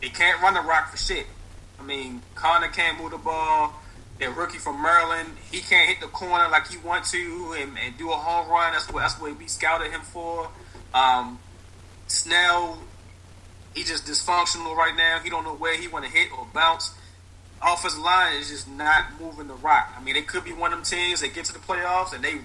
they 0.00 0.08
can't 0.08 0.40
run 0.40 0.54
the 0.54 0.60
rock 0.60 0.90
for 0.90 0.96
shit. 0.96 1.26
I 1.78 1.82
mean, 1.82 2.22
Connor 2.34 2.68
can't 2.68 3.00
move 3.00 3.10
the 3.10 3.18
ball. 3.18 3.74
That 4.20 4.36
rookie 4.36 4.58
from 4.58 4.82
Maryland, 4.82 5.28
he 5.50 5.60
can't 5.60 5.88
hit 5.88 6.00
the 6.00 6.08
corner 6.08 6.48
like 6.48 6.66
he 6.68 6.76
want 6.78 7.04
to 7.06 7.54
and, 7.56 7.78
and 7.78 7.96
do 7.96 8.10
a 8.10 8.16
home 8.16 8.48
run. 8.50 8.72
That's 8.72 8.90
what 8.90 9.00
that's 9.00 9.20
what 9.20 9.38
we 9.38 9.46
scouted 9.46 9.92
him 9.92 10.00
for. 10.00 10.50
Um, 10.92 11.38
Snell, 12.08 12.78
he 13.74 13.84
just 13.84 14.06
dysfunctional 14.06 14.74
right 14.74 14.94
now. 14.96 15.20
He 15.22 15.30
don't 15.30 15.44
know 15.44 15.54
where 15.54 15.76
he 15.76 15.86
want 15.86 16.04
to 16.04 16.10
hit 16.10 16.36
or 16.36 16.48
bounce. 16.52 16.92
Offensive 17.62 18.00
line 18.00 18.36
is 18.36 18.48
just 18.48 18.68
not 18.68 19.20
moving 19.20 19.48
the 19.48 19.54
rock. 19.54 19.92
I 19.96 20.02
mean, 20.02 20.14
they 20.14 20.22
could 20.22 20.44
be 20.44 20.52
one 20.52 20.72
of 20.72 20.78
them 20.78 20.84
teams 20.84 21.20
that 21.20 21.34
get 21.34 21.44
to 21.46 21.52
the 21.52 21.58
playoffs 21.58 22.14
and 22.14 22.22
they 22.22 22.38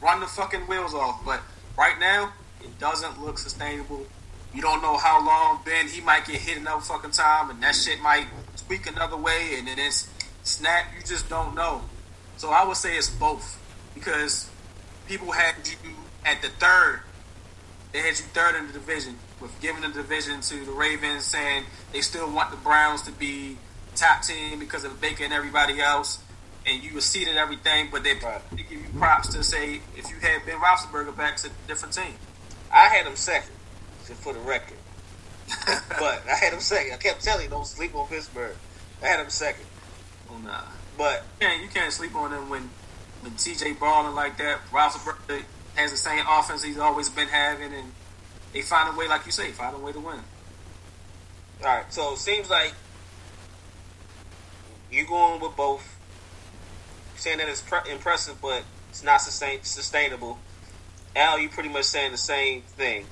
run 0.00 0.20
the 0.20 0.26
fucking 0.26 0.62
wheels 0.62 0.94
off. 0.94 1.22
But 1.24 1.40
right 1.76 1.98
now, 1.98 2.32
it 2.62 2.78
doesn't 2.78 3.22
look 3.22 3.38
sustainable. 3.38 4.06
You 4.54 4.62
don't 4.62 4.80
know 4.80 4.96
how 4.96 5.24
long 5.24 5.60
Ben 5.64 5.88
he 5.88 6.00
might 6.00 6.24
get 6.26 6.36
hit 6.36 6.56
another 6.56 6.80
fucking 6.80 7.10
time, 7.10 7.50
and 7.50 7.62
that 7.62 7.74
shit 7.74 8.00
might 8.00 8.26
tweak 8.66 8.86
another 8.86 9.16
way, 9.16 9.56
and 9.58 9.68
then 9.68 9.78
it's 9.78 10.08
snap. 10.44 10.86
You 10.96 11.04
just 11.04 11.28
don't 11.28 11.54
know. 11.54 11.82
So 12.38 12.50
I 12.50 12.64
would 12.64 12.76
say 12.76 12.96
it's 12.96 13.10
both 13.10 13.62
because 13.94 14.48
people 15.06 15.32
had 15.32 15.54
you 15.66 15.90
at 16.24 16.40
the 16.40 16.48
third 16.48 17.00
they 17.96 18.02
had 18.02 18.18
you 18.18 18.24
third 18.34 18.56
in 18.56 18.66
the 18.66 18.74
division 18.74 19.16
with 19.40 19.58
giving 19.62 19.80
the 19.80 19.88
division 19.88 20.42
to 20.42 20.64
the 20.66 20.72
Ravens, 20.72 21.24
saying 21.24 21.64
they 21.92 22.02
still 22.02 22.30
want 22.30 22.50
the 22.50 22.58
Browns 22.58 23.00
to 23.02 23.12
be 23.12 23.56
top 23.96 24.22
team 24.22 24.58
because 24.58 24.84
of 24.84 25.00
Baker 25.00 25.24
and 25.24 25.32
everybody 25.32 25.80
else, 25.80 26.18
and 26.66 26.82
you 26.82 26.96
exceeded 26.96 27.36
everything. 27.36 27.88
But 27.90 28.04
they, 28.04 28.14
Right. 28.14 28.40
they 28.50 28.62
give 28.62 28.72
you 28.72 28.88
props 28.98 29.28
to 29.34 29.42
say 29.42 29.80
if 29.96 30.10
you 30.10 30.16
had 30.20 30.44
Ben 30.46 30.56
Roethlisberger 30.58 31.16
back, 31.16 31.34
it's 31.34 31.44
a 31.44 31.50
different 31.66 31.94
team. 31.94 32.14
I 32.72 32.88
had 32.88 33.06
him 33.06 33.16
second, 33.16 33.54
just 34.06 34.20
for 34.22 34.32
the 34.32 34.40
record. 34.40 34.76
but 35.98 36.22
I 36.28 36.34
had 36.34 36.52
him 36.52 36.60
second. 36.60 36.92
I 36.92 36.96
kept 36.96 37.22
telling 37.22 37.44
you, 37.44 37.50
don't 37.50 37.66
sleep 37.66 37.94
on 37.94 38.08
Pittsburgh. 38.08 38.56
I 39.02 39.06
had 39.06 39.20
him 39.20 39.30
second. 39.30 39.64
Oh 40.30 40.38
nah, 40.38 40.62
But 40.98 41.24
you 41.40 41.46
can't, 41.46 41.62
you 41.62 41.68
can't 41.68 41.92
sleep 41.92 42.14
on 42.16 42.30
them 42.32 42.48
when 42.48 42.68
when 43.22 43.32
TJ 43.34 43.78
balling 43.78 44.14
like 44.14 44.36
that. 44.38 44.58
Roethlisberger 44.72 45.42
has 45.76 45.90
the 45.92 45.96
same 45.96 46.24
offense 46.28 46.62
he's 46.62 46.78
always 46.78 47.08
been 47.08 47.28
having, 47.28 47.72
and 47.72 47.92
they 48.52 48.62
find 48.62 48.92
a 48.92 48.98
way, 48.98 49.06
like 49.06 49.24
you 49.26 49.32
say, 49.32 49.50
find 49.52 49.76
a 49.76 49.78
way 49.78 49.92
to 49.92 50.00
win. 50.00 50.18
all 51.62 51.66
right, 51.76 51.84
so 51.92 52.12
it 52.14 52.18
seems 52.18 52.50
like 52.50 52.72
you 54.90 55.06
going 55.06 55.40
with 55.40 55.56
both. 55.56 55.92
Saying 57.16 57.38
that 57.38 57.48
it's 57.48 57.62
pre- 57.62 57.90
impressive, 57.90 58.40
but 58.42 58.62
it's 58.90 59.02
not 59.02 59.20
sustain- 59.20 59.62
sustainable. 59.64 60.38
Al, 61.14 61.38
you 61.38 61.48
pretty 61.48 61.70
much 61.70 61.84
saying 61.86 62.12
the 62.12 62.18
same 62.18 62.60
thing, 62.62 63.06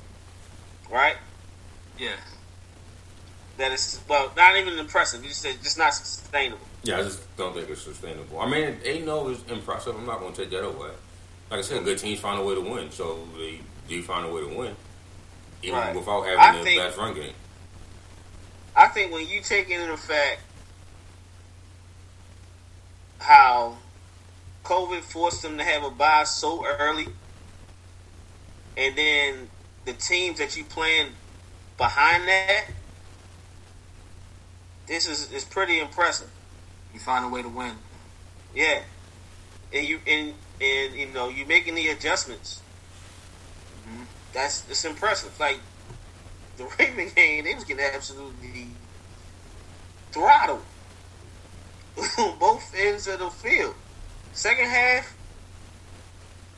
right? 0.91 1.17
Yeah, 1.99 2.17
That 3.57 3.73
is 3.73 4.01
well, 4.09 4.31
not 4.37 4.57
even 4.57 4.79
impressive. 4.79 5.23
You 5.23 5.29
just 5.29 5.41
said 5.43 5.57
just 5.63 5.79
not 5.79 5.95
sustainable. 5.95 6.67
Yeah, 6.83 6.99
I 6.99 7.03
just 7.03 7.35
don't 7.37 7.55
think 7.55 7.71
it's 7.71 7.83
sustainable. 7.83 8.41
I 8.41 8.49
mean, 8.51 8.79
they 8.83 9.01
know 9.01 9.29
it's 9.29 9.43
impressive. 9.51 9.97
I'm 9.97 10.05
not 10.05 10.19
going 10.21 10.35
to 10.35 10.43
take 10.43 10.51
that 10.51 10.65
away. 10.67 10.91
Like 11.51 11.61
I 11.61 11.63
said, 11.63 11.83
good 11.85 11.99
teams 11.99 12.21
find 12.21 12.39
a 12.39 12.45
way 12.45 12.55
to 12.57 12.61
win, 12.61 12.91
so 12.91 13.27
they 13.39 13.61
do 13.89 14.03
find 14.03 14.27
a 14.27 14.29
way 14.29 14.41
to 14.43 14.49
win, 14.49 14.77
even 15.63 15.79
Right. 15.79 15.95
without 15.95 16.23
having 16.27 16.39
I 16.41 16.59
the 16.59 16.65
think- 16.65 16.81
best 16.83 16.99
run 16.99 17.15
game. 17.15 17.35
I 18.77 18.89
think 18.89 19.13
when 19.13 19.27
you 19.29 19.41
take 19.41 19.71
into 19.71 19.87
the 19.87 19.97
fact 19.97 20.41
how 23.25 23.79
COVID 24.65 25.01
forced 25.01 25.43
them 25.43 25.59
to 25.59 25.65
have 25.65 25.83
a 25.83 25.91
bye 25.91 26.25
so 26.25 26.65
early, 26.67 27.07
and 28.77 28.97
then 28.97 29.49
the 29.85 29.93
teams 29.95 30.39
that 30.39 30.57
you 30.57 30.65
playing 30.65 31.09
behind 31.77 32.29
that, 32.29 32.65
this 34.87 35.09
is 35.09 35.31
is 35.33 35.45
pretty 35.45 35.81
impressive. 35.81 36.31
you 36.93 37.01
find 37.01 37.25
a 37.25 37.29
way 37.29 37.43
to 37.43 37.49
win. 37.49 37.73
Yeah, 38.55 38.83
and 39.73 39.87
you 39.87 40.01
and 40.07 40.35
and 40.61 40.95
you 40.95 41.07
know 41.07 41.29
you 41.29 41.47
making 41.47 41.75
the 41.75 41.89
adjustments. 41.89 42.63
Mhm. 43.89 44.07
That's 44.33 44.69
it's 44.69 44.85
impressive. 44.85 45.39
Like 45.41 45.61
the 46.57 46.65
Raven 46.79 47.11
game, 47.15 47.45
they 47.45 47.55
was 47.55 47.65
getting 47.65 47.85
absolutely 47.85 48.69
throttled 50.13 50.63
both 52.41 52.75
ends 52.77 53.07
of 53.07 53.19
the 53.21 53.31
field. 53.31 53.75
Second 54.33 54.66
half, 54.66 55.16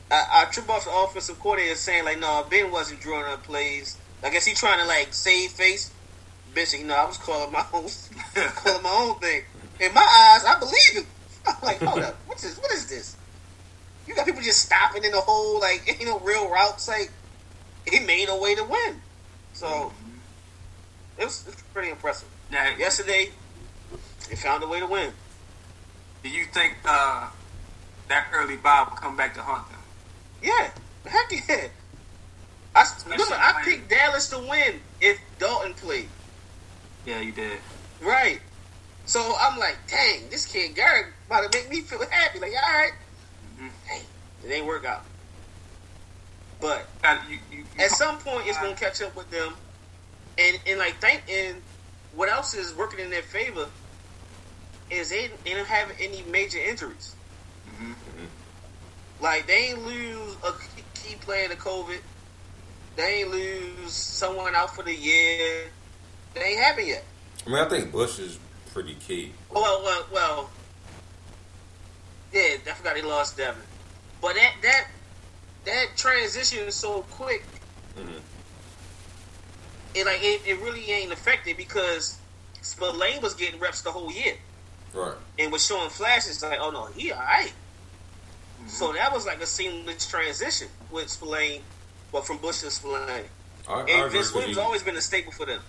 I, 0.09 0.25
I 0.33 0.45
trip 0.45 0.69
off 0.69 0.85
the 0.85 0.91
offensive 0.91 1.39
coordinator 1.39 1.75
saying 1.75 2.05
like, 2.05 2.19
no, 2.19 2.45
Ben 2.49 2.71
wasn't 2.71 3.01
drawing 3.01 3.31
up 3.31 3.43
plays. 3.43 3.97
I 4.23 4.29
guess 4.29 4.45
he 4.45 4.53
trying 4.53 4.79
to 4.79 4.85
like 4.85 5.13
save 5.13 5.51
face. 5.51 5.91
Bitch, 6.55 6.77
you 6.77 6.85
know, 6.85 6.95
I 6.95 7.05
was 7.05 7.17
calling 7.17 7.51
my 7.51 7.65
own, 7.73 7.87
calling 8.55 8.83
my 8.83 8.89
own 8.89 9.19
thing. 9.19 9.43
In 9.79 9.93
my 9.93 10.01
eyes, 10.01 10.43
I 10.45 10.57
believe 10.59 10.91
him. 10.93 11.05
I'm 11.47 11.55
like, 11.61 11.79
hold 11.81 12.03
up, 12.03 12.15
what's 12.25 12.43
this? 12.43 12.57
What 12.57 12.71
is 12.71 12.89
this? 12.89 13.15
You 14.07 14.15
got 14.15 14.25
people 14.25 14.41
just 14.41 14.63
stopping 14.63 15.03
in 15.03 15.11
the 15.11 15.21
hole, 15.21 15.59
like 15.59 15.97
you 15.99 16.05
know, 16.05 16.19
real 16.19 16.49
routes. 16.49 16.87
Like 16.87 17.11
he 17.87 17.99
made 17.99 18.29
a 18.29 18.35
way 18.35 18.55
to 18.55 18.63
win. 18.63 19.01
So 19.53 19.67
mm-hmm. 19.67 21.19
it 21.19 21.25
was, 21.25 21.47
it 21.47 21.53
was 21.53 21.63
pretty 21.73 21.89
impressive. 21.89 22.29
Now, 22.51 22.69
Yesterday, 22.77 23.31
they 24.29 24.35
found 24.35 24.63
a 24.63 24.67
way 24.67 24.79
to 24.79 24.87
win. 24.87 25.11
Do 26.27 26.33
you 26.33 26.45
think 26.53 26.75
uh, 26.85 27.29
that 28.09 28.25
early 28.33 28.57
bye 28.57 28.85
will 28.89 28.97
come 28.97 29.15
back 29.15 29.33
to 29.35 29.41
haunt 29.41 29.69
them? 29.69 29.79
Yeah, 30.41 30.71
heck 31.05 31.31
yeah. 31.31 31.67
I 32.75 32.85
remember 33.05 33.33
I 33.33 33.61
picked 33.63 33.89
Dallas 33.89 34.29
to 34.29 34.37
win 34.39 34.81
if 34.99 35.17
Dalton 35.39 35.73
played. 35.73 36.09
Yeah, 37.05 37.21
you 37.21 37.31
did. 37.31 37.59
Right. 38.01 38.41
So 39.05 39.35
I'm 39.39 39.57
like, 39.57 39.77
dang, 39.87 40.29
this 40.29 40.45
kid 40.45 40.75
Garrett 40.75 41.05
about 41.27 41.49
to 41.49 41.57
make 41.57 41.69
me 41.69 41.81
feel 41.81 41.99
happy. 42.11 42.39
Like, 42.39 42.51
all 42.51 42.73
right. 42.73 42.91
Mhm. 43.57 43.69
Hey, 43.89 44.01
it 44.43 44.51
ain't 44.51 44.65
work 44.65 44.85
out. 44.85 45.05
But 46.59 46.89
Uh, 47.03 47.19
you, 47.29 47.37
you, 47.49 47.65
you 47.73 47.85
at 47.85 47.91
some 47.91 48.19
point, 48.19 48.47
it's 48.47 48.57
gonna 48.57 48.75
catch 48.75 49.01
up 49.01 49.15
with 49.15 49.29
them. 49.31 49.53
And 50.37 50.59
and 50.67 50.77
like 50.77 50.99
think 50.99 51.23
and 51.29 51.61
what 52.11 52.27
else 52.29 52.53
is 52.53 52.75
working 52.75 52.99
in 52.99 53.09
their 53.09 53.23
favor 53.23 53.69
is 54.89 55.09
they, 55.09 55.29
they 55.43 55.53
don't 55.53 55.67
have 55.67 55.91
any 55.99 56.21
major 56.23 56.59
injuries. 56.59 57.15
Mhm. 57.79 57.95
Like 59.21 59.47
they 59.47 59.69
ain't 59.69 59.85
lose 59.85 60.35
a 60.43 60.51
key- 60.95 61.15
player 61.21 61.47
to 61.49 61.55
COVID. 61.55 61.99
They 62.95 63.21
ain't 63.21 63.31
lose 63.31 63.91
someone 63.91 64.55
out 64.55 64.75
for 64.75 64.83
the 64.83 64.93
year. 64.95 65.69
They 66.33 66.41
ain't 66.41 66.59
happened 66.59 66.87
yet. 66.87 67.03
I 67.45 67.49
mean, 67.49 67.59
I 67.59 67.69
think 67.69 67.91
Bush 67.91 68.19
is 68.19 68.39
pretty 68.73 68.95
key. 68.95 69.31
Well, 69.49 69.81
well, 69.83 70.05
well. 70.11 70.49
Yeah, 72.33 72.57
I 72.67 72.71
forgot 72.73 72.95
he 72.95 73.01
lost 73.01 73.37
Devin. 73.37 73.61
But 74.21 74.35
that 74.35 74.53
that 74.63 74.87
that 75.65 75.85
transition 75.95 76.59
is 76.67 76.75
so 76.75 77.01
quick. 77.03 77.43
Mhm. 77.97 78.19
It 79.95 80.05
like 80.05 80.19
it, 80.21 80.41
it 80.45 80.59
really 80.59 80.89
ain't 80.91 81.11
affected 81.11 81.57
because 81.57 82.17
Spillane 82.61 83.21
was 83.21 83.33
getting 83.33 83.59
reps 83.59 83.81
the 83.81 83.91
whole 83.91 84.11
year 84.11 84.35
Right. 84.93 85.13
and 85.39 85.51
was 85.51 85.65
showing 85.65 85.89
flashes 85.89 86.41
like, 86.41 86.59
oh 86.61 86.71
no, 86.71 86.85
he 86.87 87.11
all 87.11 87.19
right. 87.19 87.51
Mm-hmm. 88.59 88.67
So 88.69 88.93
that 88.93 89.11
was 89.13 89.25
like 89.25 89.41
a 89.41 89.45
seamless 89.45 90.07
transition 90.07 90.67
with 90.91 91.09
Spillane, 91.09 91.61
but 92.11 92.25
from 92.25 92.37
Bush 92.37 92.61
to 92.61 92.71
Spillane. 92.71 93.25
I, 93.67 93.73
I 93.73 93.79
And 93.81 93.89
agree 93.89 94.09
Vince 94.19 94.33
Williams 94.33 94.57
always 94.57 94.81
been 94.83 94.95
a 94.97 95.01
staple 95.01 95.31
for 95.31 95.45
them. 95.45 95.61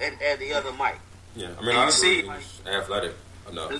And, 0.00 0.16
and 0.22 0.40
the 0.40 0.52
other 0.54 0.72
Mike. 0.72 0.98
Yeah, 1.36 1.48
I 1.56 1.60
mean, 1.60 1.70
And 1.70 1.78
I 1.78 1.90
see, 1.90 2.28
athletic 2.66 3.12
enough. 3.50 3.70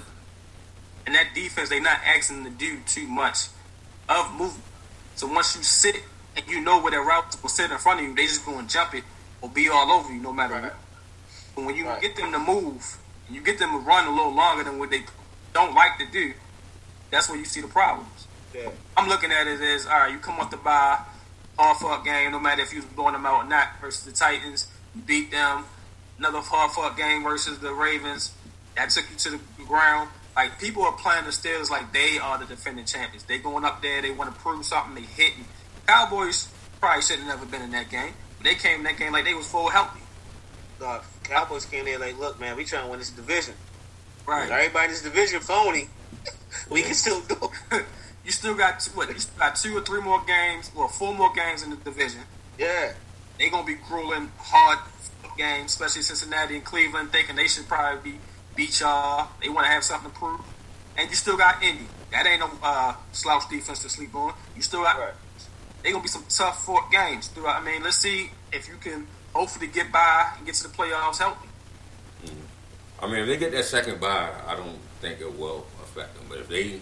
And 1.06 1.14
that 1.14 1.34
defense, 1.34 1.68
they're 1.68 1.80
not 1.80 1.98
asking 2.06 2.44
to 2.44 2.50
do 2.50 2.78
too 2.86 3.06
much 3.06 3.48
of 4.08 4.30
movement. 4.32 4.62
So 5.16 5.26
once 5.26 5.56
you 5.56 5.62
sit 5.62 5.96
and 6.36 6.44
you 6.48 6.60
know 6.60 6.80
where 6.80 6.90
their 6.92 7.02
route 7.02 7.36
will 7.42 7.48
sit 7.48 7.70
in 7.70 7.78
front 7.78 8.00
of 8.00 8.06
you, 8.06 8.14
they 8.14 8.26
just 8.26 8.44
go 8.46 8.58
and 8.58 8.68
jump 8.70 8.94
it 8.94 9.04
or 9.40 9.48
be 9.48 9.68
all 9.68 9.90
over 9.90 10.12
you 10.12 10.20
no 10.20 10.32
matter 10.32 10.54
Right. 10.54 10.62
what. 10.64 10.74
But 11.56 11.64
when 11.66 11.76
you 11.76 11.86
Right. 11.86 12.00
get 12.00 12.16
them 12.16 12.32
to 12.32 12.38
move, 12.38 12.96
and 13.26 13.36
you 13.36 13.42
get 13.42 13.58
them 13.58 13.70
to 13.72 13.78
run 13.78 14.06
a 14.06 14.10
little 14.10 14.34
longer 14.34 14.64
than 14.64 14.78
what 14.78 14.90
they 14.90 15.04
don't 15.52 15.74
like 15.74 15.98
to 15.98 16.06
do, 16.10 16.32
that's 17.10 17.28
where 17.28 17.38
you 17.38 17.44
see 17.44 17.60
the 17.60 17.68
problems. 17.68 18.26
Yeah. 18.54 18.70
I'm 18.96 19.08
looking 19.08 19.32
at 19.32 19.46
it 19.46 19.60
as 19.60 19.86
all 19.86 19.92
right. 19.92 20.12
You 20.12 20.18
come 20.18 20.38
off 20.38 20.50
the 20.50 20.56
bye, 20.56 21.00
hard 21.58 21.76
fought 21.78 22.04
game. 22.04 22.32
No 22.32 22.40
matter 22.40 22.62
if 22.62 22.72
you 22.72 22.80
was 22.80 22.86
blowing 22.86 23.14
them 23.14 23.26
out 23.26 23.44
or 23.44 23.48
not 23.48 23.68
versus 23.80 24.04
the 24.04 24.12
Titans, 24.12 24.68
you 24.94 25.02
beat 25.02 25.30
them. 25.30 25.64
Another 26.18 26.40
hard 26.40 26.70
fought 26.70 26.96
game 26.96 27.24
versus 27.24 27.58
the 27.58 27.72
Ravens 27.72 28.32
that 28.76 28.90
took 28.90 29.10
you 29.10 29.16
to 29.16 29.30
the 29.30 29.64
ground. 29.66 30.08
Like 30.36 30.60
people 30.60 30.82
are 30.82 30.92
playing 30.92 31.24
the 31.24 31.30
Steelers 31.30 31.70
like 31.70 31.92
they 31.92 32.18
are 32.18 32.38
the 32.38 32.46
defending 32.46 32.84
champions. 32.84 33.24
They 33.24 33.38
going 33.38 33.64
up 33.64 33.82
there. 33.82 34.02
They 34.02 34.10
want 34.10 34.34
to 34.34 34.40
prove 34.40 34.64
something. 34.64 34.94
They 34.94 35.08
hitting. 35.08 35.44
Cowboys 35.86 36.48
probably 36.80 37.02
should 37.02 37.18
have 37.18 37.28
never 37.28 37.46
been 37.46 37.62
in 37.62 37.70
that 37.72 37.90
game. 37.90 38.12
But 38.38 38.44
they 38.44 38.54
came 38.54 38.78
in 38.78 38.84
that 38.84 38.98
game 38.98 39.12
like 39.12 39.24
they 39.24 39.34
was 39.34 39.46
full 39.46 39.68
healthy. 39.68 40.00
Uh, 40.82 41.00
Cowboys 41.22 41.64
came 41.66 41.84
there 41.84 41.98
like, 41.98 42.18
look, 42.18 42.40
man, 42.40 42.56
we 42.56 42.64
trying 42.64 42.84
to 42.84 42.90
win 42.90 42.98
this 42.98 43.10
division. 43.10 43.54
Right. 44.26 44.50
Everybody 44.50 44.86
in 44.86 44.90
this 44.90 45.02
division 45.02 45.40
phony. 45.40 45.88
we 46.70 46.82
can 46.82 46.94
still 46.94 47.20
do 47.22 47.36
it. 47.72 47.84
you 48.24 48.32
still 48.32 48.54
got 48.54 48.80
two, 48.80 48.90
what? 48.92 49.08
You 49.08 49.18
still 49.18 49.38
got 49.38 49.56
two 49.56 49.76
or 49.76 49.80
three 49.82 50.00
more 50.00 50.22
games, 50.24 50.70
or 50.74 50.88
four 50.88 51.14
more 51.14 51.32
games 51.34 51.62
in 51.62 51.70
the 51.70 51.76
division. 51.76 52.22
Yeah. 52.58 52.92
they 53.38 53.50
gonna 53.50 53.66
be 53.66 53.74
grueling 53.74 54.30
hard 54.38 54.78
games, 55.36 55.72
especially 55.72 56.02
Cincinnati 56.02 56.56
and 56.56 56.64
Cleveland, 56.64 57.10
thinking 57.10 57.36
they 57.36 57.48
should 57.48 57.66
probably 57.66 58.12
be 58.12 58.18
beat 58.56 58.80
y'all. 58.80 59.28
They 59.42 59.48
want 59.48 59.66
to 59.66 59.72
have 59.72 59.84
something 59.84 60.10
to 60.10 60.16
prove, 60.16 60.40
and 60.96 61.08
you 61.10 61.16
still 61.16 61.36
got 61.36 61.62
Indy. 61.62 61.86
That 62.12 62.26
ain't 62.26 62.40
no 62.40 62.50
uh, 62.62 62.94
slouch 63.12 63.48
defense 63.50 63.80
to 63.80 63.88
sleep 63.88 64.14
on. 64.14 64.34
You 64.54 64.62
still 64.62 64.82
got. 64.82 64.98
Right. 64.98 65.14
They 65.82 65.90
gonna 65.90 66.02
be 66.02 66.08
some 66.08 66.24
tough 66.28 66.64
fought 66.64 66.90
games 66.90 67.28
throughout. 67.28 67.60
I 67.60 67.64
mean, 67.64 67.82
let's 67.82 67.98
see 67.98 68.30
if 68.52 68.68
you 68.68 68.76
can 68.80 69.06
hopefully 69.34 69.66
get 69.66 69.92
by 69.92 70.32
and 70.36 70.46
get 70.46 70.54
to 70.56 70.62
the 70.64 70.68
playoffs 70.68 71.18
healthy. 71.18 71.48
Mm. 72.24 72.30
I 73.02 73.06
mean, 73.06 73.16
if 73.20 73.26
they 73.26 73.36
get 73.36 73.52
that 73.52 73.64
second 73.64 74.00
bye, 74.00 74.30
I 74.46 74.56
don't 74.56 74.78
think 75.00 75.20
it 75.20 75.38
will 75.38 75.66
affect 75.82 76.14
them. 76.14 76.24
But 76.28 76.38
if 76.38 76.48
they 76.48 76.80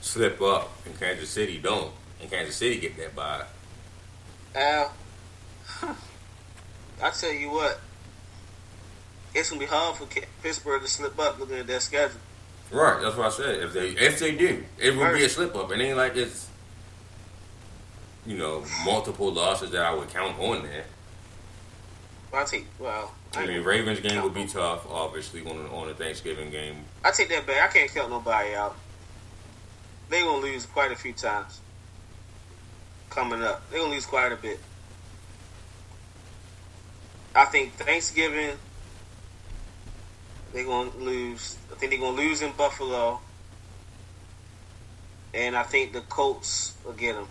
slip 0.00 0.40
up 0.40 0.70
and 0.86 0.98
Kansas 0.98 1.30
City 1.30 1.58
don't, 1.58 1.92
and 2.20 2.30
Kansas 2.30 2.56
City 2.56 2.78
get 2.78 2.96
that 2.98 3.16
bye, 3.16 3.44
Al, 4.54 4.92
I 7.02 7.10
tell 7.10 7.32
you 7.32 7.50
what, 7.50 7.80
it's 9.34 9.50
gonna 9.50 9.60
be 9.60 9.66
hard 9.66 9.96
for 9.96 10.06
Pittsburgh 10.42 10.82
to 10.82 10.88
slip 10.88 11.18
up 11.18 11.38
looking 11.40 11.56
at 11.56 11.66
their 11.66 11.80
schedule. 11.80 12.20
right? 12.70 13.02
That's 13.02 13.16
what 13.16 13.26
I 13.26 13.30
said. 13.30 13.58
If 13.60 13.72
they 13.72 13.88
if 13.88 14.20
they 14.20 14.36
do, 14.36 14.62
it 14.78 14.96
would 14.96 15.12
be 15.14 15.24
a 15.24 15.28
slip 15.28 15.56
up. 15.56 15.72
It 15.72 15.80
ain't 15.80 15.96
like 15.96 16.16
it's 16.16 16.48
you 18.24 18.38
know 18.38 18.64
multiple 18.84 19.32
losses 19.32 19.70
that 19.72 19.82
I 19.82 19.92
would 19.94 20.08
count 20.10 20.38
on 20.38 20.62
there. 20.62 20.84
I 22.34 22.44
take 22.44 22.66
well, 22.78 23.12
I 23.34 23.46
mean, 23.46 23.62
Ravens 23.62 24.00
game 24.00 24.22
would 24.22 24.34
be 24.34 24.46
tough, 24.46 24.86
obviously 24.90 25.42
on 25.42 25.66
on 25.66 25.88
the 25.88 25.94
Thanksgiving 25.94 26.50
game. 26.50 26.76
I 27.04 27.10
take 27.10 27.28
that 27.30 27.46
back. 27.46 27.70
I 27.70 27.72
can't 27.72 27.90
count 27.90 28.10
nobody 28.10 28.54
out. 28.54 28.76
They 30.08 30.20
gonna 30.20 30.42
lose 30.42 30.66
quite 30.66 30.92
a 30.92 30.96
few 30.96 31.12
times 31.12 31.60
coming 33.10 33.42
up. 33.42 33.68
They 33.70 33.78
gonna 33.78 33.90
lose 33.90 34.06
quite 34.06 34.32
a 34.32 34.36
bit. 34.36 34.58
I 37.34 37.46
think 37.46 37.72
Thanksgiving 37.74 38.56
they 40.54 40.62
gonna 40.62 40.90
lose. 40.98 41.56
I 41.70 41.74
think 41.74 41.90
they 41.90 41.98
gonna 41.98 42.16
lose 42.16 42.40
in 42.40 42.52
Buffalo, 42.52 43.20
and 45.34 45.56
I 45.56 45.64
think 45.64 45.92
the 45.92 46.00
Colts 46.02 46.74
will 46.84 46.92
get 46.92 47.16
them. 47.16 47.26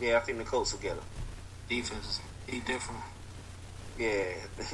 Yeah, 0.00 0.16
I 0.16 0.20
think 0.20 0.38
the 0.38 0.44
Colts 0.44 0.72
will 0.72 0.80
get 0.80 0.96
them. 0.96 1.04
Defense, 1.72 2.20
he 2.46 2.60
different. 2.60 3.00
Yeah, 3.98 4.34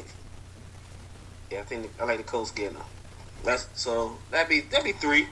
yeah. 1.53 1.61
I 1.61 1.63
think 1.63 1.93
I 2.01 2.05
like 2.05 2.17
the 2.17 2.25
Colts 2.25 2.51
getting 2.51 2.75
them. 2.75 2.87
That's 3.45 3.69
so 3.75 4.17
that'd 4.33 4.49
be 4.49 4.63
that'd 4.63 4.85
be 4.85 4.91
three. 4.91 5.29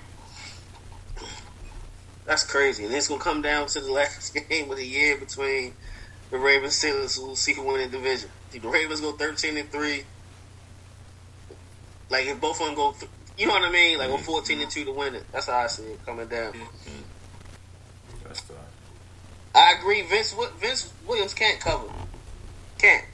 That's 2.24 2.44
crazy, 2.44 2.84
and 2.84 2.94
it's 2.94 3.08
gonna 3.08 3.20
come 3.20 3.42
down 3.42 3.66
to 3.66 3.80
the 3.80 3.90
last 4.00 4.32
game 4.48 4.70
of 4.70 4.76
the 4.76 4.86
year 4.86 5.18
between 5.18 5.72
the 6.30 6.38
Ravens 6.38 6.84
and 6.84 6.94
Steelers. 6.94 7.18
We'll 7.18 7.34
see 7.34 7.54
who 7.54 7.64
win 7.64 7.78
the 7.90 7.98
division. 7.98 8.30
If 8.52 8.62
the 8.62 8.68
Ravens 8.68 9.00
go 9.00 9.10
thirteen 9.12 9.56
and 9.56 9.68
three, 9.68 10.04
like 12.10 12.26
if 12.26 12.40
both 12.40 12.60
of 12.60 12.66
them 12.66 12.76
go, 12.76 12.92
th- 12.92 13.10
you 13.36 13.48
know 13.48 13.54
what 13.54 13.68
I 13.68 13.72
mean? 13.72 13.98
Like 13.98 14.08
we're 14.08 14.18
fourteen 14.18 14.60
and 14.60 14.70
two 14.70 14.84
to 14.84 14.92
win 14.92 15.16
it. 15.16 15.24
That's 15.32 15.46
how 15.46 15.58
I 15.58 15.66
see 15.66 15.82
it 15.82 16.06
coming 16.06 16.28
down. 16.28 16.52
Tough. 16.52 17.05
I 19.56 19.74
agree. 19.78 20.02
Vince 20.02 20.34
Vince 20.60 20.92
Williams 21.06 21.32
can't 21.32 21.58
cover. 21.58 21.88
Can't. 22.78 23.04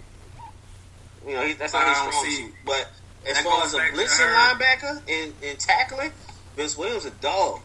You 1.27 1.35
know, 1.35 1.47
he, 1.47 1.53
that's 1.53 1.73
not 1.73 1.85
I 1.85 1.89
his 1.89 1.99
strong 1.99 2.31
suit. 2.31 2.55
But 2.67 2.91
as 3.27 3.37
That 3.37 3.45
far 3.45 3.65
as 3.65 3.75
a 3.75 3.79
blitzing 3.79 4.35
linebacker 4.35 5.01
and, 5.09 5.33
and 5.45 5.59
tackling, 5.59 6.11
Vince 6.57 6.77
Williams 6.77 7.05
a 7.05 7.11
dog. 7.11 7.61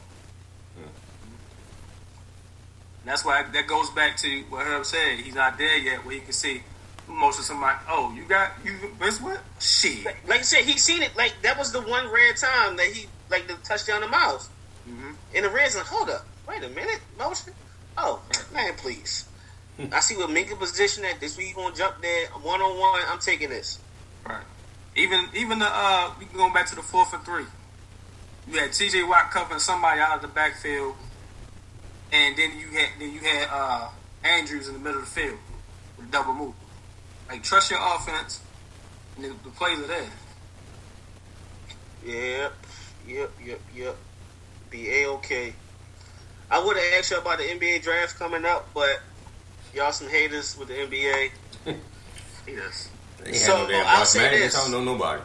That's 3.03 3.23
why 3.23 3.41
that 3.53 3.67
goes 3.67 3.89
back 3.91 4.17
to 4.17 4.41
what 4.49 4.65
Herb 4.67 4.85
said. 4.85 5.19
He's 5.19 5.33
not 5.33 5.57
there 5.57 5.77
yet, 5.77 6.05
where 6.05 6.15
he 6.15 6.21
can 6.21 6.33
see 6.33 6.61
most 7.07 7.39
of 7.39 7.45
somebody. 7.45 7.77
Oh, 7.89 8.13
you 8.13 8.25
got 8.25 8.51
you 8.65 8.73
Vince 8.99 9.21
what? 9.21 9.39
Shit. 9.59 10.05
Like, 10.05 10.27
like 10.27 10.39
I 10.39 10.43
said, 10.43 10.65
he 10.65 10.77
seen 10.77 11.01
it. 11.01 11.15
Like 11.15 11.33
that 11.41 11.57
was 11.57 11.71
the 11.71 11.81
one 11.81 12.11
rare 12.11 12.33
time 12.33 12.75
that 12.75 12.87
he 12.93 13.07
like 13.31 13.47
the 13.47 13.53
touchdown 13.63 14.01
to 14.01 14.07
Miles. 14.07 14.49
hmm 14.85 15.13
In 15.33 15.43
the 15.43 15.49
red 15.49 15.71
zone, 15.71 15.85
hold 15.85 16.09
up, 16.09 16.27
wait 16.47 16.63
a 16.63 16.69
minute, 16.69 16.99
motion. 17.17 17.53
Oh 17.97 18.21
man, 18.53 18.73
please. 18.75 19.27
I 19.91 19.99
see 19.99 20.15
what 20.15 20.29
Minkah 20.29 20.57
position 20.57 21.05
at. 21.05 21.19
This 21.19 21.37
week 21.37 21.47
he 21.47 21.53
gonna 21.53 21.75
jump 21.75 22.01
there 22.01 22.27
one 22.41 22.61
on 22.61 22.79
one. 22.79 23.01
I'm 23.07 23.19
taking 23.19 23.49
this. 23.49 23.79
Right. 24.25 24.43
Even 24.95 25.25
even 25.35 25.59
the 25.59 25.67
uh, 25.69 26.13
we 26.19 26.25
can 26.25 26.37
go 26.37 26.51
back 26.53 26.67
to 26.67 26.75
the 26.75 26.81
fourth 26.81 27.13
and 27.13 27.23
three. 27.23 27.45
You 28.49 28.59
had 28.59 28.71
T.J. 28.71 29.03
Watt 29.03 29.31
covering 29.31 29.59
somebody 29.59 29.99
out 29.99 30.15
of 30.15 30.21
the 30.21 30.27
backfield, 30.29 30.95
and 32.11 32.37
then 32.37 32.51
you 32.57 32.67
had 32.67 32.89
then 32.99 33.13
you 33.13 33.19
had 33.19 33.47
uh, 33.51 33.89
Andrews 34.23 34.67
in 34.67 34.73
the 34.73 34.79
middle 34.79 34.99
of 34.99 35.05
the 35.05 35.11
field 35.11 35.37
with 35.97 36.07
a 36.07 36.11
double 36.11 36.33
move. 36.33 36.53
Like 37.29 37.43
trust 37.43 37.69
your 37.71 37.79
offense, 37.81 38.41
and 39.15 39.25
the, 39.25 39.29
the 39.43 39.49
plays 39.49 39.79
are 39.79 39.87
there. 39.87 40.09
Yep, 42.05 42.53
yep, 43.07 43.31
yep, 43.45 43.61
yep. 43.75 43.95
Be 44.69 45.03
a 45.03 45.09
okay. 45.09 45.53
I 46.49 46.63
would 46.63 46.77
have 46.77 46.85
asked 46.97 47.11
you 47.11 47.17
about 47.17 47.39
the 47.39 47.43
NBA 47.45 47.81
draft 47.83 48.17
coming 48.17 48.45
up, 48.45 48.69
but 48.73 49.01
y'all 49.73 49.91
some 49.91 50.07
haters 50.09 50.57
with 50.57 50.69
the 50.69 50.75
NBA. 50.75 51.31
Yes. 52.47 52.89
They 53.21 53.31
ain't 53.31 53.37
So, 53.39 53.57
have 53.57 53.67
no 53.67 53.73
damn 53.73 53.85
I'll 53.87 53.95
March 53.97 54.07
say 54.07 54.19
Madness. 54.19 54.41
this. 54.41 54.55
I 54.55 54.61
don't 54.61 54.71
know 54.85 54.93
nobody. 54.93 55.21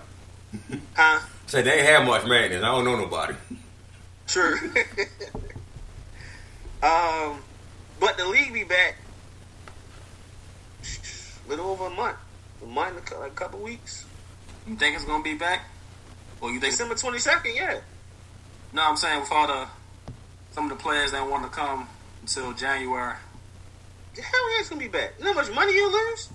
Huh? 0.97 1.21
Say 1.47 1.63
they 1.63 1.85
have 1.85 2.05
much 2.05 2.27
madness. 2.27 2.65
I 2.65 2.67
don't 2.67 2.85
know 2.85 2.97
nobody. 2.97 3.35
True. 4.27 4.57
um, 6.83 7.39
but 8.01 8.17
the 8.19 8.27
league 8.27 8.53
be 8.53 8.65
back 8.65 8.97
a 10.83 11.49
little 11.49 11.67
over 11.71 11.87
a 11.87 11.91
month, 11.91 12.17
a 12.63 12.67
month, 12.67 12.99
a 12.99 13.01
cou- 13.03 13.21
like 13.21 13.33
a 13.33 13.35
couple 13.35 13.61
weeks. 13.61 14.05
You 14.67 14.75
think 14.77 14.97
it's 14.97 15.05
gonna 15.05 15.23
be 15.23 15.35
back, 15.35 15.67
Well, 16.41 16.51
you 16.51 16.59
think? 16.61 16.73
December 16.73 16.95
twenty 16.97 17.19
second, 17.21 17.55
yeah. 17.55 17.79
No, 18.73 18.83
I'm 18.83 18.97
saying 18.97 19.21
with 19.21 19.31
all 19.33 19.47
the 19.47 19.69
some 20.53 20.71
of 20.71 20.77
the 20.77 20.83
players 20.83 21.13
that 21.13 21.29
want 21.29 21.43
to 21.45 21.51
come 21.51 21.89
until 22.21 22.53
January. 22.53 23.17
The 24.15 24.23
hell 24.23 24.51
yeah, 24.53 24.61
it's 24.61 24.69
gonna 24.69 24.81
be 24.81 24.89
back. 24.89 25.15
You 25.19 25.25
know 25.25 25.33
how 25.33 25.41
much 25.41 25.55
money 25.55 25.73
you 25.73 25.91
lose? 25.91 26.29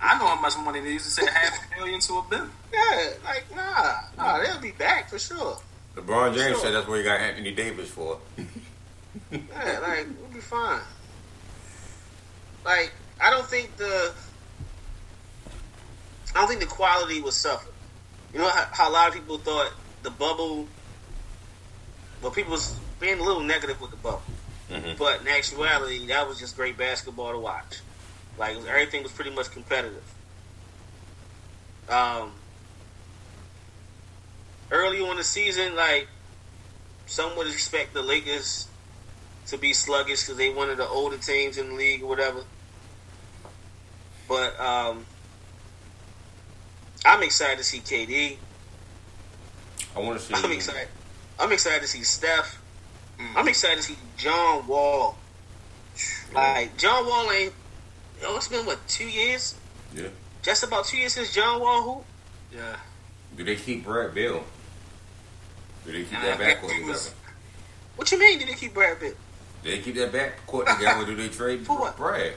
I 0.00 0.18
know 0.18 0.26
how 0.26 0.40
much 0.40 0.56
money 0.56 0.80
they 0.80 0.92
used 0.92 1.04
to 1.04 1.10
say 1.10 1.26
half 1.30 1.58
a 1.72 1.76
million 1.76 2.00
to 2.00 2.14
a 2.14 2.22
billion. 2.28 2.50
Yeah, 2.72 3.10
like 3.24 3.44
nah, 3.54 4.00
nah, 4.16 4.42
they'll 4.42 4.60
be 4.60 4.72
back 4.72 5.10
for 5.10 5.18
sure. 5.18 5.58
LeBron 5.96 6.34
James 6.34 6.52
Sure. 6.52 6.60
said 6.60 6.74
that's 6.74 6.88
what 6.88 6.98
he 6.98 7.04
got 7.04 7.20
Anthony 7.20 7.52
Davis 7.52 7.90
for. 7.90 8.18
Yeah, 9.30 9.78
like 9.82 10.06
we'll 10.18 10.32
be 10.32 10.40
fine. 10.40 10.80
Like 12.64 12.92
I 13.20 13.30
don't 13.30 13.46
think 13.46 13.76
the 13.76 14.14
I 16.34 16.38
don't 16.40 16.48
think 16.48 16.60
the 16.60 16.66
quality 16.66 17.20
was 17.20 17.36
suffered. 17.36 17.72
You 18.32 18.38
know 18.38 18.48
how, 18.48 18.68
how 18.72 18.90
a 18.90 18.92
lot 18.92 19.08
of 19.08 19.14
people 19.14 19.38
thought 19.38 19.72
the 20.02 20.10
bubble. 20.10 20.66
Well, 22.22 22.30
people 22.30 22.52
was 22.52 22.78
being 23.00 23.18
a 23.18 23.22
little 23.22 23.42
negative 23.42 23.80
with 23.80 23.90
the 23.90 23.96
bubble, 23.96 24.22
Mhm. 24.70 24.96
but 24.98 25.22
in 25.22 25.28
actuality, 25.28 26.06
that 26.06 26.28
was 26.28 26.38
just 26.38 26.54
great 26.54 26.76
basketball 26.76 27.32
to 27.32 27.38
watch. 27.38 27.78
Like 28.38 28.56
everything 28.58 29.02
was 29.02 29.10
pretty 29.10 29.30
much 29.30 29.50
competitive. 29.50 30.04
Um, 31.88 32.32
early 34.70 35.00
on 35.00 35.16
the 35.16 35.24
season, 35.24 35.74
like 35.74 36.08
some 37.06 37.36
would 37.36 37.48
expect 37.48 37.94
the 37.94 38.02
Lakers 38.02 38.68
to 39.48 39.58
be 39.58 39.72
sluggish 39.72 40.20
because 40.22 40.36
they 40.36 40.50
one 40.50 40.70
of 40.70 40.76
the 40.76 40.86
older 40.86 41.16
teams 41.18 41.58
in 41.58 41.70
the 41.70 41.74
league 41.74 42.02
or 42.02 42.06
whatever. 42.06 42.44
But 44.28 44.58
um, 44.60 45.06
I'm 47.04 47.22
excited 47.24 47.58
to 47.58 47.64
see 47.64 47.80
KD. 47.80 48.38
I 49.96 49.98
want 49.98 50.20
to 50.20 50.24
see. 50.24 50.34
I'm 50.34 50.52
excited. 50.52 50.88
I'm 51.40 51.50
excited 51.50 51.80
to 51.82 51.88
see 51.88 52.04
Steph. 52.04 52.59
Mm-hmm. 53.20 53.38
I'm 53.38 53.48
excited 53.48 53.76
to 53.78 53.82
see 53.82 53.96
John 54.16 54.66
Wall. 54.66 55.16
Like 56.32 56.76
John 56.78 57.06
Wall 57.06 57.30
ain't. 57.32 57.52
Oh, 58.24 58.36
it's 58.36 58.48
been 58.48 58.64
what 58.64 58.78
two 58.88 59.08
years? 59.08 59.54
Yeah. 59.94 60.08
Just 60.42 60.62
about 60.62 60.84
two 60.86 60.96
years 60.96 61.12
since 61.14 61.34
John 61.34 61.60
Wall 61.60 61.82
hoop. 61.82 62.04
Yeah. 62.54 62.76
Do 63.36 63.44
they 63.44 63.56
keep 63.56 63.84
Brad 63.84 64.14
Beal? 64.14 64.42
Do 65.84 65.92
they 65.92 66.02
keep 66.04 66.12
Nah, 66.12 66.20
that 66.22 66.38
backcourt 66.38 66.72
he 66.72 66.82
was- 66.84 67.04
together? 67.06 67.16
What 67.96 68.10
you 68.12 68.18
mean? 68.18 68.38
Did 68.38 68.48
they 68.48 68.54
keep 68.54 68.72
Brad 68.72 68.98
Pitt? 68.98 69.16
Do 69.62 69.70
they 69.70 69.78
keep 69.80 69.94
that 69.96 70.10
backcourt 70.12 70.66
together? 70.74 71.02
or 71.02 71.04
Do 71.06 71.14
they 71.16 71.28
trade 71.28 71.66
For 71.66 71.76
what? 71.78 71.96
Brad? 71.96 72.32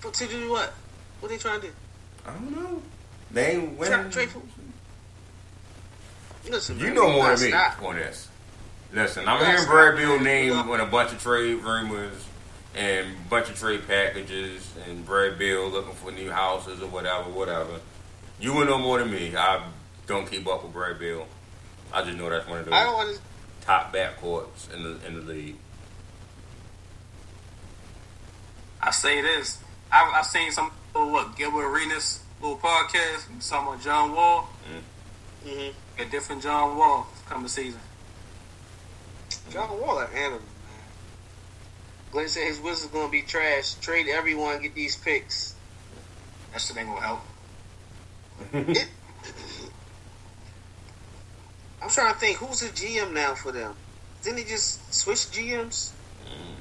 For, 0.00 0.10
to 0.10 0.26
do 0.26 0.50
what? 0.50 0.72
What 1.20 1.30
are 1.30 1.34
they 1.34 1.38
trying 1.38 1.60
to 1.62 1.68
do? 1.68 1.72
I 2.26 2.32
don't 2.32 2.50
know. 2.50 2.82
They 3.30 3.52
ain't 3.52 3.78
Tra- 3.80 3.88
winning. 3.96 4.10
trade 4.10 4.28
for- 4.30 4.42
Listen, 6.50 6.78
You 6.78 6.86
man, 6.86 6.94
know 6.94 7.06
we 7.06 7.12
more 7.12 7.22
gotta 7.26 7.36
than 7.36 7.44
me 7.44 7.50
stop. 7.50 7.82
on 7.82 7.96
this. 7.96 8.28
Listen, 8.92 9.28
I'm 9.28 9.44
hearing. 9.44 9.64
Brad 9.66 9.96
Beal 9.96 10.18
name 10.20 10.52
on 10.52 10.80
a 10.80 10.86
bunch 10.86 11.12
of 11.12 11.22
trade 11.22 11.54
rumors 11.62 12.26
and 12.74 13.08
bunch 13.28 13.48
of 13.48 13.56
trade 13.58 13.86
packages 13.86 14.68
and 14.88 15.04
Brad 15.06 15.38
Beal 15.38 15.68
looking 15.68 15.94
for 15.94 16.10
new 16.10 16.30
houses 16.30 16.82
or 16.82 16.86
whatever, 16.88 17.30
whatever. 17.30 17.80
You 18.40 18.54
would 18.54 18.68
know 18.68 18.78
more 18.78 18.98
than 18.98 19.10
me. 19.10 19.36
I 19.36 19.64
don't 20.06 20.28
keep 20.28 20.46
up 20.48 20.64
with 20.64 20.72
Brad 20.72 20.98
Beal. 20.98 21.26
I 21.92 22.02
just 22.02 22.16
know 22.16 22.28
that's 22.30 22.48
one 22.48 22.58
of 22.60 22.72
I 22.72 22.84
don't 22.84 22.96
those 23.06 23.06
want 23.18 23.20
to. 23.60 23.66
top 23.66 23.94
backcourts 23.94 24.72
in 24.74 24.82
the 24.82 24.98
in 25.06 25.14
the 25.14 25.20
league. 25.32 25.56
I 28.82 28.90
say 28.90 29.20
this. 29.20 29.58
I 29.92 30.10
I 30.16 30.22
seen 30.22 30.50
some 30.52 30.70
little 30.94 31.12
what 31.12 31.36
Gilbert 31.36 31.66
Arenas 31.68 32.20
little 32.40 32.56
podcast. 32.58 33.26
Talking 33.48 33.68
about 33.68 33.82
John 33.82 34.14
Wall. 34.14 34.48
hmm 35.44 35.68
A 35.98 36.04
different 36.06 36.42
John 36.42 36.76
Wall 36.76 37.06
coming 37.28 37.48
season. 37.48 37.80
John 39.50 39.80
Wall, 39.80 39.98
an 39.98 40.08
animal, 40.14 40.38
man. 40.38 40.46
Glenn 42.12 42.28
said 42.28 42.46
his 42.46 42.60
Wizards 42.60 42.92
gonna 42.92 43.10
be 43.10 43.22
trash. 43.22 43.74
Trade 43.74 44.06
everyone, 44.08 44.62
get 44.62 44.74
these 44.74 44.96
picks. 44.96 45.54
That 46.52 46.60
shit 46.60 46.76
ain't 46.76 46.88
gonna 46.88 47.00
help. 47.00 47.20
It, 48.52 48.88
I'm 51.82 51.88
trying 51.88 52.12
to 52.12 52.18
think 52.20 52.36
who's 52.38 52.60
the 52.60 52.68
GM 52.68 53.12
now 53.12 53.34
for 53.34 53.52
them. 53.52 53.74
Didn't 54.22 54.38
he 54.38 54.44
just 54.44 54.94
switch 54.94 55.18
GMs? 55.30 55.92
Mm. 56.24 56.54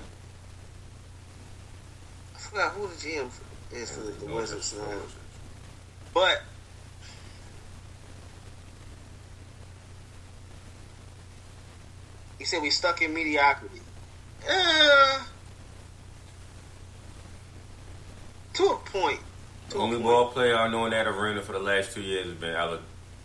I 2.36 2.40
forgot 2.40 2.72
who 2.74 2.88
the 2.88 2.96
GM 2.96 3.30
is 3.72 3.92
for 3.92 4.02
the, 4.02 4.12
the 4.12 4.34
Wizards 4.34 4.76
now. 4.78 4.98
But 6.14 6.42
he 12.40 12.46
said 12.46 12.62
we 12.62 12.70
stuck 12.72 13.02
in 13.04 13.14
mediocrity. 13.14 13.82
Uh, 14.50 15.24
to 18.54 18.64
a 18.64 18.76
point. 18.78 19.20
The 19.68 19.76
To 19.76 19.80
a 19.80 19.84
only 19.84 19.96
point. 19.98 20.06
ball 20.08 20.28
player 20.32 20.56
I 20.56 20.68
know 20.70 20.86
in 20.86 20.92
that 20.92 21.06
arena 21.08 21.42
for 21.42 21.52
the 21.52 21.60
last 21.60 21.94
two 21.94 22.02
years 22.02 22.26
has 22.26 22.34
been 22.36 22.56
Ele- 22.56 22.80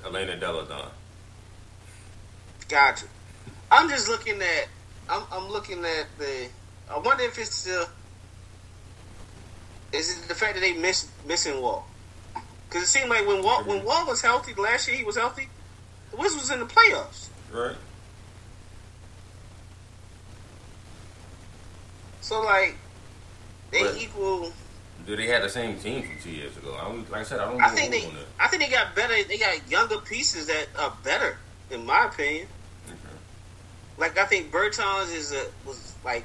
Elena 0.05 0.37
Delle 0.37 0.65
Donne. 0.67 0.91
Gotcha. 2.69 3.07
I'm 3.71 3.89
just 3.89 4.09
looking 4.09 4.41
at. 4.43 4.69
I'm, 5.09 5.23
I'm 5.33 5.49
looking 5.49 5.85
at 5.85 6.07
the. 6.19 6.49
I 6.91 6.99
wonder 6.99 7.25
if 7.25 7.39
it's 7.39 7.65
the. 7.65 7.89
Is 9.93 10.19
it 10.19 10.29
the 10.29 10.35
fact 10.35 10.55
that 10.55 10.61
they 10.61 10.73
miss 10.73 11.09
missing 11.27 11.61
Wall? 11.63 11.87
Because 12.69 12.83
it 12.83 12.87
seemed 12.87 13.09
like 13.11 13.27
when 13.27 13.43
Wall 13.43 13.63
when 13.65 13.85
Wall 13.85 14.07
was 14.07 14.21
healthy 14.21 14.53
last 14.55 14.89
year, 14.89 14.97
he 14.97 15.05
was 15.05 15.17
healthy. 15.17 15.49
The 16.11 16.17
Wizards 16.17 16.43
was 16.43 16.51
in 16.51 16.59
the 16.61 16.67
playoffs. 16.67 17.29
Right? 17.53 17.77
So 22.25 22.41
like, 22.41 22.77
they 23.71 23.83
But- 23.83 23.97
equal. 23.99 24.51
Do 25.07 25.15
they 25.15 25.27
have 25.27 25.43
the 25.43 25.51
same 25.51 25.79
team 25.79 26.03
from 26.03 26.19
two 26.23 26.31
years 26.31 26.57
ago? 26.57 26.75
I 26.81 26.85
don't, 26.85 27.11
like 27.11 27.21
I 27.21 27.25
said, 27.25 27.39
I 27.39 27.51
don't 27.51 27.63
I 27.63 27.69
think 27.69 27.91
they. 27.91 28.11
I 28.41 28.49
think 28.49 28.63
they 28.63 28.71
got 28.71 28.95
better. 28.95 29.23
They 29.25 29.37
got 29.37 29.69
younger 29.71 29.99
pieces 29.99 30.47
that 30.47 30.69
are 30.79 30.97
better, 31.03 31.37
in 31.71 31.85
my 31.85 32.07
opinion. 32.07 32.49
Okay. 32.89 32.97
Like 33.99 34.17
I 34.17 34.25
think 34.25 34.51
Bertans 34.51 35.15
is 35.15 35.33
a 35.33 35.45
was 35.67 35.93
like 36.03 36.25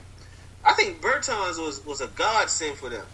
I 0.63 0.71
think 0.71 1.01
Bertans 1.01 1.59
was 1.59 1.85
was 1.85 1.99
a 1.99 2.07
godsend 2.07 2.77
for 2.77 2.87
them. 2.87 3.05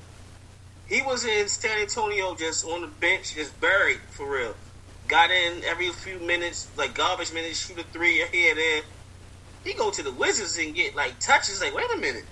He 0.87 1.01
was 1.01 1.25
in 1.25 1.47
San 1.47 1.79
Antonio 1.79 2.35
just 2.35 2.63
on 2.65 2.81
the 2.81 2.87
bench, 2.87 3.33
just 3.33 3.59
buried 3.59 4.01
for 4.11 4.29
real. 4.29 4.53
Got 5.07 5.31
in 5.31 5.63
every 5.63 5.89
few 5.89 6.19
minutes, 6.19 6.67
like 6.77 6.93
garbage 6.93 7.33
minutes, 7.33 7.65
shoot 7.65 7.79
a 7.79 7.83
three 7.85 8.23
here 8.31 8.53
there. 8.53 8.81
He 9.63 9.73
go 9.73 9.89
to 9.89 10.03
the 10.03 10.11
Wizards 10.11 10.59
and 10.59 10.75
get 10.75 10.95
like 10.95 11.19
touches. 11.19 11.59
Like 11.61 11.73
wait 11.73 11.91
a 11.91 11.97
minute, 11.97 12.25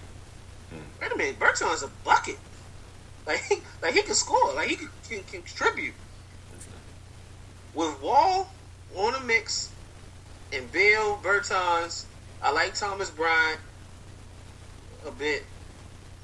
wait 1.04 1.12
a 1.12 1.18
minute, 1.18 1.40
Bertans 1.40 1.84
a 1.84 1.90
bucket. 2.04 2.38
Like 3.26 3.42
he, 3.44 3.58
like 3.82 3.94
he 3.94 4.02
can 4.02 4.16
score. 4.16 4.54
Like 4.54 4.70
he 4.70 4.76
can, 4.76 4.90
can, 5.08 5.24
can 5.24 5.42
contribute. 5.42 5.94
With 7.74 8.02
Wall 8.02 8.50
on 8.96 9.14
the 9.14 9.20
mix 9.22 9.72
and 10.52 10.72
Bill 10.72 11.18
Bertans, 11.18 12.06
I 12.42 12.52
like 12.52 12.76
Thomas 12.76 13.10
Bryant 13.10 13.60
a 15.08 15.12
bit. 15.12 15.44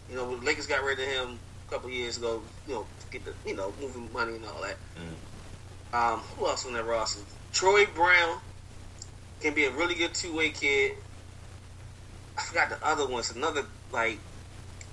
You 0.09 0.15
know, 0.15 0.29
when 0.29 0.43
Lakers 0.43 0.67
got 0.67 0.83
rid 0.83 0.99
of 0.99 1.05
him 1.05 1.39
a 1.67 1.71
couple 1.71 1.89
years 1.89 2.17
ago. 2.17 2.41
You 2.67 2.75
know, 2.75 2.85
to 2.99 3.07
get 3.11 3.25
the 3.25 3.33
you 3.45 3.55
know 3.55 3.73
moving 3.81 4.11
money 4.13 4.35
and 4.35 4.45
all 4.45 4.61
that. 4.61 4.77
Um, 5.91 6.19
who 6.19 6.45
else 6.45 6.65
on 6.67 6.73
that 6.73 6.85
roster? 6.85 7.21
Troy 7.51 7.85
Brown 7.87 8.39
can 9.41 9.55
be 9.55 9.65
a 9.65 9.71
really 9.71 9.95
good 9.95 10.13
two 10.13 10.35
way 10.35 10.49
kid. 10.51 10.93
I 12.37 12.41
forgot 12.41 12.69
the 12.69 12.85
other 12.85 13.07
ones. 13.07 13.35
Another 13.35 13.65
like 13.91 14.19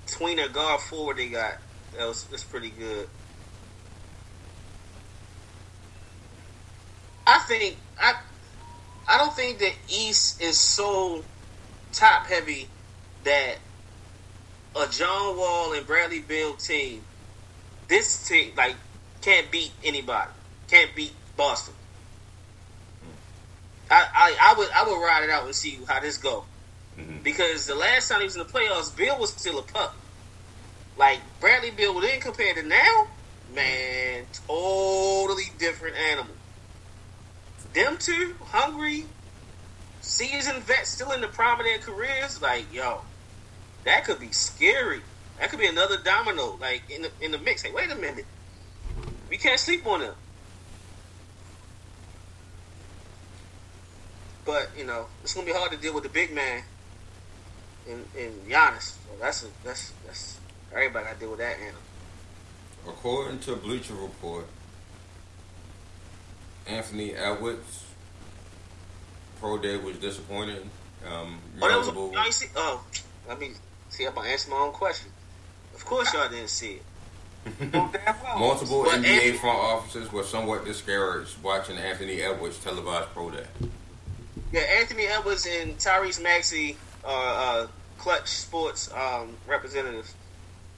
tweener 0.07 0.51
guard 0.51 0.81
forward 0.81 1.17
they 1.17 1.29
got. 1.29 1.57
That 1.97 2.07
was 2.07 2.23
that's 2.25 2.43
pretty 2.43 2.69
good. 2.69 3.07
I 7.25 7.39
think 7.39 7.77
I 7.99 8.13
I 9.07 9.17
don't 9.17 9.33
think 9.33 9.59
the 9.59 9.71
East 9.89 10.41
is 10.41 10.57
so 10.57 11.23
top 11.91 12.27
heavy 12.27 12.67
that 13.23 13.57
a 14.75 14.87
John 14.87 15.37
Wall 15.37 15.73
and 15.73 15.85
Bradley 15.85 16.21
Beal 16.21 16.55
team, 16.55 17.01
this 17.87 18.27
team 18.27 18.53
like 18.55 18.75
can't 19.21 19.51
beat 19.51 19.71
anybody, 19.83 20.31
can't 20.69 20.93
beat 20.95 21.13
Boston. 21.35 21.73
Hmm. 23.01 23.91
I, 23.91 24.07
I, 24.15 24.37
I 24.51 24.57
would 24.57 24.69
I 24.75 24.83
would 24.83 25.01
ride 25.01 25.23
it 25.23 25.29
out 25.29 25.45
and 25.45 25.55
see 25.55 25.79
how 25.87 25.99
this 25.99 26.17
go. 26.17 26.45
Mhm. 26.97 27.23
Because 27.23 27.65
the 27.65 27.75
last 27.75 28.09
time 28.09 28.19
he 28.19 28.25
was 28.25 28.35
in 28.35 28.43
the 28.43 28.51
playoffs, 28.51 28.95
Bill 28.95 29.19
was 29.19 29.31
still 29.31 29.59
a 29.59 29.63
pup. 29.63 29.95
Like 30.97 31.21
Bradley 31.39 31.71
Beal 31.71 31.99
then 31.99 32.19
compared 32.19 32.57
to 32.57 32.63
now, 32.63 33.07
man, 33.53 34.25
totally 34.47 35.51
different 35.59 35.95
animal. 35.95 36.33
Them 37.73 37.97
two, 37.97 38.35
hungry, 38.45 39.05
seasoned 40.01 40.63
vets 40.63 40.89
still 40.89 41.11
in 41.11 41.21
the 41.21 41.27
prime 41.27 41.59
of 41.59 41.65
their 41.65 41.77
careers, 41.77 42.41
like, 42.41 42.73
yo, 42.73 43.01
that 43.83 44.05
could 44.05 44.19
be 44.19 44.31
scary. 44.31 45.01
That 45.39 45.51
could 45.51 45.59
be 45.59 45.67
another 45.67 45.97
domino, 46.03 46.57
like 46.59 46.83
in 46.89 47.03
the 47.03 47.11
in 47.21 47.31
the 47.31 47.37
mix. 47.37 47.61
Hey, 47.61 47.71
wait 47.71 47.91
a 47.91 47.95
minute. 47.95 48.25
We 49.29 49.37
can't 49.37 49.59
sleep 49.59 49.85
on 49.85 49.99
them. 49.99 50.15
But 54.45 54.71
you 54.75 54.85
know, 54.85 55.07
it's 55.21 55.35
gonna 55.35 55.45
be 55.45 55.53
hard 55.53 55.71
to 55.73 55.77
deal 55.77 55.93
with 55.93 56.03
the 56.03 56.09
big 56.09 56.33
man 56.33 56.63
in 57.89 58.03
in 58.19 58.31
Giannis. 58.49 58.91
So 58.95 58.97
that's 59.19 59.43
a, 59.43 59.47
that's 59.63 59.93
that's 60.05 60.39
everybody 60.71 61.05
got 61.05 61.13
to 61.15 61.19
deal 61.19 61.29
with 61.31 61.39
that 61.39 61.57
animal. 61.59 61.81
According 62.87 63.39
to 63.39 63.55
Bleacher 63.55 63.93
Report, 63.95 64.45
Anthony 66.65 67.13
Edwards 67.13 67.83
pro 69.39 69.57
day 69.57 69.77
was 69.77 69.97
disappointing. 69.97 70.69
Um, 71.05 71.39
Oh, 71.61 71.67
that 71.69 71.77
was 71.77 71.87
y'all 71.87 72.17
ain't 72.19 72.33
see. 72.33 72.47
Oh, 72.55 72.83
let 73.27 73.39
me 73.39 73.51
see 73.89 74.03
if 74.03 74.17
I 74.17 74.27
answer 74.27 74.49
my 74.51 74.57
own 74.57 74.71
question. 74.71 75.11
Of 75.75 75.85
course, 75.85 76.13
y'all 76.13 76.27
didn't 76.29 76.49
see 76.49 76.79
it. 76.79 76.83
Multiple 78.37 78.83
But 78.83 78.95
NBA 79.01 79.05
Anthony- 79.05 79.37
front 79.37 79.57
offices 79.59 80.11
were 80.11 80.23
somewhat 80.23 80.65
discouraged 80.65 81.41
watching 81.41 81.77
Anthony 81.77 82.21
Edwards 82.21 82.57
televised 82.59 83.09
pro 83.13 83.29
day. 83.31 83.45
Yeah, 84.51 84.61
Anthony 84.61 85.05
Edwards 85.05 85.45
and 85.49 85.77
Tyrese 85.77 86.21
Maxey 86.21 86.77
are 87.05 87.63
uh, 87.63 87.67
Clutch 87.97 88.27
Sports 88.29 88.91
um, 88.93 89.35
representatives. 89.47 90.13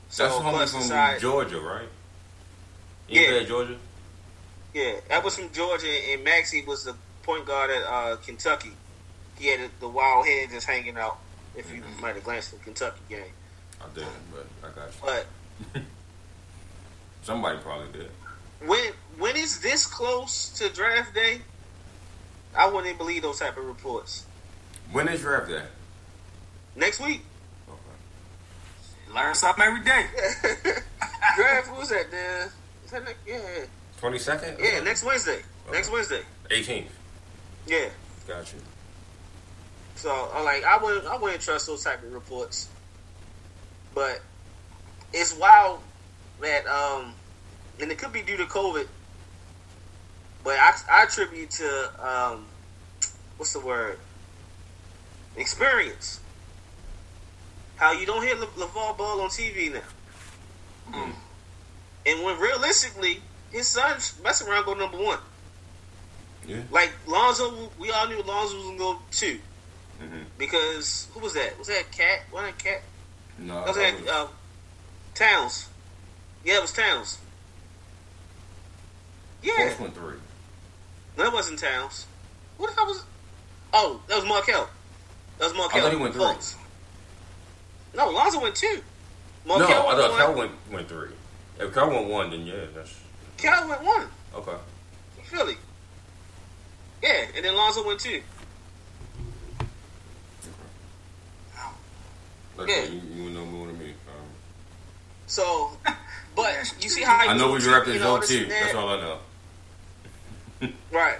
So 0.10 0.24
That's 0.24 0.36
homie 0.36 0.70
from 0.72 0.82
decided- 0.82 1.22
Georgia, 1.22 1.60
right? 1.60 1.88
You 3.08 3.22
Yeah. 3.22 3.44
Georgia? 3.44 3.78
Yeah, 4.74 5.00
that 5.10 5.24
was 5.24 5.36
from 5.36 5.52
Georgia 5.52 5.88
and 6.12 6.24
Maxey 6.24 6.64
was 6.64 6.84
the 6.84 6.96
point 7.24 7.46
guard 7.46 7.70
at 7.72 7.84
uh, 7.84 8.16
Kentucky. 8.18 8.72
He 9.38 9.48
had 9.48 9.60
the, 9.62 9.70
the 9.82 9.88
wild 9.88 10.26
head 10.28 10.50
just 10.52 10.68
hanging 10.68 10.98
out. 10.98 11.18
If 11.56 11.72
you 11.74 11.82
Mhm. 11.82 12.02
might 12.02 12.16
have 12.16 12.24
glanced 12.24 12.54
at 12.54 12.60
the 12.60 12.66
Kentucky 12.66 13.02
game, 13.10 13.34
I 13.82 13.86
didn't, 13.96 14.12
but 14.32 14.46
I 14.64 14.72
got 14.72 14.88
you. 14.88 15.26
but 15.74 15.82
Somebody 17.24 17.58
probably 17.60 17.91
did. 18.00 18.12
when 18.66 18.91
when 19.18 19.36
it's 19.36 19.58
this 19.60 19.86
close 19.86 20.50
to 20.60 20.70
draft 20.70 21.14
day, 21.14 21.41
I 22.56 22.68
wouldn't 22.68 22.98
believe 22.98 23.22
those 23.24 23.40
type 23.40 23.58
of 23.58 23.66
reports. 23.66 24.26
When 24.91 25.08
is 25.08 25.22
draft 25.22 25.50
day? 25.50 25.64
Next 26.76 27.00
week, 27.00 27.22
Okay. 27.68 29.14
Learn 29.16 29.36
something 29.36 29.64
every 29.64 29.82
day. 29.84 30.06
draft 31.36 31.68
who's 31.68 31.90
that? 31.90 32.10
The, 32.12 32.50
is 32.86 32.91
that 32.91 33.04
next, 33.04 33.18
yeah, 33.28 33.66
Twenty 33.98 34.18
second? 34.20 34.58
yeah, 34.62 34.80
next 34.82 35.04
Wednesday. 35.04 35.41
Next 35.72 35.91
Wednesday. 35.91 36.22
Eighteenth. 36.50 36.91
Yeah. 37.68 37.90
Got 38.28 38.52
you. 38.54 38.60
So 39.96 40.10
I 40.34 40.41
like 40.44 40.64
I 40.64 40.78
wouldn't 40.82 41.06
I 41.06 41.18
wouldn't 41.18 41.41
trust 41.41 41.68
those 41.68 41.84
type 41.84 42.02
of 42.04 42.14
reports. 42.14 42.70
But 43.94 44.22
it's 45.14 45.34
wild 45.36 45.82
that 46.41 46.66
um 46.68 47.14
and 47.82 47.91
it 47.91 47.98
could 47.98 48.14
be 48.14 48.22
due 48.22 48.38
to 48.38 48.46
COVID. 48.46 48.88
But 50.44 50.58
I 50.60 50.74
I 50.90 51.04
attribute 51.04 51.52
to 51.52 51.91
um 52.08 52.46
what's 53.38 53.54
the 53.54 53.60
word? 53.60 54.00
Experience. 55.36 56.20
How 57.80 57.94
you 57.94 58.06
don't 58.06 58.22
hear 58.22 58.36
Le- 58.36 58.46
LeVar 58.48 58.98
Ball 58.98 59.22
on 59.22 59.30
TV 59.30 59.72
now. 59.74 59.80
Mm. 60.92 61.14
And 62.06 62.24
when 62.24 62.38
realistically 62.40 63.22
his 63.52 63.68
son's 63.68 64.20
messing 64.24 64.48
around 64.50 64.66
go 64.66 64.74
number 64.74 64.98
one. 64.98 65.20
Yeah. 66.46 66.62
Like 66.72 66.92
Lonzo, 67.08 67.70
we 67.80 67.90
all 67.92 68.08
knew 68.08 68.22
Lonzo 68.22 68.56
was 68.58 68.66
gonna 68.66 68.78
go 68.78 69.00
two 69.12 69.40
hmm 70.00 70.22
because 70.38 71.08
who 71.14 71.20
was 71.20 71.34
that? 71.34 71.58
Was 71.58 71.68
that 71.68 71.92
Cat? 71.92 72.22
Wasn't 72.32 72.58
that 72.58 72.64
Cat? 72.64 72.82
No, 73.38 73.62
Was 73.62 73.76
that 73.76 74.00
was- 74.02 74.10
uh, 74.10 74.28
Towns? 75.16 75.68
Yeah, 76.44 76.56
it 76.58 76.62
was 76.62 76.72
Towns. 76.74 77.18
Yeah, 79.42 79.74
one 79.76 79.92
three. 79.92 80.16
no, 81.18 81.24
that 81.24 81.34
wasn't 81.34 81.60
Towns. 81.60 82.06
What 82.58 82.70
the 82.72 82.76
hell 82.76 82.86
was? 82.88 83.04
Oh, 83.74 84.02
that 84.08 84.16
was 84.18 84.26
Markelle. 84.26 84.70
That 85.38 85.46
was 85.46 85.54
Markelle. 85.56 85.80
I 85.80 85.84
thought 85.84 85.92
he 85.94 85.98
went 85.98 86.14
three. 86.14 86.24
No, 87.95 88.10
Lonzo 88.10 88.40
went 88.41 88.56
two. 88.56 88.82
No, 89.45 89.57
Markelle 89.57 89.88
I 89.88 89.95
thought. 89.95 90.18
Cal 90.18 90.34
went 90.36 90.52
went 90.72 90.88
three. 90.90 91.10
If 91.60 91.74
Cal 91.74 91.90
went 91.90 92.07
one, 92.07 92.30
then 92.32 92.45
yeah, 92.45 92.53
that's 92.74 92.95
Cal 93.38 93.68
went 93.68 93.84
one. 93.84 94.07
okay. 94.36 94.57
Philly. 95.24 95.57
Yeah, 97.03 97.26
and 97.36 97.45
then 97.45 97.56
Lonzo 97.56 97.86
went 97.86 97.99
two. 97.99 98.22
Like, 102.57 102.68
Yeah. 102.68 102.84
you, 102.84 103.02
you 103.16 103.30
know 103.30 103.45
more 103.45 103.68
than 103.68 103.80
me. 103.80 103.91
Um, 103.91 104.26
So, 105.28 105.72
but 106.36 106.74
you 106.82 106.90
see 106.90 107.03
how 107.03 107.18
I 107.30 107.38
know 107.38 107.48
we 107.48 107.53
you 107.53 107.60
drafted 107.61 107.99
know, 108.02 108.20
Joe 108.20 108.26
too. 108.26 108.45
That's 108.48 108.76
all 108.76 108.90
I 108.90 108.99
know. 109.02 109.20
Right. 110.91 111.20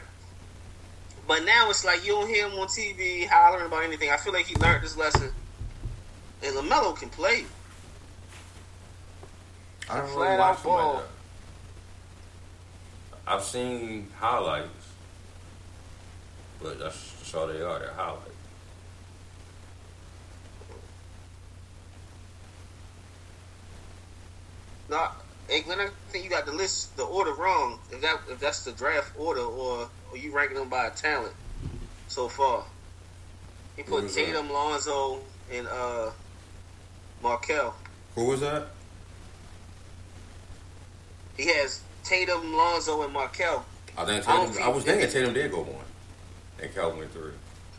But 1.27 1.45
now 1.45 1.69
it's 1.69 1.85
like 1.85 2.03
you 2.05 2.13
don't 2.13 2.27
hear 2.27 2.47
him 2.49 2.59
on 2.59 2.67
TV 2.67 3.27
hollering 3.27 3.67
about 3.67 3.83
anything. 3.83 4.09
I 4.09 4.17
feel 4.17 4.33
like 4.33 4.47
he 4.47 4.55
learned 4.55 4.83
this 4.83 4.97
lesson. 4.97 5.31
And 6.43 6.55
LaMelo 6.55 6.95
can 6.97 7.09
play. 7.09 7.45
I 9.89 9.97
don't 9.97 10.15
really 10.15 10.37
watch 10.37 10.57
him 10.59 10.63
ball. 10.63 10.93
like 10.93 11.03
that. 11.03 11.09
I've 13.27 13.43
seen 13.43 14.07
highlights, 14.17 14.67
but 16.61 16.79
that's, 16.79 17.11
that's 17.13 17.33
all 17.33 17.47
they 17.47 17.61
are. 17.61 17.79
They're 17.79 17.91
highlights. 17.93 18.29
Now, 24.89 25.11
hey 25.47 25.61
Glenn, 25.61 25.79
I 25.79 25.89
think 26.09 26.23
you 26.23 26.29
got 26.29 26.45
the 26.45 26.51
list, 26.51 26.97
the 26.97 27.03
order 27.03 27.33
wrong. 27.33 27.79
If 27.91 28.01
that 28.01 28.21
if 28.29 28.39
that's 28.39 28.63
the 28.63 28.71
draft 28.71 29.11
order, 29.17 29.41
or 29.41 29.87
or 30.11 30.17
you 30.17 30.31
ranking 30.31 30.57
them 30.57 30.69
by 30.69 30.89
talent 30.89 31.33
so 32.07 32.27
far. 32.27 32.63
He 33.75 33.83
put 33.83 34.03
was 34.03 34.15
that? 34.15 34.25
Tatum, 34.25 34.51
Lonzo, 34.51 35.19
and 35.51 35.67
uh, 35.67 36.09
Markelle. 37.21 37.75
Who 38.15 38.25
was 38.25 38.41
that? 38.41 38.67
He 41.37 41.47
has 41.47 41.81
Tatum, 42.03 42.53
Lonzo, 42.53 43.03
and 43.03 43.13
Markelle. 43.13 43.65
I 43.97 44.05
think 44.05 44.27
I 44.27 44.35
Tatum. 44.35 44.51
I, 44.51 44.53
think- 44.53 44.75
was 44.75 44.83
thinking 44.83 45.09
Tatum 45.09 45.33
did 45.33 45.51
go 45.51 45.61
one, 45.61 45.85
and 46.61 46.73
Cal 46.73 46.91
went 46.95 47.11
three. 47.11 47.31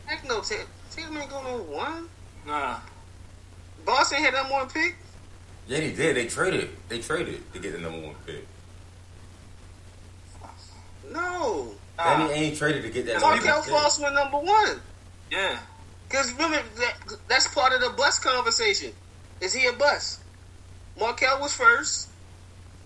Heck 0.07 0.27
no, 0.27 0.41
Tatum, 0.41 0.67
Tatum 0.91 1.17
ain't 1.19 1.31
going 1.31 1.45
to 1.45 1.63
one. 1.65 2.09
Nah. 2.47 2.79
Boston 3.85 4.23
had 4.23 4.35
number 4.35 4.53
one 4.53 4.69
pick. 4.69 4.97
Yeah, 5.69 5.81
they 5.81 5.93
did. 5.93 6.17
They 6.17 6.27
traded. 6.27 6.71
They 6.89 7.01
traded 7.01 7.53
to 7.53 7.59
get 7.59 7.73
the 7.73 7.79
number 7.79 8.01
one 8.01 8.15
pick. 8.27 8.47
No. 11.11 11.73
Nah. 11.99 12.19
Danny 12.19 12.33
ain't 12.33 12.57
traded 12.57 12.83
to 12.83 12.91
get 12.91 13.07
that 13.07 13.21
number 13.21 13.37
Markelle 13.37 13.61
one 13.61 13.65
pick. 13.65 13.75
Fultz 13.75 14.03
went 14.03 14.15
number 14.15 14.39
one. 14.39 14.81
Yeah. 15.31 15.59
Because 16.09 16.33
remember, 16.33 16.59
that, 16.79 16.97
that's 17.29 17.53
part 17.55 17.73
of 17.73 17.81
the 17.81 17.91
bus 17.91 18.19
conversation. 18.19 18.93
Is 19.41 19.53
he 19.55 19.67
a 19.67 19.73
bus? 19.73 20.21
Markelle 20.99 21.41
was 21.41 21.53
first. 21.55 22.09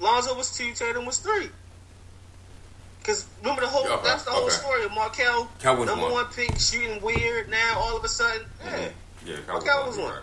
Lonzo 0.00 0.34
was 0.36 0.56
two. 0.56 0.72
Tatum 0.74 1.04
was 1.06 1.18
three. 1.18 1.48
Because 3.00 3.26
remember 3.40 3.60
the 3.62 3.68
whole 3.68 3.86
Okay, 3.86 4.02
that's 4.08 4.22
the 4.24 4.30
whole 4.30 4.44
okay. 4.46 4.54
story 4.54 4.84
of 4.84 4.92
Markelle, 4.92 5.50
Cal 5.58 5.76
number 5.84 6.04
one. 6.04 6.12
one 6.12 6.26
pick, 6.26 6.58
shooting 6.58 7.00
weird. 7.02 7.50
Now 7.50 7.74
all 7.78 7.96
of 7.96 8.04
a 8.04 8.08
sudden, 8.08 8.46
yeah, 8.64 8.70
Mhm. 8.70 8.92
Yeah, 9.26 9.36
Cal 9.46 9.56
was 9.56 9.64
one. 9.66 9.86
was 9.86 9.96
one. 9.98 10.12
right. 10.14 10.22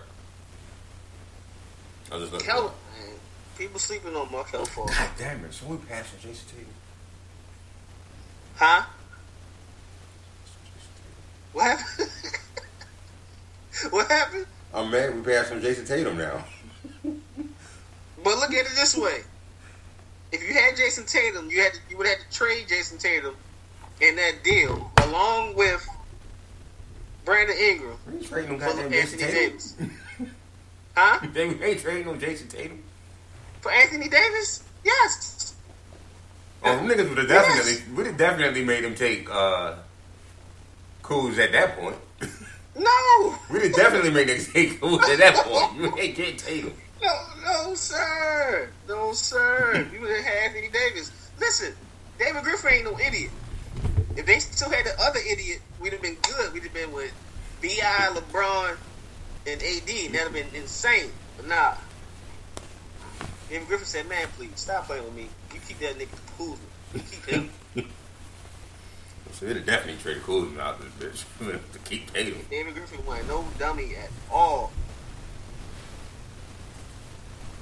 I 2.11 2.17
just 2.19 2.31
looking. 2.33 2.47
Kel, 2.47 2.63
man, 2.63 3.19
people 3.57 3.79
sleeping 3.79 4.15
on 4.15 4.31
Markelle 4.31 4.65
for, 4.65 4.87
God 4.87 5.09
damn 5.17 5.45
it! 5.45 5.53
So 5.53 5.65
we 5.67 5.77
passing 5.77 6.19
Jayson 6.19 6.45
Tatum. 6.49 6.65
huh? 8.55 8.83
What 11.53 11.65
happened? 11.65 11.87
What 14.91 14.99
happened? 14.99 15.15
I'm 15.15 15.23
mad. 15.23 15.25
We 15.25 15.33
passed 15.33 15.49
from 15.49 15.61
Jayson 15.61 15.85
Tatum 15.85 16.17
now. 16.17 16.43
But 18.23 18.37
look 18.37 18.51
at 18.51 18.67
it 18.67 18.75
this 18.75 18.95
way: 18.95 19.21
if 20.31 20.47
you 20.47 20.53
had 20.53 20.75
Jayson 20.75 21.07
Tatum, 21.07 21.49
you 21.49 21.59
had 21.63 21.73
to, 21.73 21.79
you 21.89 21.97
would 21.97 22.05
have 22.05 22.19
to 22.19 22.29
trade 22.31 22.67
Jayson 22.67 22.99
Tatum 22.99 23.35
in 23.99 24.15
that 24.15 24.43
deal 24.43 24.91
along 25.03 25.55
with 25.55 25.87
Brandon 27.25 27.57
Ingram 27.57 27.97
We 28.05 28.17
ain't 28.17 28.27
trading 28.27 28.59
no 28.59 28.59
Jason 28.59 28.93
Anthony 28.93 29.21
Tatum. 29.23 29.33
Davis. 29.33 29.75
Huh? 30.95 31.27
They 31.33 31.49
ain't 31.49 31.79
trading 31.79 32.05
no 32.05 32.15
Jayson 32.15 32.47
Tatum. 32.47 32.83
For 33.61 33.71
Anthony 33.71 34.07
Davis? 34.07 34.63
Yes. 34.85 35.55
Oh, 36.63 36.75
them 36.75 36.87
niggas 36.87 37.09
would 37.09 37.17
have 37.17 37.27
definitely, 37.27 37.95
would 37.95 38.05
have 38.05 38.17
definitely 38.17 38.63
made 38.63 38.83
him 38.83 38.93
take 38.93 39.27
uh, 39.31 39.77
Kuz 41.01 41.39
at 41.39 41.51
that 41.53 41.75
point. 41.75 41.95
No. 42.75 43.35
We'd 43.49 43.63
have 43.63 43.73
definitely 43.73 44.11
made 44.11 44.27
niggas 44.27 44.53
take 44.53 44.79
Kuz 44.79 45.01
at 45.01 45.19
that 45.19 45.35
point. 45.45 45.75
You 45.81 45.97
ain't 45.97 46.15
get 46.15 46.37
Tatum. 46.37 46.73
No, 47.01 47.13
no, 47.43 47.73
sir. 47.73 48.69
No, 48.87 49.11
sir. 49.13 49.87
You 49.93 50.01
would 50.01 50.09
have 50.11 50.23
had 50.23 50.37
Anthony 50.45 50.69
Davis. 50.69 51.11
Listen, 51.39 51.73
David 52.19 52.43
Griffin 52.43 52.73
ain't 52.73 52.85
no 52.85 52.99
idiot. 52.99 53.31
If 54.15 54.25
they 54.25 54.39
still 54.39 54.69
had 54.69 54.85
the 54.85 54.93
other 55.01 55.19
idiot, 55.19 55.61
we'd 55.79 55.93
have 55.93 56.01
been 56.01 56.17
good. 56.21 56.53
We'd 56.53 56.63
have 56.63 56.73
been 56.73 56.91
with 56.91 57.13
B.I., 57.61 58.13
LeBron, 58.13 58.77
and 59.47 59.61
A.D. 59.61 60.07
That'd 60.07 60.19
have 60.19 60.33
been 60.33 60.47
insane. 60.53 61.11
But 61.37 61.47
nah. 61.47 61.73
David 63.49 63.67
Griffin 63.67 63.85
said, 63.85 64.07
man, 64.09 64.27
please, 64.37 64.51
stop 64.55 64.85
playing 64.85 65.03
with 65.03 65.15
me. 65.15 65.27
You 65.53 65.59
keep 65.67 65.79
that 65.79 65.97
nigga 65.97 66.17
Kuzma. 66.37 66.55
You 66.93 66.99
keep 66.99 67.25
him. 67.25 67.49
So 69.41 69.47
have 69.55 69.65
definitely 69.65 69.99
traded 70.03 70.21
Kuz 70.21 70.57
out 70.59 70.79
of 70.79 70.99
this 70.99 71.25
bitch 71.39 71.61
to 71.73 71.79
keep 71.79 72.13
Tatum. 72.13 72.45
David 72.51 72.75
Griffin 72.75 73.03
wasn't 73.07 73.27
no 73.27 73.43
dummy 73.57 73.95
at 73.95 74.11
all. 74.31 74.71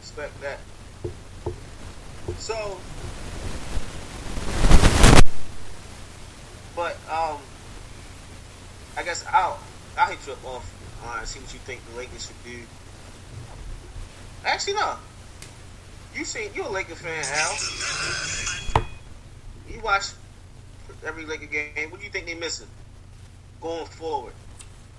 Respect 0.01 0.41
that. 0.41 0.60
So, 2.38 2.77
but 6.76 6.97
um, 7.10 7.38
I 8.97 9.03
guess 9.03 9.26
I'll 9.31 9.57
I'll 9.97 10.10
hit 10.10 10.19
you 10.27 10.34
up 10.34 10.45
off 10.45 10.76
uh, 11.06 11.23
see 11.23 11.39
what 11.39 11.53
you 11.53 11.60
think 11.60 11.80
the 11.91 11.97
Lakers 11.97 12.26
should 12.27 12.43
do. 12.43 12.60
Actually, 14.45 14.73
no. 14.73 14.95
You 16.14 16.26
seen 16.26 16.49
you're 16.53 16.65
a 16.65 16.69
Laker 16.69 16.95
fan, 16.95 17.23
Al. 17.26 18.84
You 19.73 19.80
watch 19.81 20.10
every 21.05 21.26
Laker 21.26 21.45
game. 21.45 21.91
What 21.91 21.99
do 21.99 22.05
you 22.05 22.11
think 22.11 22.26
they're 22.26 22.35
missing 22.35 22.67
going 23.61 23.85
forward? 23.85 24.34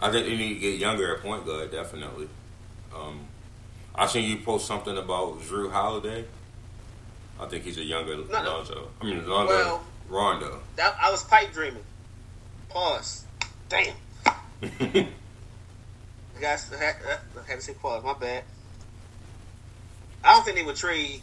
I 0.01 0.10
think 0.10 0.27
they 0.27 0.36
need 0.36 0.55
to 0.55 0.60
get 0.60 0.78
younger 0.78 1.14
at 1.14 1.22
point 1.22 1.44
guard, 1.47 1.70
definitely. 1.70 2.28
Um, 2.94 3.20
I 3.94 4.06
seen 4.06 4.28
you 4.28 4.39
post 4.39 4.66
something 4.66 4.97
about 4.97 5.40
Jrue 5.43 5.70
Holiday. 5.70 6.24
I 7.39 7.47
think 7.47 7.64
he's 7.64 7.78
a 7.78 7.85
younger 7.85 8.16
no. 8.16 8.24
Lonzo. 8.43 8.89
I 9.01 9.05
mean, 9.05 9.27
Lonzo 9.27 9.55
Well- 9.55 9.85
Rondo. 10.09 10.60
That, 10.77 10.97
I 11.01 11.10
was 11.10 11.22
pipe 11.24 11.52
dreaming. 11.52 11.85
Pause. 12.68 13.24
Damn. 13.68 13.94
I 14.62 15.06
guys, 16.40 16.70
I 16.72 16.82
had, 16.82 16.97
I 17.06 17.48
had 17.48 17.56
to 17.56 17.60
say 17.60 17.74
pause. 17.74 18.02
My 18.05 18.14
bad. 18.14 18.44
I 20.24 20.35
don't 20.35 20.44
think 20.44 20.56
they 20.56 20.62
would 20.64 20.77
trade. 20.77 21.22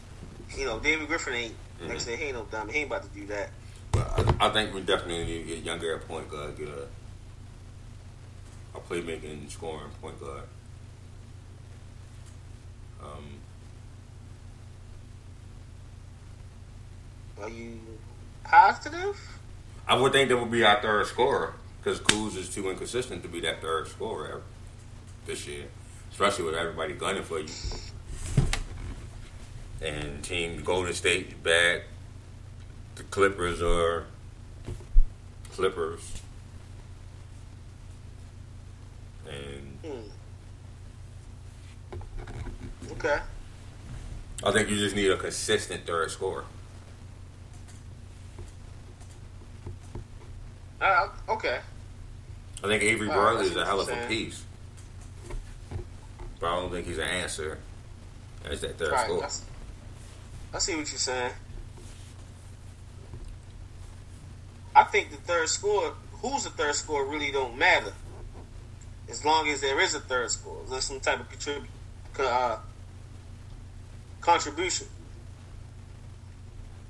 You 0.56 0.66
know, 0.66 0.80
David 0.80 1.08
Griffin 1.08 1.34
ain't. 1.34 1.56
Like 1.82 1.96
I 1.96 1.98
said, 1.98 2.18
he 2.20 2.26
ain't 2.26 2.36
no 2.36 2.46
dumb. 2.46 2.70
He 2.70 2.80
ain't 2.80 2.88
about 2.88 3.04
to 3.04 3.20
do 3.20 3.28
that. 3.28 3.50
But 3.98 4.38
I, 4.40 4.48
I 4.48 4.50
think 4.52 4.76
we 4.76 4.82
definitely 4.82 5.26
need 5.26 5.44
to 5.44 5.56
get 5.56 5.64
younger 5.64 5.96
at 5.96 6.08
point 6.08 6.30
guard, 6.30 6.56
get 6.58 6.68
a 6.68 6.88
a 8.76 8.80
playmaking, 8.80 9.50
scoring 9.50 9.90
point 10.02 10.20
guard. 10.20 10.44
Um, 13.02 13.40
Are 17.42 17.50
you 17.50 17.80
positive? 18.44 19.18
I 19.88 19.96
would 19.96 20.12
think 20.12 20.30
that 20.30 20.38
would 20.38 20.52
be 20.52 20.64
our 20.64 20.82
third 20.82 21.08
scorer 21.08 21.54
because 21.82 22.00
Kuz 22.00 22.36
is 22.36 22.54
too 22.54 22.70
inconsistent 22.70 23.24
to 23.24 23.30
be 23.30 23.40
that 23.42 23.62
third 23.62 23.88
scorer 23.88 24.42
this 25.26 25.48
year, 25.48 25.66
especially 26.12 26.46
with 26.46 26.56
everybody 26.56 26.94
gunning 26.94 27.24
for 27.24 27.40
you. 27.40 27.48
And 29.82 30.24
team 30.24 30.62
Golden 30.64 30.94
State 30.94 31.42
back, 31.44 31.84
the 32.98 33.04
Clippers 33.04 33.62
are 33.62 34.06
Clippers, 35.52 36.22
and 39.30 39.78
Hmm. 39.84 40.10
Okay. 42.94 43.20
I 44.44 44.52
think 44.52 44.70
you 44.70 44.78
just 44.78 44.96
need 44.96 45.12
a 45.12 45.18
consistent 45.18 45.86
third 45.86 46.10
scorer. 46.12 46.46
Uh, 50.82 51.08
okay. 51.30 51.60
I 52.64 52.68
think 52.68 52.84
Avery 52.84 53.08
Bradley 53.08 53.48
is 53.48 53.56
a 53.56 53.66
hell 53.66 53.80
of 53.82 53.90
a 53.90 54.08
piece, 54.08 54.44
but 56.40 56.48
I 56.48 56.56
don't 56.60 56.72
think 56.72 56.88
he's 56.88 56.98
an 56.98 57.04
answer 57.08 57.60
as 58.46 58.62
that 58.62 58.78
third 58.78 58.92
Right. 58.92 59.06
scorer. 59.06 59.28
I 60.54 60.60
see 60.60 60.76
what 60.76 60.90
you're 60.90 61.00
saying. 61.00 61.34
I 64.78 64.84
think 64.84 65.10
the 65.10 65.18
third 65.18 65.50
score, 65.50 65.94
who's 66.22 66.44
the 66.44 66.52
third 66.52 66.76
score, 66.76 67.04
really 67.06 67.32
don't 67.32 67.58
matter. 67.58 67.94
As 69.10 69.26
long 69.26 69.48
as 69.50 69.60
there 69.62 69.80
is 69.80 69.96
a 69.96 70.00
third 70.00 70.30
score, 70.30 70.62
there's 70.70 70.84
some 70.84 71.00
type 71.00 71.20
of 71.20 71.30
contrib- 71.32 71.66
uh, 72.20 72.58
contribution. 74.22 74.88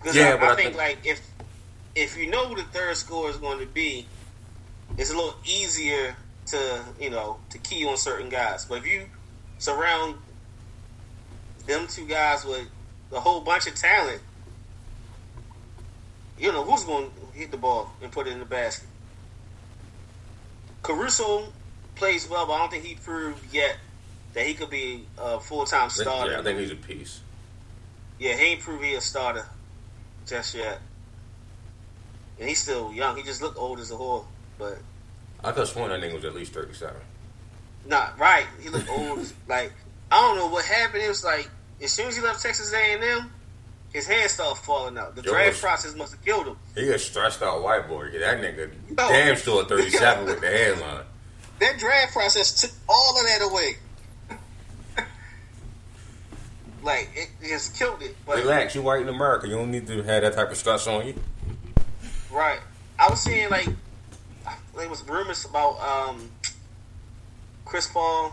Because 0.02 0.16
Yeah, 0.18 0.38
I, 0.42 0.46
I 0.46 0.52
I 0.52 0.56
think 0.56 0.76
think- 0.76 0.78
like 0.78 0.98
if 1.06 1.22
if 1.96 2.18
you 2.18 2.30
know 2.30 2.48
who 2.50 2.56
the 2.56 2.64
third 2.64 2.96
score 2.98 3.30
is 3.30 3.38
going 3.38 3.60
to 3.60 3.66
be, 3.66 4.06
it's 4.98 5.10
a 5.12 5.16
little 5.16 5.36
easier 5.46 6.16
to 6.48 6.84
you 7.00 7.10
know 7.10 7.38
to 7.52 7.58
key 7.58 7.86
on 7.86 7.96
certain 7.98 8.30
guys. 8.30 8.66
But 8.66 8.80
if 8.80 8.88
you 8.88 9.06
surround 9.60 10.16
them 11.68 11.88
two 11.88 12.06
guys 12.06 12.44
with 12.44 12.68
a 13.14 13.20
whole 13.20 13.42
bunch 13.42 13.66
of 13.68 13.76
talent, 13.76 14.22
you 16.38 16.52
know 16.52 16.64
who's 16.64 16.84
going 16.84 17.10
to 17.12 17.17
hit 17.38 17.52
the 17.52 17.58
ball 17.58 17.92
and 18.02 18.12
put 18.12 18.28
it 18.28 18.34
in 18.34 18.40
the 18.40 18.46
basket. 18.46 18.88
Caruso 20.84 21.52
plays 21.96 22.30
well, 22.30 22.46
but 22.46 22.54
I 22.54 22.60
don't 22.60 22.72
think 22.72 22.84
he 22.84 22.96
proved 22.96 23.54
yet 23.54 23.78
that 24.34 24.46
he 24.46 24.54
could 24.54 24.70
be 24.70 25.06
a 25.18 25.40
full 25.40 25.66
time 25.66 25.90
starter. 25.90 26.32
Yeah, 26.32 26.40
I 26.40 26.44
think 26.44 26.60
he's 26.60 26.72
a 26.72 26.76
piece. 26.76 27.22
Yeah, 28.20 28.36
he 28.36 28.52
ain't 28.52 28.62
proved 28.62 28.84
he 28.84 28.94
a 28.96 29.02
starter 29.02 29.46
just 30.26 30.56
yet. 30.56 30.80
And 32.40 32.48
he's 32.48 32.62
still 32.62 32.94
young. 32.94 33.18
He 33.18 33.24
just 33.24 33.42
looked 33.42 33.58
old 33.58 33.80
as 33.80 33.92
a 33.92 33.96
whore. 33.96 34.26
But 34.60 34.78
I 35.44 35.52
could 35.52 35.60
have 35.62 35.70
sworn 35.70 35.90
that 35.90 36.02
nigga 36.02 36.16
was 36.16 36.26
at 36.26 36.36
least 36.36 36.54
thirty-seven. 36.54 37.02
not 37.88 38.18
right. 38.20 38.46
He 38.62 38.70
looked 38.70 38.90
old. 38.90 39.20
like 39.48 39.74
I 40.12 40.22
don't 40.22 40.38
know 40.38 40.48
what 40.48 40.66
happened. 40.66 41.04
It 41.04 41.10
was 41.10 41.24
like 41.24 41.50
as 41.82 41.92
soon 41.92 42.08
as 42.08 42.16
he 42.16 42.22
left 42.22 42.42
Texas 42.42 42.74
A 42.74 42.94
and 42.94 43.04
M, 43.04 43.32
his 43.98 44.06
hair 44.08 44.30
started 44.30 44.62
falling 44.64 44.96
out. 44.98 45.16
The 45.16 45.24
Yo, 45.24 45.32
draft 45.32 45.50
was- 45.54 45.60
process 45.60 45.96
must 45.96 46.12
have 46.14 46.24
killed 46.24 46.46
him. 46.48 46.58
He 46.76 46.88
a 46.90 47.00
stressed 47.00 47.42
out 47.42 47.64
white 47.64 47.88
boy. 47.88 48.12
That 48.12 48.38
nigga 48.40 48.72
No. 48.92 49.08
damn 49.10 49.36
still 49.36 49.60
at 49.62 49.68
thirty-seven 49.70 50.26
with 50.26 50.40
the 50.40 50.48
hairline. 50.48 51.04
That 51.60 51.80
draft 51.80 52.14
process 52.14 52.62
took 52.62 52.72
all 52.88 53.20
of 53.20 53.26
that 53.26 53.42
away. 53.42 53.78
like 56.84 57.10
it 57.16 57.30
just 57.48 57.76
killed 57.78 58.02
it. 58.04 58.16
But 58.26 58.38
Relax, 58.38 58.76
you 58.76 58.82
white 58.84 59.02
in 59.02 59.10
America. 59.10 59.48
You 59.48 59.56
don't 59.56 59.72
need 59.72 59.88
to 59.88 60.04
have 60.04 60.22
that 60.22 60.34
type 60.34 60.52
of 60.52 60.58
stress 60.58 60.86
on 60.88 61.08
you. 61.08 61.16
Right. 62.32 62.60
I 63.00 63.10
was 63.10 63.20
seeing 63.22 63.50
like 63.50 63.68
there 64.78 64.90
was 64.90 65.04
rumors 65.08 65.44
about 65.46 65.80
um 65.80 66.30
Chris 67.66 67.88
Paul 67.88 68.32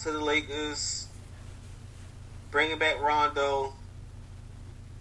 to 0.00 0.12
the 0.12 0.20
Lakers, 0.20 1.06
bringing 2.50 2.78
back 2.78 3.00
Rondo, 3.00 3.72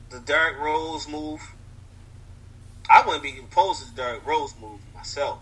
the 0.10 0.20
Derrick 0.20 0.58
Rose 0.60 1.08
move. 1.08 1.54
I 2.90 3.04
wouldn't 3.06 3.24
be 3.24 3.36
opposed 3.40 3.84
to 3.84 3.90
the 3.90 4.02
Derrick 4.02 4.26
Rose 4.26 4.54
move 4.60 4.80
myself. 4.96 5.40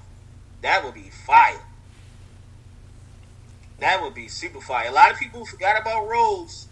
That 0.62 0.84
would 0.84 0.96
be 0.96 1.10
fire. 1.10 1.62
That 3.80 4.02
would 4.02 4.16
be 4.16 4.28
super 4.28 4.62
fire. 4.62 4.90
A 4.90 4.92
lot 4.92 5.12
of 5.12 5.20
people 5.20 5.46
forgot 5.46 5.80
about 5.80 6.08
Rose 6.08 6.68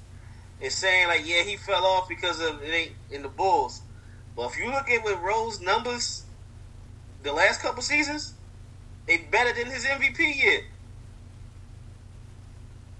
and 0.61 0.71
saying 0.71 1.09
like, 1.09 1.21
yeah, 1.25 1.43
he 1.43 1.57
fell 1.57 1.85
off 1.85 2.07
because 2.07 2.39
of 2.39 2.61
it 2.63 2.73
ain't 2.73 2.91
in 3.11 3.21
the 3.21 3.27
Bulls. 3.27 3.81
But 4.35 4.51
if 4.51 4.57
you 4.57 4.71
look 4.71 4.89
at 4.89 5.03
what 5.03 5.21
Rose 5.21 5.61
numbers 5.61 6.25
the 7.21 7.33
last 7.33 7.61
couple 7.61 7.83
seasons, 7.83 8.33
they 9.07 9.17
better 9.17 9.53
than 9.53 9.71
his 9.71 9.85
MVP 9.85 10.19
year. 10.19 10.61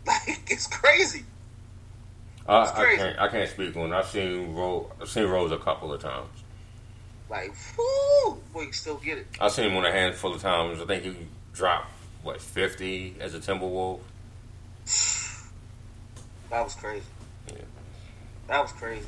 Like 0.05 0.51
it's 0.51 0.67
crazy. 0.67 1.23
I, 2.47 2.61
I 2.63 2.95
can't. 2.97 3.19
I 3.19 3.27
can't 3.29 3.49
speak 3.49 3.75
on. 3.77 3.93
it. 3.93 3.95
I've 3.95 4.07
seen 4.07 4.53
Rose. 4.53 4.91
I've 5.01 5.09
seen 5.09 5.25
Rose 5.25 5.51
a 5.51 5.57
couple 5.57 5.93
of 5.93 6.01
times. 6.01 6.29
Like, 7.29 7.53
whoo, 7.77 8.37
boy, 8.53 8.63
you 8.63 8.73
still 8.73 8.97
get 8.97 9.17
it. 9.17 9.27
I've 9.39 9.51
seen 9.51 9.71
him 9.71 9.77
on 9.77 9.85
a 9.85 9.91
handful 9.91 10.33
of 10.33 10.41
times. 10.41 10.81
I 10.81 10.85
think 10.85 11.03
he 11.03 11.15
dropped 11.53 11.89
what 12.21 12.41
fifty 12.41 13.15
as 13.19 13.33
a 13.33 13.39
Timberwolf. 13.39 14.01
That 16.49 16.65
was 16.65 16.75
crazy. 16.75 17.05
Yeah. 17.47 17.55
That 18.47 18.61
was 18.61 18.71
crazy. 18.73 19.07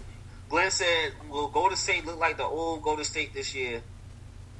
Glenn 0.49 0.71
said, 0.71 1.11
"Will 1.29 1.47
Golden 1.47 1.77
State 1.77 2.03
look 2.03 2.17
like 2.17 2.37
the 2.37 2.43
old 2.43 2.81
Golden 2.81 3.05
State 3.05 3.35
this 3.35 3.53
year? 3.53 3.83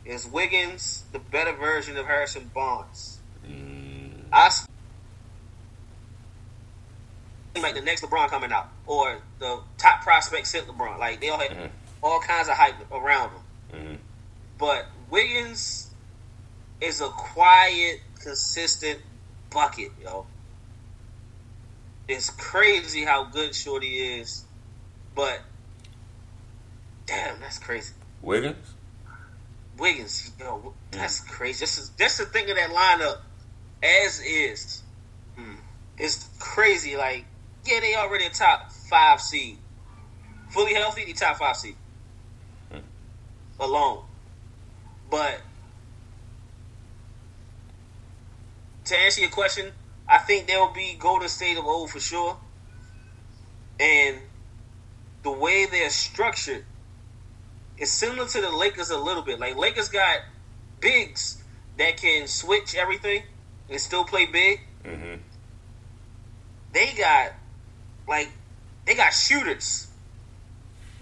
Is 0.06 0.28
Wiggins 0.28 1.04
the 1.12 1.18
better 1.18 1.54
version 1.54 1.98
of 1.98 2.06
Harrison 2.06 2.52
Barnes?" 2.54 3.18
Mm, 3.44 4.12
I 4.32 4.52
like 7.62 7.76
the 7.76 7.82
next 7.82 8.02
LeBron 8.04 8.30
coming 8.30 8.52
out, 8.52 8.70
or 8.86 9.20
the 9.40 9.60
top 9.78 10.02
prospect 10.02 10.48
since 10.48 10.66
LeBron. 10.68 11.00
Like 11.00 11.22
they 11.22 11.30
all 11.30 11.40
had 11.40 11.52
Mhm. 11.52 11.72
all 12.04 12.20
kinds 12.20 12.48
of 12.50 12.56
hype 12.56 12.92
around 12.92 13.32
him. 13.32 13.42
mhm. 13.74 14.00
But 14.58 14.90
Wiggins 15.10 15.92
is 16.82 17.02
a 17.02 17.10
quiet, 17.10 18.02
consistent 18.22 19.02
bucket, 19.50 19.92
yo. 20.02 20.28
It's 22.08 22.30
crazy 22.30 23.04
how 23.04 23.26
good 23.26 23.56
Shorty 23.56 24.20
is, 24.20 24.46
but 25.16 25.42
damn, 27.06 27.40
that's 27.40 27.58
crazy. 27.58 27.94
Wiggins. 28.22 28.74
Wiggins, 29.78 30.32
yo, 30.40 30.74
that's 30.92 31.20
crazy. 31.22 31.66
Just 31.66 31.98
just 31.98 32.18
to 32.18 32.26
think 32.26 32.50
of 32.50 32.56
that 32.56 32.70
lineup 32.70 33.18
as 33.84 34.20
is, 34.22 34.84
Hmm. 35.36 35.56
it's 35.98 36.30
crazy. 36.40 36.96
Like, 36.96 37.26
yeah, 37.68 37.80
they 37.80 37.96
already 37.96 38.26
a 38.26 38.30
top 38.30 38.72
five 38.72 39.22
seed, 39.22 39.58
fully 40.50 40.74
healthy, 40.74 41.06
the 41.06 41.14
top 41.14 41.38
five 41.38 41.56
seed 41.56 41.76
Hmm. 42.72 42.80
alone. 43.60 44.04
But 45.10 45.42
to 48.86 48.98
answer 48.98 49.22
your 49.22 49.30
question, 49.30 49.72
I 50.08 50.20
think 50.20 50.48
they'll 50.48 50.74
be 50.74 50.96
Golden 51.00 51.30
State 51.30 51.58
of 51.58 51.66
old 51.66 51.90
for 51.90 52.00
sure, 52.00 52.38
and 53.80 54.18
the 55.24 55.32
way 55.32 55.66
they're 55.66 55.90
structured 55.90 56.66
it's 57.78 57.92
similar 57.92 58.28
to 58.28 58.42
the 58.42 58.52
Lakers 58.52 58.90
a 58.90 58.98
little 58.98 59.24
bit. 59.24 59.40
Like 59.40 59.58
Lakers 59.58 59.90
got 59.90 60.20
bigs 60.80 61.44
that 61.78 61.98
can 61.98 62.28
switch 62.28 62.76
everything 62.76 63.24
and 63.70 63.80
still 63.80 64.06
play 64.06 64.26
big. 64.26 64.62
Mm-hmm. 64.84 65.16
They 66.72 66.94
got 66.98 67.34
like 68.08 68.30
they 68.86 68.96
got 68.96 69.12
shooters 69.12 69.88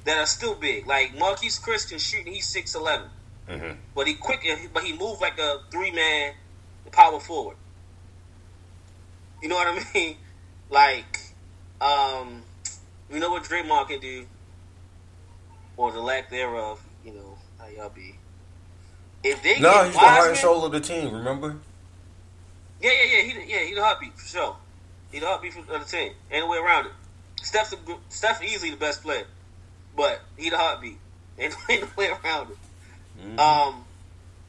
that 0.05 0.17
are 0.17 0.25
still 0.25 0.55
big. 0.55 0.87
Like 0.87 1.15
Marquese 1.15 1.61
Chriss 1.61 1.87
can 1.89 1.99
shoot. 1.99 2.25
and 2.25 2.35
He's 2.35 2.47
six 2.47 2.75
eleven, 2.75 3.09
Mm-hmm. 3.49 3.77
but 3.95 4.07
he 4.07 4.13
quick. 4.15 4.45
But 4.73 4.83
he 4.83 4.93
moved 4.97 5.21
like 5.21 5.37
a 5.39 5.61
three 5.71 5.91
man 5.91 6.33
power 6.91 7.19
forward. 7.19 7.57
You 9.41 9.49
know 9.49 9.55
what 9.55 9.67
I 9.67 9.85
mean? 9.93 10.17
Like, 10.69 11.19
um, 11.81 12.43
you 13.11 13.19
know 13.19 13.29
what 13.31 13.43
Draymond 13.43 13.89
can 13.89 13.99
do, 13.99 14.25
or 15.77 15.91
the 15.91 15.99
lack 16.01 16.29
thereof. 16.29 16.81
You 17.05 17.13
know 17.13 17.37
how 17.59 17.67
y'all 17.67 17.89
be. 17.89 18.17
If 19.23 19.41
they 19.43 19.59
No, 19.59 19.83
he's 19.85 19.93
the 19.93 19.99
heart 19.99 20.29
and 20.29 20.37
soul 20.37 20.65
of 20.65 20.71
the 20.71 20.79
team. 20.79 21.13
Remember? 21.13 21.57
yeah, 22.81 22.91
yeah, 22.91 23.17
yeah, 23.17 23.21
he, 23.23 23.33
the- 23.33 23.47
yeah, 23.47 23.59
he 23.63 23.73
the 23.73 23.81
heartbeat 23.83 24.13
for 24.17 24.25
sure. 24.25 24.55
He 25.13 25.19
the 25.19 25.27
heartbeat 25.27 25.55
of 25.55 25.67
the 25.67 25.79
team. 25.79 26.11
Ain't 26.31 26.43
no 26.45 26.49
way 26.49 26.57
around 26.57 26.87
it. 26.87 26.91
Steph's 27.41 27.73
gr- 27.85 27.93
Steph 28.09 28.43
easily 28.43 28.71
the 28.71 28.77
best 28.77 29.03
player, 29.03 29.25
but 29.95 30.19
he 30.35 30.49
the 30.49 30.57
heartbeat. 30.57 30.97
Ain't, 31.39 31.55
ain't 31.69 31.81
no 31.83 31.87
way 31.97 32.09
around 32.09 32.51
it. 32.51 32.57
Mhm. 33.23 33.39
Um, 33.39 33.85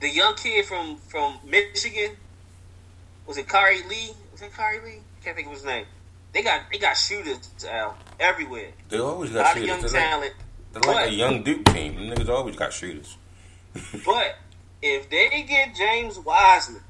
the 0.01 0.09
young 0.11 0.35
kid 0.35 0.65
from 0.67 0.97
from 0.97 1.39
Michigan 1.45 2.17
was 3.27 3.37
it 3.39 3.49
Kari 3.49 3.83
Lee? 3.89 4.11
Was 4.33 4.43
it 4.43 4.53
Kari 4.55 4.81
Lee? 4.81 5.01
Can't 5.23 5.35
think 5.37 5.49
of 5.49 5.55
his 5.55 5.65
name. 5.65 5.87
They 6.33 6.43
got 6.43 6.63
they 6.73 6.79
got 6.79 6.95
shooters 6.97 7.51
Al, 7.69 7.97
everywhere. 8.21 8.71
they 8.89 8.99
always 8.99 9.31
got 9.31 9.41
A 9.41 9.43
lot 9.49 9.57
of 9.57 9.65
young 9.65 9.81
They're 9.81 9.91
like, 9.91 10.01
talent. 10.11 10.33
they're 10.73 10.83
like 10.83 10.97
But- 10.97 11.09
a 11.09 11.13
young 11.13 11.43
Duke 11.43 11.65
team. 11.67 11.95
Them 11.97 12.17
niggas 12.17 12.29
always 12.29 12.57
got 12.57 12.73
shooters. 12.73 13.17
But 14.05 14.37
if 14.83 15.09
they 15.11 15.43
get 15.49 15.75
James 15.75 16.19
Wiseman, 16.19 16.83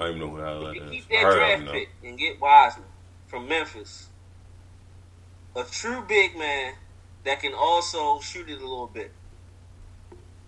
I 0.00 0.04
don't 0.04 0.16
even 0.16 0.20
know 0.20 0.30
who 0.34 0.36
the 0.38 0.44
hell 0.44 0.60
that 0.62 0.76
is. 0.76 0.90
keep 0.90 1.04
I 1.10 1.22
that 1.22 1.34
draft 1.58 1.72
pick 1.72 1.88
and 2.02 2.18
get 2.18 2.40
Wiseman 2.40 2.86
from 3.26 3.48
Memphis, 3.48 4.08
a 5.54 5.62
true 5.64 6.02
big 6.08 6.38
man 6.38 6.72
that 7.24 7.40
can 7.40 7.52
also 7.54 8.18
shoot 8.20 8.48
it 8.48 8.54
a 8.56 8.66
little 8.66 8.86
bit. 8.86 9.12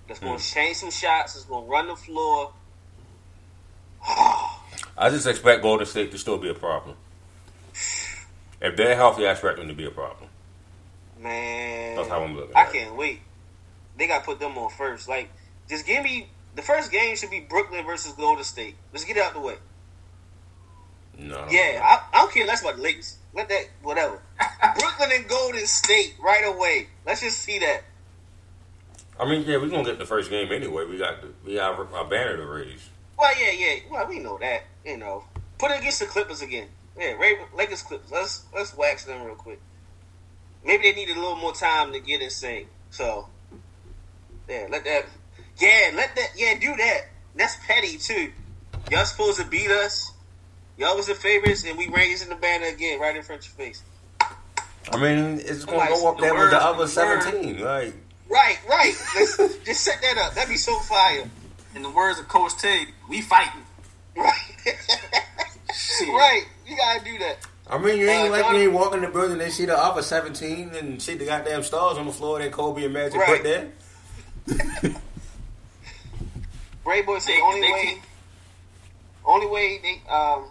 That's 0.08 0.20
going 0.20 0.38
to 0.38 0.42
Hmm. 0.42 0.54
change 0.54 0.76
some 0.78 0.90
shots. 0.90 1.34
That's 1.34 1.44
going 1.44 1.64
to 1.66 1.70
run 1.70 1.88
the 1.88 1.96
floor. 1.96 2.52
I 4.04 5.10
just 5.10 5.26
expect 5.26 5.62
Golden 5.62 5.86
State 5.86 6.10
to 6.12 6.18
still 6.18 6.38
be 6.38 6.48
a 6.48 6.54
problem. 6.54 6.96
If 8.60 8.76
they're 8.76 8.96
healthy, 8.96 9.26
I 9.26 9.32
expect 9.32 9.58
them 9.58 9.68
to 9.68 9.74
be 9.74 9.84
a 9.84 9.90
problem. 9.90 10.30
Man, 11.18 11.96
That's 11.96 12.08
how 12.08 12.22
I'm 12.22 12.34
looking 12.34 12.56
I 12.56 12.64
can't 12.64 12.96
wait. 12.96 13.20
They 13.96 14.06
got 14.06 14.20
to 14.20 14.24
put 14.24 14.40
them 14.40 14.56
on 14.56 14.70
first. 14.70 15.08
Like, 15.08 15.30
just 15.68 15.86
give 15.86 16.02
me 16.02 16.28
the 16.54 16.62
first 16.62 16.90
game 16.90 17.16
should 17.16 17.30
be 17.30 17.40
Brooklyn 17.40 17.84
versus 17.84 18.12
Golden 18.12 18.44
State. 18.44 18.74
Let's 18.92 19.04
get 19.04 19.16
it 19.16 19.22
out 19.22 19.34
the 19.34 19.40
way. 19.40 19.56
No. 21.18 21.46
Yeah, 21.50 21.80
I, 21.82 22.16
I 22.16 22.20
don't 22.20 22.32
care 22.32 22.46
less 22.46 22.62
about 22.62 22.76
the 22.76 22.82
Lakers. 22.82 23.18
Let 23.34 23.48
that 23.48 23.64
whatever. 23.82 24.20
Brooklyn 24.78 25.10
and 25.12 25.28
Golden 25.28 25.66
State 25.66 26.14
right 26.22 26.44
away. 26.44 26.88
Let's 27.06 27.20
just 27.20 27.38
see 27.38 27.58
that. 27.60 27.82
I 29.18 29.28
mean, 29.28 29.44
yeah, 29.46 29.58
we're 29.58 29.68
gonna 29.68 29.84
get 29.84 29.98
the 29.98 30.06
first 30.06 30.30
game 30.30 30.50
anyway. 30.50 30.84
We 30.86 30.98
got 30.98 31.20
the, 31.20 31.28
we 31.44 31.54
got 31.54 31.78
our 31.78 32.04
banner 32.04 32.36
to 32.36 32.46
raise. 32.46 32.88
Well, 33.18 33.32
yeah, 33.38 33.52
yeah. 33.52 33.80
Well, 33.90 34.06
we 34.08 34.18
know 34.18 34.38
that. 34.38 34.64
You 34.84 34.96
know, 34.96 35.24
put 35.58 35.70
it 35.70 35.80
against 35.80 36.00
the 36.00 36.06
Clippers 36.06 36.42
again. 36.42 36.68
Yeah, 36.98 37.12
Raven, 37.12 37.46
Lakers 37.56 37.82
Clippers. 37.82 38.10
Let's 38.10 38.44
let's 38.54 38.76
wax 38.76 39.04
them 39.04 39.22
real 39.22 39.34
quick. 39.34 39.60
Maybe 40.64 40.84
they 40.84 40.92
needed 40.92 41.16
a 41.16 41.20
little 41.20 41.36
more 41.36 41.54
time 41.54 41.92
to 41.92 42.00
get 42.00 42.20
in 42.20 42.30
sync. 42.30 42.68
So, 42.90 43.28
yeah, 44.48 44.66
let 44.70 44.84
that. 44.84 45.06
Yeah, 45.62 45.90
let 45.94 46.14
that. 46.16 46.28
Yeah, 46.36 46.58
do 46.58 46.74
that. 46.76 47.02
That's 47.36 47.56
petty 47.66 47.96
too. 47.96 48.32
Y'all 48.90 49.04
supposed 49.04 49.38
to 49.40 49.46
beat 49.46 49.70
us. 49.70 50.10
Y'all 50.76 50.96
was 50.96 51.06
the 51.06 51.14
favorites, 51.14 51.64
and 51.64 51.78
we 51.78 51.88
raising 51.88 52.28
the 52.30 52.34
banner 52.34 52.66
again 52.66 52.98
right 52.98 53.14
in 53.14 53.22
front 53.22 53.42
of 53.42 53.46
your 53.46 53.66
face. 53.66 53.82
I 54.90 54.96
mean, 54.98 55.38
it's 55.40 55.64
gonna 55.64 55.78
Like, 55.78 55.90
go 55.90 56.08
up 56.08 56.16
the 56.16 56.22
there 56.22 56.34
with 56.34 56.50
the 56.50 56.60
other 56.62 56.82
the 56.84 56.88
seventeen. 56.88 57.60
Like, 57.60 57.94
Right, 58.28 58.58
right. 58.68 58.94
Let's 59.14 59.36
just 59.64 59.82
set 59.82 60.00
that 60.02 60.18
up. 60.18 60.34
That'd 60.34 60.48
be 60.50 60.56
so 60.56 60.76
fire. 60.80 61.28
In 61.76 61.82
the 61.82 61.90
words 61.90 62.18
of 62.18 62.26
Coach 62.28 62.56
Tig, 62.58 62.88
we 63.08 63.20
fighting. 63.22 63.62
Right. 64.16 64.32
Right. 66.06 66.44
You 66.66 66.76
gotta 66.76 67.02
do 67.04 67.18
that. 67.20 67.38
I 67.68 67.78
mean, 67.78 67.96
you 67.98 68.08
ain't 68.08 68.28
Uh, 68.28 68.32
like 68.32 68.42
John- 68.42 68.54
you 68.56 68.60
ain't 68.62 68.72
walk 68.72 68.92
in 68.94 69.00
the 69.00 69.08
building 69.08 69.40
and 69.40 69.50
see 69.52 69.64
the 69.64 69.76
other 69.78 70.02
seventeen 70.02 70.70
and 70.74 71.00
see 71.00 71.14
the 71.14 71.24
goddamn 71.24 71.62
stars 71.62 71.96
on 71.96 72.06
the 72.06 72.12
floor 72.12 72.38
that 72.40 72.52
Kobe 72.52 72.84
and 72.84 72.92
Magic 72.92 73.18
Right. 73.18 73.42
put 73.42 74.82
there. 74.84 74.92
Ray 76.84 77.02
Boy 77.02 77.18
said 77.18 77.34
They- 77.34 77.40
only 77.40 77.60
they 77.60 77.72
way, 77.72 77.84
can- 77.86 78.02
only 79.24 79.46
way 79.46 79.78
they 79.78 80.10
um. 80.10 80.46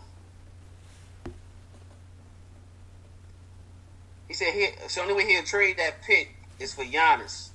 He 4.28 4.34
said 4.34 4.53
he 4.53 4.62
it's 4.64 4.95
the 4.95 5.02
only 5.02 5.14
way 5.14 5.26
he'll 5.28 5.44
trade 5.44 5.78
that 5.78 6.02
pick 6.03 6.34
is 6.60 6.74
for 6.74 6.84
Giannis. 6.86 7.49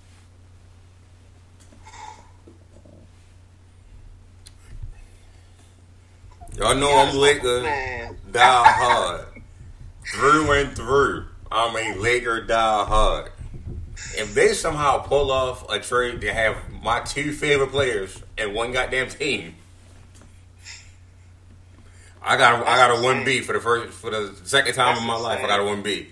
Y'all 6.57 6.74
know 6.74 6.89
Giannis, 6.89 7.11
I'm 7.11 7.16
Laker 7.16 7.62
man. 7.62 8.16
die 8.31 8.65
hard, 8.73 9.27
through 10.15 10.53
and 10.53 10.74
through. 10.77 11.27
I'm 11.51 11.77
a 11.77 11.98
Laker 11.98 12.40
die 12.43 12.85
hard. 12.85 13.31
If 14.15 14.35
they 14.35 14.53
somehow 14.53 14.98
pull 14.98 15.31
off 15.31 15.69
a 15.70 15.78
trade 15.81 16.20
to 16.23 16.32
have 16.32 16.57
my 16.86 17.00
two 17.00 17.32
favorite 17.32 17.72
players 17.72 18.22
in 18.38 18.54
one 18.54 18.70
goddamn 18.70 19.08
team, 19.08 19.56
I 22.22 22.36
got 22.36 22.62
a, 22.62 22.70
I 22.70 22.76
got 22.76 22.96
a 22.96 23.02
one 23.02 23.18
insane. 23.18 23.24
B 23.24 23.40
for 23.40 23.54
the 23.54 23.60
first 23.60 23.92
for 23.92 24.10
the 24.10 24.32
second 24.44 24.74
time 24.74 24.92
That's 24.94 25.00
in 25.00 25.06
my 25.06 25.16
life. 25.16 25.42
I 25.42 25.48
got 25.48 25.58
a 25.60 25.64
one 25.64 25.82
B. 25.82 26.06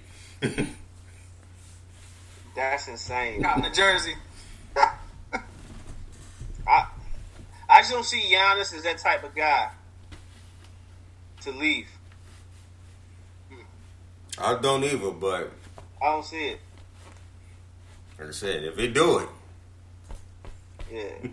That's 2.57 2.89
insane. 2.89 3.41
Got 3.41 3.59
in 3.59 3.63
the 3.63 3.71
jersey. 3.71 4.15
I 6.67 6.89
I 7.69 7.81
just 7.81 7.93
don't 7.93 8.05
see 8.05 8.21
Giannis 8.35 8.75
as 8.75 8.83
that 8.83 8.99
type 8.99 9.23
of 9.23 9.33
guy 9.33 9.71
to 11.43 11.53
leave. 11.53 11.87
I 14.39 14.59
don't 14.61 14.83
either, 14.83 15.13
but 15.13 15.53
I 16.03 16.07
don't 16.07 16.25
see 16.25 16.47
it. 16.49 16.61
like 18.19 18.29
I 18.29 18.33
said, 18.33 18.65
if 18.65 18.75
they 18.75 18.89
do 18.89 19.21
it, 19.21 19.29
Yeah. 20.95 21.29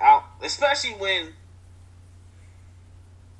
Out, 0.00 0.24
especially 0.42 0.92
when, 0.92 1.34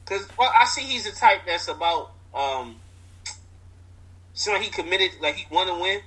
because 0.04 0.28
well, 0.38 0.52
I 0.54 0.66
see 0.66 0.82
he's 0.82 1.10
the 1.10 1.18
type 1.18 1.40
that's 1.46 1.68
about 1.68 2.12
um, 2.34 2.76
so 4.34 4.58
he 4.58 4.68
committed, 4.68 5.12
like 5.22 5.36
he 5.36 5.46
want 5.50 5.70
to 5.70 5.80
win, 5.80 6.00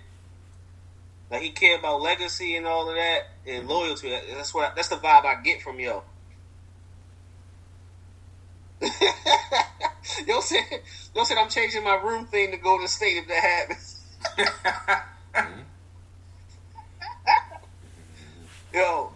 like 1.31 1.41
he 1.41 1.49
care 1.49 1.80
about 1.80 2.02
legacy 2.02 2.56
and 2.56 2.68
all 2.68 2.88
of 2.88 2.95
that 2.95 3.22
and 3.48 3.68
loyalty. 3.68 4.15
That's 4.31 4.53
what 4.53 4.72
I, 4.72 4.76
that's 4.76 4.90
the 4.90 4.98
vibe 4.98 5.26
I 5.26 5.41
get 5.44 5.64
from 5.64 5.80
yo. 5.80 6.03
yo 10.27 10.40
said, 10.41 10.61
yo 11.15 11.23
said 11.23 11.38
I'm 11.38 11.49
changing 11.49 11.84
my 11.84 11.95
room 11.95 12.27
thing 12.27 12.52
to 12.52 12.57
go 12.57 12.80
to 12.80 12.88
state 12.88 13.18
if 13.18 13.27
that 13.27 13.44
happens. 13.44 14.06
Yo, 18.73 19.11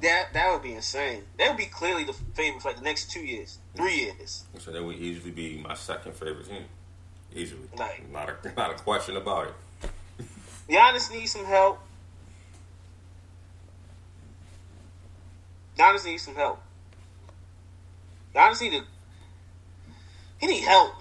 that 0.00 0.32
that 0.32 0.52
would 0.52 0.62
be 0.62 0.74
insane. 0.74 1.22
That 1.38 1.48
would 1.48 1.58
be 1.58 1.66
clearly 1.66 2.04
the 2.04 2.12
favorite 2.12 2.62
for 2.62 2.68
like 2.68 2.78
the 2.78 2.84
next 2.84 3.10
two 3.10 3.24
years, 3.24 3.58
three 3.74 3.94
years. 3.94 4.44
So 4.58 4.70
that 4.72 4.82
would 4.82 4.96
easily 4.96 5.30
be 5.30 5.58
my 5.58 5.74
second 5.74 6.14
favorite 6.14 6.48
team. 6.48 6.64
Easily. 7.34 7.68
Like- 7.76 8.10
not 8.10 8.28
a 8.28 8.52
not 8.56 8.70
a 8.70 8.74
question 8.74 9.16
about 9.16 9.48
it. 9.48 9.54
Giannis 10.68 11.10
needs 11.12 11.32
some 11.32 11.44
help. 11.44 11.78
Giannis 15.78 16.04
needs 16.04 16.22
some 16.22 16.34
help. 16.34 16.60
Giannis 18.34 18.60
need 18.62 18.72
to. 18.72 18.84
He 20.38 20.46
need 20.46 20.64
help. 20.64 20.94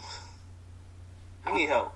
He 1.47 1.53
need 1.53 1.69
help. 1.69 1.93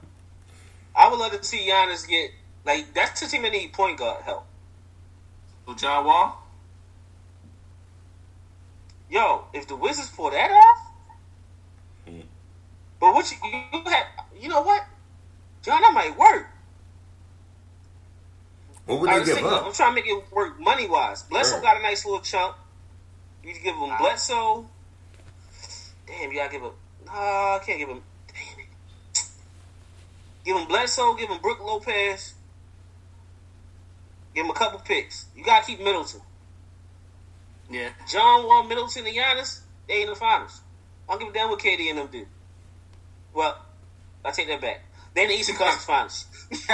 I 0.95 1.09
would 1.09 1.19
love 1.19 1.31
to 1.31 1.43
see 1.43 1.69
Giannis 1.69 2.07
get 2.07 2.31
like 2.65 2.93
that's 2.93 3.21
the 3.21 3.27
team 3.27 3.43
that 3.43 3.51
need 3.51 3.73
point 3.73 3.97
guard 3.99 4.23
help. 4.23 4.46
So 5.67 5.73
John 5.75 6.05
Wall. 6.05 6.41
Yo, 9.09 9.43
if 9.53 9.67
the 9.67 9.75
Wizards 9.75 10.09
pull 10.09 10.31
that 10.31 10.49
off, 10.49 10.83
Hmm. 12.07 12.21
but 12.99 13.13
what 13.13 13.29
you, 13.31 13.37
you 13.73 13.83
have, 13.85 14.05
you 14.39 14.47
know 14.49 14.61
what, 14.61 14.85
John, 15.61 15.81
that 15.81 15.91
might 15.93 16.17
work. 16.17 16.47
What 18.85 19.01
would 19.01 19.09
I 19.09 19.13
they 19.15 19.19
was 19.19 19.27
give 19.29 19.37
thinking, 19.37 19.53
up? 19.53 19.65
I'm 19.65 19.73
trying 19.73 19.91
to 19.91 19.95
make 19.95 20.07
it 20.07 20.23
work 20.33 20.57
money 20.59 20.87
wise. 20.87 21.23
Bledsoe 21.23 21.55
Right. 21.55 21.63
got 21.63 21.77
a 21.77 21.81
nice 21.81 22.05
little 22.05 22.21
chunk. 22.21 22.55
You 23.43 23.53
can 23.53 23.63
give 23.63 23.75
him 23.75 23.97
Bledsoe. 23.97 24.65
Damn, 26.05 26.31
you 26.31 26.37
gotta 26.37 26.51
give 26.51 26.61
him. 26.61 26.71
Nah, 27.05 27.55
I 27.55 27.59
can't 27.65 27.79
give 27.79 27.89
him. 27.89 28.01
Damn 28.27 28.59
it. 28.59 29.25
Give 30.45 30.55
him 30.55 30.67
Bledsoe. 30.67 31.15
Give 31.15 31.29
him 31.29 31.39
Brook 31.41 31.59
Lopez. 31.59 32.33
Give 34.37 34.45
him 34.45 34.51
a 34.51 34.53
couple 34.53 34.77
picks. 34.81 35.25
You 35.35 35.43
gotta 35.43 35.65
keep 35.65 35.79
Middleton. 35.79 36.21
Yeah. 37.71 37.89
John 38.07 38.45
Wall, 38.45 38.65
Middleton, 38.65 39.07
and 39.07 39.17
Giannis. 39.17 39.61
They 39.87 40.03
in 40.03 40.09
the 40.09 40.15
finals. 40.15 40.61
I 41.09 41.13
don't 41.13 41.21
give 41.21 41.29
a 41.29 41.33
damn 41.33 41.49
what 41.49 41.59
KD 41.59 41.89
and 41.89 41.97
them 41.97 42.07
do. 42.11 42.27
Well, 43.33 43.57
I 44.23 44.29
take 44.29 44.47
that 44.49 44.61
back. 44.61 44.83
They 45.15 45.23
in 45.23 45.29
the 45.29 45.33
Eastern 45.33 45.55
Conference 45.55 45.85
Finals. 45.85 46.25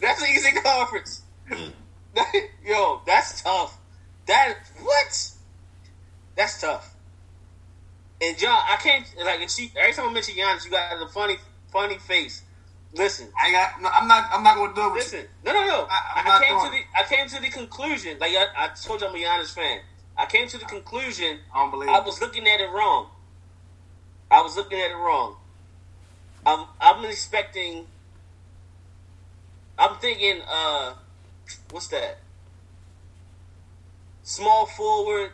That's 0.00 0.20
the 0.20 0.26
Eastern 0.28 0.60
Conference. 0.60 1.22
Hmm. 1.48 1.68
Yo, 2.66 3.00
that's 3.06 3.40
tough. 3.40 3.78
That 4.26 4.54
what? 4.82 5.30
That's 6.34 6.60
tough. 6.60 6.96
And 8.20 8.36
John, 8.36 8.58
I 8.68 8.74
can't 8.82 9.06
like. 9.24 9.40
And 9.40 9.48
she, 9.48 9.70
every 9.78 9.92
time 9.92 10.08
I 10.08 10.12
mention 10.12 10.34
Giannis, 10.34 10.64
you 10.64 10.72
got 10.72 11.00
a 11.00 11.06
funny, 11.06 11.36
funny 11.70 11.98
face. 11.98 12.42
Listen, 12.94 13.28
I 13.38 13.50
got. 13.52 13.82
No, 13.82 13.88
I'm 13.92 14.08
not. 14.08 14.28
I'm 14.32 14.42
not 14.42 14.56
gonna 14.56 14.74
do 14.74 14.80
it. 14.94 14.94
Listen. 14.94 15.26
No, 15.44 15.52
no, 15.52 15.66
no. 15.66 15.86
I- 15.90 16.04
I, 16.16 16.44
came 16.44 16.58
to 16.58 16.70
the. 16.70 16.82
I 16.98 17.02
came 17.04 17.28
to 17.28 17.42
the 17.42 17.50
conclusion. 17.50 18.18
Like 18.18 18.32
I, 18.32 18.46
I 18.64 18.68
told 18.68 19.00
you, 19.02 19.08
I'm 19.08 19.14
a 19.14 19.18
Giannis 19.18 19.52
fan. 19.54 19.80
I 20.16 20.26
came 20.26 20.48
to 20.48 20.58
the 20.58 20.64
conclusion. 20.64 21.38
I 21.54 21.58
don't 21.60 21.70
believe. 21.70 21.90
I 21.90 22.00
was 22.00 22.20
looking 22.20 22.46
at 22.48 22.60
it 22.60 22.70
wrong. 22.70 23.08
I 24.30 24.40
was 24.42 24.56
looking 24.56 24.78
at 24.80 24.90
it 24.90 24.96
wrong. 24.96 25.36
I'm 26.46 26.66
I'm 26.80 27.04
expecting. 27.04 27.86
I'm 29.78 29.96
thinking. 29.98 30.40
uh 30.48 30.94
What's 31.70 31.88
that? 31.88 32.18
Small 34.22 34.66
forward, 34.66 35.30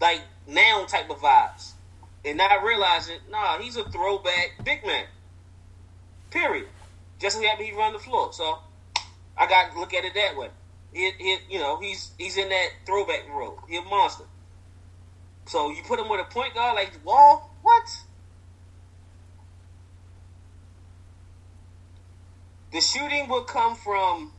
like 0.00 0.20
now 0.46 0.84
type 0.86 1.08
of 1.08 1.18
vibes, 1.18 1.72
and 2.24 2.36
not 2.36 2.62
realizing, 2.62 3.16
nah, 3.30 3.58
he's 3.58 3.76
a 3.76 3.84
throwback 3.84 4.56
big 4.64 4.84
man. 4.84 5.06
Period. 6.30 6.66
Just 7.18 7.42
happy 7.42 7.64
he 7.64 7.72
run 7.72 7.92
the 7.92 7.98
floor. 7.98 8.32
So 8.32 8.58
I 9.36 9.46
got 9.46 9.72
to 9.72 9.80
look 9.80 9.94
at 9.94 10.04
it 10.04 10.14
that 10.14 10.36
way. 10.36 10.48
He, 10.92 11.10
he, 11.18 11.36
you 11.50 11.58
know, 11.58 11.78
he's 11.80 12.12
he's 12.18 12.36
in 12.36 12.48
that 12.48 12.68
throwback 12.86 13.28
role. 13.28 13.58
He's 13.68 13.78
a 13.78 13.82
monster. 13.82 14.24
So 15.46 15.70
you 15.70 15.82
put 15.86 15.98
him 15.98 16.08
with 16.08 16.20
a 16.20 16.24
point 16.24 16.54
guard 16.54 16.74
like 16.74 16.92
Wall, 17.04 17.50
what? 17.62 17.84
The 22.72 22.80
shooting 22.80 23.28
would 23.28 23.46
come 23.46 23.76
from 23.76 24.32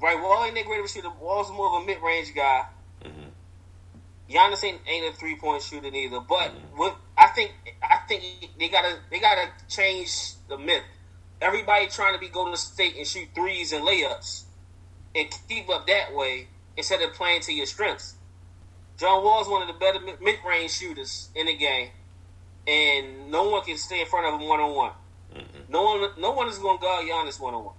right. 0.00 0.20
Wall 0.20 0.44
ain't 0.44 0.54
that 0.54 0.66
great 0.66 0.80
of 0.80 0.84
a 0.84 0.88
shooter. 0.88 1.08
Wall's 1.20 1.50
more 1.50 1.74
of 1.74 1.82
a 1.82 1.86
mid 1.86 2.02
range 2.02 2.34
guy. 2.34 2.66
Giannis 4.30 4.62
ain't, 4.64 4.80
ain't 4.86 5.14
a 5.14 5.18
three 5.18 5.36
point 5.36 5.62
shooter 5.62 5.88
either. 5.88 6.20
But 6.20 6.50
mm-hmm. 6.50 6.78
what 6.78 6.96
I 7.18 7.28
think 7.28 7.52
I 7.82 7.98
think 8.08 8.22
they 8.58 8.68
gotta 8.68 8.98
they 9.10 9.18
gotta 9.18 9.48
change 9.68 10.34
the 10.48 10.56
myth. 10.56 10.84
Everybody 11.40 11.86
trying 11.88 12.14
to 12.14 12.20
be 12.20 12.28
Golden 12.28 12.56
State 12.56 12.96
and 12.96 13.06
shoot 13.06 13.28
threes 13.34 13.72
and 13.72 13.86
layups 13.86 14.44
and 15.14 15.28
keep 15.48 15.68
up 15.68 15.86
that 15.86 16.14
way 16.14 16.48
instead 16.76 17.02
of 17.02 17.12
playing 17.14 17.40
to 17.42 17.52
your 17.52 17.66
strengths. 17.66 18.14
John 18.98 19.24
Wall's 19.24 19.48
one 19.48 19.62
of 19.62 19.68
the 19.68 19.74
better 19.74 19.98
mid 20.20 20.36
range 20.46 20.72
shooters 20.72 21.30
in 21.34 21.46
the 21.46 21.56
game, 21.56 21.88
and 22.66 23.30
no 23.30 23.48
one 23.48 23.62
can 23.64 23.78
stay 23.78 24.00
in 24.00 24.06
front 24.06 24.26
of 24.26 24.40
him 24.40 24.46
one 24.46 24.60
on 24.60 24.74
one. 24.74 24.92
No 25.68 25.82
one, 25.82 26.10
no 26.18 26.32
one 26.32 26.48
is 26.48 26.58
going 26.58 26.78
to 26.78 26.82
guard 26.82 27.06
Giannis 27.06 27.40
one 27.40 27.54
on 27.54 27.64
one. 27.64 27.74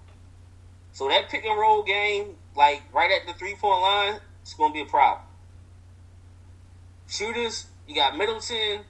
So 0.93 1.07
that 1.09 1.29
pick 1.29 1.45
and 1.45 1.59
roll 1.59 1.83
game, 1.83 2.35
like 2.55 2.81
right 2.93 3.11
at 3.11 3.27
the 3.27 3.37
three 3.37 3.55
point 3.55 3.81
line, 3.81 4.19
it's 4.41 4.53
going 4.53 4.71
to 4.71 4.73
be 4.73 4.81
a 4.81 4.85
problem. 4.85 5.25
Shooters, 7.11 7.65
you 7.89 7.93
got 7.93 8.17
Middleton. 8.17 8.85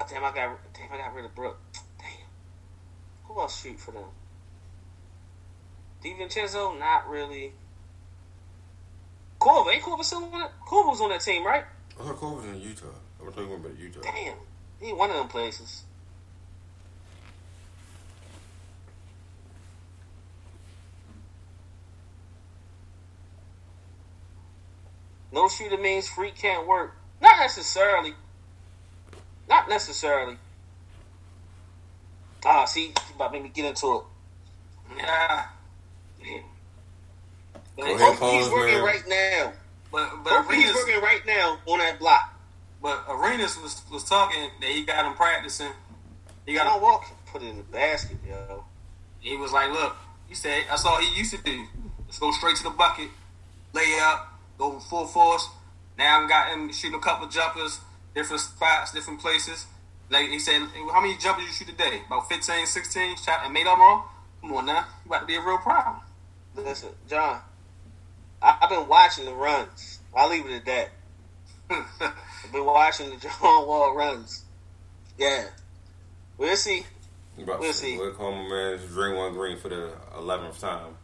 Oh, 0.00 0.06
damn, 0.08 0.24
I 0.24 0.32
got 0.32 0.58
damn, 0.72 0.90
I 0.90 0.96
got 0.96 1.14
rid 1.14 1.26
of 1.26 1.34
Brook. 1.34 1.58
Damn, 1.98 2.08
who 3.24 3.38
else 3.38 3.60
shoot 3.60 3.78
for 3.78 3.90
them? 3.90 4.04
DiVincenzo, 6.02 6.78
not 6.78 7.06
really. 7.06 7.52
Korver, 9.38 9.74
ain't 9.74 9.82
Korver 9.82 10.02
still 10.02 10.24
on 10.24 10.30
that? 10.30 10.52
Korver 10.66 10.88
was 10.88 11.02
on 11.02 11.10
that 11.10 11.20
team, 11.20 11.44
right? 11.44 11.64
I 12.00 12.02
thought 12.02 12.16
Cole 12.16 12.36
was 12.36 12.46
in 12.46 12.58
Utah. 12.58 12.86
I'm 13.20 13.26
talking 13.26 13.52
about 13.52 13.78
Utah. 13.78 14.00
Damn, 14.00 14.36
he 14.80 14.94
one 14.94 15.10
of 15.10 15.16
them 15.16 15.28
places. 15.28 15.84
No 25.32 25.48
shooter 25.48 25.78
means 25.78 26.08
free 26.08 26.30
can't 26.32 26.66
work. 26.66 26.96
Not 27.20 27.38
necessarily. 27.38 28.14
Not 29.48 29.68
necessarily. 29.68 30.36
Ah, 32.44 32.64
see, 32.64 32.86
you 32.86 32.92
about 33.14 33.28
to 33.28 33.32
make 33.34 33.42
me 33.44 33.48
get 33.50 33.66
into 33.66 33.96
it. 33.96 34.02
Yeah. 34.96 35.46
Go 37.76 37.82
ahead, 37.84 37.98
Both 37.98 38.10
he's 38.12 38.18
Pause, 38.18 38.50
working 38.52 38.74
man. 38.74 38.84
right 38.84 39.02
now. 39.08 39.52
But 39.92 40.10
but 40.24 40.30
Both 40.46 40.52
he's 40.54 40.74
working 40.74 41.00
right 41.00 41.20
now 41.26 41.58
on 41.66 41.78
that 41.78 41.98
block. 41.98 42.34
but 42.82 43.04
Arenas 43.08 43.58
was 43.58 43.82
was 43.90 44.04
talking 44.04 44.50
that 44.60 44.70
he 44.70 44.84
got 44.84 45.04
him 45.04 45.14
practicing. 45.14 45.72
He 46.46 46.54
Got 46.54 46.64
got 46.64 46.70
on 46.72 46.76
him. 46.78 46.82
walk, 46.82 47.04
put 47.26 47.42
it 47.42 47.46
in 47.48 47.56
the 47.58 47.62
basket, 47.64 48.18
yo. 48.26 48.64
He 49.20 49.36
was 49.36 49.52
like, 49.52 49.70
look, 49.70 49.96
he 50.28 50.34
said 50.34 50.64
that's 50.68 50.84
all 50.84 50.98
he 51.00 51.16
used 51.18 51.32
to 51.34 51.42
do. 51.42 51.66
Let's 52.06 52.18
go 52.18 52.30
straight 52.32 52.56
to 52.56 52.62
the 52.64 52.70
bucket, 52.70 53.08
lay 53.72 53.98
up, 54.00 54.29
go 54.60 54.78
full 54.78 55.06
force. 55.06 55.48
Now 55.98 56.24
I 56.24 56.28
got 56.28 56.52
him 56.52 56.72
shooting 56.72 56.98
a 56.98 57.02
couple 57.02 57.26
jumpers, 57.28 57.80
different 58.14 58.42
spots, 58.42 58.92
different 58.92 59.20
places. 59.20 59.66
Like 60.10 60.28
he 60.28 60.38
said, 60.38 60.62
how 60.92 61.00
many 61.00 61.16
jumpers 61.16 61.46
you 61.46 61.52
shoot 61.52 61.68
today? 61.68 62.02
About 62.06 62.28
15, 62.28 62.66
16, 62.66 63.16
shot 63.16 63.40
and 63.44 63.54
made 63.54 63.66
them 63.66 63.80
all? 63.80 64.10
Come 64.40 64.52
on 64.52 64.66
now, 64.66 64.84
you 65.04 65.10
about 65.10 65.20
to 65.20 65.26
be 65.26 65.34
a 65.34 65.40
real 65.40 65.58
problem. 65.58 66.00
Listen, 66.56 66.90
John, 67.08 67.40
I, 68.42 68.58
I've 68.62 68.70
been 68.70 68.88
watching 68.88 69.24
the 69.24 69.34
runs. 69.34 70.00
I'll 70.14 70.28
leave 70.28 70.46
it 70.46 70.52
at 70.52 70.64
that. 70.66 70.88
I've 71.70 72.52
been 72.52 72.64
watching 72.64 73.10
the 73.10 73.16
John 73.16 73.66
Wall 73.66 73.94
runs. 73.94 74.44
Yeah. 75.18 75.46
We'll 76.38 76.56
see. 76.56 76.84
You 77.36 77.44
about 77.44 77.60
We'll 77.60 77.72
see. 77.72 77.96
We'll 77.96 78.12
call 78.12 78.32
my 78.32 78.48
man 78.48 79.16
one 79.16 79.32
Green 79.34 79.58
for 79.58 79.68
the 79.68 79.92
eleventh 80.16 80.58
time. 80.60 80.94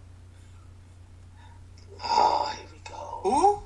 Oh, 2.02 2.52
here 2.56 2.66
we 2.72 2.75
go. 2.75 2.75
Who? 3.30 3.62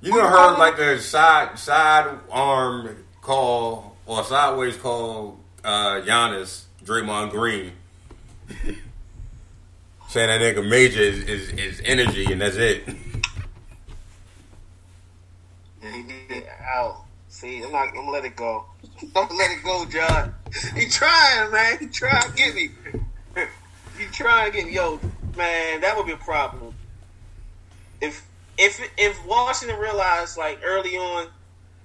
You 0.00 0.16
know, 0.16 0.26
heard 0.26 0.58
like 0.58 0.78
a 0.78 0.98
side 0.98 1.58
side 1.58 2.18
arm 2.30 3.04
call 3.20 3.96
or 4.06 4.24
sideways 4.24 4.76
call 4.78 5.38
uh, 5.62 6.00
Giannis 6.00 6.64
Draymond 6.82 7.32
Green, 7.32 7.72
saying 10.08 10.28
that 10.28 10.40
nigga 10.40 10.66
major 10.66 11.00
is, 11.02 11.18
is, 11.24 11.50
is 11.50 11.82
energy 11.84 12.32
and 12.32 12.40
that's 12.40 12.56
it. 12.56 12.82
Yeah, 15.82 15.92
he 15.92 16.02
did. 16.02 16.44
Ow. 16.74 17.04
See, 17.28 17.62
I'm 17.62 17.72
not. 17.72 17.88
I'm 17.88 17.94
gonna 17.94 18.10
let 18.10 18.24
it 18.24 18.36
go. 18.36 18.64
I'm 19.02 19.10
gonna 19.12 19.34
let 19.34 19.50
it 19.50 19.62
go, 19.62 19.84
John. 19.84 20.34
He 20.74 20.88
trying, 20.88 21.52
man. 21.52 21.78
He 21.78 21.86
trying 21.88 22.30
to 22.30 22.36
get 22.36 22.54
me. 22.54 22.70
He 23.98 24.06
trying 24.06 24.50
to 24.50 24.56
get 24.56 24.66
me. 24.66 24.72
Yo, 24.72 24.98
man, 25.36 25.82
that 25.82 25.94
would 25.94 26.06
be 26.06 26.12
a 26.12 26.16
problem. 26.16 26.74
If 28.00 28.26
if 28.60 28.78
if 28.98 29.26
Washington 29.26 29.78
realized 29.78 30.36
like 30.36 30.60
early 30.62 30.96
on 30.96 31.28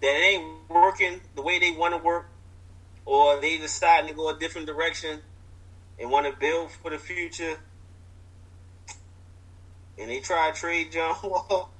that 0.01 0.09
it 0.09 0.35
ain't 0.35 0.69
working 0.69 1.21
the 1.35 1.41
way 1.41 1.57
they 1.57 1.71
want 1.71 1.93
to 1.93 2.03
work, 2.03 2.27
or 3.05 3.39
they 3.39 3.57
deciding 3.57 4.09
to 4.09 4.15
go 4.15 4.29
a 4.29 4.37
different 4.37 4.67
direction 4.67 5.21
and 5.97 6.11
want 6.11 6.25
to 6.25 6.37
build 6.37 6.69
for 6.71 6.91
the 6.91 6.97
future, 6.97 7.57
and 9.97 10.09
they 10.09 10.19
try 10.19 10.51
to 10.51 10.57
trade 10.57 10.91
John 10.91 11.15
Wall, 11.23 11.71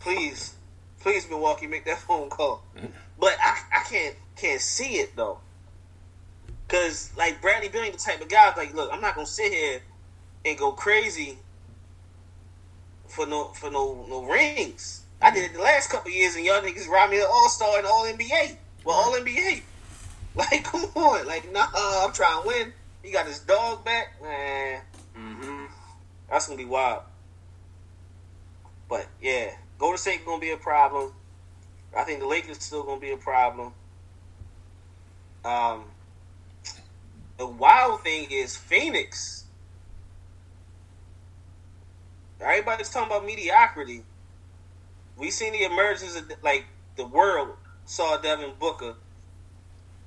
please, 0.00 0.54
please, 1.00 1.28
Milwaukee, 1.28 1.66
make 1.66 1.84
that 1.84 1.98
phone 2.08 2.30
call. 2.30 2.64
But 3.18 3.36
I, 3.42 3.60
I 3.76 3.84
can't 3.84 4.16
can't 4.36 4.60
see 4.60 4.94
it 4.94 5.14
though, 5.16 5.40
because 6.66 7.12
like 7.14 7.42
Bradley 7.42 7.68
Beal 7.68 7.82
ain't 7.82 7.92
the 7.92 8.00
type 8.00 8.22
of 8.22 8.30
guy. 8.30 8.54
Like, 8.56 8.72
look, 8.72 8.90
I'm 8.90 9.02
not 9.02 9.16
gonna 9.16 9.26
sit 9.26 9.52
here 9.52 9.82
and 10.46 10.56
go 10.56 10.72
crazy 10.72 11.36
for 13.10 13.26
no 13.26 13.48
for 13.48 13.70
no 13.70 14.06
no 14.08 14.24
rings. 14.24 15.02
I 15.22 15.30
did 15.30 15.50
it 15.50 15.54
the 15.54 15.60
last 15.60 15.90
couple 15.90 16.10
years, 16.10 16.34
and 16.36 16.44
y'all 16.44 16.62
niggas 16.62 16.88
robbed 16.88 17.12
me 17.12 17.20
an 17.20 17.26
All 17.30 17.48
Star 17.48 17.76
and 17.76 17.86
All 17.86 18.06
NBA. 18.06 18.56
Well, 18.84 18.96
All 18.96 19.12
NBA. 19.12 19.62
Like, 20.32 20.62
come 20.62 20.84
on, 20.94 21.26
like, 21.26 21.50
nah, 21.52 21.66
I'm 21.74 22.12
trying 22.12 22.42
to 22.42 22.46
win. 22.46 22.72
He 23.02 23.10
got 23.10 23.26
his 23.26 23.40
dog 23.40 23.84
back, 23.84 24.22
man. 24.22 24.80
Mm-hmm. 25.18 25.64
That's 26.30 26.46
gonna 26.46 26.56
be 26.56 26.64
wild. 26.64 27.02
But 28.88 29.08
yeah, 29.20 29.50
Golden 29.76 29.98
State 29.98 30.24
gonna 30.24 30.40
be 30.40 30.52
a 30.52 30.56
problem. 30.56 31.12
I 31.96 32.04
think 32.04 32.20
the 32.20 32.28
Lakers 32.28 32.62
still 32.62 32.84
gonna 32.84 33.00
be 33.00 33.10
a 33.10 33.16
problem. 33.16 33.72
Um, 35.44 35.84
the 37.36 37.46
wild 37.46 38.02
thing 38.02 38.28
is 38.30 38.56
Phoenix. 38.56 39.44
Everybody's 42.40 42.88
talking 42.90 43.08
about 43.08 43.24
mediocrity. 43.26 44.02
We 45.16 45.30
seen 45.30 45.52
the 45.52 45.64
emergence 45.64 46.16
of 46.16 46.30
like 46.42 46.64
the 46.96 47.06
world 47.06 47.56
saw 47.84 48.16
Devin 48.16 48.52
Booker 48.58 48.94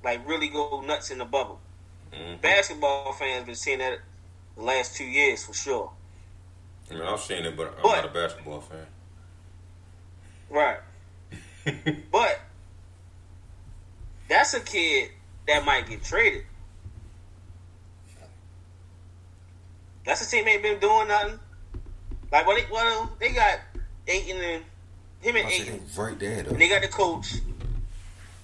like 0.02 0.26
really 0.28 0.48
go 0.48 0.80
nuts 0.80 1.10
in 1.10 1.18
the 1.18 1.24
bubble. 1.24 1.60
Mhm. 2.12 2.40
Basketball 2.40 3.12
fans 3.12 3.46
been 3.46 3.54
seeing 3.54 3.78
that 3.78 4.00
the 4.56 4.62
last 4.62 4.96
two 4.96 5.04
years 5.04 5.44
for 5.44 5.54
sure. 5.54 5.92
I 6.90 6.94
mean, 6.94 7.02
I've 7.02 7.20
seen 7.20 7.44
it, 7.44 7.56
but 7.56 7.68
I'm 7.76 7.82
But- 7.82 7.96
not 7.96 8.04
a 8.04 8.08
basketball 8.08 8.60
fan. 8.60 8.86
Right. 10.50 10.80
But 12.12 12.40
that's 14.28 14.52
a 14.54 14.60
kid 14.60 15.10
that 15.46 15.64
might 15.64 15.86
get 15.88 16.04
traded. 16.04 16.44
That's 20.04 20.26
a 20.26 20.30
team 20.30 20.46
ain't 20.46 20.62
been 20.62 20.78
doing 20.78 21.08
nothing. 21.08 21.40
Like 22.34 22.46
what? 22.48 22.56
They, 22.56 22.66
well, 22.72 23.12
they 23.20 23.32
got 23.32 23.60
Ayton 24.08 24.36
and 24.42 24.64
him 25.20 25.36
and 25.36 25.46
I 25.46 25.50
Ayton, 25.50 25.80
right 25.96 26.18
there 26.18 26.42
though. 26.42 26.50
and 26.50 26.60
they 26.60 26.68
got 26.68 26.82
the 26.82 26.88
coach. 26.88 27.34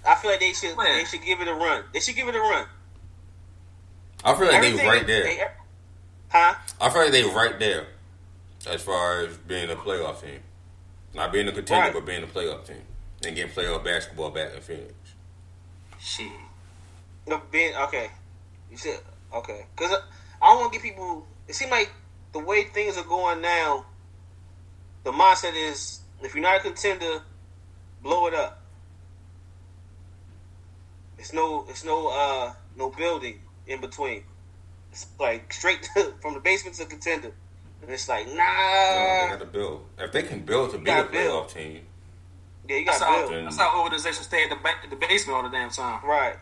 I 0.07 0.15
feel 0.15 0.31
like 0.31 0.41
they 0.41 0.53
should 0.53 0.77
Man. 0.77 0.99
they 0.99 1.05
should 1.05 1.23
give 1.23 1.41
it 1.41 1.49
a 1.49 1.55
run. 1.55 1.83
They 1.93 1.99
should 2.01 2.15
give 2.15 2.29
it 2.29 2.35
a 2.37 2.39
run. 2.41 2.67
I 4.25 4.35
feel 4.35 4.47
like 4.47 4.61
they 4.62 4.69
Everything- 4.69 4.87
right 4.89 5.07
there. 5.07 5.23
they- 5.25 5.47
huh? 6.29 6.55
I 6.81 6.91
feel 6.91 7.03
like 7.03 7.12
they 7.12 7.25
right 7.25 7.59
there 7.59 7.87
as 8.69 8.81
far 8.81 9.23
as 9.23 9.37
being 9.39 9.69
a 9.71 9.75
playoff 9.77 10.21
team. 10.23 10.41
Not 11.12 11.33
being 11.33 11.49
a 11.49 11.53
contender, 11.53 11.87
Right. 11.87 11.93
but 11.93 12.05
being 12.07 12.23
a 12.23 12.27
playoff 12.29 12.67
team. 12.67 12.83
And 13.25 13.35
getting 13.35 13.53
playoff 13.53 13.85
basketball 13.85 14.31
back 14.31 14.55
in 14.55 14.61
Phoenix. 14.62 14.95
Shit. 15.99 16.31
No, 17.27 17.43
being 17.51 17.75
okay. 17.77 18.11
You 18.71 18.77
said 18.79 19.01
okay 19.35 19.67
because 19.77 19.93
I 20.41 20.47
don't 20.47 20.61
want 20.61 20.73
to 20.73 20.79
get 20.79 20.83
people. 20.85 21.27
It 21.49 21.55
seems 21.57 21.71
like 21.73 21.91
the 22.32 22.39
way 22.39 22.65
things 22.65 22.97
are 22.97 23.05
going 23.05 23.40
now, 23.43 23.86
the 25.05 25.12
mindset 25.12 25.55
is 25.55 26.01
if 26.23 26.35
you're 26.35 26.43
not 26.43 26.59
a 26.59 26.61
contender, 26.61 27.23
blow 28.02 28.27
it 28.27 28.35
up. 28.35 28.62
It's 31.19 31.32
no, 31.32 31.66
it's 31.69 31.85
no, 31.85 32.09
uh, 32.09 32.52
no 32.77 32.90
building 32.90 33.40
in 33.66 33.81
between. 33.81 34.24
It's 34.93 35.07
like 35.19 35.52
straight 35.52 35.82
to, 35.94 36.15
from 36.20 36.35
the 36.35 36.40
basement 36.40 36.77
to 36.77 36.86
contender, 36.86 37.32
and 37.82 37.90
it's 37.90 38.09
like 38.09 38.27
No, 38.27 38.32
they 38.32 38.36
nah. 38.39 39.28
got 39.31 39.40
to 39.40 39.47
build. 39.47 39.85
If 39.98 40.12
they 40.12 40.23
can 40.23 40.40
build 40.40 40.70
to 40.73 40.78
be 40.78 40.90
a 40.90 41.05
playoff 41.05 41.52
team, 41.52 41.82
Yeah, 42.69 42.77
you 42.77 42.86
got 42.86 42.98
to 42.98 43.28
build 43.28 43.44
that's 43.47 43.59
how 43.59 43.82
organizations 43.82 44.27
stay 44.27 44.44
at 44.44 44.51
the, 44.51 44.57
ba- 44.57 44.89
the 44.89 44.97
basement 44.97 45.36
all 45.36 45.43
the 45.43 45.51
damn 45.51 45.70
time. 45.70 46.05
right. 46.05 46.36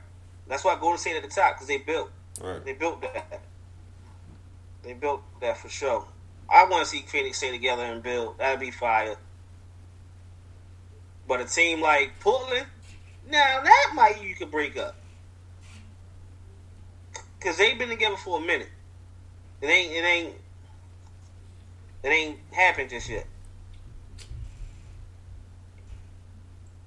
That's 0.46 0.64
why 0.64 0.78
Golden 0.80 0.98
State 0.98 1.16
at 1.16 1.22
the 1.22 1.28
top 1.28 1.54
because 1.56 1.66
they 1.68 1.78
built. 1.78 2.10
right? 2.40 2.64
They 2.64 2.72
built 2.72 3.02
that. 3.02 3.42
They 4.82 4.94
built 4.94 5.22
that 5.40 5.58
for 5.58 5.68
sure. 5.68 6.06
I 6.48 6.64
want 6.64 6.84
to 6.84 6.90
see 6.90 7.02
Phoenix 7.02 7.38
stay 7.38 7.50
together 7.50 7.84
and 7.84 8.02
build. 8.02 8.38
That'd 8.38 8.60
be 8.60 8.70
fire. 8.70 9.16
But 11.26 11.40
a 11.40 11.44
team 11.44 11.80
like 11.80 12.18
Portland, 12.20 12.66
now 13.30 13.60
that 13.62 13.92
might 13.94 14.22
you 14.22 14.34
could 14.34 14.50
break 14.50 14.76
up 14.78 14.96
because 17.38 17.56
they've 17.56 17.78
been 17.78 17.88
together 17.88 18.16
for 18.16 18.38
a 18.38 18.40
minute. 18.40 18.68
It 19.60 19.66
ain't. 19.66 19.92
It 19.92 20.04
ain't. 20.04 20.34
It 22.02 22.08
ain't 22.08 22.38
happened 22.52 22.90
just 22.90 23.08
yet. 23.08 23.26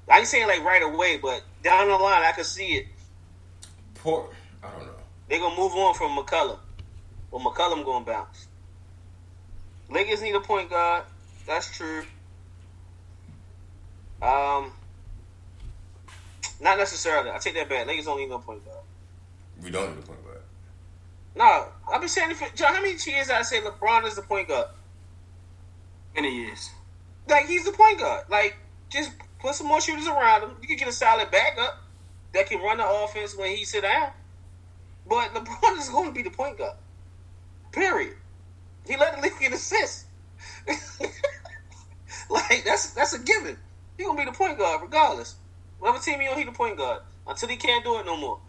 I 0.10 0.20
ain't 0.20 0.28
saying 0.28 0.48
like 0.48 0.64
right 0.64 0.84
away, 0.84 1.18
but 1.18 1.44
down 1.64 1.88
the 1.88 1.96
line, 1.96 2.24
I 2.24 2.32
could 2.32 2.46
see 2.46 2.74
it. 2.74 2.88
Poor, 3.96 4.28
I 4.64 4.70
don't 4.72 4.86
know. 4.86 4.94
They 5.30 5.38
gonna 5.38 5.56
move 5.56 5.74
on 5.74 5.94
from 5.94 6.18
McCollum. 6.18 6.58
Well, 7.32 7.42
McCollum 7.42 7.86
gonna 7.86 8.06
bounce. 8.06 8.48
Lakers 9.90 10.22
need 10.22 10.36
a 10.36 10.40
point 10.40 10.70
guard. 10.70 11.04
That's 11.48 11.76
true. 11.76 12.04
Um, 14.22 14.72
not 16.60 16.78
necessarily. 16.78 17.32
I 17.32 17.38
take 17.40 17.56
that 17.56 17.70
back. 17.70 17.88
Lakers 17.88 18.06
don't 18.06 18.20
need 18.20 18.30
no 18.30 18.40
point 18.40 18.64
guard. 18.64 18.84
We 19.64 19.72
don't 19.72 19.96
need 19.96 20.04
a 20.04 20.08
point 20.08 20.24
guard. 20.24 20.42
No, 21.36 21.68
I've 21.92 22.02
been 22.02 22.10
saying 22.10 22.32
it 22.32 22.38
for 22.38 22.56
John. 22.56 22.74
How 22.74 22.82
many 22.82 22.98
years 23.06 23.30
I 23.30 23.42
say 23.42 23.62
LeBron 23.62 24.06
is 24.06 24.16
the 24.16 24.22
point 24.22 24.48
guard? 24.48 24.68
Many 26.16 26.36
years. 26.36 26.70
Like 27.28 27.48
he's 27.48 27.66
the 27.66 27.72
point 27.72 28.00
guard. 28.00 28.26
Like 28.30 28.58
just 28.90 29.12
put 29.40 29.56
some 29.56 29.68
more 29.68 29.82
shooters 29.82 30.08
around 30.08 30.44
him. 30.44 30.52
You 30.62 30.68
can 30.68 30.78
get 30.78 30.88
a 30.88 30.92
solid 30.92 31.32
backup 31.32 31.82
that 32.34 32.48
can 32.48 32.62
run 32.62 32.78
the 32.78 32.88
offense 32.88 33.36
when 33.36 33.56
he 33.56 33.66
sit 33.66 33.82
down. 33.82 34.12
But 35.08 35.34
LeBron 35.34 35.78
is 35.80 35.90
going 35.90 36.08
to 36.08 36.14
be 36.14 36.22
the 36.22 36.30
point 36.30 36.58
guard. 36.58 36.76
Period. 37.72 38.16
He 38.88 38.98
led 38.98 39.18
the 39.18 39.22
league 39.22 39.34
in 39.42 39.54
assists. 39.54 40.06
like 42.30 42.64
that's 42.66 42.94
that's 42.94 43.14
a 43.14 43.20
given. 43.20 43.58
He 43.98 44.04
gonna 44.04 44.18
be 44.18 44.26
the 44.26 44.32
point 44.32 44.58
guard 44.58 44.82
regardless. 44.82 45.36
Whatever 45.80 46.04
team 46.04 46.20
he 46.20 46.28
on, 46.28 46.38
he 46.38 46.44
the 46.44 46.52
point 46.52 46.78
guard 46.78 47.02
until 47.28 47.50
he 47.50 47.56
can't 47.56 47.84
do 47.84 48.00
it 48.00 48.06
no 48.06 48.18
more. 48.18 48.40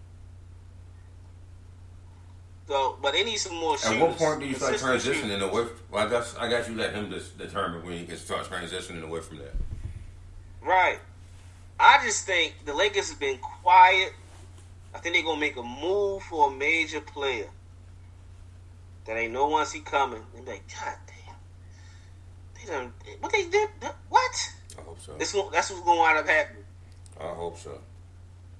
So, 2.68 2.98
but 3.02 3.12
they 3.12 3.24
need 3.24 3.36
some 3.36 3.56
more 3.56 3.76
shooters. 3.76 3.96
At 3.96 4.00
what 4.00 4.16
point 4.16 4.40
do 4.40 4.46
you 4.46 4.54
start 4.54 4.74
transitioning 4.74 5.14
shooters. 5.14 5.42
away? 5.42 5.66
Well, 5.90 6.06
I 6.06 6.10
guess 6.10 6.36
I 6.38 6.48
guess 6.48 6.68
you 6.68 6.76
let 6.76 6.94
him 6.94 7.10
just 7.10 7.36
determine 7.38 7.84
when 7.84 7.98
he 7.98 8.06
can 8.06 8.16
start 8.16 8.46
transitioning 8.46 9.02
away 9.02 9.20
from 9.20 9.38
that. 9.38 9.54
Right. 10.62 10.98
I 11.78 12.00
just 12.04 12.26
think 12.26 12.54
the 12.64 12.74
Lakers 12.74 13.10
have 13.10 13.18
been 13.18 13.38
quiet. 13.38 14.12
I 14.94 14.98
think 14.98 15.14
they're 15.14 15.24
gonna 15.24 15.40
make 15.40 15.56
a 15.56 15.62
move 15.62 16.22
for 16.22 16.48
a 16.48 16.50
major 16.50 17.00
player. 17.00 17.48
That 19.06 19.16
ain't 19.16 19.32
no 19.32 19.48
one 19.48 19.66
see 19.66 19.80
coming. 19.80 20.22
They 20.34 20.40
be 20.40 20.50
like, 20.50 20.64
God 20.68 20.94
damn. 21.06 21.34
They 22.54 22.72
done 22.72 22.92
what 23.20 23.32
they 23.32 23.48
did 23.48 23.68
what? 24.08 24.52
I 24.78 24.82
hope 24.82 25.00
so. 25.00 25.14
This 25.14 25.32
that's 25.32 25.70
what's 25.70 25.82
gonna 25.82 25.98
wind 25.98 26.18
up 26.18 26.28
happening. 26.28 26.64
I 27.20 27.28
hope 27.34 27.58
so. 27.58 27.78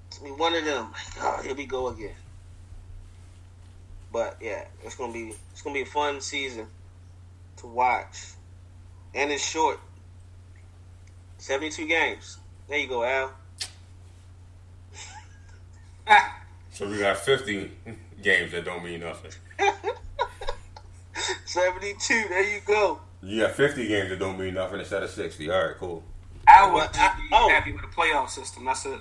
It's 0.07 0.19
be 0.19 0.29
one 0.31 0.53
of 0.53 0.65
them. 0.65 0.91
Like, 0.91 1.23
oh, 1.23 1.41
here 1.41 1.55
we 1.55 1.65
go 1.65 1.87
again. 1.87 2.15
But 4.11 4.37
yeah, 4.41 4.65
it's 4.83 4.95
gonna 4.95 5.13
be 5.13 5.33
it's 5.51 5.61
gonna 5.61 5.73
be 5.73 5.81
a 5.81 5.85
fun 5.85 6.21
season 6.21 6.67
to 7.57 7.67
watch. 7.67 8.33
And 9.15 9.31
it's 9.31 9.47
short. 9.47 9.79
Seventy 11.37 11.69
two 11.69 11.87
games. 11.87 12.37
There 12.67 12.77
you 12.77 12.87
go, 12.87 13.03
Al. 13.03 13.31
So 16.73 16.89
we 16.89 16.97
got 16.97 17.17
50 17.17 17.69
games 18.23 18.51
that 18.51 18.65
don't 18.65 18.83
mean 18.83 19.01
nothing. 19.01 19.31
72. 21.53 22.25
There 22.29 22.43
you 22.43 22.61
go. 22.65 22.99
You 23.21 23.41
got 23.41 23.51
50 23.51 23.87
games 23.87 24.09
that 24.09 24.17
don't 24.17 24.39
mean 24.39 24.55
nothing 24.55 24.79
instead 24.79 25.03
of 25.03 25.11
60. 25.11 25.51
All 25.51 25.67
right, 25.67 25.75
cool. 25.77 26.03
I 26.47 26.71
would 26.71 26.89
I- 26.95 27.15
be 27.15 27.29
oh. 27.31 27.47
happy 27.47 27.71
with 27.71 27.81
the 27.81 27.87
playoff 27.87 28.29
system. 28.29 28.65
That's 28.65 28.85
it. 28.87 28.99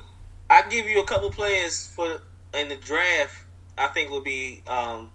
I 0.51 0.63
give 0.69 0.87
you 0.87 1.01
a 1.01 1.07
couple 1.07 1.31
players 1.31 1.89
for 1.89 2.21
in 2.53 2.69
the 2.69 2.77
draft. 2.77 3.47
I 3.79 3.87
think 3.87 4.11
will 4.11 4.21
be 4.21 4.63
um, 4.67 5.11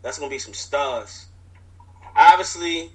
that's 0.00 0.20
gonna 0.20 0.30
be 0.30 0.38
some 0.38 0.54
stars. 0.54 1.26
Obviously, 2.14 2.92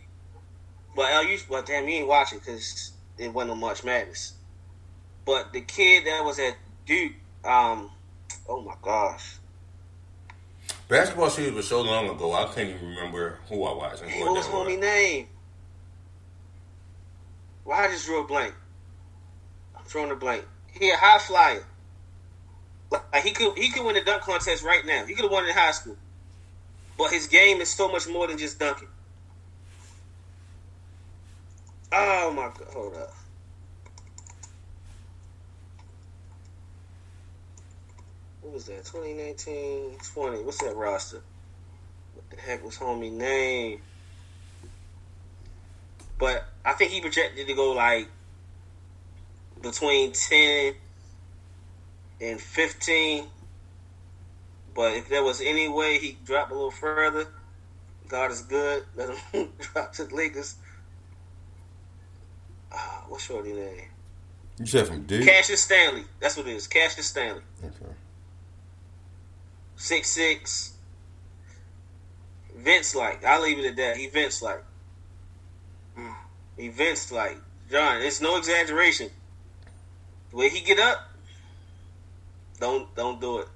well, 0.96 1.08
Al, 1.08 1.30
you 1.30 1.38
well, 1.50 1.62
damn, 1.62 1.84
you 1.90 1.96
ain't 1.96 2.08
watching 2.08 2.40
because 2.40 2.94
it 3.18 3.34
wasn't 3.34 3.50
no 3.50 3.56
March 3.56 3.84
Madness. 3.84 4.36
But 5.26 5.52
the 5.52 5.60
kid 5.60 6.06
that 6.06 6.24
was 6.24 6.40
at 6.40 6.56
Duke, 6.86 7.12
um, 7.44 7.92
oh 8.48 8.62
my 8.62 8.76
gosh, 8.82 9.36
Basketball 10.88 11.30
season 11.32 11.56
was 11.56 11.68
so 11.68 11.82
long 11.82 12.10
ago, 12.10 12.34
I 12.34 12.46
can't 12.54 12.70
even 12.70 12.90
remember 12.90 13.40
who 13.50 13.64
I 13.64 13.74
was 13.74 14.02
and 14.02 14.12
who 14.12 14.20
what 14.20 14.30
I 14.30 14.32
was 14.34 14.48
homie 14.48 14.80
name? 14.80 15.28
Why 17.64 17.86
I 17.86 17.88
just 17.88 18.06
drew 18.06 18.22
a 18.22 18.28
blank? 18.28 18.54
I'm 19.76 19.84
throwing 19.86 20.12
a 20.12 20.16
blank. 20.16 20.46
He 20.72 20.92
a 20.92 20.96
high 20.98 21.18
flyer. 21.18 21.66
Like 22.92 23.24
he 23.24 23.32
could 23.32 23.58
he 23.58 23.72
could 23.72 23.84
win 23.84 23.96
the 23.96 24.02
dunk 24.02 24.24
contest 24.24 24.64
right 24.64 24.86
now. 24.86 25.06
He 25.06 25.16
could 25.16 25.24
have 25.24 25.32
won 25.32 25.46
it 25.46 25.50
in 25.50 25.56
high 25.56 25.72
school. 25.72 25.98
But 26.98 27.12
his 27.12 27.28
game 27.28 27.62
is 27.62 27.70
so 27.72 27.92
much 27.92 28.08
more 28.08 28.28
than 28.28 28.38
just 28.38 28.60
dunking. 28.60 28.88
Oh 31.92 32.32
my 32.32 32.44
god, 32.44 32.68
hold 32.72 32.96
up. 32.96 33.14
What 38.46 38.54
was 38.54 38.66
that? 38.66 38.86
2019 38.86 39.98
20. 40.14 40.44
What's 40.44 40.64
that 40.64 40.76
roster? 40.76 41.24
What 42.14 42.30
the 42.30 42.38
heck 42.38 42.64
was 42.64 42.78
homie 42.78 43.12
name? 43.12 43.82
But 46.20 46.46
I 46.64 46.74
think 46.74 46.92
he 46.92 47.02
projected 47.02 47.48
to 47.48 47.54
go 47.56 47.72
like 47.72 48.08
between 49.64 50.12
10 50.12 50.76
and 52.22 52.40
15. 52.40 53.26
But 54.76 54.94
if 54.94 55.10
there 55.10 55.24
was 55.24 55.42
any 55.42 55.68
way 55.68 55.98
he 55.98 56.14
could 56.14 56.26
drop 56.26 56.52
a 56.52 56.54
little 56.54 56.70
further, 56.70 57.28
God 58.08 58.30
is 58.30 58.44
good. 58.44 58.84
Let 58.96 59.18
him 59.18 59.54
drop 59.58 59.92
to 59.94 60.04
the 60.04 60.14
Lakers. 60.14 60.56
Ah, 62.72 63.06
what's 63.08 63.24
shorty 63.24 63.54
name? 63.54 63.88
You 64.60 64.68
said 64.68 64.86
from 64.86 65.02
Duke. 65.04 65.26
Cassius 65.26 65.64
Stanley. 65.64 66.04
That's 66.20 66.38
what 66.38 66.48
it 66.48 66.52
is. 66.52 66.68
Cassius 66.68 67.08
Stanley. 67.08 67.42
Okay. 67.64 67.92
Six 69.86 70.10
six. 70.10 70.74
Vince 72.58 72.96
like. 72.96 73.24
I'll 73.24 73.44
leave 73.44 73.60
it 73.60 73.66
at 73.66 73.76
that. 73.76 73.98
He 73.98 74.08
Vince 74.08 74.42
like. 74.42 74.64
Mm. 75.96 76.16
He 76.58 76.70
Vince 76.70 77.12
like. 77.12 77.38
John, 77.70 78.02
it's 78.02 78.20
no 78.20 78.36
exaggeration. 78.36 79.12
The 80.32 80.38
way 80.38 80.50
he 80.50 80.62
get 80.62 80.80
up, 80.80 81.08
don't 82.60 82.96
don't 82.96 83.22
do 83.22 83.38
it. 83.42 83.48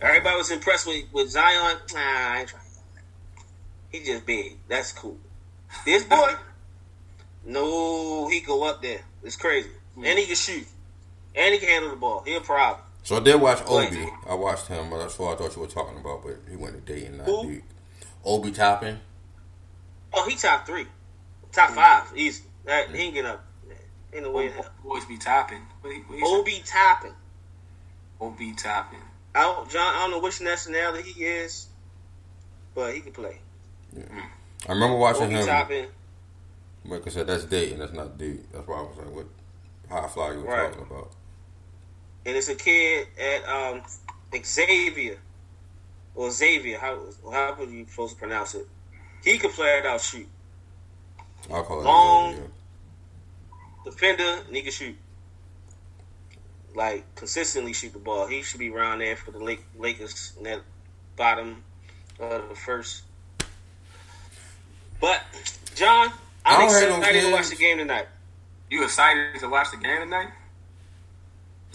Everybody 0.00 0.38
was 0.38 0.50
impressed 0.50 0.86
with, 0.86 1.12
with 1.12 1.28
Zion. 1.28 1.76
Nah, 1.92 2.00
I 2.00 2.38
ain't 2.38 2.48
trying. 2.48 2.62
He 3.90 4.02
just 4.02 4.24
big. 4.24 4.56
That's 4.68 4.92
cool. 4.92 5.18
This 5.84 6.04
boy, 6.14 6.36
no, 7.44 8.28
he 8.28 8.40
go 8.40 8.64
up 8.64 8.80
there. 8.80 9.02
It's 9.22 9.36
crazy. 9.36 9.68
And 9.94 10.18
he 10.18 10.24
can 10.24 10.36
shoot. 10.36 10.66
And 11.34 11.52
he 11.52 11.60
can 11.60 11.68
handle 11.68 11.90
the 11.90 11.96
ball. 11.96 12.22
He 12.24 12.34
a 12.34 12.40
problem. 12.40 12.85
So 13.06 13.18
I 13.18 13.20
did 13.20 13.40
watch 13.40 13.60
Wait. 13.68 13.86
Obi. 13.92 14.08
I 14.28 14.34
watched 14.34 14.66
him, 14.66 14.90
but 14.90 14.98
that's 14.98 15.16
what 15.16 15.32
I 15.34 15.36
thought 15.36 15.54
you 15.54 15.62
were 15.62 15.68
talking 15.68 15.96
about. 15.96 16.24
But 16.24 16.38
he 16.50 16.56
went 16.56 16.74
to 16.74 16.92
Dayton, 16.92 17.18
not 17.18 17.26
Who? 17.28 17.46
Duke. 17.52 17.62
Obi 18.24 18.50
Toppin. 18.50 18.98
Oh, 20.12 20.28
he 20.28 20.34
top 20.34 20.66
three, 20.66 20.86
top 21.52 21.70
five, 21.70 22.10
easy. 22.16 22.42
That 22.64 22.90
he 22.90 23.02
ain't 23.02 23.14
get 23.14 23.24
up. 23.26 23.44
Ain't 24.12 24.24
no 24.24 24.32
way. 24.32 24.46
in. 24.46 24.52
Boys 24.82 25.04
be 25.04 25.18
topping. 25.18 25.60
What 25.82 25.92
he, 25.94 26.00
what 26.00 26.18
he 26.18 26.24
said? 26.26 26.34
Obi 26.34 26.62
Toppin. 26.66 27.12
OB 28.20 28.38
topping. 28.56 28.98
I 29.36 29.42
don't, 29.42 29.70
John. 29.70 29.94
I 29.94 29.98
don't 30.00 30.10
know 30.10 30.18
which 30.18 30.40
nationality 30.40 31.12
he 31.12 31.22
is, 31.26 31.68
but 32.74 32.92
he 32.92 33.02
can 33.02 33.12
play. 33.12 33.38
I 34.68 34.72
remember 34.72 34.96
watching 34.96 35.26
Obi 35.26 35.34
him. 35.34 35.46
topping. 35.46 35.86
Like 36.86 37.06
I 37.06 37.10
said, 37.10 37.28
that's 37.28 37.44
Dayton. 37.44 37.78
That's 37.78 37.92
not 37.92 38.18
Duke. 38.18 38.50
That's 38.52 38.66
why 38.66 38.78
I 38.78 38.82
was 38.82 38.96
like, 38.98 39.14
what 39.14 39.26
high 39.88 40.08
fly 40.08 40.32
you 40.32 40.40
were 40.40 40.46
Right. 40.48 40.72
talking 40.72 40.86
about? 40.90 41.12
And 42.26 42.36
it's 42.36 42.48
a 42.48 42.54
kid 42.54 43.06
at 43.18 43.48
um, 43.48 43.82
Xavier 44.44 45.18
or 46.14 46.30
Xavier. 46.30 46.78
How 46.78 46.98
how 47.32 47.56
would 47.58 47.70
you 47.70 47.86
supposed 47.88 48.14
to 48.14 48.18
pronounce 48.18 48.54
it? 48.54 48.66
He 49.24 49.38
can 49.38 49.50
play 49.50 49.78
it 49.78 49.86
out, 49.86 50.00
shoot 50.00 50.26
I'll 51.50 51.62
call 51.62 51.80
it 51.80 51.84
Long. 51.84 52.34
Xavier. 52.34 52.50
defender, 53.84 54.42
and 54.46 54.56
he 54.56 54.62
can 54.62 54.72
shoot. 54.72 54.96
Like 56.74 57.14
consistently 57.14 57.72
shoot 57.72 57.94
the 57.94 57.98
ball. 57.98 58.26
He 58.26 58.42
should 58.42 58.60
be 58.60 58.68
around 58.70 58.98
there 58.98 59.16
for 59.16 59.30
the 59.30 59.38
Lake, 59.38 59.64
Lakers 59.78 60.34
in 60.36 60.44
that 60.44 60.60
bottom 61.16 61.62
of 62.20 62.50
the 62.50 62.54
first. 62.54 63.02
But 65.00 65.22
John, 65.74 66.08
I 66.44 66.56
I'm 66.56 66.68
don't 66.68 66.90
no 66.90 66.98
excited 66.98 67.20
to 67.22 67.32
watch 67.32 67.48
the 67.48 67.56
game 67.56 67.78
tonight. 67.78 68.08
You 68.68 68.84
excited 68.84 69.40
to 69.40 69.48
watch 69.48 69.70
the 69.70 69.78
game 69.78 70.00
tonight? 70.00 70.28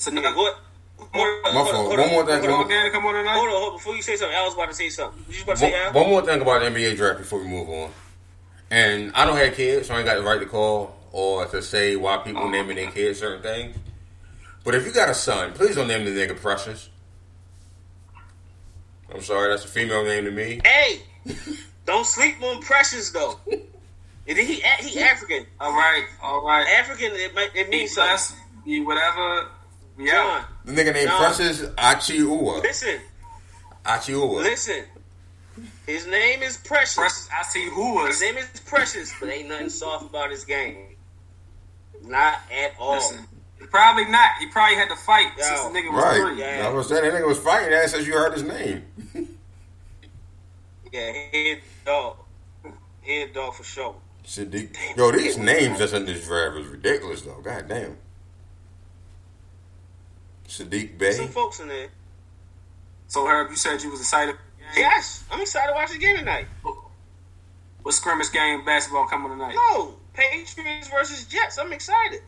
So 0.02 0.10
Now, 0.10 0.22
nigga, 0.22 0.36
what? 0.36 0.58
Hold 0.98 1.44
My 1.44 1.52
hold 1.52 1.70
fault. 1.70 1.90
One 1.90 2.10
more 2.10 2.26
thing. 2.26 2.40
hold 2.40 2.46
Come 2.46 2.54
on, 2.54 2.62
on, 2.64 2.68
man, 2.70 2.92
come 2.92 3.06
on 3.06 3.14
tonight. 3.14 3.36
Hold 3.36 3.50
on, 3.50 3.54
hold 3.54 3.74
on. 3.74 3.78
Before 3.78 3.96
you 3.96 4.02
say 4.02 4.16
something, 4.16 4.36
I 4.36 4.44
was 4.44 4.56
about 4.56 4.70
to 4.70 4.74
say 4.74 4.90
something. 4.90 5.24
You 5.30 5.44
about 5.44 5.54
to 5.54 5.58
say 5.60 5.76
Al? 5.76 5.94
One, 5.94 6.04
one 6.04 6.10
more 6.10 6.22
thing 6.24 6.42
about 6.42 6.62
the 6.62 6.70
NBA 6.70 6.96
draft 6.96 7.20
before 7.20 7.40
we 7.40 7.48
move 7.48 7.70
on. 7.70 7.92
And 8.72 9.12
I 9.14 9.26
don't 9.26 9.38
have 9.38 9.54
kids, 9.54 9.88
so 9.88 9.94
I 9.94 9.98
ain't 9.98 10.08
got 10.08 10.16
the 10.16 10.24
right 10.24 10.40
to 10.40 10.46
call 10.48 10.96
or 11.12 11.46
to 11.46 11.62
say 11.62 11.96
why 11.98 12.18
people 12.18 12.42
uh-huh. 12.42 12.50
naming 12.52 12.78
their 12.78 12.90
kids 12.90 13.20
certain 13.20 13.44
things. 13.44 13.78
But 14.64 14.74
if 14.74 14.88
you 14.88 14.92
got 14.92 15.08
a 15.08 15.14
son, 15.14 15.54
please 15.54 15.76
don't 15.76 15.88
name 15.88 16.04
the 16.04 16.12
nigga 16.12 16.36
Precious. 16.36 16.90
I'm 19.14 19.22
sorry, 19.22 19.52
that's 19.52 19.66
a 19.66 19.68
female 19.68 20.04
name 20.04 20.26
to 20.26 20.32
me. 20.32 20.62
Hey, 20.66 21.04
don't 21.86 22.08
sleep 22.08 22.42
on 22.42 22.60
Precious 22.64 23.12
though. 23.12 23.40
And 24.28 24.38
he 24.38 24.64
he 24.80 25.00
African. 25.00 25.46
All 25.60 25.74
right, 25.74 26.06
all 26.24 26.44
right. 26.44 26.66
African 26.80 27.12
it, 27.14 27.34
it 27.54 27.70
means 27.70 27.94
something. 27.94 28.10
blessed. 28.10 28.36
Be 28.66 28.80
whatever. 28.80 29.50
We 30.02 30.10
John. 30.10 30.44
The 30.66 30.72
nigga 30.74 30.94
named 30.94 31.08
No. 31.10 31.18
Precious 31.18 31.62
Achiuwa. 31.62 32.62
listen, 32.64 33.00
Achiuwa. 33.86 34.36
listen. 34.44 34.84
His 35.86 36.08
name 36.08 36.42
is 36.44 36.58
Precious. 36.58 36.96
Precious, 36.96 37.30
I 37.38 37.44
see 37.44 37.66
who. 37.70 38.06
His 38.06 38.22
name 38.22 38.38
is 38.38 38.48
Precious, 38.66 39.12
but 39.20 39.30
ain't 39.30 39.50
nothing 39.50 39.70
soft 39.70 40.06
about 40.10 40.32
his 40.32 40.46
game. 40.46 40.96
Not 42.04 42.40
at 42.52 42.74
all. 42.80 42.96
Listen, 42.96 43.28
probably 43.70 44.06
not. 44.06 44.30
He 44.40 44.48
probably 44.48 44.76
had 44.76 44.90
to 44.90 44.96
fight 44.96 45.28
Yo. 45.38 45.44
since 45.44 45.62
the 45.64 45.70
nigga 45.70 45.94
was 45.94 46.04
Right. 46.04 46.22
three. 46.22 46.40
Yeah. 46.40 46.68
I 46.68 46.70
was 46.72 46.88
saying 46.88 47.04
that 47.04 47.14
nigga 47.14 47.28
was 47.28 47.38
fighting 47.40 47.72
that 47.72 47.90
since 47.90 48.08
you 48.08 48.14
heard 48.14 48.34
his 48.34 48.44
name. 48.44 48.86
Yeah, 50.94 51.14
head 51.32 51.62
dog. 51.86 52.18
Head 53.02 53.34
dog 53.34 53.54
for 53.54 53.64
sure. 53.64 53.96
Saddiq. 54.26 54.76
Yo, 54.98 55.10
these 55.14 55.38
names 55.38 55.80
that's 55.80 55.94
in 55.94 56.06
this 56.06 56.26
draft 56.28 56.58
is 56.58 56.68
ridiculous 56.68 57.22
though. 57.22 57.40
God 57.42 57.70
damn. 57.70 57.98
Saddiq 60.52 61.00
There's 61.00 61.16
some 61.16 61.30
folks 61.30 61.62
in 61.62 61.70
there. 61.70 61.88
So 63.08 63.26
Herb, 63.26 63.50
you 63.50 63.56
said 63.56 63.82
you 63.82 63.90
was 63.90 64.02
excited. 64.02 64.36
for 64.36 64.42
the 64.42 64.76
game. 64.76 64.84
Yes, 64.84 65.24
I'm 65.32 65.40
excited 65.40 65.70
to 65.70 65.74
watch 65.74 65.92
the 65.92 65.98
game 65.98 66.18
tonight. 66.18 66.46
What 67.84 67.94
scrimmage 67.94 68.32
game 68.32 68.66
basketball 68.66 69.08
coming 69.08 69.32
tonight? 69.32 69.56
No, 69.56 69.96
Patriots 70.14 70.90
versus 70.90 71.26
Jets. 71.26 71.58
I'm 71.58 71.72
excited. 71.72 72.22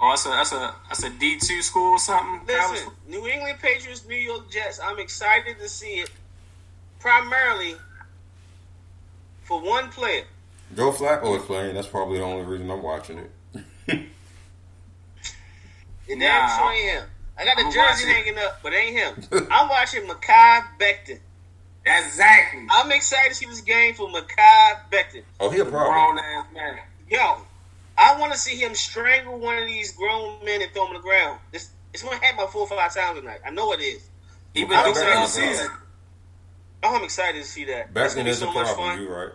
Oh, 0.00 0.10
that's 0.10 0.26
a 0.26 0.28
that's 0.28 0.52
a 0.52 0.74
that's 0.88 1.02
a 1.02 1.10
D 1.10 1.38
two 1.40 1.62
school 1.62 1.92
or 1.92 1.98
something. 1.98 2.46
Listen, 2.46 2.92
New 3.08 3.26
England 3.26 3.58
Patriots, 3.60 4.06
New 4.06 4.14
York 4.14 4.50
Jets. 4.50 4.78
I'm 4.78 4.98
excited 4.98 5.58
to 5.58 5.68
see 5.68 6.00
it. 6.00 6.10
Primarily 7.00 7.74
for 9.42 9.60
one 9.60 9.88
player. 9.88 10.24
Joe 10.76 10.92
Flacco 10.92 11.36
is 11.38 11.44
playing. 11.44 11.74
That's 11.74 11.88
probably 11.88 12.18
the 12.18 12.24
only 12.24 12.44
reason 12.44 12.70
I'm 12.70 12.82
watching 12.82 13.18
it. 13.18 14.08
And 16.10 16.20
Nah, 16.20 16.26
damn 16.26 16.58
sure 16.58 16.72
ain't 16.72 16.98
him. 17.00 17.08
I 17.38 17.44
got 17.44 17.56
the 17.56 17.62
I'm 17.64 17.72
jersey 17.72 18.06
watching. 18.06 18.08
hanging 18.08 18.38
up, 18.38 18.60
but 18.62 18.72
ain't 18.74 18.96
him. 18.96 19.46
I'm 19.50 19.68
watching 19.68 20.02
Mekhi 20.04 20.62
Becton. 20.78 21.18
Exactly. 21.86 22.66
I'm 22.70 22.90
excited 22.92 23.30
to 23.30 23.34
see 23.34 23.46
this 23.46 23.60
game 23.60 23.94
for 23.94 24.08
Mekhi 24.08 24.76
Becton. 24.90 25.22
Oh, 25.40 25.48
he 25.50 25.60
a 25.60 25.64
Grown 25.64 25.72
problem. 25.86 26.18
ass 26.18 26.46
man. 26.52 26.78
Yo, 27.08 27.36
I 27.96 28.18
want 28.20 28.32
to 28.32 28.38
see 28.38 28.56
him 28.56 28.74
strangle 28.74 29.38
one 29.38 29.56
of 29.58 29.66
these 29.66 29.92
grown 29.96 30.44
men 30.44 30.60
and 30.62 30.70
throw 30.72 30.82
him 30.84 30.88
on 30.88 30.94
the 30.94 31.00
ground. 31.00 31.38
This 31.52 31.70
it's 31.94 32.02
going 32.02 32.18
to 32.18 32.24
happen 32.24 32.40
about 32.40 32.52
four 32.52 32.62
or 32.62 32.68
five 32.68 32.92
times 32.94 33.18
tonight. 33.20 33.40
I 33.46 33.50
know 33.50 33.72
it 33.72 33.80
is. 33.80 34.08
He 34.54 34.64
been 34.64 34.76
I'm 34.76 34.92
doing 34.92 35.06
it 35.06 35.12
all 35.16 35.24
excited. 35.24 35.56
season. 35.56 35.70
Oh, 36.82 36.94
I'm 36.96 37.04
excited 37.04 37.42
to 37.42 37.48
see 37.48 37.64
that. 37.66 37.94
That's 37.94 38.14
Becton 38.14 38.18
gonna 38.18 38.28
is 38.30 38.36
a 38.36 38.40
so 38.40 38.52
much 38.52 38.66
problem. 38.66 38.88
fun. 38.96 39.02
You 39.02 39.08
right. 39.08 39.32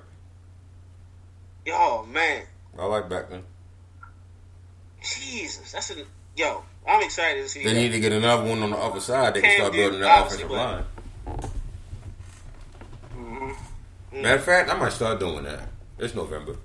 Yo, 1.65 2.05
man, 2.05 2.43
I 2.77 2.85
like 2.85 3.09
Becton. 3.09 3.41
Jesus, 5.01 5.71
that's 5.71 5.89
a 5.91 6.05
yo. 6.35 6.63
I'm 6.85 7.01
excited 7.01 7.43
to 7.43 7.49
see 7.49 7.63
They 7.63 7.73
that. 7.73 7.79
need 7.79 7.91
to 7.93 7.99
get 8.01 8.11
another 8.11 8.43
one 8.43 8.61
on 8.61 8.71
the 8.71 8.77
other 8.77 8.99
side. 8.99 9.35
They 9.35 9.41
can 9.41 9.55
start 9.57 9.71
building 9.71 10.03
obviously, 10.03 10.43
offensive 10.43 10.49
but- 10.49 10.57
line. 10.57 11.49
Mm-hmm. 13.15 14.21
Matter 14.21 14.35
of 14.35 14.43
fact, 14.43 14.69
I 14.69 14.77
might 14.77 14.91
start 14.91 15.19
doing 15.19 15.43
that. 15.45 15.61
It's 15.97 16.13
November. 16.13 16.57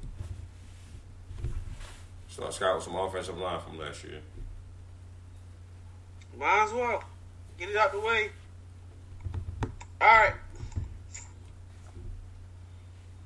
Start 2.29 2.53
scouting 2.53 2.83
some 2.83 2.97
offensive 2.97 3.39
line 3.39 3.61
from 3.61 3.79
last 3.79 4.03
year. 4.05 4.21
Might 6.39 6.65
as 6.65 6.73
well 6.73 7.03
get 7.59 7.69
it 7.69 7.77
out 7.77 7.93
the 7.93 8.01
way. 8.01 8.31
All 10.01 10.09
right. 10.09 10.35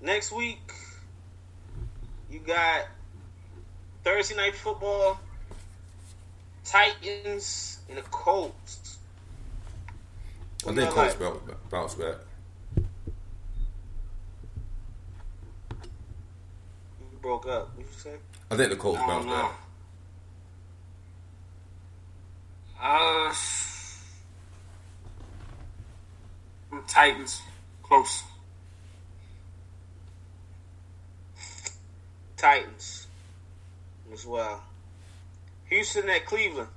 Next 0.00 0.32
week, 0.32 0.60
you 2.30 2.38
got 2.40 2.86
Thursday 4.04 4.36
night 4.36 4.56
football. 4.56 5.18
Titans 6.64 7.78
and 7.88 7.98
the 7.98 8.02
Colts. 8.02 8.98
I 10.66 10.72
think 10.72 10.90
Colts 10.90 10.96
like? 10.96 11.18
bounce 11.18 11.38
bounce 11.70 11.94
back. 11.94 12.14
You 12.76 12.84
broke 17.20 17.46
up. 17.48 17.76
What 17.76 17.86
you 17.86 17.92
say? 17.96 18.14
I 18.50 18.56
think 18.56 18.70
the 18.70 18.76
Colts 18.76 19.00
bounce 19.00 19.26
know. 19.26 19.32
back. 19.32 19.52
Uh, 22.80 23.34
Titans. 26.88 27.42
Close. 27.82 28.22
Titans 32.36 33.06
as 34.12 34.26
well. 34.26 34.62
Houston 35.72 36.06
at 36.10 36.26
Cleveland. 36.26 36.68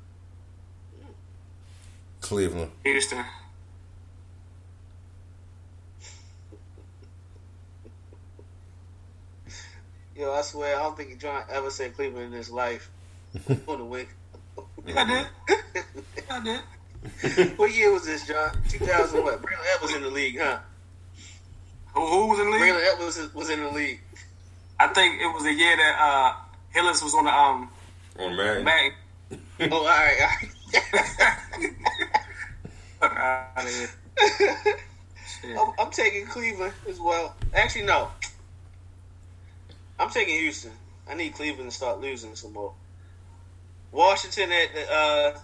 Cleveland. 2.22 2.72
Houston. 2.86 3.26
Yo, 10.16 10.32
I 10.32 10.42
swear, 10.44 10.80
I 10.80 10.84
don't 10.84 10.96
think 10.96 11.20
John 11.20 11.44
ever 11.50 11.70
said 11.70 11.94
Cleveland 11.94 12.28
in 12.28 12.32
his 12.32 12.50
life. 12.50 12.90
On 13.68 13.80
the 13.80 13.84
wing. 13.84 14.08
I 14.96 15.28
did. 15.46 15.84
I 16.30 16.44
did. 16.44 17.58
what 17.58 17.76
year 17.76 17.92
was 17.92 18.06
this, 18.06 18.26
John? 18.26 18.58
2000 18.70 19.22
what? 19.22 19.42
Braylon 19.42 19.76
Edwards 19.76 19.94
in 19.94 20.04
the 20.04 20.10
league, 20.10 20.40
huh? 20.40 20.60
Who, 21.94 22.00
who 22.00 22.28
was 22.28 22.40
in 22.40 22.46
the 22.46 22.52
league? 22.52 22.62
Braylon 22.62 22.94
Edwards 22.94 23.34
was 23.34 23.50
in 23.50 23.62
the 23.62 23.72
league. 23.72 24.00
I 24.80 24.88
think 24.88 25.22
it 25.22 25.34
was 25.34 25.44
the 25.44 25.54
year 25.54 25.76
that 25.76 25.98
uh, 26.00 26.34
Hillis 26.72 27.04
was 27.04 27.14
on 27.14 27.26
the 27.26 27.34
um 27.34 27.70
On 28.20 28.36
Madden. 28.36 28.66
back. 28.66 28.94
Oh, 29.60 29.68
all 29.72 29.86
right, 29.86 30.18
all 30.22 30.28
right. 30.28 30.50
Fuck 33.00 33.18
outta 33.18 33.70
here. 33.70 33.90
I'm, 35.60 35.74
I'm 35.80 35.92
taking 35.92 36.26
Cleveland 36.26 36.74
as 36.90 37.00
well. 37.00 37.36
Actually, 37.54 37.86
no. 37.86 38.10
I'm 40.00 40.10
taking 40.10 40.36
Houston. 40.40 40.72
I 41.10 41.16
need 41.16 41.34
Cleveland 41.34 41.70
to 41.70 41.76
start 41.76 42.02
losing 42.02 42.36
some 42.36 42.54
more. 42.54 42.74
Washington 43.92 44.52
at 44.52 44.74
the 44.74 44.94
uh, 44.94 45.40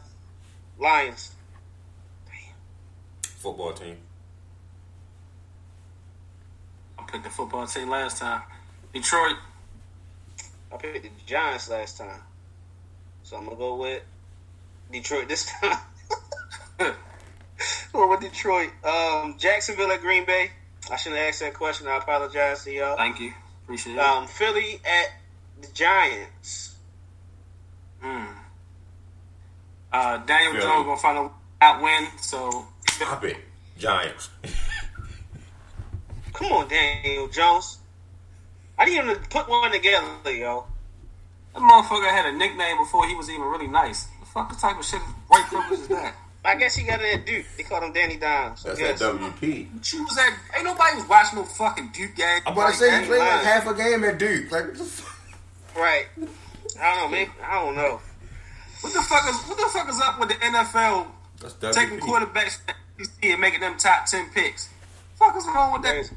Lions. 0.79 1.31
Football 3.23 3.73
team. 3.73 3.97
I 6.99 7.03
picked 7.03 7.23
the 7.23 7.29
football 7.29 7.65
team 7.65 7.89
last 7.89 8.17
time. 8.17 8.41
Detroit. 8.93 9.37
I 10.71 10.77
picked 10.77 11.03
the 11.03 11.09
Giants 11.25 11.69
last 11.69 11.97
time. 11.97 12.21
So 13.31 13.37
I'm 13.37 13.45
going 13.45 13.55
to 13.55 13.59
go 13.61 13.75
with 13.77 14.03
Detroit 14.91 15.29
this 15.29 15.49
time. 15.61 15.77
Or 17.93 18.09
with 18.09 18.21
Detroit. 18.21 18.71
Um, 18.83 19.35
Jacksonville 19.37 19.91
at 19.91 20.01
Green 20.01 20.25
Bay. 20.25 20.51
I 20.91 20.95
shouldn't 20.95 21.19
have 21.19 21.29
asked 21.29 21.41
that 21.41 21.53
question. 21.53 21.87
I 21.87 21.97
apologize 21.97 22.63
to 22.63 22.71
y'all. 22.71 22.97
Thank 22.97 23.19
you. 23.19 23.31
Appreciate 23.63 23.93
it. 23.93 23.99
Um, 23.99 24.27
Philly 24.27 24.81
at 24.83 25.11
the 25.61 25.67
Giants. 25.73 26.75
Mm. 28.03 28.27
Uh, 29.93 30.17
Daniel 30.25 30.53
Philly. 30.53 30.63
Jones 30.63 30.85
gonna 30.85 30.97
find 30.97 31.17
a 31.19 31.29
out 31.63 31.83
win. 31.83 32.07
So 32.19 32.65
Stop 32.89 33.23
it. 33.25 33.37
Giants. 33.77 34.29
Come 36.33 36.51
on, 36.51 36.67
Daniel 36.67 37.27
Jones. 37.27 37.77
I 38.79 38.85
didn't 38.85 39.09
even 39.09 39.23
put 39.25 39.47
one 39.47 39.71
together, 39.71 40.35
yo. 40.35 40.65
That 41.53 41.61
motherfucker 41.61 42.09
had 42.09 42.25
a 42.33 42.37
nickname 42.37 42.77
before 42.77 43.07
he 43.07 43.15
was 43.15 43.29
even 43.29 43.43
really 43.43 43.67
nice. 43.67 44.05
The 44.19 44.25
fuck 44.25 44.57
type 44.59 44.79
of 44.79 44.85
shit 44.85 45.01
white 45.27 45.45
privilege 45.47 45.79
is 45.79 45.87
that? 45.89 46.15
I 46.43 46.55
guess 46.55 46.75
he 46.75 46.83
got 46.83 46.99
it 47.01 47.19
at 47.19 47.25
Duke. 47.25 47.45
They 47.55 47.63
called 47.63 47.83
him 47.83 47.93
Danny 47.93 48.17
Dimes. 48.17 48.63
That's 48.63 48.79
guess. 48.79 48.99
that 48.99 49.13
WP. 49.13 49.67
She 49.83 49.99
was 49.99 50.17
at. 50.17 50.33
Ain't 50.55 50.65
nobody 50.65 50.95
was 50.97 51.07
watching 51.07 51.37
no 51.37 51.45
fucking 51.45 51.91
Duke 51.93 52.15
game. 52.15 52.41
I'm 52.47 52.53
about 52.53 52.71
to 52.71 52.77
say 52.77 52.99
he 52.99 53.05
played 53.05 53.19
like 53.19 53.43
half 53.43 53.67
a 53.67 53.75
game 53.75 54.03
at 54.03 54.17
Duke. 54.17 54.51
Like 54.51 54.65
what 54.69 54.77
the 54.77 54.83
fuck? 54.83 55.77
Right. 55.77 56.05
I 56.81 56.95
don't 56.95 57.11
know, 57.11 57.17
man. 57.17 57.29
I 57.43 57.63
don't 57.63 57.75
know. 57.75 58.01
What 58.81 58.93
the 58.93 59.01
fuck 59.01 59.29
is 59.29 59.35
what 59.47 59.57
the 59.57 59.69
fuck 59.71 59.87
is 59.89 60.01
up 60.01 60.19
with 60.19 60.29
the 60.29 60.35
NFL 60.35 61.07
That's 61.39 61.53
WP. 61.53 61.73
taking 61.73 61.99
quarterbacks 61.99 62.57
from 62.65 62.75
the 63.21 63.29
and 63.29 63.39
making 63.41 63.59
them 63.59 63.77
top 63.77 64.07
ten 64.07 64.27
picks? 64.33 64.69
Fuck 65.19 65.35
is 65.37 65.45
wrong 65.45 65.73
with 65.73 65.83
that? 65.83 66.09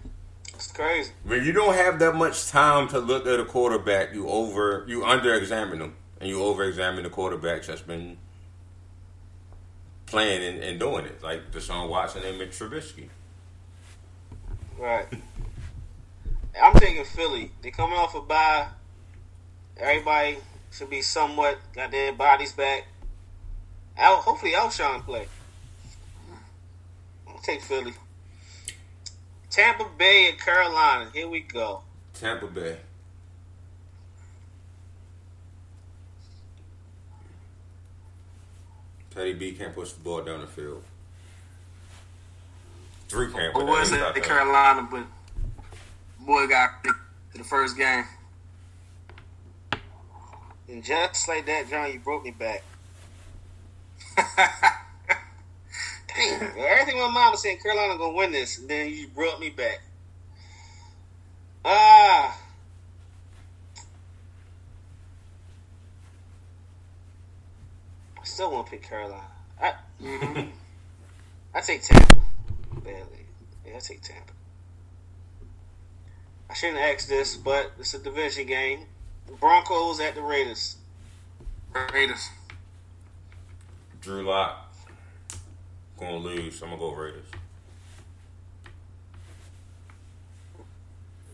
Crazy. 0.73 1.11
It's 1.11 1.11
crazy. 1.11 1.12
When 1.24 1.45
you 1.45 1.53
don't 1.53 1.74
have 1.74 1.99
that 1.99 2.15
much 2.15 2.49
time 2.49 2.89
to 2.89 2.99
look 2.99 3.27
at 3.27 3.39
a 3.39 3.45
quarterback, 3.45 4.15
you 4.15 4.28
over 4.28 4.85
you 4.86 5.05
under 5.05 5.35
examine 5.35 5.78
them 5.78 5.95
and 6.20 6.28
you 6.28 6.43
over 6.43 6.65
examine 6.65 7.03
the 7.03 7.11
quarterbacks 7.11 7.66
that's 7.66 7.82
been 7.82 8.16
playing 10.07 10.43
and, 10.43 10.62
and 10.62 10.81
doing 10.81 11.05
it, 11.05 11.23
like 11.23 11.51
Deshaun 11.51 11.89
Watson 11.89 12.23
and 12.24 12.39
Mitch 12.39 12.51
Trubisky. 12.51 13.09
Right. 14.78 15.07
I'm 16.62 16.74
taking 16.74 17.05
Philly. 17.05 17.51
They 17.62 17.70
coming 17.70 17.99
off 17.99 18.15
a 18.15 18.20
bye. 18.20 18.69
Everybody 19.77 20.39
should 20.70 20.89
be 20.89 21.03
somewhat 21.03 21.59
got 21.74 21.91
their 21.91 22.12
bodies 22.12 22.53
back. 22.53 22.86
Al, 23.97 24.16
hopefully 24.16 24.53
Alshon 24.53 25.05
play. 25.05 25.27
I'll 27.28 27.39
take 27.39 27.61
Philly. 27.61 27.93
Tampa 29.55 29.86
Bay 29.97 30.31
and 30.31 30.39
Carolina. 30.39 31.09
Here 31.14 31.28
we 31.28 31.39
go. 31.39 31.82
Tampa 32.12 32.48
Bay. 32.48 32.76
Teddy 39.14 39.32
B 39.35 39.52
can't 39.52 39.72
push 39.72 39.93
the 39.93 40.01
ball 40.01 40.22
down 40.22 40.40
the 40.40 40.48
field. 40.48 40.82
Drew 43.06 43.31
can't. 43.31 43.55
Or 43.55 43.64
was 43.64 43.93
it 43.93 44.14
the 44.14 44.20
Carolina? 44.20 44.89
But 44.90 45.06
boy 46.26 46.48
got 46.48 46.82
to 46.82 46.93
the 47.36 47.44
first 47.44 47.76
game. 47.76 48.06
And 50.66 50.82
just 50.82 51.28
like 51.28 51.47
that, 51.47 51.70
John, 51.70 51.93
you 51.93 52.01
broke 52.01 52.24
me 52.24 52.32
back. 52.32 52.64
Damn. 56.15 56.43
Everything 56.57 56.99
my 56.99 57.11
mom 57.11 57.32
was 57.32 57.43
saying, 57.43 57.59
Carolina 57.59 57.99
gonna 57.99 58.15
win 58.15 58.32
this, 58.32 58.59
and 58.59 58.69
then 58.69 58.89
you 58.91 59.09
brought 59.09 59.41
me 59.41 59.51
back. 59.51 59.81
Ah. 61.65 62.39
I 68.20 68.24
still 68.24 68.53
want 68.53 68.66
to 68.66 68.70
pick 68.70 68.82
Carolina. 68.82 69.27
I 69.61 69.74
Mhm. 70.01 70.53
I 71.55 71.61
take 71.61 71.82
Tampa. 71.82 72.16
Badly. 72.73 73.27
Yeah, 73.66 73.77
I 73.77 73.78
take 73.81 74.03
Tampa. 74.03 74.32
I 76.51 76.55
shouldn't 76.55 76.78
ask 76.78 77.09
this, 77.09 77.36
but 77.36 77.73
it's 77.78 77.95
a 77.95 77.99
division 77.99 78.47
game. 78.47 78.86
Broncos 79.41 80.01
at 80.01 80.15
the 80.15 80.23
Raiders. 80.23 80.77
Raiders. 81.93 82.28
Drew 84.01 84.23
Lock 84.23 84.64
gonna 85.99 86.16
lose. 86.16 86.59
So 86.59 86.66
I'm 86.66 86.71
gonna 86.73 86.81
go 86.81 86.95
Raiders. 86.95 87.27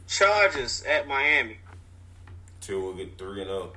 Chargers 0.09 0.83
at 0.83 1.07
Miami. 1.07 1.59
Two 2.61 2.81
will 2.81 2.95
get 2.95 3.17
three 3.17 3.43
and 3.43 3.51
oh. 3.51 3.55
zero. 3.55 3.73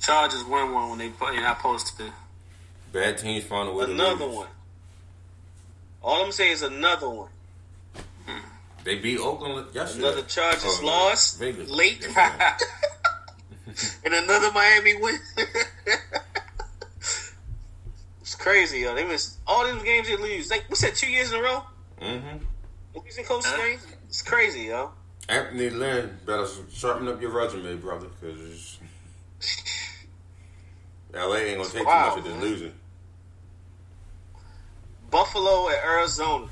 Chargers 0.00 0.44
win 0.44 0.72
one 0.72 0.90
when 0.90 0.98
they 0.98 1.08
play. 1.08 1.36
Not 1.36 1.56
supposed 1.58 1.96
to. 1.98 2.12
Bad 2.92 3.18
teams 3.18 3.44
find 3.44 3.68
a 3.68 3.72
way 3.72 3.86
to 3.86 3.92
Another 3.92 4.28
one. 4.28 4.48
All 6.02 6.22
I'm 6.24 6.32
saying 6.32 6.52
is 6.52 6.62
another 6.62 7.08
one. 7.08 7.30
They 8.84 8.96
beat 8.96 9.18
Oakland 9.18 9.66
yesterday. 9.74 10.06
Another 10.08 10.22
Chargers 10.22 10.78
Oh, 10.82 10.86
loss 10.86 11.38
Vegas. 11.38 11.70
late, 11.70 12.06
and 14.04 14.12
another 14.14 14.52
Miami 14.52 14.94
win. 15.00 15.18
it's 18.44 18.50
crazy, 18.52 18.80
yo. 18.80 18.94
They 18.94 19.04
missed 19.04 19.38
all 19.46 19.64
these 19.72 19.82
games 19.82 20.06
they 20.06 20.16
lose. 20.16 20.50
Like 20.50 20.64
what's 20.68 20.82
that? 20.82 20.94
Two 20.94 21.10
years 21.10 21.32
in 21.32 21.38
a 21.38 21.42
row. 21.42 21.62
Mm-hmm. 22.00 22.36
Losing 23.02 23.24
coach 23.24 23.44
Huh? 23.46 23.56
games. 23.56 23.86
It's 24.08 24.22
crazy, 24.22 24.64
yo. 24.64 24.90
Anthony 25.28 25.70
Lynn 25.70 26.18
better 26.26 26.46
sharpen 26.70 27.08
up 27.08 27.20
your 27.22 27.30
resume, 27.30 27.76
brother, 27.76 28.06
because 28.20 28.78
LA 31.14 31.36
ain't 31.36 31.58
gonna 31.58 31.70
take 31.70 31.86
Wow, 31.86 32.10
too 32.14 32.20
much 32.20 32.26
of 32.28 32.34
this 32.40 32.42
losing. 32.42 32.72
Buffalo 35.10 35.70
at 35.70 35.82
Arizona. 35.84 36.46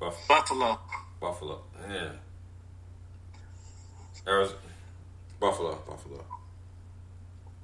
Buff- 0.00 0.28
Buffalo. 0.28 0.78
Buffalo, 1.20 1.60
yeah. 1.88 2.10
Arizona, 4.26 4.58
Buffalo, 5.38 5.78
Buffalo. 5.86 6.24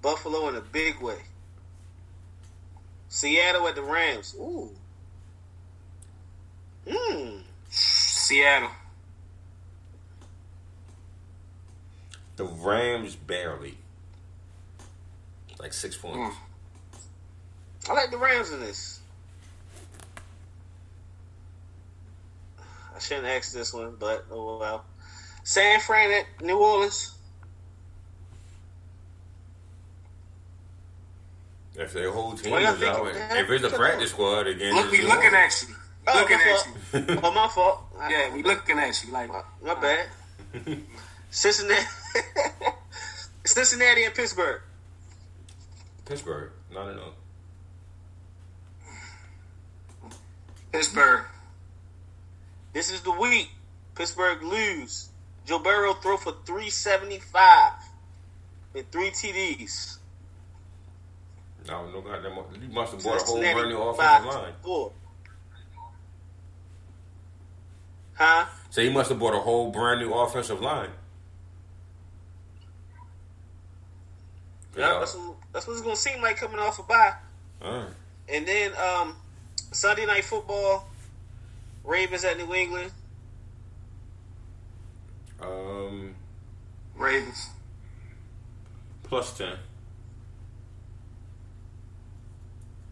Buffalo 0.03 0.49
in 0.49 0.57
a 0.57 0.61
big 0.61 1.01
way. 1.01 1.19
Seattle 3.09 3.67
at 3.69 3.75
the 3.75 3.83
Rams. 3.83 4.35
Ooh. 4.39 4.71
Hmm. 6.89 7.39
Seattle. 7.69 8.71
The 12.37 12.45
Rams 12.45 13.17
barely, 13.17 13.77
like 15.59 15.75
six 15.75 15.95
points. 15.97 16.37
I 17.89 17.93
like 17.93 18.11
the 18.11 18.17
Rams 18.17 18.51
in 18.51 18.61
this. 18.61 19.01
I 22.59 22.99
shouldn't 22.99 23.27
ask 23.27 23.53
this 23.53 23.75
one, 23.75 23.97
but 23.99 24.25
oh 24.31 24.59
well. 24.59 24.85
San 25.45 25.81
Fran 25.81 26.11
at 26.13 26.43
New 26.43 26.57
Orleans. 26.59 27.15
If 31.81 31.95
their 31.95 32.13
whole 32.13 32.35
team 32.35 32.53
Why 32.53 32.61
y'all 32.61 32.75
is 32.75 32.83
out, 32.83 33.07
if 33.07 33.49
it's 33.49 33.65
a 33.65 33.71
practice 33.71 34.11
squad 34.11 34.47
again, 34.47 34.75
Look, 34.75 34.93
we 34.93 35.01
looking 35.01 35.33
at 35.33 35.63
you. 35.63 35.75
Oh, 36.07 36.21
looking 36.21 36.37
my 36.37 36.53
at 36.53 37.09
you. 37.09 37.21
oh, 37.23 37.33
my 37.33 37.49
fault. 37.49 37.85
Yeah, 38.11 38.35
we 38.35 38.43
looking 38.43 38.79
at 38.79 39.03
you. 39.03 39.11
Like, 39.11 39.31
My, 39.31 39.43
my 39.65 39.75
bad. 39.81 40.07
Cincinnati, 41.31 41.87
Cincinnati 43.47 44.05
and 44.05 44.15
Pittsburgh. 44.15 44.61
Pittsburgh, 46.05 46.51
not 46.71 46.91
enough. 46.91 47.15
Pittsburgh. 50.73 51.25
This 52.75 52.93
is 52.93 53.01
the 53.01 53.13
week. 53.13 53.49
Pittsburgh 53.95 54.43
lose. 54.43 55.09
Joe 55.47 55.59
Burrow 55.61 55.95
throw 55.95 56.19
for 56.19 56.35
375 56.45 57.73
and 58.75 58.93
three 58.93 59.11
TDs. 59.11 60.00
No, 61.69 61.91
no 61.91 62.01
goddamn. 62.01 62.39
You 62.63 62.69
must 62.75 62.93
have 62.93 63.03
bought 63.03 63.21
a 63.21 63.25
whole 63.25 63.41
brand 63.41 63.69
new 63.69 63.79
offensive 63.79 64.27
line. 64.27 64.53
four. 64.63 64.93
Huh? 68.15 68.45
So 68.71 68.83
he 68.83 68.91
must 68.91 69.09
have 69.11 69.19
bought 69.19 69.35
a 69.35 69.39
whole 69.39 69.71
brand 69.71 70.01
new 70.01 70.13
offensive 70.13 70.61
line. 70.61 70.91
Yeah, 74.77 74.99
that's 75.01 75.15
what, 75.15 75.37
that's 75.53 75.67
what 75.67 75.73
it's 75.73 75.83
gonna 75.83 75.97
seem 75.97 76.23
like 76.23 76.37
coming 76.37 76.59
off 76.59 76.79
a 76.79 76.83
bye. 76.85 77.15
All 77.61 77.73
right. 77.73 77.89
And 78.29 78.47
then 78.47 78.73
um, 78.77 79.17
Sunday 79.73 80.07
night 80.07 80.25
football, 80.25 80.89
Ravens 81.85 82.25
at 82.25 82.39
New 82.39 82.55
England. 82.55 82.93
Um, 85.41 86.15
Ravens. 86.95 87.49
plus 89.03 89.37
ten. 89.37 89.55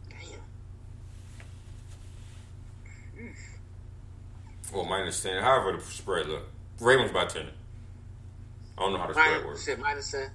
Damn. 0.08 0.40
Or 4.72 4.86
minus 4.86 5.22
ten. 5.22 5.42
However 5.42 5.76
the 5.76 5.82
spread 5.82 6.26
look. 6.28 6.42
Ravens 6.80 7.10
by 7.12 7.24
ten. 7.26 7.46
I 8.76 8.82
don't 8.82 8.92
know 8.92 8.98
how 8.98 9.06
the 9.08 9.14
spread 9.14 9.30
Minus, 9.30 9.44
works. 9.46 9.64
shit, 9.64 9.78
minus 9.80 10.10
ten. 10.10 10.30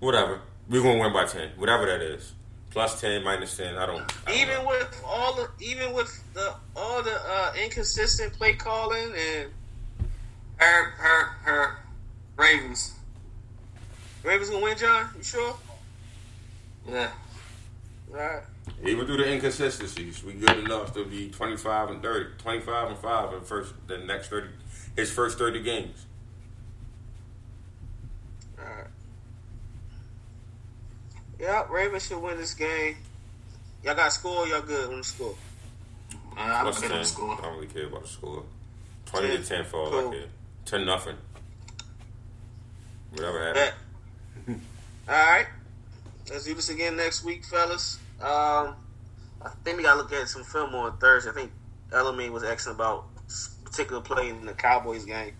Whatever. 0.00 0.40
We're 0.68 0.82
gonna 0.82 1.00
win 1.00 1.12
by 1.12 1.24
ten. 1.26 1.50
Whatever 1.56 1.86
that 1.86 2.00
is. 2.00 2.32
Plus 2.70 3.00
ten, 3.00 3.24
minus 3.24 3.56
ten. 3.56 3.76
I 3.76 3.86
don't. 3.86 4.00
I 4.26 4.30
don't 4.30 4.36
Even 4.40 4.54
know. 4.62 4.66
with 4.68 5.02
all 5.06 5.34
the, 5.34 5.48
even 5.60 5.92
with 5.92 6.22
the 6.34 6.54
all 6.76 7.02
the 7.02 7.14
uh, 7.28 7.52
inconsistent 7.62 8.32
play 8.34 8.54
calling 8.54 9.12
and 9.14 9.50
Her, 10.56 10.84
her, 10.90 11.24
her. 11.42 11.78
Ravens. 12.36 12.94
Ravens 14.22 14.50
gonna 14.50 14.62
win, 14.62 14.76
John. 14.78 15.08
You 15.16 15.22
sure? 15.24 15.56
Yeah. 16.88 17.10
All 18.10 18.16
right. 18.16 18.42
Even 18.84 19.06
through 19.06 19.18
the 19.18 19.32
inconsistencies, 19.32 20.22
we 20.22 20.32
good 20.34 20.58
enough 20.58 20.92
to 20.94 21.04
be 21.04 21.28
25 21.30 21.90
and 21.90 22.02
30. 22.02 22.36
25 22.38 22.88
and 22.90 22.98
5 22.98 23.34
in 23.34 23.40
first 23.42 23.74
the 23.86 23.98
next 23.98 24.28
30 24.28 24.48
his 24.96 25.10
first 25.10 25.38
30 25.38 25.62
games. 25.62 26.06
All 28.58 28.64
right. 28.64 28.86
Yeah, 31.38 31.64
Ravens 31.70 32.06
should 32.06 32.20
win 32.20 32.36
this 32.36 32.54
game. 32.54 32.96
Y'all 33.84 33.94
got 33.94 34.12
score. 34.12 34.46
Y'all 34.48 34.60
good 34.60 34.90
on 34.90 34.98
the 34.98 35.04
score. 35.04 35.34
Uh, 36.36 36.40
I'm 36.40 36.64
Plus 36.64 36.80
good 36.80 36.88
10. 36.88 36.92
on 36.96 37.02
the 37.02 37.08
score. 37.08 37.38
I 37.38 37.42
don't 37.42 37.54
really 37.54 37.66
care 37.68 37.86
about 37.86 38.02
the 38.02 38.08
score. 38.08 38.42
20 39.06 39.28
to 39.28 39.36
10. 39.38 39.44
10 39.44 39.64
for 39.64 39.76
all 39.80 39.90
Cool. 39.90 40.08
I 40.08 40.12
care. 40.12 40.24
10 40.64 40.84
nothing. 40.86 41.16
Whatever 43.12 43.52
Bet. 43.54 43.74
happens. 44.46 44.62
All 45.08 45.14
right. 45.14 45.46
Let's 46.30 46.44
do 46.44 46.54
this 46.54 46.68
again 46.68 46.96
next 46.96 47.24
week, 47.24 47.44
fellas. 47.44 47.98
Um, 48.20 48.74
I 49.40 49.50
think 49.62 49.76
we 49.76 49.82
gotta 49.84 49.98
look 49.98 50.12
at 50.12 50.28
some 50.28 50.44
film 50.44 50.74
on 50.74 50.98
Thursday. 50.98 51.30
I 51.30 51.34
think 51.34 51.52
Elamine 51.90 52.30
was 52.30 52.42
asking 52.42 52.72
about 52.72 53.04
particular 53.64 54.02
play 54.02 54.28
in 54.30 54.44
the 54.44 54.54
Cowboys 54.54 55.04
game, 55.04 55.34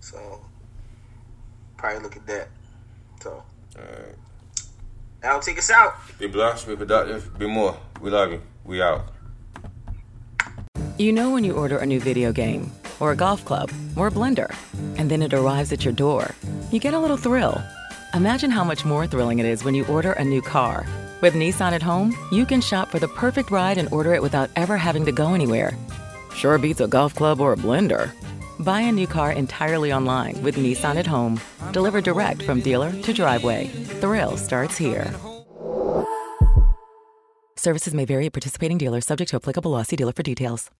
so 0.00 0.40
probably 1.76 2.02
look 2.02 2.16
at 2.16 2.26
that. 2.26 2.48
So, 3.20 3.42
Alright. 3.76 4.14
I'll 5.24 5.40
take 5.40 5.58
us 5.58 5.70
out. 5.70 5.94
Be 6.18 6.26
blessed, 6.26 6.68
be 6.68 6.76
productive, 6.76 7.36
be 7.38 7.46
more. 7.46 7.76
We 8.00 8.10
love 8.10 8.30
you. 8.30 8.42
We 8.64 8.82
out. 8.82 9.06
You 10.98 11.12
know 11.12 11.30
when 11.30 11.42
you 11.42 11.54
order 11.54 11.78
a 11.78 11.86
new 11.86 11.98
video 11.98 12.32
game, 12.32 12.70
or 13.00 13.10
a 13.10 13.16
golf 13.16 13.44
club, 13.44 13.72
or 13.96 14.06
a 14.06 14.10
blender, 14.10 14.54
and 14.96 15.10
then 15.10 15.22
it 15.22 15.34
arrives 15.34 15.72
at 15.72 15.84
your 15.84 15.94
door, 15.94 16.34
you 16.70 16.78
get 16.78 16.94
a 16.94 16.98
little 16.98 17.16
thrill. 17.16 17.60
Imagine 18.14 18.50
how 18.50 18.62
much 18.62 18.84
more 18.84 19.06
thrilling 19.06 19.40
it 19.40 19.46
is 19.46 19.64
when 19.64 19.74
you 19.74 19.84
order 19.86 20.12
a 20.12 20.24
new 20.24 20.40
car. 20.40 20.86
With 21.24 21.32
Nissan 21.32 21.72
at 21.72 21.82
home, 21.82 22.14
you 22.30 22.44
can 22.44 22.60
shop 22.60 22.90
for 22.90 22.98
the 22.98 23.08
perfect 23.08 23.50
ride 23.50 23.78
and 23.78 23.90
order 23.90 24.12
it 24.12 24.20
without 24.20 24.50
ever 24.56 24.76
having 24.76 25.06
to 25.06 25.10
go 25.10 25.32
anywhere. 25.32 25.74
Sure 26.34 26.58
beats 26.58 26.82
a 26.82 26.86
golf 26.86 27.14
club 27.14 27.40
or 27.40 27.54
a 27.54 27.56
blender. 27.56 28.12
Buy 28.62 28.82
a 28.82 28.92
new 28.92 29.06
car 29.06 29.32
entirely 29.32 29.90
online 29.90 30.42
with 30.42 30.56
Nissan 30.56 30.96
at 30.96 31.06
home. 31.06 31.40
Deliver 31.72 32.02
direct 32.02 32.42
from 32.42 32.60
dealer 32.60 32.92
to 33.00 33.14
driveway. 33.14 33.68
Thrill 34.02 34.36
starts 34.36 34.76
here. 34.76 35.10
Services 37.56 37.94
may 37.94 38.04
vary 38.04 38.26
at 38.26 38.34
participating 38.34 38.76
dealers, 38.76 39.06
subject 39.06 39.30
to 39.30 39.36
applicable. 39.36 39.82
See 39.84 39.96
dealer 39.96 40.12
for 40.12 40.22
details. 40.22 40.70